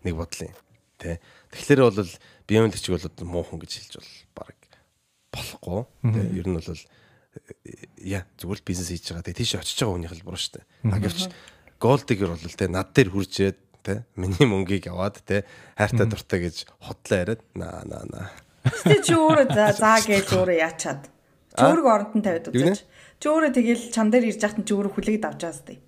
Нэг 0.00 0.14
бодлын. 0.16 0.56
Тэ. 0.96 1.20
Тэгэхээр 1.52 1.80
бол 1.84 2.00
бие 2.48 2.60
үнэлэгчиг 2.64 2.92
бол 2.96 3.28
муухан 3.28 3.60
гэж 3.60 3.72
хэлж 3.76 3.92
бол 4.00 4.12
баг 4.34 4.56
болохгүй. 5.36 5.80
Тэ. 6.16 6.20
Ер 6.32 6.46
нь 6.48 6.56
бол 6.56 6.80
яа 8.00 8.24
зүгээр 8.40 8.58
л 8.62 8.66
бизнес 8.66 8.88
хийж 8.88 9.04
байгаа. 9.12 9.26
Тэгээ 9.28 9.40
тийш 9.44 9.52
очиж 9.60 9.78
байгаа 9.84 9.94
хүнийх 9.94 10.14
л 10.16 10.26
буруу 10.26 10.40
шүү 10.40 10.54
дээ. 10.58 10.66
А 10.90 10.98
гэвч 10.98 11.20
голдигэр 11.84 12.32
бол 12.32 12.56
тэ 12.56 12.72
над 12.72 12.96
дээр 12.96 13.12
хуржээд 13.12 13.58
тэ 13.84 14.08
миний 14.16 14.48
мөнгийг 14.48 14.88
аваад 14.88 15.20
тэ 15.20 15.44
хайртай 15.76 16.08
дуртай 16.08 16.40
гэж 16.48 16.56
хотлоо 16.80 17.18
яриад 17.20 17.42
наа 17.52 17.84
наа 17.84 18.04
наа. 18.08 18.26
Тэ 18.88 19.04
чи 19.04 19.12
өөрөө 19.12 19.76
заа 19.76 20.00
гэж 20.00 20.32
өөрөө 20.32 20.56
яачаад. 20.64 21.02
Чи 21.52 21.64
өөрөө 21.68 21.92
оронд 21.92 22.14
нь 22.16 22.24
тавиад 22.24 22.48
үзэж. 22.48 22.80
Чи 23.20 23.26
өөрөө 23.28 23.52
тэгэл 23.52 23.84
чам 23.92 24.08
дээр 24.08 24.32
ирж 24.32 24.40
яхад 24.40 24.64
чи 24.64 24.72
өөрөө 24.72 24.92
хүлээгд 24.96 25.28
авч 25.28 25.40
байгаас 25.44 25.62
тээ. 25.68 25.78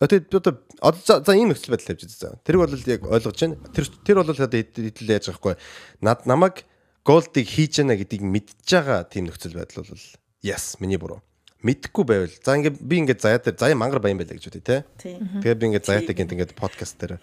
Тэгээд 0.00 0.32
одоо 0.80 1.04
за 1.04 1.32
ийм 1.36 1.52
нөхцөл 1.52 1.76
байдал 1.76 1.92
тавьж 1.92 2.08
байгаа. 2.08 2.40
Тэрийг 2.48 2.60
бол 2.64 2.88
яг 2.88 3.02
ойлгож 3.04 3.36
байна. 3.44 3.56
Тэр 3.76 3.86
тэр 4.08 4.16
бол 4.24 4.32
хэдэл 4.32 5.12
яаж 5.12 5.24
байгаа 5.28 5.36
хгүй. 5.36 5.54
Над 6.00 6.24
намайг 6.24 6.64
голдыг 7.04 7.44
хийж 7.44 7.84
яана 7.84 8.00
гэдгийг 8.00 8.24
мэдж 8.24 8.64
байгаа 8.64 9.04
тийм 9.04 9.28
нөхцөл 9.28 9.58
байдал 9.58 9.84
бол 9.84 10.04
яс 10.40 10.80
миний 10.80 10.96
буруу 10.96 11.20
мэдхгүй 11.62 12.04
байвал 12.06 12.30
за 12.30 12.54
ингээ 12.54 12.78
би 12.78 12.96
ингээ 13.02 13.18
заяа 13.18 13.42
дээр 13.42 13.58
заяа 13.58 13.78
мангар 13.78 13.98
баян 13.98 14.18
байлаа 14.18 14.38
гэж 14.38 14.46
үтэй 14.46 14.62
те. 14.62 14.76
Тэгээд 14.98 15.58
би 15.58 15.66
ингээ 15.74 15.82
заяатай 15.82 16.14
гинт 16.14 16.32
ингээ 16.34 16.54
подкаст 16.54 16.98
дээр 17.02 17.18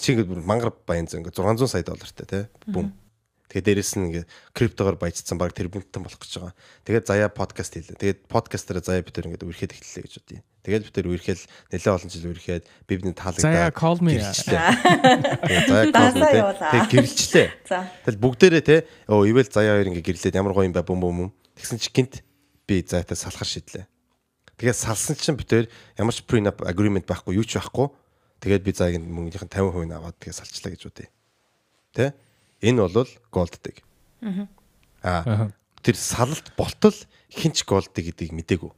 чи 0.00 0.12
ингээ 0.12 0.44
мангар 0.44 0.72
баян 0.84 1.08
зэ 1.08 1.20
ингээ 1.24 1.32
600 1.32 1.64
сая 1.64 1.84
доллартай 1.84 2.26
те. 2.28 2.40
Бүм. 2.68 2.92
Тэгээд 3.48 3.64
дээрэс 3.64 3.96
нь 3.96 4.12
ингээ 4.12 4.24
криптогоор 4.52 5.00
баяжсан 5.00 5.40
баг 5.40 5.56
тэр 5.56 5.72
бүнтэн 5.72 6.04
болох 6.04 6.20
гэж 6.20 6.32
байгаа. 6.36 6.54
Тэгээд 6.84 7.08
заяа 7.08 7.32
подкаст 7.32 7.72
хийлээ. 7.72 7.96
Тэгээд 7.96 8.20
подкаст 8.28 8.68
дээр 8.68 8.84
заяа 8.84 9.00
бид 9.00 9.16
тэр 9.16 9.32
ингээ 9.32 9.48
үерхэд 9.48 9.72
эхэллээ 9.72 10.04
гэж 10.04 10.14
үтэй. 10.20 10.40
Тэгээд 10.68 10.84
бид 10.84 10.92
тэр 10.92 11.08
үерхэд 11.08 11.40
нэлээд 11.72 11.96
олон 11.96 12.12
жил 12.12 12.28
үерхэд 12.28 12.64
би 12.84 12.92
бидний 13.00 13.16
таалагдаа. 13.16 13.48
Заяа 13.48 13.72
call 13.72 14.04
me. 14.04 14.20
Тэгээд 14.20 15.64
заяа 15.64 15.88
call 15.96 16.12
me. 16.20 16.28
Тэгээд 16.28 16.92
гэрэлчлээ. 16.92 17.48
Тэгэл 18.04 18.20
бүгдээрээ 18.20 18.64
те 18.68 18.84
оо 19.08 19.24
ивэл 19.24 19.48
заяа 19.48 19.80
хоёр 19.80 19.96
ингээ 19.96 20.04
гэрлээд 20.04 20.36
ямар 20.36 20.52
гоё 20.52 20.68
юм 20.68 20.76
ба 20.76 20.84
бүм 20.84 21.00
бүм. 21.00 21.32
Тэгсэн 21.56 21.80
чи 21.80 21.88
гинт 21.88 22.20
би 22.68 22.84
зайтай 22.84 23.16
салахар 23.16 23.48
шийдлээ. 23.48 23.88
Тэгээд 24.60 24.76
салсан 24.76 25.16
чинь 25.16 25.40
битээр 25.40 25.66
ямар 25.96 26.12
ч 26.12 26.20
prenup 26.20 26.60
agreement 26.68 27.08
байхгүй 27.08 27.40
юу 27.40 27.46
ч 27.48 27.56
байхгүй. 27.56 27.88
Тэгээд 28.44 28.62
би 28.62 28.72
зайг 28.76 29.00
мөнгөнийх 29.00 29.48
нь 29.48 29.54
50% 29.54 29.96
аваад 29.96 30.18
тэгээд 30.20 30.38
салчлаа 30.44 30.70
гэж 30.76 30.82
үтэй. 30.84 31.08
Тэ? 31.96 32.12
Энэ 32.60 32.84
бол 32.84 33.08
голддаг. 33.32 33.80
Аа. 35.02 35.48
Тэр 35.80 35.96
салалт 35.96 36.52
болтол 36.58 36.94
хинч 37.30 37.64
голддаг 37.64 38.04
гэдгийг 38.04 38.34
мдээгүй. 38.34 38.72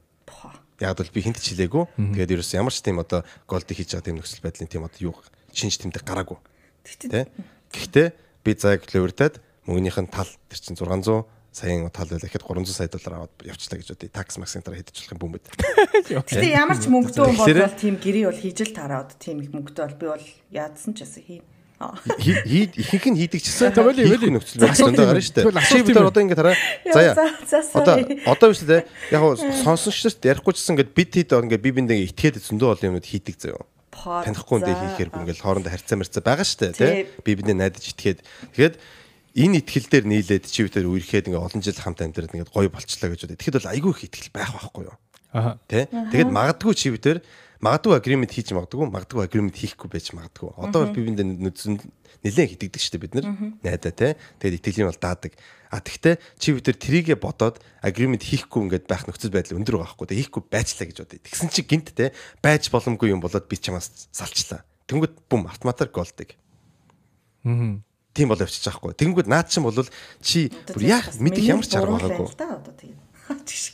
Яг 0.79 0.97
бол 0.97 1.11
би 1.11 1.19
хинт 1.21 1.41
ч 1.41 1.57
хэлээгүй. 1.57 1.83
Тэгээд 1.97 2.33
ерөөс 2.39 2.53
ямар 2.55 2.73
ч 2.73 2.85
тийм 2.85 3.01
одоо 3.01 3.25
голдыг 3.49 3.75
хийж 3.75 3.97
байгаа 3.97 4.05
тийм 4.05 4.17
нөхцөл 4.21 4.45
байдлын 4.45 4.69
тийм 4.69 4.85
одоо 4.85 5.01
юу 5.01 5.15
шинж 5.49 5.81
тэмдэг 5.81 6.05
гараагүй. 6.05 6.37
Тэ? 6.85 7.25
Гэхдээ 7.73 8.07
би 8.45 8.51
зайг 8.53 8.85
левердад 8.93 9.41
мөнгөнийх 9.65 9.97
нь 9.97 10.13
тал 10.13 10.29
тэр 10.49 10.59
чинь 10.61 10.77
600 10.77 11.25
саяын 11.51 11.91
тал 11.91 12.07
байл 12.07 12.23
ихэд 12.23 12.43
300 12.47 12.71
сая 12.71 12.87
доллар 12.87 13.27
аваад 13.27 13.33
явчлаа 13.43 13.77
гэж 13.79 13.87
бодъё. 13.91 14.09
Такс 14.11 14.39
максын 14.39 14.63
дараа 14.63 14.79
хэдэж 14.79 14.95
болох 14.95 15.11
юм 15.11 15.19
бүүмэд. 15.19 15.45
Гэтэ 16.07 16.47
ямар 16.47 16.79
ч 16.79 16.87
мөнгөтэй 16.87 17.27
юм 17.27 17.35
бол 17.35 17.75
тийм 17.75 17.95
гэрээ 17.99 18.25
бол 18.31 18.39
хийж 18.39 18.59
л 18.63 18.71
тараад 18.71 19.09
тийм 19.19 19.43
их 19.43 19.51
мөнгөтэй 19.51 19.83
бол 19.83 19.99
би 19.99 20.07
бол 20.15 20.27
яадсан 20.47 20.95
ч 20.95 21.03
гэсэн 21.03 21.23
хийн. 21.27 21.43
Хийд 22.21 22.77
ихэнх 22.77 23.07
нь 23.11 23.19
хийдэг 23.19 23.41
чсэн. 23.41 23.73
Тэгвэл 23.73 23.99
ивэл 23.99 24.37
нөхцөл 24.37 24.63
байдал 24.63 24.85
зөндөө 24.85 25.05
гарна 25.11 25.23
шүү 25.25 25.35
дээ. 25.41 25.65
Чи 25.65 25.81
бид 25.81 25.97
одоо 25.97 26.21
ингэ 26.21 26.37
тараа. 26.37 26.55
Заяа. 26.87 27.15
Одоо 27.73 27.95
одоо 28.31 28.47
биш 28.53 28.61
лээ. 28.63 28.85
Яг 29.11 29.21
сонсон 29.65 29.91
ч 29.91 30.07
гэсэн 30.07 30.23
ярихгүй 30.23 30.53
гэд 30.55 30.93
бид 30.93 31.11
хэд 31.19 31.35
ингэ 31.35 31.57
би 31.57 31.69
биндээ 31.73 32.05
итгээд 32.13 32.37
зөндөө 32.39 32.79
олон 32.79 32.89
юмуд 32.95 33.09
хийдэг 33.09 33.35
заяа 33.35 33.65
танихгүй 33.91 34.55
үндэ 34.63 34.71
хийхээр 34.71 35.09
ингээл 35.11 35.43
хоорондоо 35.43 35.71
харьцаа 35.71 35.99
марцаа 35.99 36.23
байгаа 36.23 36.47
штэ 36.47 36.73
тий 36.73 37.11
би 37.21 37.35
бидний 37.35 37.53
найдаж 37.53 37.91
итгээд 37.91 38.23
тэгэхэд 38.55 38.75
энэ 39.35 39.63
итгэл 39.63 39.87
дээр 39.87 40.05
нийлээд 40.07 40.45
чи 40.47 40.67
битэр 40.67 40.91
үерхэд 40.91 41.31
ингээ 41.31 41.39
олон 41.39 41.63
жил 41.63 41.79
хамт 41.79 42.03
амьдраад 42.03 42.35
ингээ 42.35 42.51
гоё 42.51 42.67
болчлаа 42.67 43.11
гэж 43.15 43.31
бодё. 43.31 43.37
Тэгэхэд 43.39 43.57
бол 43.63 43.71
айгүй 43.71 43.91
их 43.95 44.03
итгэл 44.11 44.31
байх 44.35 44.51
байхгүй 44.51 44.83
юу? 44.91 44.97
Аа. 45.31 45.55
Тэ? 45.71 45.87
Тэгэхэд 45.87 46.31
магадгүй 46.35 46.73
чи 46.75 46.91
битэр 46.91 47.23
магадгүй 47.63 47.95
агримент 47.95 48.35
хийж 48.35 48.51
магадгүй, 48.51 48.91
магадгүй 48.91 49.21
агримент 49.23 49.55
хийхгүй 49.55 49.87
байж 49.87 50.11
магадгүй. 50.11 50.51
Одоо 50.59 50.91
би 50.91 50.99
биндээ 51.07 51.27
нүдсэн 51.39 51.79
нэлээд 52.25 52.59
хитэгдэг 52.59 52.81
шүү 52.81 52.93
дээ 52.97 53.03
бид 53.07 53.15
нар. 53.15 53.25
Найдаа 53.63 53.93
те. 53.95 54.07
Тэгээд 54.43 54.57
итгэлийн 54.59 54.89
бол 54.91 54.99
даадаг. 54.99 55.31
А 55.71 55.79
тэгтээ 55.79 56.19
чи 56.35 56.51
бид 56.51 56.67
нар 56.67 56.77
трийгээ 56.81 57.17
бодоод 57.21 57.63
агримент 57.79 58.27
хийхгүй 58.27 58.67
ингээд 58.67 58.89
байх 58.91 59.07
нөхцөл 59.07 59.31
байдал 59.31 59.61
өндөр 59.61 59.79
байгаа 59.79 59.95
байхгүй. 59.95 60.19
Хийхгүй 60.19 60.43
байцлаа 60.51 60.85
гэж 60.89 60.97
бодъё. 61.05 61.23
Тэгсэн 61.23 61.49
чи 61.53 61.61
гинт 61.63 61.95
те 61.95 62.11
байж 62.43 62.67
боломгүй 62.67 63.13
юм 63.13 63.23
болоод 63.23 63.47
би 63.47 63.55
чамаас 63.55 64.09
салчлаа. 64.11 64.67
Тэнгүүд 64.89 65.31
бүм 65.31 65.47
автоматар 65.47 65.87
голдыг. 65.93 66.35
Аа 67.45 67.79
тийм 68.13 68.31
бол 68.31 68.39
явчих 68.39 68.63
жоохгүй. 68.65 68.95
Тэгэнгүүт 68.95 69.27
наад 69.31 69.47
чинь 69.47 69.63
бол 69.63 69.75
чи 70.19 70.51
бүр 70.71 70.83
яах 70.83 71.15
мэдих 71.19 71.45
ямар 71.47 71.67
ч 71.67 71.75
арга 71.79 71.95
байгаагүй. 71.95 72.27
Одоо 72.35 73.00
тийм. 73.47 73.71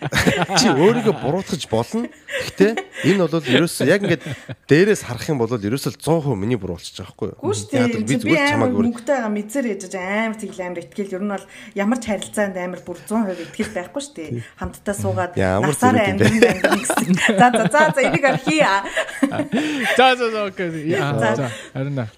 Чи 0.60 0.66
өөрийгөө 0.70 1.14
буруутгаж 1.20 1.64
болно. 1.70 2.06
Гэхдээ 2.30 2.72
энэ 3.10 3.26
бол 3.26 3.42
ерөөсөө 3.42 3.86
яг 3.90 4.02
ингээд 4.06 4.24
дээрээс 4.70 5.02
харах 5.06 5.26
юм 5.30 5.38
бол 5.42 5.50
ерөөсөө 5.50 5.98
100% 5.98 6.36
миний 6.38 6.58
буруу 6.60 6.78
болчих 6.78 6.96
жоохгүй 7.00 7.34
юу? 7.34 7.38
Гүү 7.42 7.54
шүү 7.58 7.68
дээ. 7.74 8.06
Би 8.06 8.14
зүгээр 8.20 8.50
чамайг 8.54 8.74
мөнгөтэй 8.76 9.14
байгаа 9.18 9.32
мэдсээр 9.34 9.66
ээж 9.74 9.82
амар 9.98 10.36
тэгэл 10.38 10.62
амар 10.64 10.80
итгэл 10.84 11.14
ер 11.18 11.22
нь 11.24 11.32
бол 11.34 11.46
ямар 11.74 11.98
ч 11.98 12.04
харилцаанд 12.10 12.56
амар 12.56 12.80
бүр 12.86 12.98
100% 13.02 13.44
итгэл 13.50 13.74
байхгүй 13.76 14.02
шүү 14.02 14.14
дээ. 14.16 14.30
Хамтдаа 14.60 14.94
суугаад 14.94 15.32
насаараа 15.36 16.06
амьдрын 16.14 16.60
гэсэн. 16.62 17.12
За 17.34 17.46
за 17.50 17.64
за 17.70 17.80
за 17.94 18.00
энийг 18.00 18.24
архи. 18.24 18.58
За 19.98 20.16
за 20.16 20.30
за 20.30 20.40
окей. 20.48 20.96
За. 20.96 21.50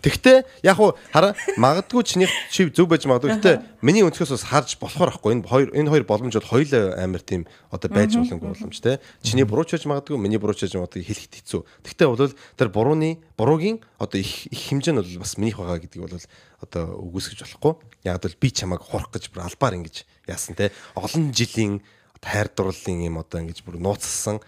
Тэгтээ 0.02 0.44
яг 0.62 0.78
уу 0.80 0.94
хараа 1.12 1.34
магадгүй 1.56 2.02
чиний 2.04 2.28
чи 2.50 2.68
зөв 2.70 2.88
байж 2.88 3.06
магадгүй. 3.06 3.38
Гэтэ 3.38 3.52
миний 3.82 4.04
өнцгөөс 4.06 4.32
бас 4.34 4.46
харж 4.46 4.76
болохоор 4.78 5.10
байхгүй 5.12 5.32
энэ 5.34 5.46
хоёр 5.48 5.68
энэ 5.74 5.90
хоёр 5.90 6.01
боломж 6.02 6.34
бол 6.36 6.50
хоёул 6.50 6.72
амар 6.98 7.22
тийм 7.22 7.46
одоо 7.70 7.88
байж 7.90 8.16
боломгүй 8.16 8.48
боломж 8.52 8.78
те. 8.80 9.00
Чиний 9.22 9.44
буруу 9.44 9.64
ч 9.64 9.76
байж 9.76 9.86
магадгүй, 9.86 10.18
миний 10.18 10.38
буруу 10.38 10.54
ч 10.54 10.66
байж 10.66 10.76
магадгүй 10.76 11.02
хэлэхэд 11.02 11.34
хэцүү. 11.42 11.60
Тэгтээ 11.86 12.08
бол 12.08 12.32
тэр 12.58 12.68
бурууны 12.68 13.22
буруугийн 13.36 13.80
одоо 13.98 14.18
их 14.20 14.46
их 14.50 14.62
хэмжээ 14.70 14.92
нь 14.94 15.00
бол 15.00 15.22
бас 15.22 15.38
минийх 15.38 15.58
байгаа 15.58 15.78
гэдгийг 15.82 16.04
бол 16.06 16.26
одоо 16.62 16.84
үгүйсгэж 16.98 17.38
болохгүй. 17.42 17.72
Яг 18.06 18.22
л 18.22 18.40
би 18.40 18.48
чамайг 18.50 18.82
хурах 18.82 19.10
гэж 19.10 19.30
бүр 19.30 19.46
албаар 19.46 19.78
ингэж 19.78 20.06
яасан 20.26 20.54
те. 20.54 20.70
Олон 20.94 21.32
жилийн 21.32 21.82
хайр 22.22 22.48
дурлалын 22.54 23.06
юм 23.06 23.18
одоо 23.18 23.42
ингэж 23.42 23.66
бүр 23.66 23.82
нууцсан 23.82 24.38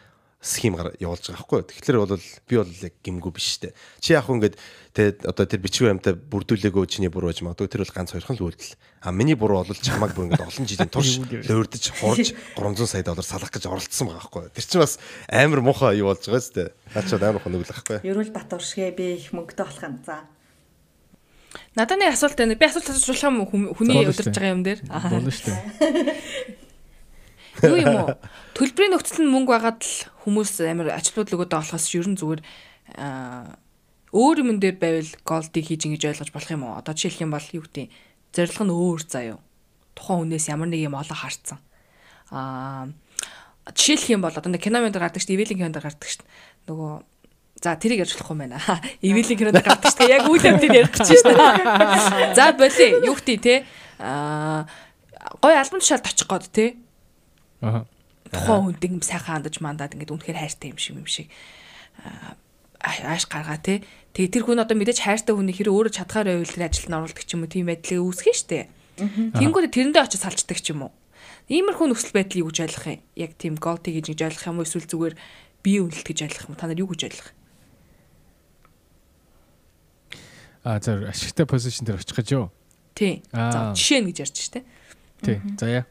схем 0.44 0.76
явуулж 0.76 1.24
байгаа 1.32 1.40
байхгүй. 1.40 1.60
Тэгэхээр 1.72 1.98
бол 2.04 2.20
би 2.20 2.54
бол 2.60 2.72
яг 2.84 2.94
гимгүү 3.00 3.32
биш 3.32 3.56
штэ. 3.56 3.72
Чи 4.04 4.12
яг 4.12 4.28
ингээд 4.28 4.60
тэ 4.92 5.16
одоо 5.24 5.48
тэр 5.48 5.64
бичиг 5.64 5.88
баримтаа 5.88 6.12
бүрдүүлээгөө 6.12 6.84
чиний 6.84 7.08
буруу 7.08 7.32
гэж 7.32 7.40
магадгүй 7.48 7.72
тэр 7.72 7.82
бол 7.88 7.96
ганц 7.96 8.12
хоёрхан 8.12 8.36
л 8.36 8.52
үйлдэл. 8.52 8.76
А 9.00 9.08
миний 9.08 9.40
буруу 9.40 9.64
бол 9.64 9.80
чамаг 9.80 10.12
бүр 10.12 10.28
ингээд 10.28 10.44
олон 10.44 10.68
жилийн 10.68 10.92
турш 10.92 11.16
лөөрдөж 11.24 11.84
хурж 11.96 12.36
300 12.60 12.84
сая 12.84 13.02
доллар 13.08 13.24
салах 13.24 13.48
гэж 13.48 13.64
оролцсон 13.72 14.12
байгаа 14.12 14.20
байхгүй. 14.20 14.52
Тэр 14.52 14.64
чинь 14.68 14.84
бас 14.84 15.00
амар 15.32 15.64
муухай 15.64 15.96
юу 16.04 16.12
болж 16.12 16.28
байгаа 16.28 16.44
штэ. 16.44 16.76
Наачаад 16.92 17.24
амар 17.24 17.40
хоног 17.40 17.64
л 17.64 17.72
байхгүй. 17.72 18.04
Ерөөл 18.04 18.36
бат 18.36 18.52
уршгээ 18.52 18.92
би 18.92 19.16
их 19.16 19.32
мөнгөтэй 19.32 19.64
болох 19.64 19.80
юм. 19.80 19.96
За. 20.04 20.28
Надад 21.72 21.98
нэг 21.98 22.12
асуулт 22.12 22.36
байна. 22.36 22.52
Би 22.60 22.68
асуулт 22.68 22.92
асууж 22.92 23.08
болох 23.08 23.24
юм 23.24 23.72
хүний 23.80 24.04
удирж 24.04 24.28
байгаа 24.28 24.52
юм 24.52 24.62
дээр. 24.62 24.80
Болно 24.92 25.32
штэ. 25.32 26.60
Юу 27.62 27.78
юм 27.78 27.94
уу? 28.02 28.08
Төлбөрийн 28.58 28.92
нөхцөл 28.96 29.22
нь 29.22 29.30
мөнгө 29.30 29.52
байгаад 29.54 29.80
л 29.84 29.94
хүмүүс 30.26 30.64
амар 30.66 30.90
ачлууд 30.98 31.30
л 31.30 31.36
өгöd 31.38 31.54
болохоос 31.54 31.86
ер 31.94 32.08
нь 32.10 32.18
зүгээр 32.18 32.42
өөр 34.14 34.36
юм 34.42 34.58
дээр 34.58 34.76
байвал 34.82 35.12
голдыг 35.22 35.64
хийж 35.68 35.86
ингэж 35.86 36.02
ойлгож 36.10 36.30
болох 36.34 36.50
юм 36.50 36.66
уу? 36.66 36.78
Одоо 36.80 36.94
жишээлх 36.98 37.22
юм 37.22 37.34
бол 37.34 37.48
юу 37.54 37.64
гэдэг 37.66 37.86
зорилго 38.34 38.64
нь 38.66 38.74
өөр 38.74 39.02
заа 39.06 39.24
юу? 39.38 39.40
тухайн 39.94 40.26
хүнээс 40.26 40.50
ямар 40.50 40.68
нэг 40.68 40.82
юм 40.82 40.98
олоо 40.98 41.16
харцсан. 41.16 41.58
Аа 42.30 42.90
жишээлх 43.72 44.10
юм 44.10 44.22
бол 44.26 44.34
одоо 44.34 44.50
нэг 44.50 44.60
кино 44.60 44.82
мэнд 44.82 44.98
гардаг 44.98 45.22
шүү 45.22 45.32
дээ, 45.32 45.38
ивэлийн 45.38 45.58
кинонд 45.62 45.78
гардаг 45.78 46.08
шүү 46.10 46.22
дээ. 46.26 46.30
Нөгөө 46.68 46.92
За 47.62 47.78
тэрийг 47.80 48.04
ярьж 48.04 48.18
болохгүй 48.18 48.36
байна. 48.36 48.60
Ивэлийн 49.00 49.38
кинонд 49.38 49.62
гардаг 49.62 49.88
шүү 49.88 50.04
дээ. 50.04 50.14
Яг 50.18 50.28
үйл 50.28 50.44
явдлыг 50.44 50.74
ярих 50.74 50.92
гэж 50.92 51.08
шүү 51.16 51.32
дээ. 51.32 52.34
За 52.36 52.52
боли 52.52 52.86
юу 53.06 53.16
гтий 53.16 53.38
те. 53.38 53.64
Аа 53.96 54.66
гой 55.40 55.56
альбом 55.56 55.80
тушаалд 55.80 56.04
очих 56.04 56.28
гээд 56.28 56.52
те. 56.52 56.66
Аа. 57.62 57.86
Тухайн 58.32 58.62
хүнд 58.74 58.82
юм 58.82 59.02
сайхан 59.04 59.44
хандаж 59.44 59.60
мандаад 59.60 59.94
ингээд 59.94 60.14
үнэхээр 60.14 60.40
хайртай 60.40 60.72
юм 60.72 60.78
шиг 60.80 60.96
юм 60.98 61.06
шиг 61.06 61.28
ааш 62.84 63.26
гаргаа 63.28 63.58
те. 63.60 63.82
Тэгээ 64.12 64.32
тэр 64.34 64.44
хүн 64.44 64.60
одоо 64.60 64.76
мэдээж 64.76 65.00
хайртай 65.00 65.34
хүний 65.34 65.56
хэрэг 65.56 65.72
өөрөө 65.72 65.92
чадхаар 65.94 66.28
байвал 66.28 66.52
тэр 66.52 66.68
ажилд 66.68 66.90
нь 66.90 66.98
оруулдаг 66.98 67.24
ч 67.24 67.30
юм 67.32 67.42
уу 67.44 67.50
тийм 67.50 67.66
байдлыг 67.70 68.00
үүсгэн 68.04 68.36
штэ. 68.36 68.68
Тэнгүүд 69.40 69.72
тэрэндээ 69.72 70.04
очиж 70.04 70.20
салцдаг 70.20 70.58
ч 70.60 70.76
юм 70.76 70.86
уу. 70.86 70.92
Иймэрхүү 71.48 71.86
нөхцөл 71.92 72.16
байдлыг 72.16 72.40
юу 72.44 72.48
гэж 72.52 72.58
ойлгох 72.68 72.86
юм? 72.92 73.00
Яг 73.16 73.32
тийм 73.40 73.54
голти 73.56 73.90
гэж 73.92 74.06
гэж 74.12 74.20
ойлгох 74.28 74.48
юм 74.48 74.58
уу 74.60 74.66
эсвэл 74.68 74.88
зүгээр 74.88 75.14
бие 75.64 75.80
үнэлт 75.80 76.06
гэж 76.06 76.18
ойлгох 76.28 76.46
юм? 76.52 76.56
Та 76.56 76.68
нар 76.68 76.80
юу 76.80 76.88
гэж 76.92 77.00
ойлгох? 77.08 77.30
А 80.64 80.80
зөв 80.80 81.04
ашигтай 81.04 81.44
позишн 81.44 81.84
дээр 81.84 82.00
очих 82.00 82.16
гэж 82.16 82.28
юу? 82.36 82.48
Тий. 82.96 83.20
За 83.32 83.76
жишээ 83.76 84.00
нь 84.00 84.08
гэж 84.12 84.18
ярьж 84.24 84.36
штэ. 84.40 84.64
Тий. 85.20 85.40
За 85.60 85.66
яа. 85.68 85.84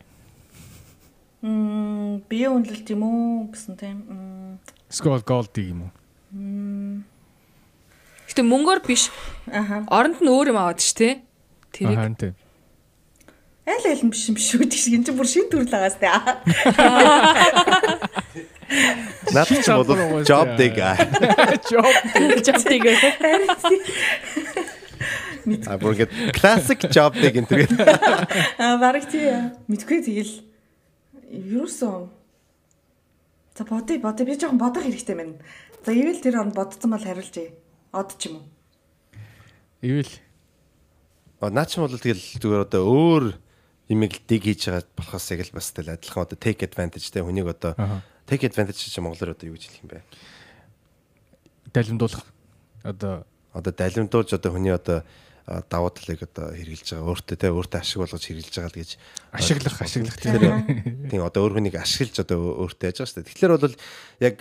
Мм 1.44 2.24
бие 2.32 2.48
үнэлэлт 2.48 2.88
юм 2.96 3.04
уу 3.04 3.52
гэсэн 3.52 3.76
тийм. 3.76 4.08
Мм 4.08 4.64
Скол 4.88 5.20
голдиг 5.28 5.68
юм 5.68 5.84
уу? 5.84 5.91
Гэтэ 8.32 8.48
мөнгөөр 8.48 8.80
биш. 8.88 9.12
аха. 9.52 9.84
Оронд 9.91 10.24
нь 10.24 10.32
өөр 10.32 10.56
юм 10.56 10.60
аваад 10.64 10.80
ш 10.80 10.96
тэ. 10.96 11.20
Тэрийг 11.76 12.00
Харин 12.00 12.16
тий. 12.16 12.32
Айл 13.68 13.84
айл 13.91 14.08
нь 14.08 14.12
биш 14.16 14.24
юм 14.32 14.39
шүү 14.39 14.72
дээ. 14.72 14.96
Энд 14.96 15.04
чинь 15.04 15.20
бүр 15.20 15.28
шин 15.28 15.52
төрөл 15.52 15.68
байгаас 15.68 16.00
тээ. 16.00 16.16
Наад 19.36 19.48
чи 19.52 19.60
бол 19.68 20.24
job 20.24 20.48
угаасаа. 20.48 20.56
dig 20.64 20.80
аа. 20.80 20.96
Job. 21.68 21.91
жаптыг 22.39 22.88
А 25.68 25.76
бүр 25.76 25.91
ингээд 25.91 26.39
classic 26.39 26.88
job 26.88 27.20
dig 27.20 27.36
энэ 27.36 27.52
тэгээд 27.52 27.84
Аа 28.64 28.80
бараг 28.80 29.12
тий. 29.12 29.28
Мэдгүй 29.68 30.08
тэгэл 30.08 30.53
ерөөсөн 31.34 32.10
За 33.58 33.66
боди 33.66 33.98
боди 34.02 34.26
би 34.26 34.38
жоохон 34.38 34.58
бодох 34.58 34.86
хэрэгтэй 34.86 35.16
байна. 35.18 35.38
За 35.86 35.94
ивэл 35.94 36.22
тэр 36.22 36.42
он 36.42 36.54
бодсон 36.54 36.94
бол 36.94 37.04
хариулжээ. 37.04 37.54
Од 37.94 38.18
ч 38.18 38.30
юм 38.30 38.42
уу. 38.42 38.46
Ивэл 39.82 40.10
наа 41.42 41.66
чи 41.66 41.78
бол 41.82 41.90
тэгэл 41.90 42.42
зүгээр 42.42 42.66
одоо 42.66 42.82
өөр 42.86 43.26
имийг 43.94 44.14
л 44.18 44.26
dig 44.26 44.42
хийж 44.42 44.70
байгаа 44.70 44.86
болохоос 44.98 45.30
яг 45.38 45.46
л 45.46 45.54
бас 45.54 45.70
тэгэл 45.70 45.94
адилхан 45.98 46.26
одоо 46.26 46.38
take 46.38 46.66
advantage 46.66 47.10
те 47.14 47.22
хүнийг 47.22 47.52
одоо 47.52 47.78
take 48.26 48.48
advantage 48.50 48.90
чи 48.90 49.02
монголоор 49.02 49.38
одоо 49.38 49.46
юу 49.52 49.58
гэж 49.60 49.70
хэлэх 49.70 49.84
юм 49.86 49.90
бэ? 49.92 50.02
далимдуулах 51.74 52.26
одоо 52.82 53.28
Одоо 53.54 53.72
далимдуулж 53.72 54.34
одоо 54.34 54.52
хүний 54.52 54.74
одоо 54.74 55.06
давуу 55.44 55.91
талыг 55.91 56.24
одоо 56.24 56.56
хэрэгжилж 56.56 56.96
байгаа 56.96 57.10
өөртөө 57.12 57.36
те 57.36 57.52
өөртөө 57.52 57.80
ашиг 57.84 58.00
болгож 58.00 58.24
хэрэгжилж 58.24 58.56
байгаа 58.56 58.72
л 58.72 58.80
гэж 58.80 58.91
ашиглах 59.36 59.78
ашиглах 59.84 60.16
тий. 60.16 60.32
Тэгэхээр 60.32 61.12
тийм 61.12 61.22
одоо 61.28 61.41
өөр 61.44 61.54
хүнийг 61.60 61.76
ашиглаж 61.76 62.18
одоо 62.24 62.64
өөртөө 62.64 62.88
яаж 62.88 62.98
байгаа 63.04 63.12
шүү 63.12 63.18
дээ. 63.20 63.28
Тэгэхээр 63.28 63.54
бол 63.60 63.76
яг 64.24 64.38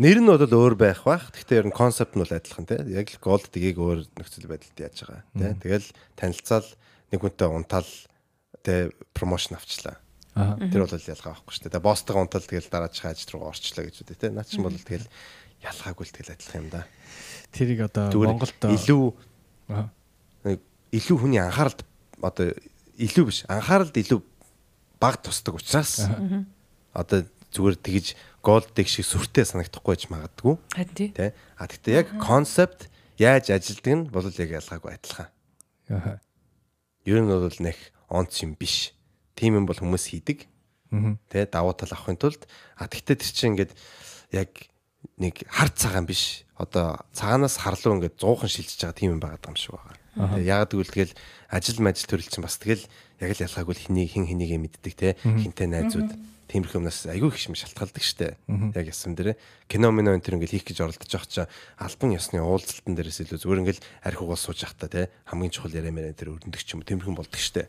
нэр 0.00 0.18
нь 0.24 0.30
бол 0.32 0.40
өөр 0.40 0.74
байх 0.80 1.04
бах. 1.04 1.28
Гэхдээ 1.36 1.60
ер 1.60 1.68
нь 1.68 1.76
концепт 1.76 2.16
нь 2.16 2.22
бол 2.24 2.32
адилхан 2.32 2.64
тий. 2.64 2.80
Яг 2.96 3.12
л 3.12 3.20
голд 3.20 3.44
тгийг 3.52 3.76
өөр 3.76 4.08
нөхцөл 4.16 4.48
байдалд 4.48 4.78
яаж 4.80 4.96
байгаа 5.04 5.22
тий. 5.36 5.52
Тэгэл 5.68 5.88
танилцаал 6.16 6.68
нэг 7.12 7.20
хүнтэй 7.20 7.48
унтаал 7.52 7.90
тий 8.64 8.88
промошн 9.12 9.60
авчлаа. 9.60 10.00
Аа. 10.32 10.56
Тэр 10.56 10.88
бол 10.88 10.96
ялгаа 10.96 11.36
байхгүй 11.36 11.52
шүү 11.52 11.68
дээ. 11.68 11.84
Босстойгоо 11.84 12.24
унтаал 12.24 12.48
тэгэл 12.48 12.72
дараачих 12.72 13.04
ажил 13.04 13.36
руу 13.36 13.52
орчлоо 13.52 13.84
гэж 13.84 13.96
үү 14.00 14.16
тий. 14.16 14.30
Наад 14.32 14.48
чинь 14.48 14.64
бол 14.64 14.72
тэгэл 14.72 15.08
ялгаагүй 15.60 16.04
л 16.08 16.14
тэгэл 16.14 16.32
адилхан 16.32 16.62
юм 16.62 16.70
да. 16.72 16.86
Тэрийг 17.50 17.80
одоо 17.90 18.14
Монголд 18.14 18.54
илүү 18.62 19.04
нэг 19.68 19.97
илүү 20.92 21.16
хүний 21.20 21.40
анхааралд 21.42 21.84
одоо 22.22 22.52
илүү 22.98 23.24
биш 23.28 23.40
анхааралд 23.48 23.96
илүү 23.96 24.20
баг 25.00 25.20
тусдаг 25.22 25.58
учраас 25.58 26.08
одоо 26.92 27.24
зүгээр 27.52 27.76
тэгж 27.78 28.06
голдыг 28.42 28.86
шиг 28.88 29.04
сүртэй 29.04 29.44
санагдахгүй 29.44 29.96
ч 29.96 30.08
магадгүй. 30.12 30.56
Тий. 31.12 31.32
а 31.56 31.64
гэхдээ 31.66 31.94
яг 32.00 32.08
концепт 32.20 32.88
яаж 33.18 33.50
ажилдаг 33.50 33.94
нь 33.94 34.04
бол 34.08 34.24
яг 34.24 34.50
ялгаагүй 34.50 34.92
адилхан. 34.94 35.28
Аа. 35.90 36.20
ер 37.04 37.18
нь 37.20 37.28
бол 37.28 37.58
нэх 37.60 37.78
онц 38.08 38.40
юм 38.44 38.54
биш. 38.54 38.94
Тийм 39.34 39.58
юм 39.58 39.66
бол 39.66 39.76
хүмүүс 39.76 40.12
хийдэг. 40.12 40.46
Мгм. 40.90 41.18
тий 41.28 41.44
давуу 41.44 41.74
тал 41.74 41.92
авахын 41.92 42.16
тулд. 42.16 42.48
А 42.76 42.88
тэгтээ 42.88 43.16
тэр 43.20 43.32
чинь 43.32 43.52
ингээд 43.52 43.72
яг 44.32 44.50
нэг 45.18 45.44
хар 45.50 45.68
цагаан 45.74 46.06
биш. 46.06 46.44
Одоо 46.56 47.04
цагаанаас 47.12 47.60
харлуу 47.60 47.98
ингээд 48.00 48.16
100хан 48.16 48.48
шилжиж 48.48 48.80
байгаа 48.80 48.96
тийм 48.96 49.10
юм 49.18 49.20
байгаа 49.20 49.50
юм 49.50 49.58
шиг 49.58 49.76
байгаа. 49.76 49.97
Яагаад 50.18 50.74
гэвэл 50.74 50.94
тэгэл 50.94 51.14
ажил 51.48 51.78
мажил 51.78 52.10
төрөл 52.10 52.26
чинь 52.26 52.42
бас 52.42 52.58
тэгэл 52.58 52.84
яг 53.22 53.30
л 53.34 53.44
ялгаагүй 53.46 53.74
л 53.74 53.84
хэний 53.86 54.06
хин 54.10 54.26
хэнийгээ 54.26 54.58
мэддэг 54.58 54.94
те. 54.98 55.14
Хинтэй 55.22 55.70
найзууд. 55.70 56.10
Тиймэрхүү 56.48 56.80
юмнаас 56.80 57.04
айгүй 57.04 57.28
их 57.28 57.44
юм 57.44 57.54
шалтгаалдаг 57.54 58.00
штэ. 58.02 58.36
Яг 58.72 58.86
ясам 58.88 59.12
дээр. 59.12 59.36
Кино 59.68 59.92
мино 59.92 60.16
энэ 60.16 60.24
төр 60.24 60.40
ингээд 60.40 60.54
хийх 60.56 60.64
гэж 60.64 60.80
оролдож 60.80 61.12
байгаа 61.12 61.28
чинь 61.28 61.52
альбан 61.76 62.16
ёсны 62.16 62.40
уулзалтан 62.40 62.96
дээрээс 62.96 63.20
илүү 63.28 63.38
зүгээр 63.44 63.62
ингээд 63.68 63.84
архиугаас 64.00 64.48
сууж 64.48 64.64
явах 64.64 64.80
та 64.80 64.88
те. 64.88 65.12
Хамгийн 65.28 65.52
чухал 65.52 65.76
яриа 65.76 65.92
мэрэ 65.92 66.16
энэ 66.16 66.18
төр 66.24 66.40
өрнөдөг 66.40 66.62
ч 66.64 66.72
юм 66.72 66.80
уу. 66.80 66.88
Тиймэрхүү 66.88 67.20
болдог 67.20 67.36
штэ. 67.36 67.68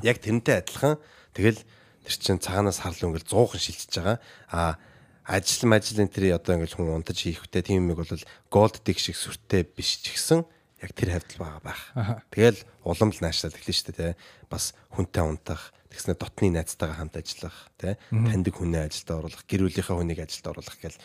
Яг 0.00 0.16
тэрнтэй 0.16 0.64
адилхан. 0.64 0.96
Тэгэл 1.36 1.60
тэр 1.60 2.14
чин 2.16 2.40
цагаанаас 2.40 2.80
харлуу 2.80 3.12
ингээл 3.12 3.28
100хан 3.28 3.60
шилжиж 3.60 3.92
байгаа. 3.92 4.16
А 4.48 4.80
ажил 5.28 5.68
мажил 5.68 6.00
энэ 6.00 6.08
тэр 6.08 6.24
одоо 6.40 6.56
ингээл 6.56 6.80
хүн 6.80 7.04
унтаж 7.04 7.20
хийхтэй 7.20 7.60
тийм 7.60 7.92
юм 7.92 8.00
бол 8.00 8.08
голд 8.48 8.80
дик 8.80 8.96
шиг 8.96 9.20
сүртэй 9.20 9.68
биш 9.68 10.00
ч 10.00 10.16
гэсэн 10.16 10.48
яг 10.80 10.92
тэр 10.96 11.20
хавьдал 11.20 11.38
байгаа 11.44 11.62
байх. 11.62 11.82
Тэгэл 12.32 12.60
улам 12.84 13.12
л 13.12 13.20
наашлаад 13.20 13.56
эхлэн 13.56 13.76
штэ 13.76 13.92
те. 13.92 14.08
Бас 14.48 14.72
хүнтэй 14.96 15.22
унтах, 15.22 15.72
тэгснэ 15.92 16.16
дотны 16.16 16.50
найзтайгаа 16.56 16.96
хамт 17.04 17.20
ажиллах, 17.20 17.68
те. 17.76 18.00
Таньдаг 18.10 18.54
хүнээ 18.56 18.88
ажилд 18.88 19.10
оруулах, 19.12 19.44
гэр 19.44 19.68
бүлийнхээ 19.68 19.96
хүнийг 19.96 20.20
ажилд 20.24 20.46
оруулах 20.48 20.78
гэл 20.80 20.98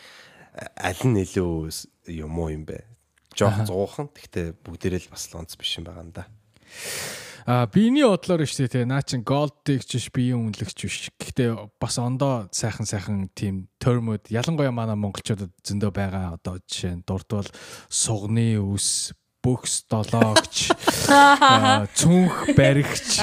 аль 0.56 1.04
нь 1.04 1.20
илүү 1.20 1.68
юм 2.08 2.38
уу 2.40 2.48
юм 2.48 2.64
бэ? 2.64 2.88
Жох 3.36 3.68
зуухан. 3.68 4.08
Тэгтээ 4.08 4.56
бүгдээрээ 4.64 5.04
л 5.06 5.12
бас 5.12 5.28
л 5.28 5.44
онц 5.44 5.52
биш 5.60 5.76
юм 5.76 5.84
байгаа 5.84 6.04
юм 6.08 6.12
да. 6.16 6.24
А 7.46 7.68
биений 7.70 8.02
бодлоор 8.02 8.42
шүү 8.42 8.66
дээ 8.66 8.72
те 8.74 8.88
наа 8.88 9.04
чин 9.06 9.22
голдыг 9.22 9.84
чиш 9.86 10.10
биеийн 10.10 10.50
үнэлэгч 10.50 10.78
биш. 10.82 11.14
Гэхдээ 11.14 11.78
бас 11.78 11.94
ондоо 12.00 12.50
сайхан 12.50 12.88
сайхан 12.88 13.30
тийм 13.38 13.70
термүүд 13.78 14.34
ялангуяа 14.34 14.74
манай 14.74 14.98
монголчуудад 14.98 15.54
зөндөө 15.62 15.92
байгаа 15.94 16.40
одоо 16.40 16.58
жишээ 16.66 16.98
нь 16.98 17.06
дурдвал 17.06 17.46
сугны 17.86 18.58
үс 18.58 19.14
бөкс 19.46 19.86
долоогч 19.86 20.74
цүнх 21.94 22.50
баригч. 22.58 23.22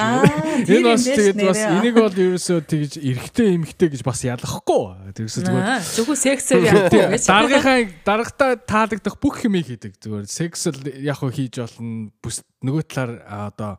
Энэ 0.64 0.84
бас 0.88 1.04
тэгээд 1.04 1.38
бас 1.44 1.60
энийг 1.68 1.96
бол 2.00 2.16
ерөөсөө 2.16 2.64
тэгж 2.64 2.92
эргэтэй 2.98 3.52
эмхтэй 3.60 3.88
гэж 3.92 4.02
бас 4.08 4.24
ялахгүй. 4.24 5.12
Тэрсээ 5.12 5.44
зүгээр 5.44 5.84
Зөвхөн 5.84 6.20
сексээр 6.24 6.62
вэ? 6.64 7.20
даргийнхаа 7.20 7.78
дарагтаа 8.08 8.56
таалагдах 8.64 9.20
бүх 9.20 9.44
юмыг 9.44 9.68
хийдэг. 9.68 10.00
Зүгээр 10.00 10.24
секс 10.24 10.64
л 10.72 10.80
яг 11.04 11.20
хөө 11.20 11.32
хийж 11.36 11.60
болно. 11.60 12.08
Нөгөө 12.64 12.82
талаар 12.88 13.12
одоо 13.52 13.76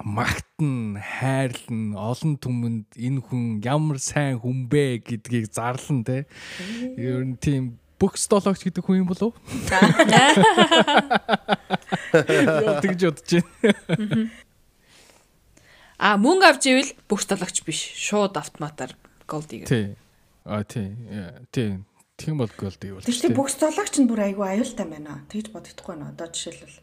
магтан 0.00 0.96
хайрлан 0.96 1.92
олон 1.94 2.34
түмэнд 2.40 2.96
энэ 2.96 3.20
хүн 3.22 3.60
ямар 3.60 4.00
сайн 4.00 4.40
хүн 4.40 4.66
бэ 4.66 5.04
гэдгийг 5.04 5.52
зарлан 5.52 6.00
те 6.02 6.24
ер 6.96 7.22
нь 7.22 7.36
тийм 7.36 7.76
бөкс 8.02 8.26
долоогч 8.26 8.66
гэдэг 8.66 8.82
хүн 8.82 9.06
юм 9.06 9.08
болов 9.14 9.30
уу 9.30 9.38
Яа, 12.12 12.82
тэгж 12.82 13.00
бодож 13.06 13.30
байна 13.30 14.30
А 16.02 16.18
мөнгө 16.18 16.50
авч 16.50 16.66
ивэл 16.66 16.90
бүх 17.06 17.22
тоологч 17.22 17.62
биш. 17.62 17.78
Шууд 17.94 18.34
автоматар 18.34 18.98
голдыг. 19.30 19.70
тий 19.70 19.94
а 20.42 20.66
тий 20.66 20.90
тий 21.54 21.78
тийм 22.18 22.42
бол 22.42 22.50
голд 22.58 22.82
Тэр 23.06 23.14
чинь 23.14 23.38
бокс 23.38 23.54
долоогч 23.54 24.02
нь 24.02 24.10
бүр 24.10 24.26
айгүй 24.26 24.58
аюултай 24.58 24.82
байна. 24.82 25.22
Тэгж 25.30 25.54
бодогдохгүй 25.54 25.94
нэ. 25.94 26.10
Одоо 26.10 26.26
жишээлбэл 26.26 26.74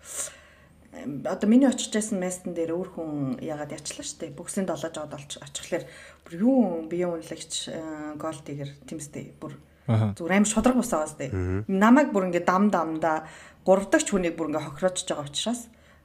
одоо 1.28 1.48
миний 1.52 1.68
очиж 1.68 1.92
байсан 1.92 2.24
местен 2.24 2.56
дээр 2.56 2.72
өөр 2.72 2.90
хүн 2.96 3.12
ягаад 3.44 3.76
ячлаа 3.76 4.08
штэ. 4.08 4.32
Боксын 4.32 4.64
долоож 4.64 4.96
аваад 4.96 5.20
олч 5.20 5.36
очихлаар 5.44 5.84
бүр 6.24 6.34
юу 6.40 6.88
бие 6.88 7.12
үнэлэгч 7.12 7.76
гол 8.16 8.40
дигэр 8.48 8.72
тэмстэй 8.88 9.36
бүр. 9.36 9.60
Зүгээр 9.90 10.36
аим 10.38 10.46
шудраг 10.46 10.78
бусаа 10.78 11.04
бастай. 11.04 11.34
Намайг 11.66 12.14
бүр 12.14 12.30
ингээ 12.30 12.46
дам 12.46 12.70
дамда 12.70 13.26
гуравдагч 13.66 14.14
хүнийг 14.14 14.38
бүр 14.38 14.54
ингээ 14.54 14.66
хохироож 14.70 15.02
байгаа 15.10 15.26
учраас 15.26 15.62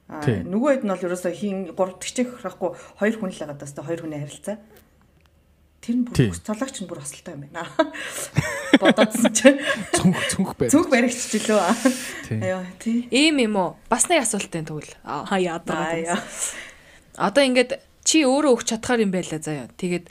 нөгөө 0.09 0.71
хэд 0.81 0.85
нь 0.85 0.93
бол 0.93 1.07
ерөөсөө 1.09 1.33
хин 1.33 1.59
гуравдагчийг 1.73 2.29
хохирохгүй 2.37 2.71
хоёр 3.01 3.17
хүн 3.21 3.33
л 3.33 3.41
байгаа 3.41 3.57
даа 3.57 3.69
хэвээр 3.69 3.89
хоёр 3.89 4.01
хүний 4.05 4.21
харилцаа. 4.21 4.57
Тэр 5.81 5.97
нь 6.01 6.05
бүр 6.05 6.17
долоогч 6.45 6.77
нь 6.81 6.89
бүр 6.89 7.01
осолтой 7.01 7.33
юм 7.37 7.45
байна. 7.49 7.65
Бодоодсон 8.81 9.33
чинь 9.33 9.61
цүнх 9.97 10.21
цүнх 10.33 10.53
байр 10.57 10.69
Цүнх 10.73 10.89
баригч 10.93 11.21
ч 11.29 11.41
илүү. 11.41 11.61
Тий. 12.81 13.09
Ийм 13.13 13.41
юм 13.41 13.57
уу? 13.57 13.71
Бас 13.89 14.09
нэг 14.09 14.25
асуулттай 14.25 14.65
тэгвэл. 14.65 14.93
Аа 15.05 15.37
яадаг. 15.41 15.77
Аа 15.77 15.97
яа. 15.97 16.21
Одоо 17.17 17.45
ингээд 17.49 17.81
чи 18.05 18.25
өөрөө 18.29 18.61
өгч 18.61 18.77
чадхаар 18.77 19.05
юм 19.05 19.13
байла 19.13 19.41
заяа. 19.41 19.69
Тэгээд 19.77 20.09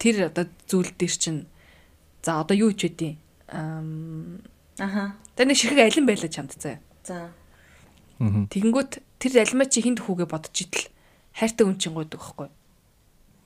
тэр 0.00 0.32
одоо 0.32 0.44
зүйл 0.68 0.92
дээр 0.92 1.14
чинь 1.16 1.48
за 2.24 2.40
одоо 2.40 2.56
юу 2.56 2.72
үдийн. 2.72 3.20
Ам 3.52 4.40
Аха. 4.80 5.14
тэр 5.36 5.46
нэг 5.52 5.60
ширхэг 5.60 5.84
алин 5.84 6.08
байла 6.08 6.28
чамд 6.28 6.56
заяа. 6.56 6.80
За. 7.04 7.28
Тэгэнгүүт 8.18 9.04
тэр 9.20 9.44
алимаа 9.44 9.68
чи 9.68 9.84
хинд 9.84 10.00
хүүгээ 10.00 10.28
бодож 10.32 10.56
идэл 10.56 10.88
хайртай 11.36 11.64
хүн 11.68 11.76
чинь 11.76 11.92
гойдог 11.92 12.18
байхгүй. 12.24 12.48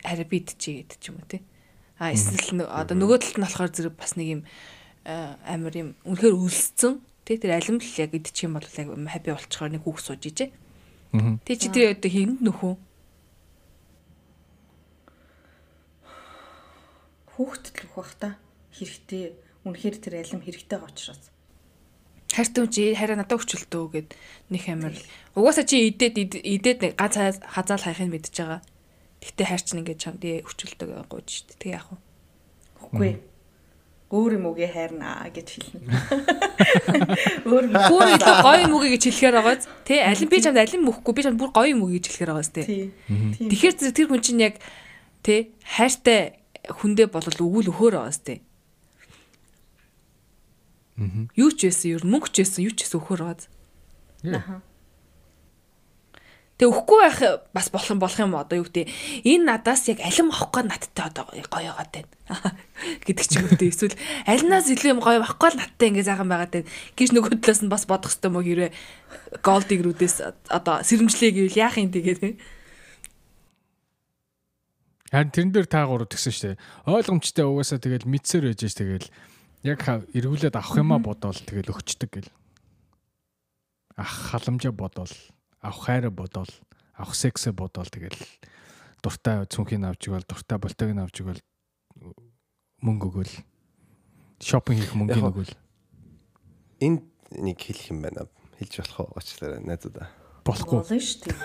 Харин 0.06 0.28
бид 0.30 0.54
чи 0.62 0.86
гэдэг 0.86 0.98
ч 1.02 1.10
юм 1.10 1.18
уу 1.18 1.26
те. 1.26 1.42
А 1.98 2.14
эсвэл 2.14 2.62
одоо 2.62 2.94
нөгөө 2.94 3.18
талд 3.18 3.36
нь 3.36 3.44
болохоор 3.44 3.70
зэрэг 3.74 3.94
бас 3.98 4.14
нэг 4.14 4.28
юм 4.38 4.42
амар 5.04 5.74
юм 5.74 5.88
үнэхээр 6.06 6.38
өлсцэн 6.38 7.02
те 7.26 7.34
тэр 7.34 7.58
алим 7.58 7.82
л 7.82 7.98
яг 7.98 8.14
идчих 8.14 8.46
юм 8.46 8.54
бол 8.54 8.62
яг 8.62 8.88
хаби 8.94 9.34
болчихоор 9.34 9.72
нэг 9.74 9.82
хүүхд 9.82 10.04
сууж 10.06 10.22
ижээ. 10.30 10.50
Тэ 11.42 11.52
чи 11.58 11.68
тэр 11.74 11.98
одоо 11.98 12.10
хинд 12.12 12.38
нөхөө 12.46 12.78
Хүүхдэд 17.38 17.74
л 17.78 17.82
өгөх 17.86 17.94
бах 17.94 18.14
та. 18.18 18.30
Хэрэгтэй. 18.78 19.34
Үнэхээр 19.66 19.96
тэр 19.98 20.14
алим 20.22 20.40
хэрэгтэй 20.42 20.78
учраас. 20.80 21.22
хайртай 22.32 22.62
хүн 22.64 22.70
чи 22.72 22.82
хараа 22.94 23.16
надад 23.18 23.40
өчөлтөө 23.40 23.84
гэд 23.92 24.08
нэг 24.52 24.62
амар 24.70 24.94
угаасаа 25.34 25.64
чи 25.66 25.88
идээд 25.90 26.16
ид- 26.22 26.44
идээд 26.44 26.94
ганц 26.94 27.16
хазаал 27.42 27.82
хайхыг 27.82 28.08
мэдж 28.12 28.30
байгаа. 28.38 28.60
Гэтэ 29.24 29.42
хайр 29.48 29.62
чинь 29.64 29.80
ингээд 29.82 29.98
чамд 29.98 30.22
өчөлтөө 30.22 31.08
гойж 31.10 31.28
штэ. 31.42 31.56
Тэг 31.58 31.72
яах 31.80 31.88
вэ? 31.90 31.98
Үгүй. 32.94 33.12
Өөр 34.08 34.32
юм 34.38 34.44
үгээ 34.54 34.70
хайрнаа 34.72 35.26
гэж 35.34 35.48
хэлнэ. 35.58 35.84
Өөр 37.48 37.64
юм. 37.68 37.74
Бүр 37.76 38.06
илүү 38.14 38.36
гоё 38.44 38.60
юм 38.64 38.72
үгүй 38.78 38.90
гэж 38.96 39.02
хэлэхээр 39.08 39.36
байгааз 39.36 39.64
тий 39.84 39.98
алин 40.00 40.28
би 40.32 40.38
чамд 40.40 40.56
алин 40.62 40.82
мөхгүй 40.86 41.12
би 41.16 41.22
чамд 41.26 41.36
бүр 41.42 41.50
гоё 41.52 41.68
юм 41.74 41.82
үгүй 41.84 41.98
гэж 42.00 42.06
хэлэхээр 42.12 42.32
байгааз 42.32 42.50
тий. 42.54 42.92
Тэгэхээр 43.08 43.74
тэр- 43.92 44.08
хүн 44.08 44.22
чинь 44.24 44.40
яг 44.44 44.54
тий 45.24 45.52
хайртай 45.64 46.40
хүндээ 46.72 47.08
бол 47.12 47.24
өгүүл 47.26 47.68
өхөр 47.72 47.94
байгааз 48.00 48.20
тий. 48.24 48.38
Юу 51.38 51.50
ч 51.54 51.70
байсан 51.70 51.94
ер 51.94 52.02
нь 52.02 52.10
мөнгө 52.10 52.30
ч 52.34 52.42
байсан 52.42 52.66
юу 52.66 52.74
ч 52.74 52.82
байсан 52.82 52.98
өхөр 52.98 53.20
байгааз. 53.22 53.46
Аха. 54.34 54.62
Тэг 56.58 56.74
өхгүй 56.74 56.98
байх 57.06 57.18
бас 57.54 57.70
болох 57.70 57.90
юм 57.94 58.02
болох 58.02 58.18
юм 58.18 58.34
одоо 58.34 58.58
юу 58.58 58.66
гэдэг. 58.66 58.90
Энэ 59.22 59.46
надаас 59.46 59.86
яг 59.86 60.02
алим 60.02 60.34
авах 60.34 60.50
гээд 60.50 60.66
надтай 60.66 61.06
одоо 61.06 61.30
гоё 61.30 61.70
яваад 61.70 61.90
байна. 61.94 62.10
гэдэг 63.06 63.26
ч 63.30 63.38
юм 63.38 63.46
уу 63.46 63.54
те 63.54 63.70
эсвэл 63.70 63.94
алинаас 64.26 64.66
илүү 64.66 64.90
юм 64.90 64.98
гоё 64.98 65.22
авахгүй 65.22 65.54
л 65.54 65.60
надтай 65.62 65.86
ингэ 65.94 66.02
заахан 66.02 66.26
байгаад 66.26 66.50
байна. 66.58 66.70
Гэж 66.98 67.08
нөгөө 67.14 67.38
талаас 67.46 67.62
нь 67.62 67.70
бас 67.70 67.86
бодох 67.86 68.10
хэрэгтэй 68.10 68.30
мө 68.34 68.42
хэрэг 68.42 68.74
голдигрүүдээс 69.38 70.16
одоо 70.50 70.82
сэрэмжлээ 70.82 71.30
гэвэл 71.30 71.62
яах 71.62 71.78
юм 71.78 71.94
тэгээд 71.94 72.42
Харин 75.14 75.32
тэрэн 75.32 75.52
дээр 75.54 75.68
та 75.70 75.86
гурав 75.86 76.10
тэгсэн 76.10 76.34
шүү 76.34 76.44
дээ. 76.52 76.60
Ойлгомжтой 76.90 77.46
угаасаа 77.48 77.80
тэгэл 77.80 78.04
мэдсээр 78.04 78.52
байж 78.52 78.60
ш 78.66 78.76
тэгэл 78.76 79.08
яг 79.66 79.82
эргүүлээд 80.14 80.54
авах 80.56 80.76
юмаа 80.78 80.98
бодоол 81.02 81.34
тэгэл 81.38 81.72
өгчдөг 81.74 82.10
гэл. 82.10 82.30
Ах 83.98 84.30
халамжаа 84.30 84.72
бодоол, 84.72 85.10
авах 85.60 85.80
хайраа 85.86 86.10
бодоол, 86.14 86.50
авах 86.94 87.14
сексээ 87.18 87.52
бодоол 87.52 87.90
тэгэл 87.90 88.14
дуртай 89.02 89.46
цүнхийг 89.50 89.82
авч 89.82 90.06
игэл, 90.08 90.26
дуртай 90.28 90.58
болтойг 90.58 90.92
нь 90.94 91.02
авч 91.02 91.16
игэл 91.22 91.42
мөнгө 92.82 93.06
өгөөл. 93.10 93.34
Шопинг 94.38 94.78
хийх 94.78 94.94
мөнгөний 94.94 95.22
Яг- 95.22 95.34
өгөөл. 95.34 95.54
Энд 96.78 97.02
нэг 97.34 97.58
хэлэх 97.58 97.90
юм 97.90 98.02
байна. 98.06 98.30
Хэлж 98.62 98.74
болох 98.86 98.98
уу? 99.02 99.18
Очлаа 99.18 99.58
найзуудаа. 99.58 100.10
Болохгүй. 100.48 100.80
Болно 100.80 100.98
шүү 101.04 101.18
дээ. 101.28 101.36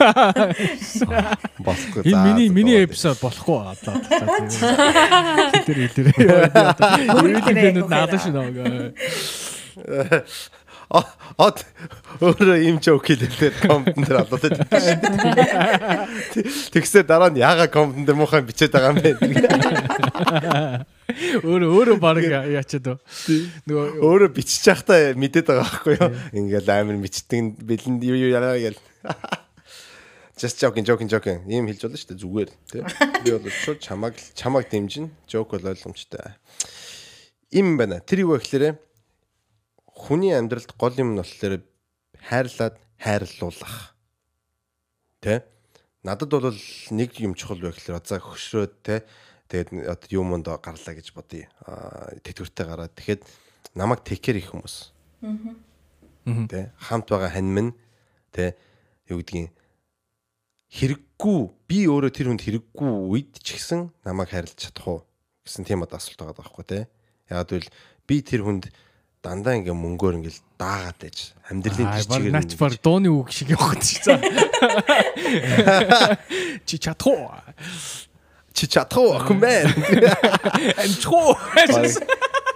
Болохгүй. 1.67 2.01
Энэ 2.07 2.23
миний 2.23 2.47
миний 2.55 2.79
эпизод 2.87 3.19
болохгүй 3.19 3.59
одоо. 3.67 3.93
Тэр. 5.67 6.07
YouTube-д 7.27 7.87
наадаа 7.91 8.19
шүү 8.23 8.31
нөө. 8.31 8.95
О- 10.93 11.09
Од 11.41 11.63
өөрөө 12.21 12.57
юм 12.69 12.77
жоок 12.85 13.07
хэлээд 13.09 13.55
коммент 13.65 13.97
дээр 14.05 14.19
алуулаад 14.21 14.61
байна. 14.69 16.05
Тэгсээ 16.69 17.01
дараа 17.09 17.33
нь 17.33 17.41
яага 17.41 17.65
коммент 17.73 18.05
дээр 18.05 18.17
муухай 18.21 18.45
бичээд 18.45 18.69
байгаа 18.77 18.93
юм 18.93 19.01
бэ? 19.01 19.17
Өөрөө 21.43 21.69
өөрөө 21.75 21.97
баг 21.99 22.23
яачаад? 22.23 22.95
Нөгөө 23.67 23.87
Өөрөө 23.99 24.29
бичиж 24.31 24.71
явахдаа 24.71 25.11
мэдээд 25.19 25.47
байгаа 25.51 25.67
байхгүй 25.67 25.95
юу? 25.99 26.11
Ингээл 26.31 26.71
амар 26.71 26.97
мэддэг 27.01 27.59
бэлэнд 27.59 28.01
юу 28.07 28.15
юу 28.15 28.31
яраа 28.31 28.55
гээл. 28.55 28.79
Just 30.39 30.63
joking 30.63 30.87
joking 30.87 31.11
joking. 31.11 31.43
Ийм 31.45 31.67
хэлж 31.67 31.83
болно 31.85 31.99
шүү 31.99 32.09
дээ 32.09 32.21
зүгээр 32.23 32.49
тий. 32.71 32.81
Би 33.23 33.29
бол 33.35 33.51
шууд 33.51 33.79
чамаг 33.83 34.15
чамаг 34.33 34.65
дэмжин. 34.71 35.11
Joke 35.27 35.59
бол 35.59 35.71
ойлгомжтой. 35.75 36.39
Им 37.51 37.77
байна. 37.77 37.99
Тэр 37.99 38.25
юу 38.25 38.39
гэхээр 38.39 38.79
хүний 39.91 40.33
амьдралд 40.33 40.71
гол 40.79 40.95
юм 40.97 41.13
нь 41.13 41.21
болохоор 41.21 41.61
хайрлаад 42.17 42.75
хайрлуулах. 42.97 43.93
Тэ? 45.21 45.45
Надад 46.01 46.33
бол 46.33 46.55
нэг 46.91 47.11
юм 47.21 47.35
чухал 47.37 47.61
вэ 47.61 47.75
гэхээр 47.75 48.01
за 48.03 48.17
хөшрөөд 48.19 48.73
тэ 48.83 49.05
тэгээд 49.53 49.85
одоо 49.85 50.09
юм 50.09 50.33
монд 50.33 50.49
гарлаа 50.49 50.97
гэж 50.97 51.13
бодъё. 51.13 51.45
Аа 51.69 52.17
тэтгэвртэй 52.25 52.65
гараад 52.65 52.97
тэгэхэд 52.97 53.21
намайг 53.77 54.01
текер 54.01 54.41
их 54.41 54.49
хүмүүс. 54.49 54.89
Тэ 56.49 56.73
хамт 56.81 57.05
байгаа 57.05 57.29
хань 57.29 57.53
минь 57.53 57.77
тэ 58.33 58.57
юу 59.13 59.21
гэдгийг 59.21 59.53
хэрэггүй 60.73 61.37
би 61.69 61.85
өөрөө 61.85 62.09
тэр 62.09 62.33
хүнд 62.33 62.41
хэрэггүй 62.41 62.89
үед 63.13 63.37
ч 63.45 63.61
гэсэн 63.61 63.93
намайг 64.01 64.33
хайрлаж 64.33 64.57
чадах 64.57 64.89
уу 64.89 65.05
гэсэн 65.45 65.69
тийм 65.69 65.85
одоо 65.85 66.01
асуулт 66.01 66.17
байгаа 66.17 66.41
байхгүй 66.41 66.65
тэ. 66.65 66.89
Яг 67.29 67.53
л 67.53 67.69
би 68.09 68.25
тэр 68.25 68.41
хүнд 68.41 68.73
дандаа 69.21 69.53
ингээ 69.61 69.77
мөнгөөр 69.77 70.17
ингээл 70.17 70.41
даагаад 70.57 70.97
байж 70.97 71.37
амьдралын 71.47 71.87
Аа, 71.87 71.95
тэр 72.01 72.09
чигээр 72.09 72.35
нач 72.35 72.57
баг 72.57 72.73
дууны 72.81 73.07
үг 73.13 73.29
шиг 73.31 73.53
явах 73.55 73.79
гэж. 73.79 74.09
Чи 76.67 76.75
чадах 76.81 77.07
уу? 77.07 77.29
Чи 78.53 78.67
чадах 78.67 78.97
уу 78.97 79.13
охин 79.17 79.39
бэ? 79.41 79.67
Амчих 80.77 81.11
уу? 81.11 81.35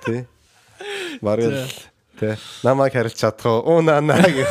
Тэ. 0.05 0.25
Маргал 1.21 1.67
тэ 2.17 2.37
намайг 2.63 2.93
харилж 2.93 3.17
чадах 3.17 3.45
уу? 3.45 3.77
Уу 3.77 3.81
наа 3.81 4.01
гэх. 4.01 4.49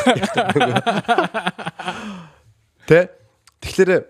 Тэ. 2.87 3.11
Тэгэхээр 3.63 4.07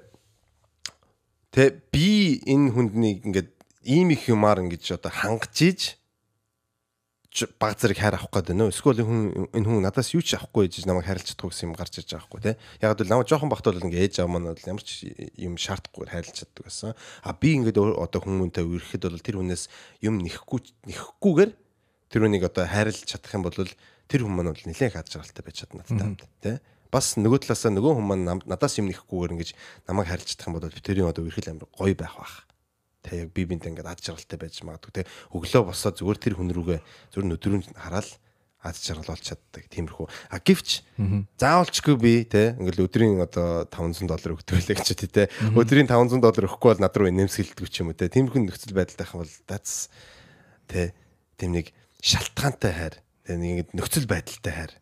тэ 1.53 1.81
би 1.93 2.41
энэ 2.45 2.73
хүнднийг 2.73 3.25
ингээд 3.25 3.51
ийм 3.85 4.11
их 4.13 4.29
юмар 4.29 4.61
ингэж 4.61 5.01
одоо 5.01 5.13
хангаж 5.13 5.57
ийж 5.63 5.81
баг 7.61 7.77
зэрэг 7.77 7.99
хайр 8.01 8.17
авах 8.17 8.33
гээд 8.33 8.49
байна 8.57 8.65
уу? 8.65 8.73
Эсвэл 8.73 9.05
энэ 9.05 9.05
хүн 9.05 9.21
энэ 9.53 9.67
хүн 9.69 9.85
надаас 9.85 10.17
юу 10.17 10.25
ч 10.25 10.41
авахгүй 10.41 10.73
гэж 10.73 10.89
намайг 10.89 11.05
хайрлаж 11.05 11.29
чадах 11.37 11.53
гэсэн 11.53 11.69
юм 11.69 11.77
гарч 11.77 12.01
иж 12.01 12.09
байгаа 12.09 12.25
байхгүй 12.25 12.41
те. 12.41 12.53
Яг 12.81 12.97
л 12.97 13.13
намайг 13.13 13.29
жоохон 13.29 13.53
бахт 13.53 13.69
бол 13.69 13.85
ингээ 13.85 14.09
ээж 14.09 14.25
маань 14.25 14.49
бол 14.57 14.65
ямар 14.65 14.81
ч 14.81 15.13
юм 15.37 15.61
шаардахгүй 15.61 16.09
хайрлаж 16.09 16.33
чаддаг 16.33 16.65
байсан. 16.65 16.97
А 17.21 17.37
би 17.37 17.61
ингээд 17.61 17.77
одоо 17.77 18.21
хүмүүнтэй 18.25 18.65
үерхэд 18.65 19.05
бол 19.05 19.21
тэр 19.21 19.37
хүнээс 19.37 19.69
юм 20.01 20.25
нэхгүй 20.25 20.61
нэхгүйгээр 20.89 21.51
тэр 22.09 22.21
хүнийг 22.25 22.45
одоо 22.49 22.65
хайрлаж 22.65 23.05
чадах 23.05 23.37
юм 23.37 23.45
бол 23.45 23.59
тэр 24.09 24.21
хүн 24.25 24.33
маань 24.33 24.57
бол 24.57 24.65
нэлээд 24.65 24.95
их 24.95 24.97
ад 24.97 25.13
жаргалтай 25.13 25.45
байж 25.45 25.57
чадна 25.61 25.85
надтай 25.85 26.31
те. 26.41 26.53
Бас 26.89 27.21
нөгөө 27.21 27.45
талаасаа 27.45 27.75
нөгөө 27.75 27.93
хүн 28.01 28.07
маань 28.07 28.25
надаас 28.49 28.81
юм 28.81 28.89
нэхгүйгээр 28.89 29.35
ингэж 29.37 29.51
намайг 29.85 30.09
хайрлаж 30.09 30.31
чадах 30.33 30.49
юм 30.49 30.57
бол 30.57 30.71
би 30.71 30.81
тэрийн 30.81 31.11
одоо 31.11 31.27
үерхэл 31.27 31.53
амар 31.53 31.69
гоё 31.75 31.93
байх 31.99 32.17
бах 32.17 32.46
тэ 33.07 33.23
яг 33.23 33.31
би 33.31 33.47
бинт 33.47 33.65
ингээд 33.71 33.87
ад 33.87 34.03
жаргалтай 34.03 34.39
байж 34.43 34.59
магадгүй 34.67 34.93
тэ 34.93 35.09
өглөө 35.31 35.63
босоод 35.71 35.97
зүгээр 36.03 36.19
тэр 36.19 36.35
хүн 36.35 36.51
рүүгээ 36.51 36.81
зүгээр 37.15 37.29
нүдрүүн 37.31 37.63
хараад 37.79 38.11
ад 38.67 38.77
жаргал 38.83 39.15
болж 39.15 39.23
чаддаг. 39.23 39.65
Тиймэрхүү. 39.71 40.07
А 40.31 40.43
гівч? 40.43 40.83
Заавалчгүй 41.39 41.97
би 42.03 42.13
тэ 42.27 42.59
ингээд 42.59 42.83
өдрийн 42.83 43.23
одоо 43.23 43.67
500 43.71 44.11
доллар 44.11 44.35
өгдөөлээ 44.35 44.75
гэж 44.75 44.89
үү 44.91 45.11
тэ. 45.13 45.31
Өдрийн 45.55 45.87
500 45.87 46.19
доллар 46.19 46.49
өгөхгүй 46.51 46.71
бол 46.75 46.83
над 46.83 46.97
руу 46.99 47.11
нэмсгэлдэг 47.15 47.69
ч 47.71 47.87
юм 47.87 47.95
уу 47.95 47.99
тэ. 47.99 48.11
Тиймэрхүү 48.11 48.43
нөхцөл 48.43 48.75
байдалтай 48.75 49.07
хам 49.07 49.23
бол 49.23 49.35
that's 49.47 49.87
тэ 50.67 50.91
тийм 51.39 51.55
нэг 51.55 51.71
шалтгаантай 52.03 52.73
хайр 52.75 52.95
тэ 53.23 53.39
нэг 53.39 53.71
ингээд 53.71 53.71
нөхцөл 53.79 54.11
байдалтай 54.11 54.53
хайр. 54.53 54.73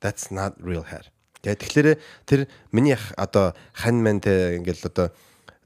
That's 0.00 0.32
not 0.32 0.56
real 0.56 0.88
hair. 0.88 1.04
Тэгээ 1.44 1.60
тэгэхээр 1.60 1.88
тэр 2.24 2.40
миний 2.72 2.96
одоо 3.16 3.52
хань 3.76 4.00
мэн 4.00 4.20
те 4.24 4.56
ингээл 4.56 4.88
одоо 4.92 5.12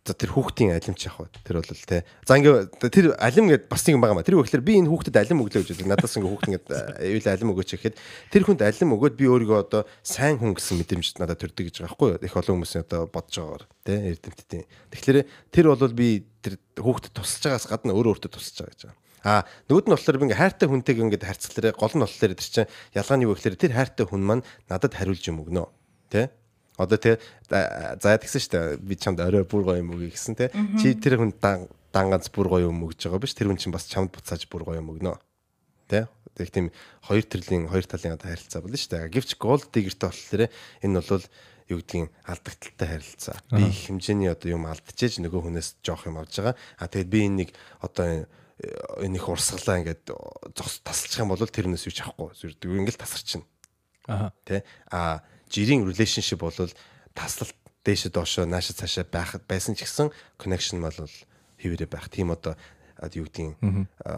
за 0.05 0.13
тэр 0.13 0.37
хүүхдийн 0.37 0.77
алимч 0.77 1.09
явах 1.09 1.33
ба 1.33 1.41
тэр 1.41 1.57
бол 1.65 1.85
те. 1.89 2.05
За 2.29 2.37
ингээ 2.37 2.77
тэр 2.93 3.17
алим 3.17 3.49
гэд 3.49 3.73
бас 3.73 3.81
нэг 3.89 3.97
юм 3.97 4.05
байгаа 4.05 4.21
маа. 4.21 4.27
Тэр 4.29 4.37
үгээр 4.37 4.61
би 4.61 4.77
энэ 4.77 4.93
хүүхдэд 4.93 5.17
алим 5.17 5.41
өглөө 5.41 5.65
гэж 5.65 5.81
байна 5.81 5.97
надаас 5.97 6.17
ингээ 6.21 6.29
хүүхд 6.29 6.49
ингээ 6.53 6.65
аюул 7.09 7.27
алим 7.33 7.53
өгөөч 7.57 7.71
гэхэд 7.73 7.95
тэр 8.29 8.43
хүнд 8.45 8.61
алим 8.69 8.93
өгөөд 9.01 9.17
би 9.17 9.25
өөрийгөө 9.33 9.59
одоо 9.65 9.83
сайн 10.05 10.37
хүн 10.37 10.53
гэсэн 10.53 10.77
мэдрэмж 10.85 11.09
надад 11.17 11.41
төрдөг 11.41 11.73
гэж 11.73 11.77
байгаа 11.81 11.97
байхгүй 11.97 12.09
юу? 12.13 12.21
Их 12.21 12.37
олон 12.37 12.55
хүмүүсийн 12.61 12.85
одоо 12.85 13.09
бодож 13.09 13.33
байгаагаар 13.33 13.65
те 13.81 13.95
эрдэмтдийн 14.13 14.65
тэгэхээр 14.93 15.19
тэр 15.49 15.67
бол 15.73 15.97
би 15.97 16.09
тэр 16.45 16.61
хүүхдэд 16.77 17.17
тусалж 17.17 17.43
байгаас 17.49 17.65
гадна 17.65 17.97
өөрөө 17.97 18.13
өөртөө 18.21 18.33
тусалж 18.37 18.61
байгаа 18.61 18.77
гэж 18.77 18.83
байгаа 18.85 19.03
А 19.25 19.49
нөгөөд 19.73 19.89
нь 19.89 19.95
болохоор 19.97 20.21
ингээ 20.21 20.37
хайртай 20.37 20.69
хүнтэйг 20.69 21.01
ингээ 21.01 21.25
харьцлаарэ 21.25 21.73
гол 21.73 21.97
нь 21.97 22.05
болохоор 22.05 22.37
тэр 22.37 22.45
чинь 22.45 22.69
ялгааны 22.93 23.25
юу 23.25 23.33
гэхээр 23.33 23.57
тэр 23.57 23.73
хайртай 23.73 24.05
хүн 24.05 24.21
маань 24.21 24.45
надад 24.69 24.93
хариулж 24.93 25.25
юм 25.25 25.41
өгнө. 25.41 25.65
Тэ? 26.13 26.29
Одоо 26.77 26.99
те 26.99 27.19
за 27.47 28.19
тэгсэн 28.19 28.41
шүү 28.43 28.53
дээ. 28.53 28.67
Би 28.83 28.95
чамд 28.99 29.23
орой 29.23 29.47
бүр 29.47 29.63
гоё 29.63 29.79
юм 29.79 29.95
өгье 29.95 30.11
гэсэн 30.11 30.35
те. 30.35 30.51
Чи 30.81 30.95
тэр 30.99 31.23
хүн 31.23 31.31
дангац 31.39 32.27
бүр 32.35 32.51
гоё 32.51 32.71
юм 32.71 32.83
өгж 32.83 33.07
байгаа 33.07 33.23
биш. 33.23 33.35
Тэр 33.39 33.55
хүн 33.55 33.61
чинь 33.63 33.75
бас 33.75 33.87
чамд 33.87 34.11
буцааж 34.11 34.51
бүр 34.51 34.67
гоё 34.67 34.83
юм 34.83 34.91
өгнө. 34.91 35.15
Тэ? 35.87 36.11
Тэг 36.35 36.51
тийм 36.51 36.67
хоёр 37.07 37.23
төрлийн 37.23 37.71
хоёр 37.71 37.87
талын 37.87 38.19
одоо 38.19 38.27
харилцаа 38.27 38.59
болно 38.59 38.75
шүү 38.75 38.91
дээ. 38.91 39.13
Гэвч 39.15 39.31
gold 39.39 39.71
digger-тэй 39.71 40.11
болохоор 40.11 40.43
энэ 40.83 40.99
бол 40.99 41.25
юу 41.71 41.79
гэдгийг 41.79 42.11
алдагталтай 42.27 42.89
харилцаа. 42.91 43.39
Би 43.55 43.63
их 43.71 43.79
хэмжээний 43.87 44.35
одоо 44.35 44.51
юм 44.51 44.67
алдчихэж 44.67 45.23
нөгөө 45.23 45.41
хүнээс 45.47 45.79
жоох 45.81 46.11
юм 46.11 46.19
авж 46.19 46.43
байгаа. 46.43 46.59
А 46.83 46.91
тэгээд 46.91 47.09
би 47.09 47.21
энийг 47.23 47.51
одоо 47.79 48.27
энэ 48.99 49.17
их 49.17 49.27
урсгалаа 49.31 49.81
ингээд 49.81 50.11
зогс 50.59 50.83
тасалчих 50.85 51.23
юм 51.23 51.31
бол 51.31 51.41
тэрнээс 51.41 51.87
юу 51.87 51.95
ч 51.95 52.03
авахгүй. 52.03 52.35
Зүрдэг 52.35 52.69
ингээл 52.69 53.01
тасарчин. 53.01 53.47
Аа. 54.11 54.35
Тэ? 54.45 54.67
А 54.93 55.25
жирийн 55.55 55.87
relationship 55.87 56.43
бол 56.43 56.59
таслалт 57.15 57.55
дээшээ 57.87 58.11
доошоо 58.11 58.45
наашаа 58.51 58.75
цаашаа 58.83 59.07
байх 59.07 59.39
байсан 59.47 59.79
ч 59.79 59.87
гэсэн 59.87 60.11
connection 60.41 60.83
бол 60.83 60.99
хэвээрээ 61.63 61.89
байх. 61.89 62.11
Тийм 62.11 62.35
одоо 62.35 62.59
юу 63.15 63.29
гэдгийг 63.31 63.55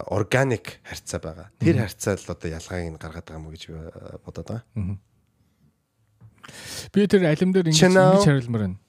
органик 0.09 0.81
харьцаа 0.81 1.19
байгаа. 1.21 1.47
Тэр 1.61 1.77
харьцаа 1.85 2.17
л 2.17 2.31
одоо 2.33 2.49
ялгааг 2.49 2.89
нь 2.89 2.97
гаргаад 2.97 3.27
байгаа 3.27 3.41
юм 3.43 3.51
гэж 3.53 3.63
бодоод 4.25 4.47
байгаа. 4.49 4.97
Би 6.95 7.07
тэр 7.07 7.27
алим 7.27 7.51
дээр 7.51 7.69
ингэж 7.69 7.83
ингэж 7.83 8.25
хариулмаар 8.25 8.63
байна. 8.71 8.79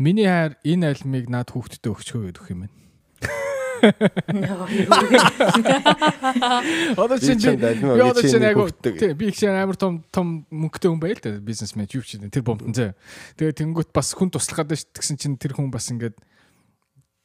Миний 0.00 0.24
хайр 0.24 0.56
энэ 0.64 0.94
алимыг 0.94 1.28
над 1.28 1.50
хүүхдэд 1.52 1.84
өгчөө 1.90 2.32
гэдэг 2.32 2.46
юм 2.54 2.64
байна. 2.64 2.76
Одоо 6.96 7.18
чинь 7.18 7.40
би 7.40 8.00
одоо 8.00 8.22
чинь 8.22 8.42
яг 8.42 8.56
тийм 8.82 9.16
би 9.16 9.28
их 9.28 9.36
шиг 9.36 9.50
амар 9.50 9.76
том 9.76 10.04
том 10.12 10.46
мөнгөтэй 10.50 10.90
хүн 10.90 11.00
байл 11.00 11.20
та 11.20 11.30
бизнесмен 11.40 11.88
юу 11.90 12.02
ч 12.04 12.18
тэр 12.20 12.42
бомтон 12.44 12.74
зэ. 12.74 12.94
Тэгээ 13.40 13.52
тэнгуут 13.64 13.92
бас 13.92 14.12
хүн 14.12 14.30
туслах 14.30 14.68
гэдэг 14.68 15.00
гэсэн 15.00 15.16
чинь 15.16 15.38
тэр 15.40 15.52
хүн 15.56 15.70
бас 15.72 15.90
ингээд 15.90 16.16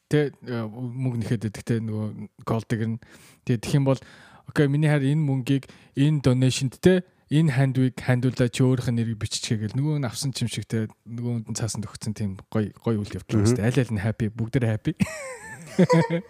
тэ 0.10 0.32
мөнгө 0.46 1.18
нэхэд 1.26 1.46
өгдөгтэй 1.50 1.80
нөгөө 1.82 2.30
голдыг 2.46 2.82
нь 2.86 3.00
тэгээ 3.44 3.62
тэх 3.62 3.74
юм 3.76 3.86
бол 3.90 4.00
окей 4.48 4.68
миний 4.70 4.90
хайр 4.90 5.04
энэ 5.04 5.26
мөнгийг 5.26 5.66
энэ 5.98 6.22
донешнд 6.22 6.78
те 6.80 7.04
энэ 7.34 7.58
хандвиг 7.58 7.98
хандуулаа 7.98 8.50
чи 8.54 8.62
өөрийнх 8.62 8.90
нь 8.94 8.98
нэрийг 9.02 9.18
биччихээ 9.18 9.66
гэл 9.66 9.78
нөгөө 9.82 9.98
нь 9.98 10.06
авсан 10.06 10.30
ч 10.30 10.46
юм 10.46 10.50
шиг 10.54 10.70
те 10.70 10.86
нөгөөнд 11.10 11.50
нь 11.50 11.58
цаасанд 11.58 11.90
өгсөн 11.90 12.14
тийм 12.14 12.38
гой 12.54 12.70
гой 12.86 13.02
үйл 13.02 13.18
явдал 13.18 13.42
байна. 13.42 13.66
Аль 13.66 13.82
аль 13.82 13.94
нь 13.98 14.06
happy 14.06 14.30
бүгдээ 14.30 14.70
happy. 14.70 14.94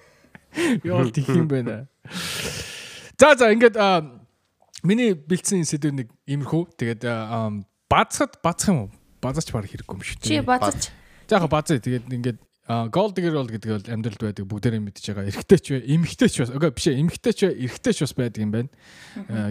Яа 0.84 1.06
тих 1.12 1.30
юм 1.30 1.48
байна. 1.48 1.88
За 3.20 3.36
за 3.36 3.52
ингээд 3.52 3.76
миний 4.84 5.14
бэлдсэн 5.14 5.66
сэдв 5.66 5.92
нэг 5.92 6.08
иймэрхүү. 6.26 6.64
Тэгээд 6.80 7.02
бацхад 7.92 8.40
бацх 8.44 8.70
юм 8.72 8.88
уу? 8.88 8.90
Базаач 9.22 9.50
баг 9.52 9.68
хэрэггүй 9.68 9.96
юм 9.96 10.04
шүү 10.04 10.18
дээ. 10.22 10.30
Чи 10.30 10.46
базаач. 10.46 10.92
За 11.28 11.40
яг 11.40 11.50
базаа 11.50 11.80
тэгээд 11.80 12.12
ингээд 12.12 12.40
гол 12.66 13.14
дигэр 13.14 13.38
бол 13.38 13.46
гэдэг 13.46 13.70
бол 13.70 13.94
амьдралд 13.94 14.22
байдаг 14.26 14.46
бүгдээрээ 14.50 14.82
мэдж 14.82 15.06
байгаа. 15.14 15.30
Эрэгтэй 15.30 15.60
ч 15.62 15.68
бай, 15.78 15.82
эмэгтэй 15.86 16.30
ч 16.34 16.36
бас. 16.42 16.50
Окей 16.50 16.72
биш 16.74 16.86
ээ, 16.90 16.98
эмэгтэй 16.98 17.34
ч 17.38 17.40
бай, 17.46 17.54
эрэгтэй 17.62 17.94
ч 17.94 18.00
бас 18.02 18.14
байдаг 18.18 18.42
юм 18.42 18.52
байна. 18.58 18.70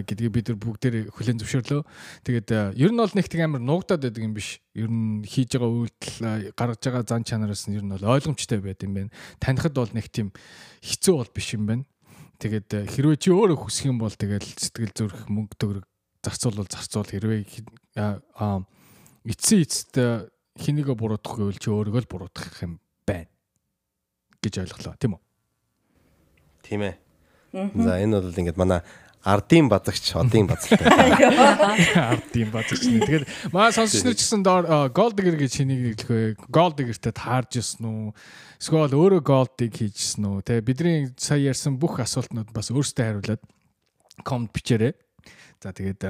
гэдгийг 0.03 0.31
бид 0.35 0.51
нар 0.51 0.59
бүгдээрээ 0.59 1.03
хүлэн 1.15 1.39
зөвшөөрлөө. 1.39 1.81
Тэгээд 2.27 2.75
ер 2.75 2.91
нь 2.91 2.99
бол 2.99 3.15
нэг 3.15 3.27
тэг 3.31 3.39
амар 3.47 3.63
нуугдаад 3.63 4.03
байдаг 4.03 4.19
юм 4.19 4.35
биш. 4.35 4.59
Ер 4.75 4.91
нь 4.91 5.23
хийж 5.23 5.55
байгаа 5.55 5.71
үйлдэл 5.71 6.51
гаргаж 6.59 6.81
байгаа 6.83 7.03
зан 7.07 7.23
чанараас 7.23 7.71
нь 7.71 7.79
ер 7.79 7.87
нь 7.87 7.93
бол 7.95 8.03
ойлгомжтой 8.03 8.59
байд 8.59 8.83
юм 8.83 8.93
байна. 8.99 9.15
Танихад 9.39 9.79
бол 9.79 9.91
нэг 9.95 10.11
тийм 10.11 10.35
хэцүү 10.83 11.15
бол 11.15 11.31
биш 11.31 11.55
юм 11.55 11.71
байна. 11.71 11.87
Тэгээд 12.43 12.91
хэрвээ 12.91 13.15
чи 13.15 13.31
өөрөө 13.31 13.63
хүсэх 13.63 13.95
юм 13.95 14.03
бол 14.03 14.11
тэгэл 14.11 14.43
сэтгэл 14.43 14.91
зүрх 14.91 15.31
мөнгө 15.31 15.55
төгрөг 15.55 15.85
зарцуул 16.19 16.67
зарцуул 16.67 17.07
хэрвээ 17.07 17.47
эцсийн 19.23 19.63
эцэст 19.63 19.95
хинийгөө 20.59 20.95
буруудах 20.99 21.39
гэвэл 21.39 21.63
чи 21.63 21.71
өөрийгөө 21.71 22.03
л 22.03 22.11
буруудах 22.11 22.59
юм 22.59 22.83
гэж 24.45 24.55
ойлголоо 24.61 24.95
тийм 25.01 25.17
үү? 25.17 25.21
Тийм 26.65 26.81
ээ. 26.85 26.95
За 27.55 27.97
энэ 27.99 28.21
бол 28.21 28.29
ингээд 28.35 28.59
манай 28.59 28.81
ардын 29.25 29.69
базагч 29.69 30.13
одын 30.13 30.45
базалтай. 30.45 30.85
Ардын 31.97 32.49
базагч 32.53 32.85
нэ. 32.85 33.01
Тэгэхээр 33.01 33.25
маа 33.49 33.73
сонсогч 33.73 34.05
нар 34.05 34.13
ч 34.13 34.21
гэсэн 34.21 34.45
доор 34.45 34.93
голдгэр 34.93 35.37
гэж 35.41 35.65
хэнийг 35.65 36.05
хэлэхвэ? 36.05 36.37
Голдгэртэй 36.53 37.13
таарж 37.15 37.57
ирсэн 37.57 37.85
үү? 37.89 38.13
Эсвэл 38.61 38.93
өөрөө 38.93 39.21
голдыг 39.25 39.73
хийжсэн 39.73 40.29
үү? 40.29 40.45
Тэ 40.45 40.61
бидний 40.61 41.09
сая 41.17 41.41
ярьсан 41.41 41.81
бүх 41.81 41.97
асуултнууд 42.05 42.53
бас 42.53 42.69
өөрсдөө 42.69 43.01
хариулаад 43.01 43.41
комент 44.21 44.53
бичээрэй. 44.53 44.93
За 45.57 45.73
тэгээд 45.73 46.05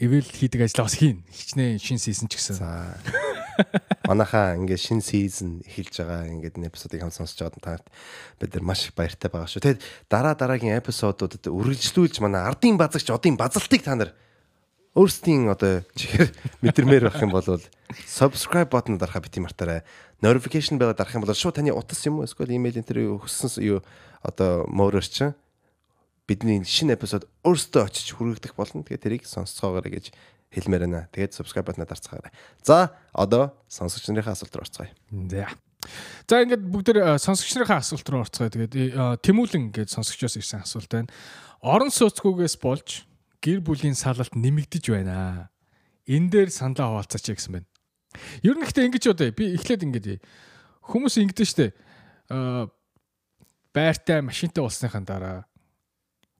эвэл 0.00 0.24
хийдэг 0.24 0.64
ажлаа 0.64 0.88
бас 0.88 0.96
хийн. 0.96 1.20
Хичнээн 1.28 1.76
шин 1.76 2.00
сийсэн 2.00 2.32
ч 2.32 2.40
гэсэн. 2.40 2.64
Манайхаа 4.06 4.54
ингээд 4.56 4.80
шин 4.80 5.00
сизон 5.02 5.60
эхэлж 5.66 6.02
байгаа 6.02 6.30
ингээд 6.30 6.58
энэ 6.58 6.70
эпизодыг 6.70 7.00
хам 7.02 7.10
сонсож 7.10 7.38
байгаад 7.42 7.62
таарт 7.62 7.86
бид 8.38 8.54
нар 8.54 8.64
маш 8.64 8.86
их 8.86 8.94
баяртай 8.94 9.30
байгаа 9.30 9.50
шүү. 9.50 9.64
Тэгэд 9.64 9.82
дараа 10.06 10.34
дараагийн 10.38 10.78
эпизодуудад 10.78 11.44
үргэлжлүүлж 11.44 12.22
манай 12.22 12.46
ардын 12.46 12.78
базагч 12.78 13.10
одын 13.10 13.34
базалтыг 13.34 13.82
та 13.82 13.98
нар 13.98 14.14
өөрсдийн 14.98 15.50
одоо 15.50 15.82
чихэр 15.94 16.30
мэдэрмээр 16.64 17.10
байх 17.10 17.22
юм 17.22 17.34
бол 17.34 17.46
subscribe 18.06 18.70
button 18.70 18.98
дарахаа 18.98 19.22
бити 19.22 19.38
мартаарай. 19.42 19.82
Notification 20.22 20.78
bell 20.78 20.94
дарах 20.94 21.14
юм 21.14 21.22
бол 21.22 21.34
шууд 21.34 21.58
таны 21.58 21.70
утас 21.70 22.02
юм 22.06 22.18
уу 22.18 22.26
эсвэл 22.26 22.54
email 22.54 22.78
интервью 22.78 23.22
хүссэн 23.22 23.62
юу 23.62 23.82
одоо 24.22 24.66
мөрөөр 24.66 25.06
чинь 25.06 25.34
бидний 26.26 26.60
шинэ 26.66 26.98
эпизод 26.98 27.24
өөрсдөө 27.46 27.82
очиж 27.86 28.12
хүргэх 28.12 28.58
болно. 28.58 28.82
Тэгээд 28.84 29.04
тэрийг 29.04 29.24
сонсцоогоорой 29.24 29.96
гэж 29.96 30.12
хэлмээр 30.52 30.84
байна. 30.88 31.08
Тэгээд 31.12 31.36
subscribe 31.36 31.68
бутнаа 31.68 31.88
дарцгаарай. 31.88 32.32
За 32.64 32.96
одоо 33.12 33.56
сонсогч 33.68 34.08
нарын 34.08 34.32
асуулт 34.32 34.54
руу 34.56 34.64
орцгоё. 34.64 34.90
За. 35.28 35.48
За 36.28 36.42
ингээд 36.42 36.64
бүгд 36.64 36.86
тэ 36.92 37.18
сонсогч 37.20 37.52
нарын 37.56 37.80
асуулт 37.82 38.08
руу 38.08 38.24
орцгоё. 38.24 38.48
Тэгээд 38.48 38.74
тэмүүлэн 39.22 39.70
гэж 39.72 39.92
сонсогчоос 39.92 40.40
ирсэн 40.40 40.64
асуулт 40.64 40.88
байна. 40.88 41.12
Орон 41.60 41.92
сууцгүйгээс 41.92 42.56
болж 42.62 43.04
гэр 43.44 43.60
бүлийн 43.60 43.94
салалт 43.98 44.32
нэмэгдэж 44.32 44.84
байна. 44.88 45.50
Энэ 46.08 46.32
дээр 46.32 46.48
саналаа 46.48 47.04
хуваалцаач 47.04 47.28
гэсэн 47.28 47.60
байна. 47.60 47.68
Ер 48.40 48.56
нь 48.56 48.64
ихтэй 48.64 48.88
ингэж 48.88 49.12
одоо 49.12 49.28
би 49.30 49.52
эхлээд 49.52 49.84
ингэж 49.84 50.24
хүмүүс 50.88 51.20
ингэдэж 51.20 51.48
штэ 51.52 51.66
байртай 53.76 54.24
машинтай 54.24 54.64
болсныхаа 54.64 55.04
дараа 55.04 55.36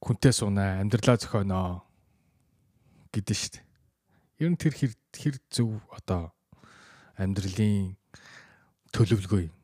хүнтэй 0.00 0.32
суунаа, 0.32 0.80
амьдралаа 0.80 1.20
зохионоо 1.20 1.84
гэдэг 3.12 3.36
дээ. 3.36 3.67
Ер 4.38 4.54
нь 4.54 4.58
тэр 4.58 4.70
хэр 4.70 4.92
хэр 5.10 5.36
зөв 5.50 5.82
одоо 5.90 6.30
амьдралын 7.18 7.98
төлөвлөгөө 8.94 9.50
юм. 9.50 9.54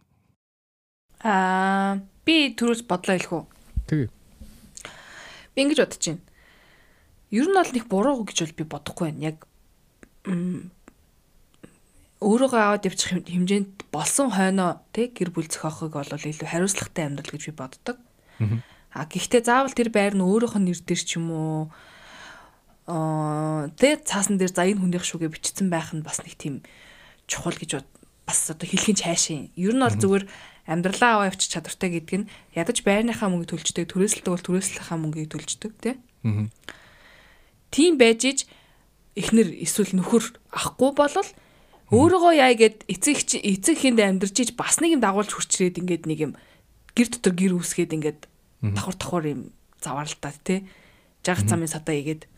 Аа 1.23 2.03
би 2.27 2.51
түрүүс 2.59 2.83
бодлоо 2.83 3.15
хэлэх 3.15 3.35
үү? 3.39 3.45
Тэгээ. 3.87 4.11
Би 5.55 5.59
ингэж 5.63 5.79
бодож 5.79 6.03
байна. 6.03 6.27
Ер 7.31 7.47
нь 7.47 7.55
бол 7.55 7.71
нэг 7.71 7.87
буруу 7.87 8.27
гэж 8.27 8.39
бол 8.43 8.59
би 8.59 8.65
бодохгүй 8.67 9.07
байна. 9.15 9.23
Яг 9.31 9.39
өөрөөгөө 12.19 12.61
аваад 12.67 12.89
явчих 12.91 13.15
хэмжээнд 13.31 13.87
болсон 13.95 14.35
хойноо 14.35 14.83
тэг 14.91 15.15
гэр 15.15 15.31
бүл 15.31 15.47
зохиохыг 15.47 15.95
бол 15.95 16.11
илүү 16.11 16.51
хариуцлагатай 16.51 17.07
амьдрал 17.07 17.31
гэж 17.31 17.43
би 17.47 17.55
боддог. 17.55 17.97
Аа 18.91 19.07
гэхдээ 19.07 19.43
заавал 19.47 19.71
тэр 19.71 19.95
байр 19.95 20.19
нь 20.19 20.25
өөрөөх 20.27 20.59
нь 20.59 20.67
нэр 20.67 20.83
дээр 20.83 21.03
ч 21.05 21.23
юм 21.23 21.31
уу 21.31 21.71
аа 22.87 23.73
тэ 23.81 24.01
цаасан 24.05 24.37
дээр 24.37 24.53
за 24.53 24.69
энэ 24.69 24.81
хүнийх 24.81 25.05
шүүгээ 25.05 25.33
бичсэн 25.33 25.73
байх 25.73 25.97
нь 25.97 26.05
бас 26.05 26.21
нэг 26.21 26.37
тийм 26.37 26.61
чухал 27.25 27.57
гэж 27.57 27.81
бас 28.29 28.39
одоо 28.53 28.69
хэлхийн 28.69 29.01
цаашийн. 29.01 29.53
Ер 29.57 29.73
нь 29.73 29.85
бол 29.85 29.97
зүгээр 29.97 30.25
амьдралаа 30.69 31.11
аваа 31.21 31.29
явчих 31.33 31.53
чадвартай 31.53 31.91
гэдэг 31.97 32.25
нь 32.25 32.29
ядаж 32.57 32.81
байрныхаа 32.85 33.29
мөнгөийг 33.29 33.53
төлждөг, 33.53 33.89
түрээсэлдэг 33.89 34.33
бол 34.33 34.47
түрээслийнхаа 34.49 34.99
мөнгөийг 35.01 35.31
төлждөг 35.33 35.73
тий. 35.81 35.97
Аа. 36.25 36.49
Тийм 37.73 38.01
байж 38.01 38.21
иж 38.25 38.39
эхнэр 39.17 39.49
эсвэл 39.61 39.93
нөхөр 39.97 40.25
ахгүй 40.53 40.91
болол 40.97 41.31
өөрийгөө 41.93 42.33
яа 42.41 42.53
гэд 42.57 42.89
эцэг 42.89 43.45
эцэг 43.45 43.77
хүнд 43.77 44.01
амьдарч 44.01 44.37
иж 44.41 44.51
бас 44.57 44.81
нэг 44.81 44.97
юм 44.97 45.03
дагуулж 45.05 45.37
хурцрээд 45.37 45.85
ингээд 45.85 46.05
нэг 46.09 46.19
юм 46.25 46.33
гэр 46.97 47.09
дотор 47.13 47.35
гэр 47.37 47.53
үүсгээд 47.61 47.93
ингээд 47.93 48.21
давхар 48.73 48.97
давхар 48.97 49.25
юм 49.29 49.41
заваарлаа 49.85 50.33
тий. 50.43 50.65
Жагц 51.25 51.49
замын 51.49 51.73
садаа 51.73 51.97
игээд 51.97 52.29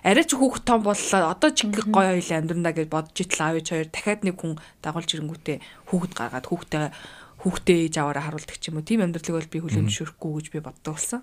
арай 0.00 0.24
ч 0.24 0.32
хүүхд 0.32 0.64
том 0.64 0.80
боллоо 0.80 1.28
одоо 1.28 1.50
ч 1.52 1.68
ингээ 1.68 1.92
гоё 1.92 2.16
хоёул 2.16 2.32
амьдрандаа 2.40 2.72
гэж 2.72 2.88
бодож 2.88 3.18
итл 3.20 3.44
аав 3.44 3.60
ээж 3.60 3.68
хоёр 3.68 3.88
дахиад 3.92 4.24
нэг 4.24 4.36
хүн 4.40 4.56
дагуулж 4.80 5.10
ирэнгүүтээ 5.12 5.58
хүүхд 5.92 6.12
гаргаад 6.16 6.46
хүүхдээ 6.48 6.88
хүүхдээ 7.44 7.78
ээж 7.84 7.94
аваараа 8.00 8.24
харуулдаг 8.32 8.56
ч 8.56 8.72
юм 8.72 8.80
уу 8.80 8.88
тийм 8.88 9.04
амьдралыг 9.04 9.36
бол 9.36 9.52
би 9.52 9.58
хүлээн 9.60 9.88
зөвшөөрөхгүй 9.92 10.32
гэж 10.40 10.46
би 10.56 10.60
боддог 10.64 10.92
болсон. 10.96 11.20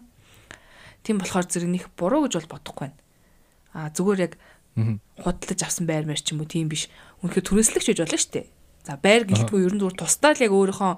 Тийм 1.02 1.18
болохоор 1.18 1.46
зэрэг 1.50 1.70
них 1.74 1.86
буруу 1.98 2.26
гэж 2.30 2.34
бол 2.38 2.54
бодохгүй 2.58 2.86
байна. 2.86 3.02
А 3.74 3.90
зүгээр 3.94 4.22
яг 4.22 4.34
худалдаж 4.78 5.60
авсан 5.62 5.86
байр 5.90 6.06
мэр 6.06 6.22
ч 6.22 6.38
юм 6.38 6.42
уу 6.42 6.50
тийм 6.50 6.70
биш. 6.70 6.90
Үнэхээр 7.26 7.46
түрээслэгч 7.50 7.88
гэж 7.94 8.00
болно 8.06 8.18
шүү 8.18 8.34
дээ. 8.34 8.48
За 8.86 8.94
байр 8.98 9.26
гэлтгүй 9.26 9.66
ерөн 9.66 9.82
зүгээр 9.82 9.98
тусдаа 9.98 10.32
л 10.38 10.46
яг 10.46 10.54
өөрийнхөө 10.54 10.94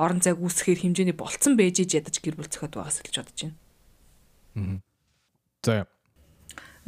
орон 0.00 0.20
зайг 0.24 0.40
үүсгэхээр 0.40 0.80
хэмжээний 0.84 1.16
болцсон 1.16 1.54
байж 1.60 1.80
ядаж 1.84 2.16
гэр 2.18 2.40
бүл 2.40 2.48
зөхиод 2.48 2.74
байгаас 2.76 3.04
гэж 3.04 3.14
бодож 3.20 3.38
байна. 3.44 3.56
Аа. 4.56 4.87
За. 5.68 5.84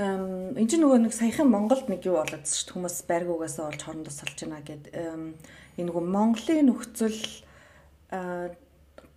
Эм 0.01 0.57
энэ 0.57 0.69
чинь 0.73 0.81
нөгөө 0.81 1.05
нэг 1.05 1.12
саяхан 1.12 1.52
Монголд 1.52 1.93
нэг 1.93 2.01
юу 2.09 2.16
болоод 2.16 2.48
шүү 2.48 2.65
дээ 2.65 2.74
хүмүүс 2.81 2.97
байргуугаас 3.05 3.61
олж 3.61 3.81
хорондоо 3.85 4.15
салж 4.15 4.39
байна 4.40 4.65
гэд. 4.65 4.89
Энэ 5.77 5.85
нөгөө 5.85 6.05
Монголын 6.09 6.65
нөхцөл 6.73 7.20
а 8.09 8.48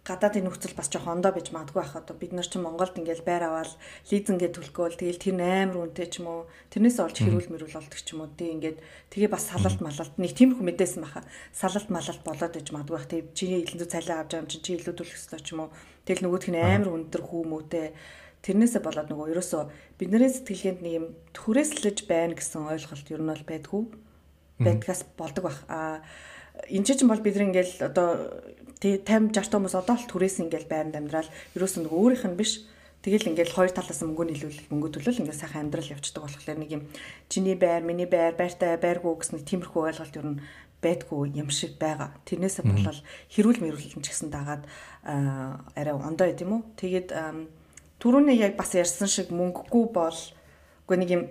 гадаадын 0.03 0.44
нөхцөл 0.44 0.76
бас 0.76 0.91
жоохон 0.91 1.23
ондоо 1.23 1.31
биж 1.31 1.56
магадгүй 1.56 1.80
байх 1.80 1.95
одоо 1.95 2.15
бид 2.19 2.35
нар 2.35 2.44
чинь 2.44 2.60
Монголд 2.60 2.99
ингээл 2.99 3.23
байр 3.23 3.48
аваад 3.48 3.72
лизингээ 4.11 4.52
төлгөөл 4.52 4.99
тэгэл 4.99 5.23
тэр 5.23 5.40
амар 5.40 5.80
үнэтэй 5.80 6.07
ч 6.11 6.19
юм 6.19 6.27
уу 6.27 6.41
тэрнээс 6.76 6.99
олж 6.99 7.23
хэрүүл 7.23 7.48
мэрүүл 7.48 7.80
болдог 7.80 7.95
ч 8.03 8.11
юм 8.11 8.27
уу 8.27 8.35
тий 8.35 8.52
ингээд 8.52 8.84
тэгээ 9.15 9.31
бас 9.31 9.48
салалт 9.48 9.80
малалт 9.80 10.19
нэг 10.19 10.35
тиймэрхүү 10.35 10.68
мэдээсэн 10.68 11.07
баха. 11.07 11.23
Салалт 11.56 11.88
малалт 11.88 12.19
болоод 12.27 12.60
иж 12.60 12.68
магадгүй 12.76 12.95
байх 12.99 13.07
тий. 13.07 13.22
Чи 13.31 13.64
илүү 13.64 13.88
цайлаа 13.88 14.27
авч 14.27 14.35
байгаа 14.35 14.44
юм 14.44 14.52
чи 14.52 14.60
илүү 14.60 14.91
төлөх 14.91 15.15
ёстой 15.15 15.40
ч 15.40 15.56
юм 15.56 15.64
уу. 15.64 15.76
Тэгэл 16.03 16.27
нөгөөх 16.27 16.52
нь 16.52 16.60
амар 16.60 16.91
өндөр 16.91 17.23
хүүмөөтэй 17.23 17.88
тэрнээсээ 18.44 18.82
болоод 18.84 19.07
нөгөө 19.07 19.32
ерөөсөө 19.32 19.64
бидний 19.98 20.28
сэтгэлгээнд 20.28 20.80
нэг 20.84 20.94
юм 20.99 21.06
түрээслэж 21.32 21.98
байна 22.11 22.36
гэсэн 22.36 22.68
ойлголт 22.68 23.07
ер 23.07 23.22
нь 23.24 23.32
бол 23.32 23.45
байдгүй. 23.48 23.84
Байдгаас 24.60 25.02
болдог 25.15 25.44
бах. 25.48 25.60
А 25.72 26.03
энэ 26.68 26.84
чинь 26.84 27.07
бол 27.07 27.24
бид 27.24 27.40
ингээл 27.40 27.88
одоо 27.88 28.44
50 28.84 29.32
60 29.32 29.48
хүмүүс 29.48 29.76
одоо 29.80 29.95
л 29.95 30.11
түрээс 30.11 30.44
ингээл 30.44 30.68
байранд 30.68 30.99
амьдрал. 30.99 31.32
Ерөөсөө 31.56 31.88
нөгөө 31.88 31.99
өөрийнх 32.03 32.28
нь 32.28 32.40
биш. 32.40 32.68
Тэгэл 33.03 33.32
ингээл 33.32 33.56
хоёр 33.56 33.72
талаас 33.72 33.99
мөнгө 33.99 34.32
нийлүүлэх 34.32 34.68
мөнгө 34.72 34.95
төлөөл 34.95 35.28
ингээд 35.28 35.40
сайхан 35.40 35.68
амьдрал 35.68 35.91
явцдаг 35.91 36.24
болохоор 36.24 36.60
нэг 36.60 36.72
юм 36.72 36.84
чиний 37.28 37.56
байр, 37.60 37.84
миний 37.84 38.07
байр, 38.07 38.32
байртай 38.32 38.80
байргүй 38.80 39.20
гэсэн 39.20 39.44
тиймэрхүү 39.44 39.91
ойлголт 39.91 40.15
ер 40.15 40.28
нь 40.36 40.40
байдгүй 40.80 41.36
юм 41.36 41.52
шиг 41.52 41.76
байгаа. 41.80 42.15
Тэрнээсээ 42.24 42.64
болол 42.64 42.99
хэрүүл 43.28 43.60
мэрүүлэн 43.60 44.03
ч 44.03 44.07
гэсэн 44.07 44.32
дагаад 44.32 44.64
арай 45.03 45.95
ондоо 45.95 46.32
юм 46.32 46.52
уу? 46.52 46.61
Тэгээд 46.80 47.11
түрүүний 48.04 48.36
яг 48.44 48.60
бас 48.60 48.76
ярьсан 48.76 49.08
шиг 49.08 49.32
мөнгөгүй 49.32 49.86
бол 49.96 50.20
үгүй 50.84 50.98
нэг 51.00 51.10
юм 51.16 51.24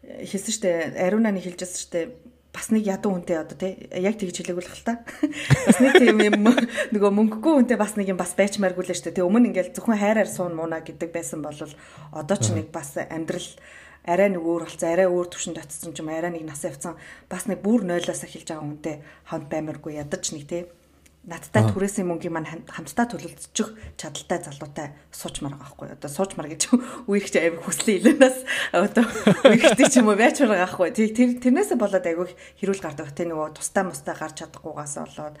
хэлсэн 0.00 0.54
штэ 0.56 0.70
ариунаа 0.96 1.36
нэг 1.36 1.44
хэлжсэн 1.44 1.80
штэ 1.84 2.00
бас 2.54 2.70
нэг 2.72 2.88
ядуу 2.88 3.12
хүнтэй 3.12 3.36
одоо 3.44 3.58
тий 3.58 3.76
яг 3.92 4.16
тэгж 4.16 4.40
хэлээгүүл 4.40 4.70
хэл 4.72 4.86
та. 4.86 5.02
Бас 5.66 5.78
нэг 5.82 5.98
тийм 5.98 6.22
юм 6.22 6.54
нөгөө 6.94 7.10
мөнгөгүй 7.18 7.52
хүнтэй 7.58 7.76
бас 7.76 7.98
нэг 7.98 8.14
юм 8.14 8.18
бас 8.20 8.30
байчмааргүй 8.38 8.86
л 8.86 8.94
штэ. 8.94 9.10
Тэг 9.10 9.26
өмнө 9.26 9.50
ингээл 9.50 9.74
зөвхөн 9.74 9.98
хайраар 9.98 10.30
суун 10.30 10.54
мууна 10.54 10.78
гэдэг 10.86 11.10
байсан 11.10 11.42
бол 11.42 11.58
одоо 12.14 12.36
ч 12.38 12.54
нэг 12.54 12.70
бас 12.70 12.94
амьдрал 12.94 13.48
арай 14.06 14.30
нэг 14.30 14.44
өөр 14.44 14.70
болсон 14.70 14.86
арай 14.86 15.10
өөр 15.10 15.28
төвшөнд 15.34 15.58
очсон 15.58 15.92
ч 15.92 15.98
юм 15.98 16.14
арай 16.14 16.30
нэг 16.30 16.46
нас 16.46 16.62
явцсан 16.62 16.94
бас 17.26 17.50
нэг 17.50 17.58
бүр 17.58 17.82
нойлоос 17.88 18.22
эхэлж 18.22 18.54
байгаа 18.54 18.62
хүнтэй 18.62 18.96
хавд 19.26 19.46
баймаргүй 19.50 19.98
ядаж 19.98 20.24
нэг 20.30 20.44
тий 20.46 20.62
надтай 21.24 21.64
түрээсийн 21.72 22.04
мөнгөийг 22.04 22.34
маань 22.36 22.68
хамтдаа 22.68 23.08
төлөлдчих 23.08 23.68
чадaltaй 23.96 24.38
залуутай 24.44 24.86
суучмаар 25.08 25.56
байгаа 25.56 25.72
байхгүй 25.72 25.88
одоо 25.96 26.10
суучмаар 26.12 26.48
гэж 26.52 26.62
үерхч 27.10 27.34
аяг 27.40 27.64
хүслийн 27.64 27.98
илэнээс 28.04 28.38
одоо 28.76 29.04
үерхтэй 29.48 29.88
ч 29.88 30.04
юм 30.04 30.12
уу 30.12 30.20
байчмаар 30.20 30.52
байгаа 30.52 30.68
байхгүй 30.68 30.92
тэр 30.92 31.30
тэрнээсээ 31.40 31.80
болоод 31.80 32.04
аяг 32.04 32.36
хэрүүл 32.60 32.84
гардаг. 32.84 33.08
Те 33.16 33.24
нөгөө 33.24 33.56
тустай 33.56 33.84
мустай 33.88 34.12
гарч 34.12 34.36
чадахгүйгаас 34.44 34.94
болоод 35.00 35.36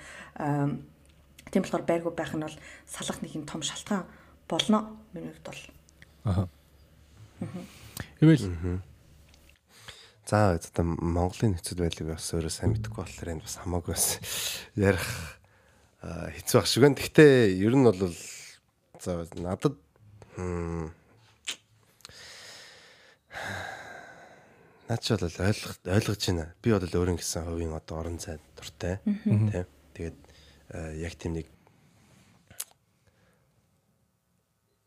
тийм 1.52 1.62
болохоор 1.62 1.84
байргүй 1.84 2.12
байх 2.16 2.32
нь 2.32 2.44
бол 2.48 2.58
салах 2.88 3.20
нэг 3.20 3.36
юм 3.36 3.44
том 3.44 3.60
шалтгаан 3.60 4.08
болно. 4.48 4.96
Миний 5.12 5.36
хувьд 5.36 5.44
бол. 5.44 5.60
Аа 6.24 6.48
Ивэл 8.20 8.80
За 10.24 10.56
одоо 10.56 10.84
Монголын 10.84 11.52
нөхцөл 11.52 11.84
байдлыг 11.84 12.16
бас 12.16 12.32
өөрөө 12.32 12.48
сайн 12.48 12.72
мэдэхгүй 12.72 13.04
болохоор 13.04 13.32
энэ 13.36 13.44
бас 13.44 13.60
хамаагүй 13.60 13.92
бас 13.92 14.06
ярих 14.72 15.04
хэцүү 16.04 16.58
ах 16.60 16.68
шиг 16.68 16.84
байна. 16.84 17.00
Гэхдээ 17.00 17.56
ер 17.64 17.72
нь 17.72 17.84
бол 17.84 18.12
за 19.00 19.24
надад 19.40 19.80
наач 24.88 25.04
бол 25.08 25.24
ойлгох 25.24 25.76
ойлгож 25.88 26.22
байна. 26.28 26.52
Би 26.60 26.70
бол 26.76 26.84
өөрийн 26.84 27.16
гэсэн 27.16 27.48
хувийн 27.48 27.72
одоо 27.72 28.04
орон 28.04 28.18
зай 28.20 28.36
дуртай 28.56 29.00
тийм. 29.00 29.50
Тэгээд 29.94 30.18
яг 31.00 31.14
тийм 31.16 31.32
нэг 31.40 31.46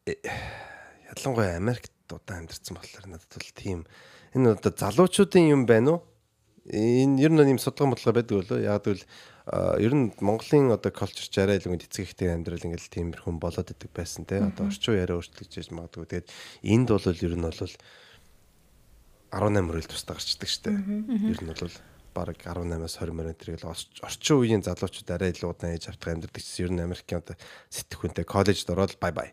э, 0.06 0.20
ялангуяа 1.16 1.58
Америкт 1.58 1.92
удаан 2.12 2.46
амьдарсан 2.46 2.78
болохоор 2.78 3.08
надад 3.08 3.32
бол 3.34 3.52
тийм 3.56 3.80
энэ 4.36 4.54
одоо 4.54 4.72
залуучуудын 4.76 5.50
юм 5.50 5.66
байна 5.66 5.98
уу? 5.98 6.02
Энэ 6.68 7.22
ер 7.24 7.32
нь 7.32 7.56
юм 7.56 7.60
судалгаа 7.60 7.96
бодлого 7.96 8.16
байдаг 8.20 8.36
болоо. 8.38 8.60
Яг 8.60 8.86
л 8.86 9.02
ер 9.48 9.94
нь 9.96 10.12
Монголын 10.20 10.76
одоо 10.76 10.92
culture 10.92 11.24
ч 11.24 11.40
арай 11.40 11.64
илүү 11.64 11.80
эцэг 11.80 12.04
ихтэй 12.04 12.36
амьдрал 12.36 12.60
ингээл 12.60 12.92
тиймэрхэн 12.92 13.40
болоод 13.40 13.72
идэг 13.72 13.92
байсан 13.96 14.28
те. 14.28 14.44
Одоо 14.44 14.68
орчин 14.68 15.00
үе 15.00 15.08
арай 15.08 15.16
өөрчлөгдөж 15.16 15.72
магадгүй. 15.72 16.28
Тэгээд 16.28 16.32
энд 16.68 16.88
бол 16.92 17.08
ер 17.08 17.36
нь 17.40 17.48
бол 17.48 17.56
18 17.56 17.72
хүрэл 19.32 19.88
тусдаа 19.88 20.20
гарчдаг 20.20 20.50
штэ. 20.52 20.72
Ер 21.32 21.40
нь 21.40 21.48
бол 21.48 21.76
бараг 22.12 22.40
18-аас 22.44 23.00
20 23.00 23.16
мөрөнд 23.16 23.40
тэргээл 23.40 23.72
орчин 24.04 24.36
үеийн 24.36 24.64
залуучууд 24.68 25.16
арай 25.16 25.32
илүү 25.32 25.48
удаан 25.48 25.76
ээж 25.78 25.96
автах 25.96 26.12
амьдрдаг 26.18 26.42
гэсэн 26.42 26.64
ер 26.68 26.72
нь 26.74 26.84
Америкийн 26.84 27.22
одоо 27.22 27.36
сэтгхүүнтэй 27.72 28.26
коллежд 28.26 28.68
ороод 28.74 29.00
бай 29.00 29.14
бай. 29.14 29.30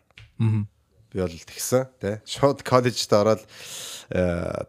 Би 1.11 1.23
бол 1.23 1.31
тэгсэн 1.31 1.91
тий 1.99 2.15
шууд 2.27 2.61
коллежд 2.61 3.11
ороод 3.11 3.41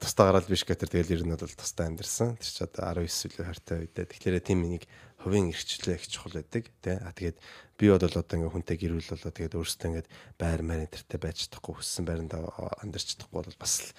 тусдаа 0.01 0.31
гараад 0.31 0.47
биш 0.49 0.65
гэтэр 0.65 0.91
тэгэл 0.91 1.15
ер 1.21 1.23
нь 1.27 1.35
бол 1.35 1.55
тусдаа 1.59 1.91
амьдэрсэн. 1.91 2.39
Тэр 2.41 2.51
чи 2.51 2.63
одоо 2.65 2.83
19 3.03 3.31
илүү 3.31 3.45
хайртай 3.45 3.77
үедээ. 3.85 4.07
Тэгэхээр 4.11 4.41
тийм 4.41 4.63
нэг 4.65 4.87
хувийн 5.27 5.51
эрхчлээ 5.51 5.99
их 5.99 6.07
чухал 6.07 6.39
байдаг 6.39 6.71
тий 6.79 6.95
а 6.95 7.11
тэгээд 7.11 7.37
би 7.77 7.91
бол 7.91 7.99
одоо 7.99 8.23
ингээ 8.23 8.55
хүнтэй 8.55 8.77
гэрүүл 8.79 9.11
болоо. 9.11 9.33
Тэгээд 9.35 9.59
өөрөөсөө 9.59 9.89
ингээ 9.91 10.07
байр 10.39 10.63
маяг 10.63 10.87
энтертэй 10.87 11.19
байж 11.19 11.37
чадахгүй 11.51 11.75
хүссэн 11.83 12.07
байранд 12.07 12.33
амьдарч 12.33 13.19
чадахгүй 13.19 13.43
бол 13.43 13.59
бас 13.59 13.91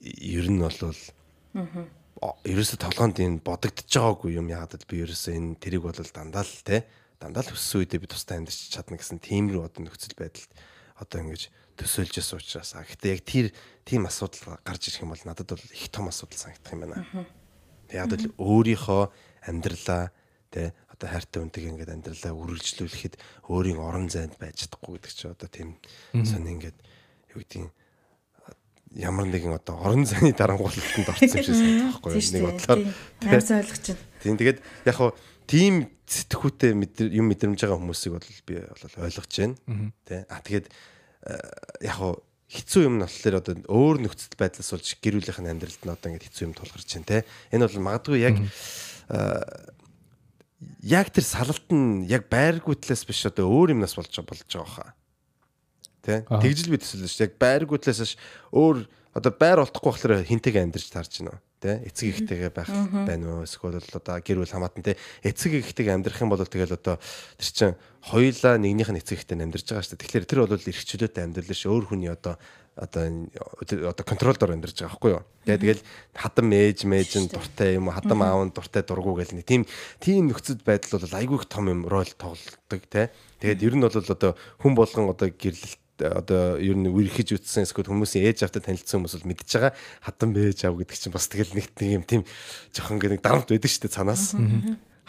ер 0.00 0.46
нь 0.48 0.58
бол 0.58 0.80
ерөөсө 2.48 2.76
тоглоонд 2.80 3.20
энэ 3.20 3.44
бодогдож 3.44 3.84
байгаагүй 3.84 4.40
юм 4.40 4.48
яагаад 4.48 4.84
би 4.88 5.04
ерөөсө 5.04 5.36
энэ 5.36 5.60
тэрийг 5.60 5.84
бол 5.84 5.94
дандаа 5.94 6.44
л 6.44 6.64
тий 6.64 6.80
дандаа 7.20 7.44
л 7.44 7.52
өссөн 7.52 7.84
үедээ 7.84 8.00
би 8.00 8.08
тустай 8.08 8.40
амьдарч 8.40 8.72
чадна 8.72 8.96
гэсэн 8.96 9.20
тийм 9.20 9.52
рүү 9.52 9.68
одоо 9.68 9.84
нөхцөл 9.84 10.16
байдалд 10.16 10.50
одоо 11.00 11.18
ингэж 11.20 11.52
төсөөлж 11.80 12.14
ясан 12.20 12.40
учраас 12.40 12.76
а 12.76 12.84
гэхдээ 12.84 13.12
яг 13.16 13.22
тэр 13.24 13.46
тийм 13.88 14.04
асуудал 14.04 14.60
гарч 14.64 14.88
ирэх 14.88 15.04
юм 15.04 15.12
бол 15.16 15.24
надад 15.24 15.48
бол 15.48 15.64
их 15.72 15.88
том 15.88 16.08
асуудал 16.12 16.36
санагдах 16.36 16.72
юм 16.76 16.80
байна. 16.84 17.04
Яг 17.88 18.12
л 18.12 18.32
өөрийнхөө 18.36 19.02
амьдралаа 19.48 20.12
тэ 20.50 20.74
одоо 20.90 21.08
хайртай 21.08 21.40
үнтэйг 21.40 21.64
ингээд 21.70 21.94
амьдралаа 21.96 22.34
үргэлжлүүлэхэд 22.34 23.14
өөрийн 23.48 23.80
орон 23.80 24.12
зайд 24.12 24.36
байж 24.36 24.66
чадахгүй 24.66 24.98
гэдэг 25.00 25.12
чи 25.14 25.26
одоо 25.30 25.48
тийм 25.48 25.78
сони 26.12 26.58
ингээд 26.58 26.78
юу 27.32 27.40
гэдгийг 27.40 27.70
ямар 28.98 29.26
нэгэн 29.30 29.54
одоо 29.54 29.78
орон 29.78 30.04
зайны 30.04 30.34
дарангуулалтанд 30.34 31.08
орсон 31.08 31.30
юм 31.30 31.44
шиг 31.46 31.54
санагдах 31.54 32.02
байхгүй 32.02 32.20
нэг 32.20 32.42
бодлоор 32.42 32.80
тийм 33.22 33.30
ойлгож 33.62 33.86
байна. 33.86 34.02
Тийм 34.20 34.36
тэгээд 34.36 34.58
яг 34.86 34.96
хуу 34.98 35.10
тийм 35.46 35.74
сэтгхүүтэй 36.10 36.70
юм 36.74 37.26
мэдрэмж 37.30 37.58
байгаа 37.62 37.78
хүмүүсийг 37.78 38.12
бол 38.18 38.26
би 38.50 38.54
бол 38.58 39.06
ойлгож 39.06 39.30
байна. 39.30 39.54
Тэ 40.02 40.26
а 40.26 40.42
тэгээд 40.42 40.66
яг 41.86 41.94
хуу 42.02 42.18
хэцүү 42.50 42.82
юм 42.82 42.98
нь 42.98 43.06
болохоор 43.06 43.38
одоо 43.38 43.54
өөр 43.70 43.96
нөхцөл 44.02 44.34
байдлаас 44.34 44.70
болж 44.74 44.88
гэр 44.98 45.14
бүлийнх 45.22 45.38
нь 45.38 45.50
амьдралд 45.54 45.82
нь 45.86 45.94
одоо 45.94 46.08
ингээд 46.10 46.26
хэцүү 46.26 46.44
юм 46.50 46.54
тулгарч 46.58 46.90
байна 46.98 47.06
те. 47.06 47.18
Энэ 47.54 47.70
бол 47.70 47.86
магадгүй 47.86 48.18
яг 48.26 48.36
яг 50.84 51.08
тэр 51.08 51.24
салалт 51.24 51.68
нь 51.72 52.04
яг 52.08 52.28
байргүй 52.28 52.76
талаас 52.76 53.04
биш 53.08 53.24
одоо 53.24 53.48
өөр 53.48 53.72
юмнаас 53.76 53.96
болж 53.96 54.12
болж 54.12 54.44
байгаа 54.44 54.68
хаа. 54.68 54.90
Тэ? 56.04 56.24
Тэгжил 56.28 56.72
би 56.72 56.80
төсөлж 56.80 57.08
шүү. 57.08 57.24
Яг 57.28 57.34
байргүй 57.40 57.80
талаас 57.80 58.12
ш 58.12 58.20
өөр 58.52 58.84
одоо 59.16 59.32
байр 59.32 59.64
олдохгүй 59.64 59.90
болохоор 59.92 60.24
хинтэйг 60.28 60.56
амьдарч 60.60 60.92
таарч 60.92 61.24
байна. 61.24 61.40
Тэ? 61.60 61.84
Эцэг 61.88 62.24
ихтэйгээ 62.24 62.52
байх 62.52 62.68
байна 62.68 63.40
уу? 63.40 63.44
Эсвэл 63.44 63.80
одоо 63.80 64.16
гэр 64.20 64.40
бүл 64.40 64.52
хамаатан 64.52 64.84
тэ 64.84 64.96
эцэг 65.24 65.60
ихтэйг 65.60 65.92
амьдрах 65.92 66.20
юм 66.20 66.32
бол 66.32 66.40
тэгэл 66.40 66.76
одоо 66.76 66.96
тэр 67.36 67.48
чин 67.52 67.72
хоёулаа 68.00 68.56
нэгнийх 68.56 68.88
нь 68.88 69.00
эцэг 69.00 69.20
ихтэй 69.20 69.36
амьдарч 69.36 69.68
байгаа 69.68 69.84
шүү. 69.84 70.00
Тэгэхээр 70.00 70.24
тэр 70.24 70.40
бол 70.48 70.56
эрхчлөөтэй 70.56 71.24
амьдрал 71.24 71.52
ш. 71.52 71.68
Өөр 71.68 71.84
хүний 71.92 72.08
одоо 72.08 72.40
одоо 72.80 73.28
одоо 73.92 74.04
контролдор 74.08 74.56
амьдарч 74.56 74.80
байгаа 74.80 74.96
байхгүй 74.96 75.10
юу. 75.12 75.22
Тэгээ 75.44 75.60
тэгэл 75.60 75.82
хадам 76.16 76.48
ээж 76.48 76.78
мэж 76.88 77.10
нь 77.20 77.28
дуртай 77.28 77.76
юм 77.76 77.92
уу 77.92 77.94
хадам 77.94 78.24
аав 78.24 78.40
нь 78.48 78.54
дуртай 78.56 78.82
дургу 78.82 79.20
гэл 79.20 79.36
нэг 79.36 79.44
тийм 79.44 79.68
тийм 80.00 80.32
нөхцөл 80.32 80.64
байдал 80.64 80.96
бол 81.04 81.18
айгүй 81.20 81.38
том 81.44 81.68
юм 81.68 81.80
рол 81.84 82.08
тоглодог 82.16 82.80
те. 82.88 83.12
Тэгээд 83.44 83.64
ер 83.68 83.74
нь 83.76 83.84
бол 83.84 83.92
одоо 83.92 84.32
хүн 84.64 84.72
болгон 84.72 85.12
одоо 85.12 85.28
гэрлэлт 85.28 85.80
одоо 86.00 86.56
ер 86.56 86.76
нь 86.80 86.88
үрхэж 86.88 87.36
үтсэн 87.36 87.68
эсвэл 87.68 87.92
хүмүүсийн 87.92 88.32
ээж 88.32 88.48
автай 88.48 88.64
танилцсан 88.64 89.04
хүмүүс 89.04 89.20
бол 89.20 89.28
мэдж 89.28 89.50
байгаа 89.52 89.72
хатан 90.00 90.32
бэж 90.32 90.64
ав 90.64 90.80
гэдэг 90.80 90.96
чинь 90.96 91.12
бас 91.12 91.28
тэгэл 91.28 91.52
нэг 91.52 91.68
тийм 91.76 92.00
тийм 92.08 92.22
жоохон 92.72 92.96
нэг 92.96 93.20
дарамт 93.20 93.52
байдаг 93.52 93.68
шүү 93.68 93.84
дээ 93.84 93.96
цанаас 94.00 94.32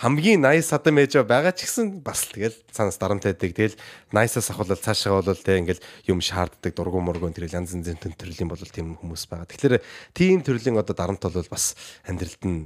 хамгийн 0.02 0.41
nice 0.41 0.73
садам 0.73 0.98
ээж 0.98 1.22
байгаа 1.30 1.53
ч 1.53 1.69
гэсэн 1.69 2.02
бас 2.02 2.26
тэгэл 2.34 2.57
цаанаас 2.73 2.98
дарамтайдаг. 2.98 3.53
Тэгэл 3.53 3.78
nice-аас 4.10 4.49
ахвал 4.49 4.73
цаашаа 4.73 5.22
бол 5.22 5.38
тэг 5.38 5.61
ингээл 5.61 5.86
юм 6.10 6.18
шаарддаг 6.26 6.73
дургуун 6.73 7.06
мургуун 7.06 7.38
тэрэл 7.38 7.61
янз 7.61 7.78
янзын 7.78 8.02
төрлийн 8.18 8.49
бол 8.49 8.57
тийм 8.57 8.98
хүмүүс 8.98 9.30
байгаа. 9.30 9.45
Тэгэхээр 9.45 9.78
тийм 10.18 10.41
төрлийн 10.41 10.82
одоо 10.82 10.98
дарамт 10.98 11.22
бол 11.22 11.53
бас 11.53 11.78
амьдралд 12.10 12.41
нь 12.49 12.65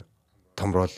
том 0.55 0.71
рол 0.71 0.95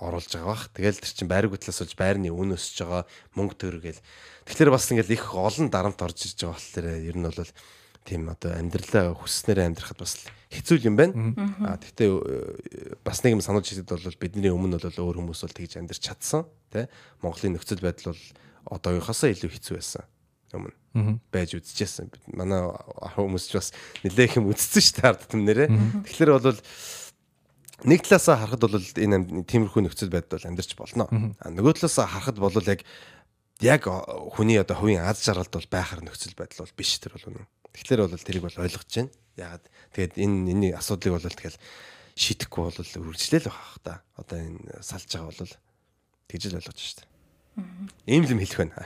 оруулж 0.00 0.32
байгаа 0.32 0.48
бах. 0.56 0.72
Тэгэл 0.72 0.96
тэр 1.04 1.12
чин 1.12 1.28
байрг 1.28 1.52
хөтлөөс 1.52 1.84
болж 1.84 1.94
байрны 2.00 2.32
үн 2.32 2.56
өсөж 2.56 2.88
байгаа 2.88 3.04
мөнгө 3.36 3.56
төргээл. 3.60 4.00
Тэгэхээр 4.48 4.72
бас 4.72 4.88
ингээл 4.88 5.16
их 5.20 5.36
олон 5.36 5.68
дарамт 5.68 6.00
орж 6.00 6.32
ирж 6.32 6.40
байгаа 6.40 6.56
болохоор 6.56 6.86
ер 6.96 7.16
нь 7.20 7.28
бол 7.28 7.52
тийм 8.04 8.28
одоо 8.28 8.54
амьдралаа 8.58 9.14
хүсснээр 9.14 9.66
амьдрахад 9.72 9.98
бас 10.02 10.26
хэцүү 10.50 10.86
юм 10.86 10.96
байна. 10.98 11.34
А 11.64 11.78
тэгтээ 11.78 12.08
э, 12.10 12.94
бас 13.04 13.22
нэг 13.22 13.38
юм 13.38 13.44
сануулж 13.44 13.70
хэлэхэд 13.70 13.88
бол 13.88 14.20
бидний 14.20 14.52
өмнө 14.52 14.82
бол 14.82 15.02
өөр 15.06 15.22
хүмүүс 15.22 15.42
бол 15.46 15.56
тэгж 15.56 15.78
амьдрч 15.78 16.02
чадсан 16.02 16.44
тий. 16.74 16.90
Монголын 17.22 17.56
нөхцөл 17.56 17.80
байдал 17.80 18.12
бол 18.12 18.22
одоогийнхоосоо 18.76 19.30
илүү 19.32 19.50
хэцүү 19.54 19.74
байсан 19.78 20.04
өмнө 20.52 21.20
байж 21.32 21.56
үзчихсэн. 21.56 22.12
Манай 22.36 22.68
хүмүүс 23.16 23.48
ч 23.48 23.56
бас 23.56 23.72
нэлээх 24.04 24.36
юм 24.42 24.52
үзсэн 24.52 24.82
шүү 24.84 24.94
дээ 25.00 25.08
ард 25.08 25.22
түмнэрээ. 25.32 25.68
Тэгэхээр 26.04 26.32
бол 26.36 26.60
нэг 27.88 28.00
талаасаа 28.04 28.36
харахад 28.36 28.62
бол 28.68 28.76
энэ 28.76 29.48
тиймэрхүү 29.48 29.82
нөхцөл 29.88 30.12
байдал 30.12 30.36
бол 30.36 30.48
амьдрч 30.52 30.70
болно. 30.76 31.08
А 31.40 31.48
нөгөө 31.48 31.80
талаасаа 31.80 32.06
харахад 32.06 32.38
бол 32.38 32.52
яг 32.68 32.84
яг 33.62 33.82
хүний 34.36 34.60
одоо 34.60 34.76
хувийн 34.76 35.02
аз 35.06 35.24
жаргалд 35.24 35.52
бол 35.54 35.68
байхаар 35.70 36.04
нөхцөл 36.04 36.36
байдал 36.36 36.66
бол 36.66 36.76
биш 36.76 36.98
тэр 37.00 37.16
бол 37.16 37.32
үнэн. 37.32 37.46
Тэгэхээр 37.72 38.00
бол 38.04 38.20
тэрийг 38.20 38.44
бол 38.44 38.62
ойлгож 38.62 38.88
байна. 38.92 39.10
Ягаад 39.36 39.64
тэгээд 39.96 40.14
энэ 40.20 40.36
энэний 40.52 40.72
асуудлыг 40.76 41.16
бол 41.16 41.24
тэгэл 41.24 41.58
шийдэхгүй 42.16 42.62
бол 42.68 42.76
үргэлжлээл 42.76 43.48
байх 43.48 43.78
та. 43.80 44.04
Одоо 44.20 44.38
энэ 44.38 44.84
салж 44.84 45.08
байгаа 45.08 45.32
бол 45.32 45.54
тэгж 46.28 46.42
л 46.52 46.58
ойлгож 46.60 46.78
штэ. 46.78 47.08
Ийм 48.06 48.24
л 48.28 48.32
юм 48.36 48.40
хэлэх 48.44 48.60
байна. 48.60 48.76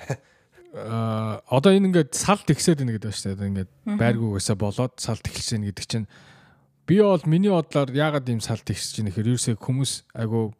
Аа 0.76 1.42
одоо 1.50 1.72
энэ 1.74 1.90
ингээд 1.90 2.12
салт 2.14 2.46
ихсээд 2.46 2.82
байна 2.82 2.94
гэдэг 2.94 3.10
байна 3.10 3.18
шүү 3.18 3.34
дээ. 3.34 3.50
Ингээд 3.50 3.70
байргуугаасаа 3.98 4.56
болоод 4.58 4.94
салт 5.02 5.24
эхэлсэн 5.26 5.66
гэдэг 5.66 5.86
чинь 5.86 6.06
би 6.86 7.02
бол 7.02 7.22
миний 7.26 7.50
бодлоор 7.50 7.90
яагаад 7.90 8.28
ийм 8.30 8.42
салт 8.44 8.66
ихсэж 8.70 9.02
байна 9.02 9.10
гэхээр 9.10 9.30
ерөөсөө 9.34 9.56
хүмүүс 9.58 9.92
айгу 10.14 10.54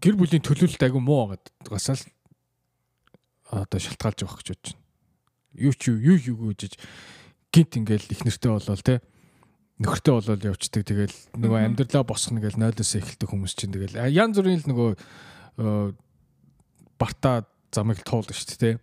гэр 0.00 0.14
бүлийн 0.16 0.44
төлөөлөлт 0.44 0.82
айгу 0.86 1.00
муу 1.04 1.28
байгаад 1.28 1.44
гасаал 1.68 2.02
одоо 3.52 3.78
шалтгаалж 3.80 4.18
байгаа 4.24 4.38
гэж 4.40 4.48
бодож 4.48 4.72
байна. 4.72 4.81
Юу 5.54 5.72
ч 5.76 5.92
юу 5.92 6.16
юу 6.16 6.52
гэж 6.52 6.76
гинт 7.52 7.76
ингээл 7.76 8.12
их 8.12 8.24
нэртэй 8.24 8.50
болол 8.52 8.82
те 8.82 9.00
нөхөртэй 9.82 10.12
болол 10.14 10.46
явцдаг 10.52 10.82
тэгэл 10.86 11.16
нөгөө 11.36 11.60
амьдралаа 11.66 12.04
босгоно 12.06 12.40
гэж 12.44 12.54
нойлоос 12.56 12.92
эхэлдэг 12.96 13.28
хүмүүс 13.28 13.54
чинь 13.58 13.74
тэгэл 13.74 13.98
янз 14.14 14.38
бүрийн 14.38 14.62
л 14.62 14.70
нөгөө 14.70 14.90
барта 17.02 17.44
замыг 17.74 18.04
туулна 18.06 18.30
шүү 18.30 18.46
дээ 18.56 18.78
те. 18.78 18.80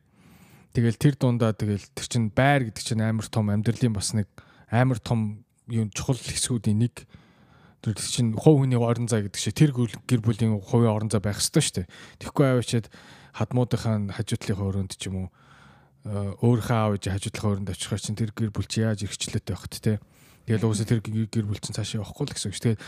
Тэгэл 0.76 0.98
тэр 1.00 1.16
дундаа 1.16 1.56
тэгэл 1.56 1.86
тэр 1.96 2.08
чин 2.10 2.30
байр 2.34 2.68
гэдэг 2.68 2.84
чинь 2.84 3.02
амар 3.06 3.26
том 3.32 3.48
амьдралын 3.50 3.96
бас 3.96 4.12
нэг 4.14 4.28
амар 4.70 5.00
том 5.00 5.46
юм 5.72 5.90
чухал 5.94 6.20
хэсгүүдийн 6.20 6.84
нэг 6.84 7.06
тэр 7.80 7.96
чинь 7.96 8.36
хувь 8.36 8.66
хүний 8.66 8.78
орон 8.78 9.08
зай 9.08 9.24
гэдэг 9.24 9.40
чинь 9.40 9.56
тэр 9.56 9.72
гэр 9.74 10.22
бүлийн 10.22 10.60
хувийн 10.60 10.94
орон 10.94 11.10
зай 11.10 11.24
байх 11.24 11.40
ёстой 11.40 11.64
шүү 11.64 11.76
дээ. 11.86 11.92
Тэгэхгүй 12.22 12.46
аваачаад 12.60 12.88
хадмуудынхаа 13.40 13.96
хажуудлын 14.20 14.62
өрөөнд 14.68 14.94
ч 15.00 15.08
юм 15.08 15.26
уу 15.26 15.28
өөрийнхөө 16.10 16.78
аав 16.78 16.94
ээж 16.98 17.06
хажуудлын 17.14 17.70
өрөөнд 17.70 17.74
очихоор 17.74 18.02
чинь 18.02 18.18
тэр 18.18 18.34
гэр 18.34 18.50
бүл 18.50 18.66
чи 18.66 18.82
яаж 18.82 19.06
эрхчлээтэй 19.06 19.54
байхт 19.54 19.78
те. 19.78 20.02
Тэгэл 20.50 20.66
уусаа 20.66 20.90
тэр 20.90 21.06
гэр 21.06 21.46
бүл 21.46 21.62
чинь 21.62 21.78
цаашаа 21.78 22.02
явахгүй 22.02 22.26
л 22.26 22.34
гэсэн 22.34 22.50
үг. 22.50 22.58
Тэгээд 22.58 22.82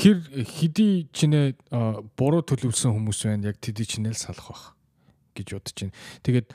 хэр 0.00 0.18
хэдий 0.48 0.92
чинээ 1.12 1.46
буруу 2.16 2.40
төлөвлөсөн 2.40 2.96
хүмүүс 2.96 3.20
байна 3.28 3.52
яг 3.52 3.60
тэдий 3.60 3.84
чинээ 3.84 4.16
л 4.16 4.24
салах 4.24 4.48
бах 4.48 4.64
гэж 5.36 5.48
бодож 5.52 5.76
байна. 5.76 5.96
Тэгээд 6.24 6.48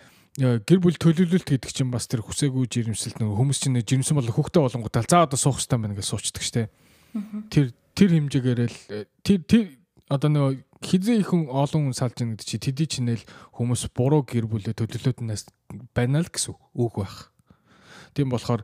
гэр 0.66 0.80
бүл 0.82 0.98
төлөвлөлт 0.98 1.46
гэдэг 1.46 1.70
чинь 1.70 1.94
бас 1.94 2.10
тэр 2.10 2.26
хүсээгүй 2.26 2.66
жирэмсэлт 2.66 3.22
нэг 3.22 3.30
хүмүүс 3.30 3.60
чинь 3.62 3.78
жирэмсэн 3.78 4.18
бол 4.18 4.34
хөхтэй 4.34 4.66
болонгуудаа 4.66 5.06
за 5.06 5.24
одоо 5.30 5.38
суух 5.38 5.62
хэрэгтэй 5.62 5.78
байна 5.78 5.94
гэж 5.94 6.10
суучдаг 6.10 6.42
штэ. 6.42 6.68
Тэр 7.54 7.72
тэр 7.94 8.10
хэмжээгээр 8.18 8.60
л 8.66 8.78
тэр 9.22 9.40
тэр 9.46 9.64
одоо 10.10 10.30
нөгөө 10.34 10.54
хизээ 10.84 11.24
ихэн 11.24 11.48
олон 11.48 11.92
хүн 11.92 11.96
салж 11.96 12.20
ийн 12.20 12.36
гэдэг 12.36 12.48
чи 12.48 12.58
тэдий 12.60 12.88
чинэл 12.90 13.24
хүмүүс 13.56 13.92
буруу 13.96 14.28
гэр 14.28 14.50
бүлээ 14.50 14.76
төлөвлөлтнээс 14.76 15.48
байна 15.96 16.20
л 16.20 16.30
гэсэн 16.32 16.56
үг 16.76 16.94
байх. 17.00 17.32
Тийм 18.12 18.32
болохоор 18.32 18.64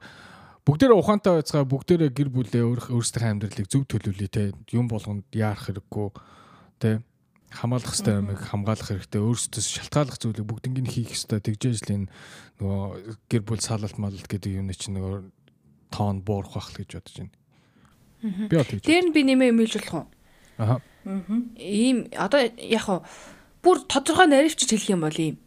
бүгдээрээ 0.67 0.99
ухаантай 0.99 1.33
байцгаа 1.39 1.63
бүгдээрээ 1.65 2.11
гэр 2.11 2.29
бүлээ 2.29 2.63
өөрсдийнхээ 2.91 3.31
амьдралыг 3.31 3.67
зөв 3.71 3.83
төлөвлөе 3.87 4.29
те 4.29 4.43
юм 4.75 4.91
болгонд 4.91 5.25
яарах 5.31 5.71
хэрэггүй 5.71 6.07
те 6.83 6.89
хамгаалах 7.51 7.91
хэрэгтэй 7.91 8.15
юмыг 8.15 8.39
хамгаалах 8.39 8.87
хэрэгтэй 8.87 9.21
өөрсдөөс 9.21 9.67
шалтгааллах 9.67 10.19
зүйлийг 10.21 10.47
бүгднийг 10.47 10.87
хийх 10.87 11.11
хэрэгтэй 11.11 11.39
тэгжээж 11.41 11.79
л 11.83 11.95
энэ 11.95 12.07
нөгөө 12.63 13.17
гэр 13.27 13.43
бүл 13.43 13.59
салалт 13.59 13.97
малалт 13.99 14.27
гэдэг 14.29 14.51
юм 14.55 14.71
чинь 14.71 14.95
нөгөө 14.95 15.15
тоон 15.91 16.23
буурах 16.23 16.55
байх 16.55 16.71
л 16.71 16.79
гэж 16.79 16.89
бодож 16.95 17.15
байна. 17.19 17.35
Би 18.47 18.55
одоо 18.55 18.79
Тэр 18.79 19.03
нь 19.09 19.11
би 19.11 19.21
нэмээ 19.27 19.51
өмөлж 19.51 19.73
болох 19.81 19.95
уу? 19.97 20.07
Аа 20.61 20.79
Ийм 21.57 22.05
одоо 22.13 22.45
яг 22.45 22.83
хуу 22.85 23.01
бүр 23.65 23.81
тодорхой 23.89 24.29
наривчж 24.29 24.69
хэлэх 24.69 24.93
юм 24.93 25.01
бол 25.01 25.17
ийм. 25.17 25.41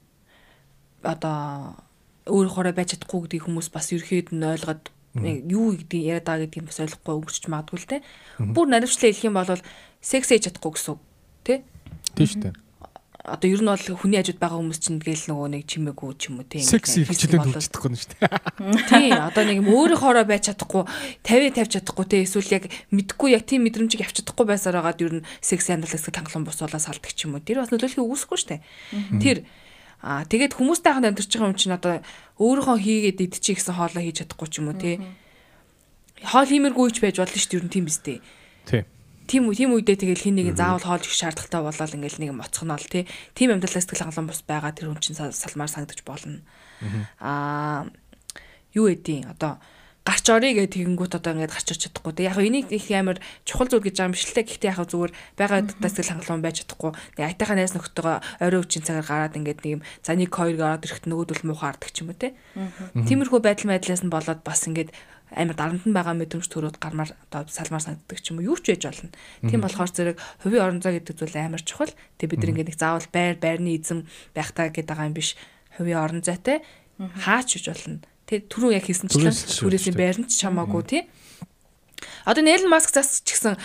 Одоо 1.07 1.79
өөр 2.27 2.49
хороо 2.51 2.75
байж 2.75 2.99
чадахгүй 2.99 3.31
гэдгийг 3.31 3.47
хүмүүс 3.47 3.71
бас 3.71 3.95
ерөөд 3.95 4.35
нь 4.35 4.43
ойлгоод 4.43 4.91
юу 5.47 5.79
гэдэг 5.79 6.01
яриад 6.03 6.27
байгаа 6.27 6.45
гэдгийг 6.51 6.67
бас 6.67 6.83
ойлгохгүй 6.83 7.15
өнгөрч 7.15 7.45
магадгүй 7.47 7.79
л 7.79 7.91
те. 7.91 8.03
Бүр 8.43 8.67
наривчлаа 8.67 9.15
хэлэх 9.15 9.29
юм 9.31 9.39
бол 9.39 9.63
секс 10.03 10.29
хийж 10.35 10.51
чадахгүй 10.51 10.73
гэсэн 10.75 10.93
үг 10.99 11.01
тий. 11.47 11.59
Тийм 12.19 12.27
шүү 12.27 12.43
дээ 12.51 12.64
одоо 13.25 13.49
ер 13.49 13.65
нь 13.65 13.73
бол 13.73 13.81
хүний 13.97 14.21
хажууд 14.21 14.37
байгаа 14.37 14.61
хүмүүс 14.61 14.81
чинь 14.85 15.01
тэгэл 15.01 15.33
нөгөө 15.33 15.49
нэг 15.57 15.65
чимээгүй 15.65 16.13
ч 16.21 16.29
юм 16.29 16.45
уу 16.45 16.45
тийм 16.45 16.61
секс 16.61 16.93
хилчлэн 17.01 17.57
үлдэхгүй 17.57 17.89
нь 17.89 17.97
шүү 17.97 18.13
дээ. 18.21 18.29
Тийм 18.93 19.17
одоо 19.17 19.43
нэг 19.49 19.57
юм 19.65 19.69
өөрийнхоороо 19.73 20.29
байж 20.29 20.53
чадахгүй 20.53 20.85
50 21.25 21.57
тавьж 21.57 21.73
чадахгүй 21.73 22.05
те 22.05 22.21
эсвэл 22.21 22.53
яг 22.53 22.69
мэдгүй 22.93 23.33
яг 23.33 23.49
тийм 23.49 23.65
мэдрэмжийг 23.65 24.05
авч 24.05 24.21
чадахгүй 24.21 24.45
байсаар 24.45 24.77
хагаад 24.77 25.01
ер 25.01 25.15
нь 25.25 25.27
секс 25.41 25.73
амьдрал 25.73 25.97
хэсэг 25.97 26.13
тангалан 26.13 26.45
босоолаа 26.45 26.77
салдаг 26.77 27.17
ч 27.17 27.25
юм 27.25 27.41
уу. 27.41 27.41
Тэр 27.41 27.65
бас 27.65 27.73
нөлөөлөхийг 27.73 28.05
үүсэхгүй 28.05 28.39
шүү 28.45 28.51
дээ. 28.61 28.61
Тэр 29.25 29.39
Аа 30.05 30.29
тэгээд 30.29 30.53
хүмүүстэй 30.61 30.93
ханд 30.93 31.09
амьдарч 31.09 31.33
байгаа 31.33 31.49
юм 31.49 31.57
чинь 31.57 31.73
одоо 31.73 32.05
өөрийнхөө 32.37 32.77
хийгээд 32.77 33.25
идчих 33.25 33.57
гэсэн 33.57 33.73
хоолоо 33.73 34.05
хийж 34.05 34.21
чадахгүй 34.21 34.49
ч 34.53 34.61
юм 34.61 34.69
уу 34.69 34.77
тий. 34.77 35.01
Хоол 36.29 36.45
хиймэргүйч 36.45 37.01
байж 37.01 37.17
болно 37.25 37.41
шүү 37.41 37.49
дээ 37.57 37.61
ер 37.65 37.65
нь 37.65 37.73
тийм 37.73 37.89
биз 37.89 38.05
дээ. 38.05 38.21
Тий 38.69 38.85
тийм 39.27 39.51
тийм 39.53 39.73
үедээ 39.75 39.97
тэгэл 40.01 40.25
хин 40.25 40.37
нэг 40.39 40.57
заавал 40.57 40.85
хоолж 40.85 41.09
их 41.09 41.17
шаардлагатай 41.17 41.61
болол 41.65 41.97
ингээл 41.97 42.21
нэг 42.21 42.31
моцгоноол 42.37 42.87
тий 42.89 43.05
тийм 43.33 43.53
амьдралаа 43.53 43.83
сэтгэл 43.83 44.03
хангалуун 44.09 44.29
бус 44.31 44.43
байгаа 44.45 44.73
тэр 44.73 44.93
хүн 44.93 45.01
чинь 45.01 45.17
салмаар 45.17 45.71
санагдаж 45.73 46.01
болно 46.05 46.41
аа 47.21 47.89
юу 48.75 48.91
эдийн 48.91 49.31
одоо 49.31 49.59
гарч 50.05 50.29
орё 50.29 50.53
гэх 50.53 50.77
тэгэнгүүт 50.77 51.17
одоо 51.17 51.33
ингээд 51.33 51.57
гарч 51.57 51.69
орч 51.73 51.89
чадахгүй. 51.89 52.13
Тэг 52.13 52.29
яг 52.29 52.39
энийг 52.45 52.69
их 52.69 52.93
амар 52.93 53.25
чухал 53.49 53.73
зүйл 53.73 53.89
гэж 53.89 54.05
байгаа 54.05 54.13
юм 54.13 54.21
те. 54.21 54.45
Гэхдээ 54.45 54.69
яг 54.77 54.85
зүгээр 54.85 55.13
байгаа 55.41 55.61
сэтгэл 55.81 56.13
хангалуун 56.13 56.45
байж 56.45 56.57
чадахгүй. 56.61 56.93
Тэг 57.17 57.25
айтайхаа 57.25 57.57
найз 57.57 57.73
нөхдөйгөө 57.73 58.17
орой 58.45 58.61
үчин 58.61 58.85
цагаар 58.85 59.09
гараад 59.09 59.39
ингээд 59.41 59.65
нэг 59.65 59.73
юм 59.81 59.83
за 60.05 60.13
нэг 60.13 60.29
хоёр 60.29 60.61
гараад 60.61 60.85
ирэхэд 60.85 61.09
нөгөөдөл 61.09 61.49
муухаардаг 61.49 61.89
ч 61.89 62.05
юм 62.05 62.13
уу 62.13 62.21
те. 62.21 62.37
Тиймэрхүү 62.93 63.41
байдал 63.41 63.73
байдлаас 63.73 64.05
нь 64.05 64.13
болоод 64.13 64.45
бас 64.45 64.61
ингээд 64.69 64.93
амар 65.35 65.57
дарамт 65.59 65.85
нь 65.85 65.95
байгаа 65.95 66.15
мэдрэмж 66.15 66.47
төрөөд 66.49 66.79
гармаар 66.79 67.11
одоо 67.29 67.45
салмаар 67.51 67.83
санагддаг 67.83 68.19
ч 68.23 68.31
юм 68.31 68.41
уу 68.41 68.55
юу 68.55 68.59
ч 68.59 68.73
байж 68.73 68.87
болно. 68.87 69.11
Тийм 69.43 69.61
болохоор 69.61 69.91
зэрэг 69.91 70.17
хувийн 70.43 70.65
орон 70.65 70.81
зай 70.81 70.99
гэдэг 71.03 71.15
зүйл 71.19 71.37
амар 71.37 71.63
чухал. 71.63 71.93
Тэгээ 72.19 72.33
бид 72.33 72.45
нэг 72.47 72.57
нэг 72.73 72.79
заавал 72.79 73.09
байр 73.11 73.37
байрны 73.37 73.75
эзэм 73.77 74.07
байх 74.33 74.51
таа 74.55 74.71
гэдэг 74.71 74.89
байгаа 74.89 75.11
юм 75.11 75.17
биш. 75.19 75.37
Хувийн 75.77 75.99
орон 75.99 76.23
зайтай 76.23 76.63
хаач 76.99 77.59
гэж 77.59 77.65
болно. 77.69 78.01
Тэгээ 78.31 78.49
түрүү 78.49 78.71
яг 78.79 78.85
хийсэнчлэн 78.89 79.35
түрээсийн 79.35 79.97
байранд 79.99 80.31
ч 80.33 80.41
чамаагүй 80.41 80.83
тий. 80.87 81.03
Одоо 82.25 82.43
Нэлен 82.45 82.73
Маск 82.73 82.95
зас 82.95 83.21
ч 83.21 83.37
гэсэн 83.37 83.59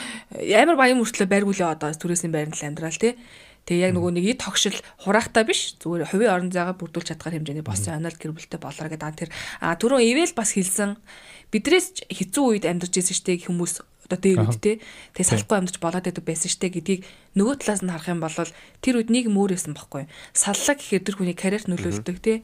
амар 0.57 0.75
баян 0.75 0.99
мөртлөө 0.99 1.27
байргуулээ 1.31 1.75
одоо 1.79 1.95
түрээсийн 1.95 2.33
байранд 2.33 2.59
л 2.59 2.67
амьдрал 2.67 2.97
тий. 2.99 3.15
Тэгээ 3.69 3.91
яг 3.91 3.93
нөгөө 3.93 4.11
нэг 4.17 4.25
ид 4.33 4.39
тогшил 4.41 4.73
хураахтай 5.05 5.45
биш 5.45 5.77
зүгээр 5.77 6.09
хувийн 6.09 6.33
орон 6.33 6.49
зайгаа 6.49 6.73
бүрдүүлж 6.73 7.13
чадхаар 7.13 7.37
хэмжээний 7.37 7.61
болсон 7.61 8.01
онол 8.01 8.17
гэр 8.17 8.33
бүлтэй 8.33 8.57
болоо 8.57 8.87
гэдэг. 8.89 9.13
Тэр 9.13 9.29
а 9.61 9.77
түрүү 9.77 9.99
ивэл 10.09 10.33
бас 10.33 10.57
хэлсэн 10.57 10.97
бидрээс 11.53 12.05
хэцүү 12.09 12.43
үед 12.45 12.65
амьдарч 12.69 12.93
ирсэн 13.01 13.17
штэ 13.17 13.49
хүмүүс 13.49 13.81
одоо 14.09 14.17
дээр 14.17 14.41
үед 14.41 14.57
те. 14.57 14.81
Тэгээ 15.13 15.30
салахгүй 15.45 15.57
амьдарч 15.61 15.77
болоод 15.77 16.05
байдаг 16.09 16.26
байсан 16.26 16.49
штэ 16.49 16.73
гэдгийг 16.73 17.05
нөгөө 17.38 17.55
талаас 17.61 17.85
нь 17.85 17.93
харах 17.93 18.09
юм 18.09 18.21
бол 18.26 18.34
тэр 18.81 18.95
үед 18.97 19.09
нэг 19.13 19.30
мөөрөөсөн 19.30 19.77
байхгүй. 19.77 20.09
Саллаа 20.34 20.76
гэхээр 20.77 21.05
тэр 21.05 21.15
хүний 21.21 21.38
карьерт 21.38 21.69
нөлөөлдөг 21.69 22.17
те. 22.17 22.41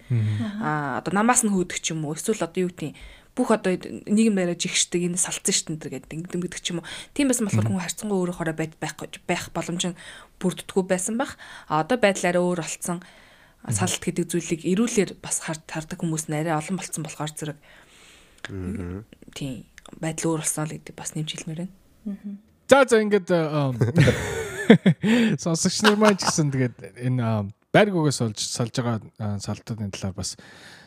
А 0.61 1.01
одоо 1.01 1.13
намаас 1.17 1.41
нь 1.41 1.49
хөөдөг 1.49 1.81
ч 1.81 1.97
юм 1.97 2.05
уу? 2.05 2.13
Эсвэл 2.13 2.45
одоо 2.45 2.69
юу 2.69 2.69
гэдэг 2.69 2.93
бүх 3.33 3.49
одоо 3.51 3.75
нийгэм 4.07 4.37
бариад 4.37 4.61
жигшдэг 4.61 5.09
энэ 5.09 5.19
салцсан 5.19 5.55
штэн 5.57 5.81
тэр 5.81 5.99
гэдэг 5.99 6.37
ингэдэг 6.37 6.61
ч 6.61 6.71
юм 6.71 6.79
уу? 6.79 6.87
Тийм 7.17 7.27
байсан 7.27 7.49
болохоор 7.49 7.67
хүн 7.67 7.83
харцсангүй 7.83 8.15
өөрөө 8.15 8.37
хороо 8.37 8.55
байх 8.55 8.95
байх 9.27 9.45
боломж 9.51 9.83
нь 9.91 9.99
бүрддэггүй 10.39 10.85
байсан 10.85 11.17
бах. 11.19 11.35
А 11.67 11.83
одоо 11.83 11.99
байдлаараа 11.99 12.39
өөр 12.39 12.63
болцсон 12.63 13.03
салт 13.65 13.99
гэдэг 13.99 14.29
зүйлийг 14.29 14.61
эрүүлэр 14.63 15.09
бас 15.19 15.41
хардаг 15.43 15.97
хүмүүс 15.97 16.29
нэрээ 16.29 16.53
олон 16.53 16.77
болцсон 16.77 17.03
болохоор 17.03 17.33
зэрэг 17.33 17.57
Тийм 18.49 19.65
байдал 20.01 20.35
өөр 20.35 20.41
болсон 20.43 20.65
л 20.65 20.73
гэдэг 20.75 20.95
бас 20.95 21.13
нэмж 21.13 21.29
хэлмээр 21.33 21.61
байна. 21.65 22.37
За 22.69 22.85
за 22.85 23.01
ингээд 23.01 23.29
сонсогч 25.43 25.85
нар 25.85 25.97
маань 25.97 26.17
ч 26.17 26.25
гэсэн 26.25 26.49
тэгээд 26.49 26.75
энэ 27.05 27.21
байргуугаас 27.69 28.21
олж 28.25 28.39
салж 28.41 28.73
байгаа 28.81 29.37
салтуудын 29.37 29.93
талаар 29.93 30.17
бас 30.17 30.33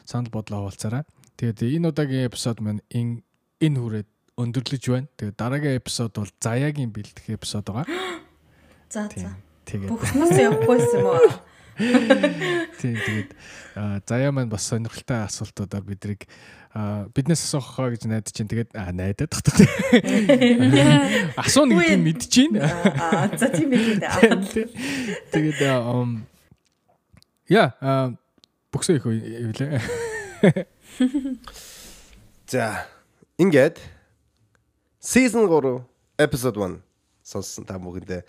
санал 0.02 0.30
бодлоо 0.35 0.66
хаваалцаарай. 0.66 1.06
Тэгээд 1.39 1.78
энэ 1.78 1.89
удаагийн 1.94 2.26
эпизод 2.26 2.59
маань 2.59 2.82
энэ 2.90 3.22
энэ 3.62 3.78
хүрээд 3.78 4.09
өндөрлөж 4.39 4.85
байна. 4.90 5.09
Тэгээд 5.14 5.36
дараагийн 5.39 5.78
эпизод 5.78 6.12
бол 6.18 6.32
заяагийн 6.43 6.90
бэлдэх 6.90 7.26
эпизод 7.30 7.66
байгаа. 7.70 7.86
За 8.90 9.06
за. 9.14 9.39
Тэгээд 9.68 9.90
бүгднээс 9.93 10.36
явахгүйсэн 10.48 10.98
юм 10.98 11.06
уу? 11.12 11.30
Тийм 12.82 12.97
тэгээд 12.98 13.30
заяа 14.09 14.32
маань 14.35 14.51
бас 14.51 14.66
сонирхолтой 14.66 15.22
асуултуудаар 15.28 15.85
бидрийг 15.86 16.26
а 16.79 17.11
биднээс 17.11 17.43
асуухаа 17.43 17.91
гэж 17.91 18.07
найдаж 18.07 18.31
чинь 18.31 18.47
тэгээд 18.47 18.71
аа 18.79 18.95
найдаад 18.95 19.35
тахдаг. 19.35 19.67
Асууна 21.43 21.75
мэдэж 21.75 22.31
чинь. 22.31 22.55
Аа 22.55 23.35
за 23.35 23.51
тийм 23.51 23.75
байх 23.75 24.15
үү. 24.23 24.63
Тэгээд 25.35 25.59
яа 27.51 28.15
боксоо 28.71 28.95
их 28.95 29.11
ивлээ. 29.11 29.83
За 32.47 32.87
ингээд 33.43 33.83
season 35.03 35.51
3 35.51 35.83
episode 36.23 36.63
1 36.63 36.79
сонссон 37.27 37.67
та 37.67 37.83
бүхэндээ 37.83 38.23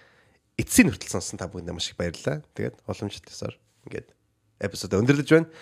эцсийн 0.57 0.89
хүртэл 0.89 1.21
сонссон 1.21 1.37
та 1.37 1.45
бүхэндээ 1.45 1.77
маш 1.77 1.93
их 1.93 2.01
баярлалаа. 2.01 2.41
Тэгээд 2.57 2.81
уламжлалтсаар 2.89 3.61
ингээд 3.85 4.09
episode 4.57 4.97
өндөрлөж 4.97 5.29
байна. 5.37 5.53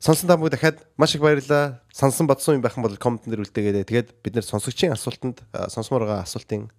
Сонсон 0.00 0.32
та 0.32 0.40
бүхэн 0.40 0.56
дахиад 0.56 0.78
маш 0.96 1.12
их 1.12 1.20
баярлалаа. 1.20 1.84
Сонсон 1.92 2.24
бодсон 2.24 2.56
юм 2.56 2.64
байх 2.64 2.72
юм 2.72 2.88
бол 2.88 2.96
коммент 2.96 3.28
дээр 3.28 3.44
үлдээгээрэй. 3.44 3.84
Тэгээд 3.84 4.08
бид 4.24 4.32
нэр 4.32 4.48
сонсогчийн 4.48 4.96
асуултанд 4.96 5.44
сонсомоор 5.52 6.08
байгаа 6.08 6.24
асуултын 6.24 6.72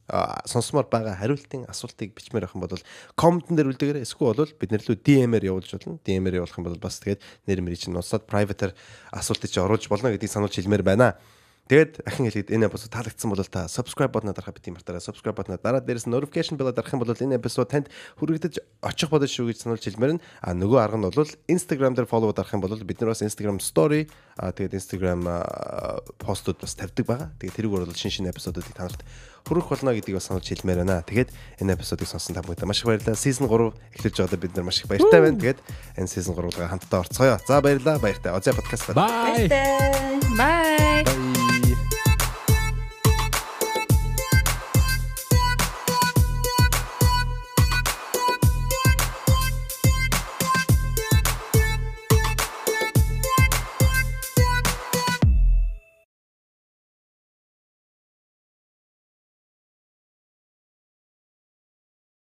сонсомоор 0.50 0.90
байгаа 0.90 1.22
хариултын 1.22 1.70
асуултыг 1.70 2.18
бичмээр 2.18 2.50
байх 2.50 2.58
юм 2.58 2.66
бол 2.66 2.82
коммент 3.14 3.46
дээр 3.46 3.78
үлдээгээрэй. 3.78 4.10
Эсвэл 4.10 4.34
бол 4.34 4.50
бид 4.58 4.74
нэр 4.74 4.82
лүү 4.82 4.98
DM-ээр 5.06 5.54
явуулж 5.54 5.70
болно. 5.70 6.02
DM-ээр 6.02 6.42
явуулах 6.42 6.58
юм 6.58 6.66
бол 6.66 6.82
бас 6.82 6.98
тэгээд 6.98 7.22
нэр 7.46 7.62
мэрийг 7.62 7.86
чинь 7.86 7.94
нусаад 7.94 8.26
private-аар 8.26 8.74
асуултыг 9.14 9.54
чинь 9.54 9.70
оруулж 9.70 9.86
болно 9.86 10.10
гэдгийг 10.10 10.34
сануулж 10.34 10.58
хэлмээр 10.58 10.82
байна. 10.82 11.14
Тэгээд 11.72 12.04
ахин 12.04 12.28
хэлээд 12.28 12.52
энэ 12.52 12.68
эпизод 12.68 12.92
таалагдсан 12.92 13.32
бол 13.32 13.40
та 13.48 13.64
subscribe 13.72 14.12
бутнаа 14.12 14.36
дарахаа 14.36 14.52
бити 14.52 14.76
мартаарай. 14.76 15.00
Subscribe 15.00 15.40
бутнаа 15.40 15.56
дараа 15.56 15.80
дээрээс 15.80 16.04
notification 16.04 16.60
bell 16.60 16.76
дарах 16.76 16.92
юм 16.92 17.00
бол 17.00 17.16
энэ 17.16 17.40
эпизод 17.40 17.72
танд 17.72 17.88
хүрэгдэж 18.20 18.60
очих 18.84 19.08
болно 19.08 19.24
шүү 19.24 19.56
гэж 19.56 19.64
сануулж 19.64 19.80
хэлмээр 19.80 20.20
нь. 20.20 20.24
А 20.44 20.52
нөгөө 20.52 20.80
арга 20.84 21.00
нь 21.00 21.08
бол 21.08 21.32
Instagram 21.48 21.96
дээр 21.96 22.12
follow 22.12 22.36
дарах 22.36 22.52
юм 22.52 22.60
бол 22.60 22.76
бид 22.76 23.00
нар 23.00 23.16
бас 23.16 23.24
Instagram 23.24 23.64
story 23.64 24.12
а 24.36 24.52
тэгээд 24.52 24.76
Instagram 24.76 25.24
постууд 26.20 26.60
бас 26.60 26.76
тавьдаг 26.76 27.08
байгаа. 27.08 27.32
Тэгээд 27.40 27.56
тэрийг 27.56 27.72
бол 27.72 27.88
шин 27.96 28.12
шин 28.12 28.28
эпизодуудыг 28.28 28.76
танарт 28.76 29.08
хүрэх 29.48 29.72
болно 29.72 29.96
гэдгийг 29.96 30.20
бас 30.20 30.28
сануулж 30.28 30.52
хэлмээр 30.52 30.84
байна. 30.84 31.08
Тэгээд 31.08 31.32
энэ 31.64 31.80
эпизодыг 31.80 32.12
сонсон 32.12 32.36
та 32.36 32.44
бүхэнд 32.44 32.68
маш 32.68 32.84
их 32.84 32.92
баярлалаа. 32.92 33.16
Season 33.16 33.48
3 33.48 33.72
эхлэж 33.96 34.20
байгаадаа 34.20 34.44
бид 34.44 34.54
нар 34.60 34.68
маш 34.68 34.84
их 34.84 34.92
баяртай 34.92 35.24
байна. 35.24 35.40
Тэгээд 35.40 35.60
энэ 35.96 36.12
season 36.12 36.36
3-ыг 36.36 36.68
хамтдаа 36.68 37.08
орцгоё. 37.08 37.40
За 37.48 37.64
баярлалаа. 37.64 37.96
Баяртай. 37.96 38.36
Озя 38.36 38.52
подкаст. 38.52 38.92
Bye. 38.92 39.48
Bye. 40.36 41.41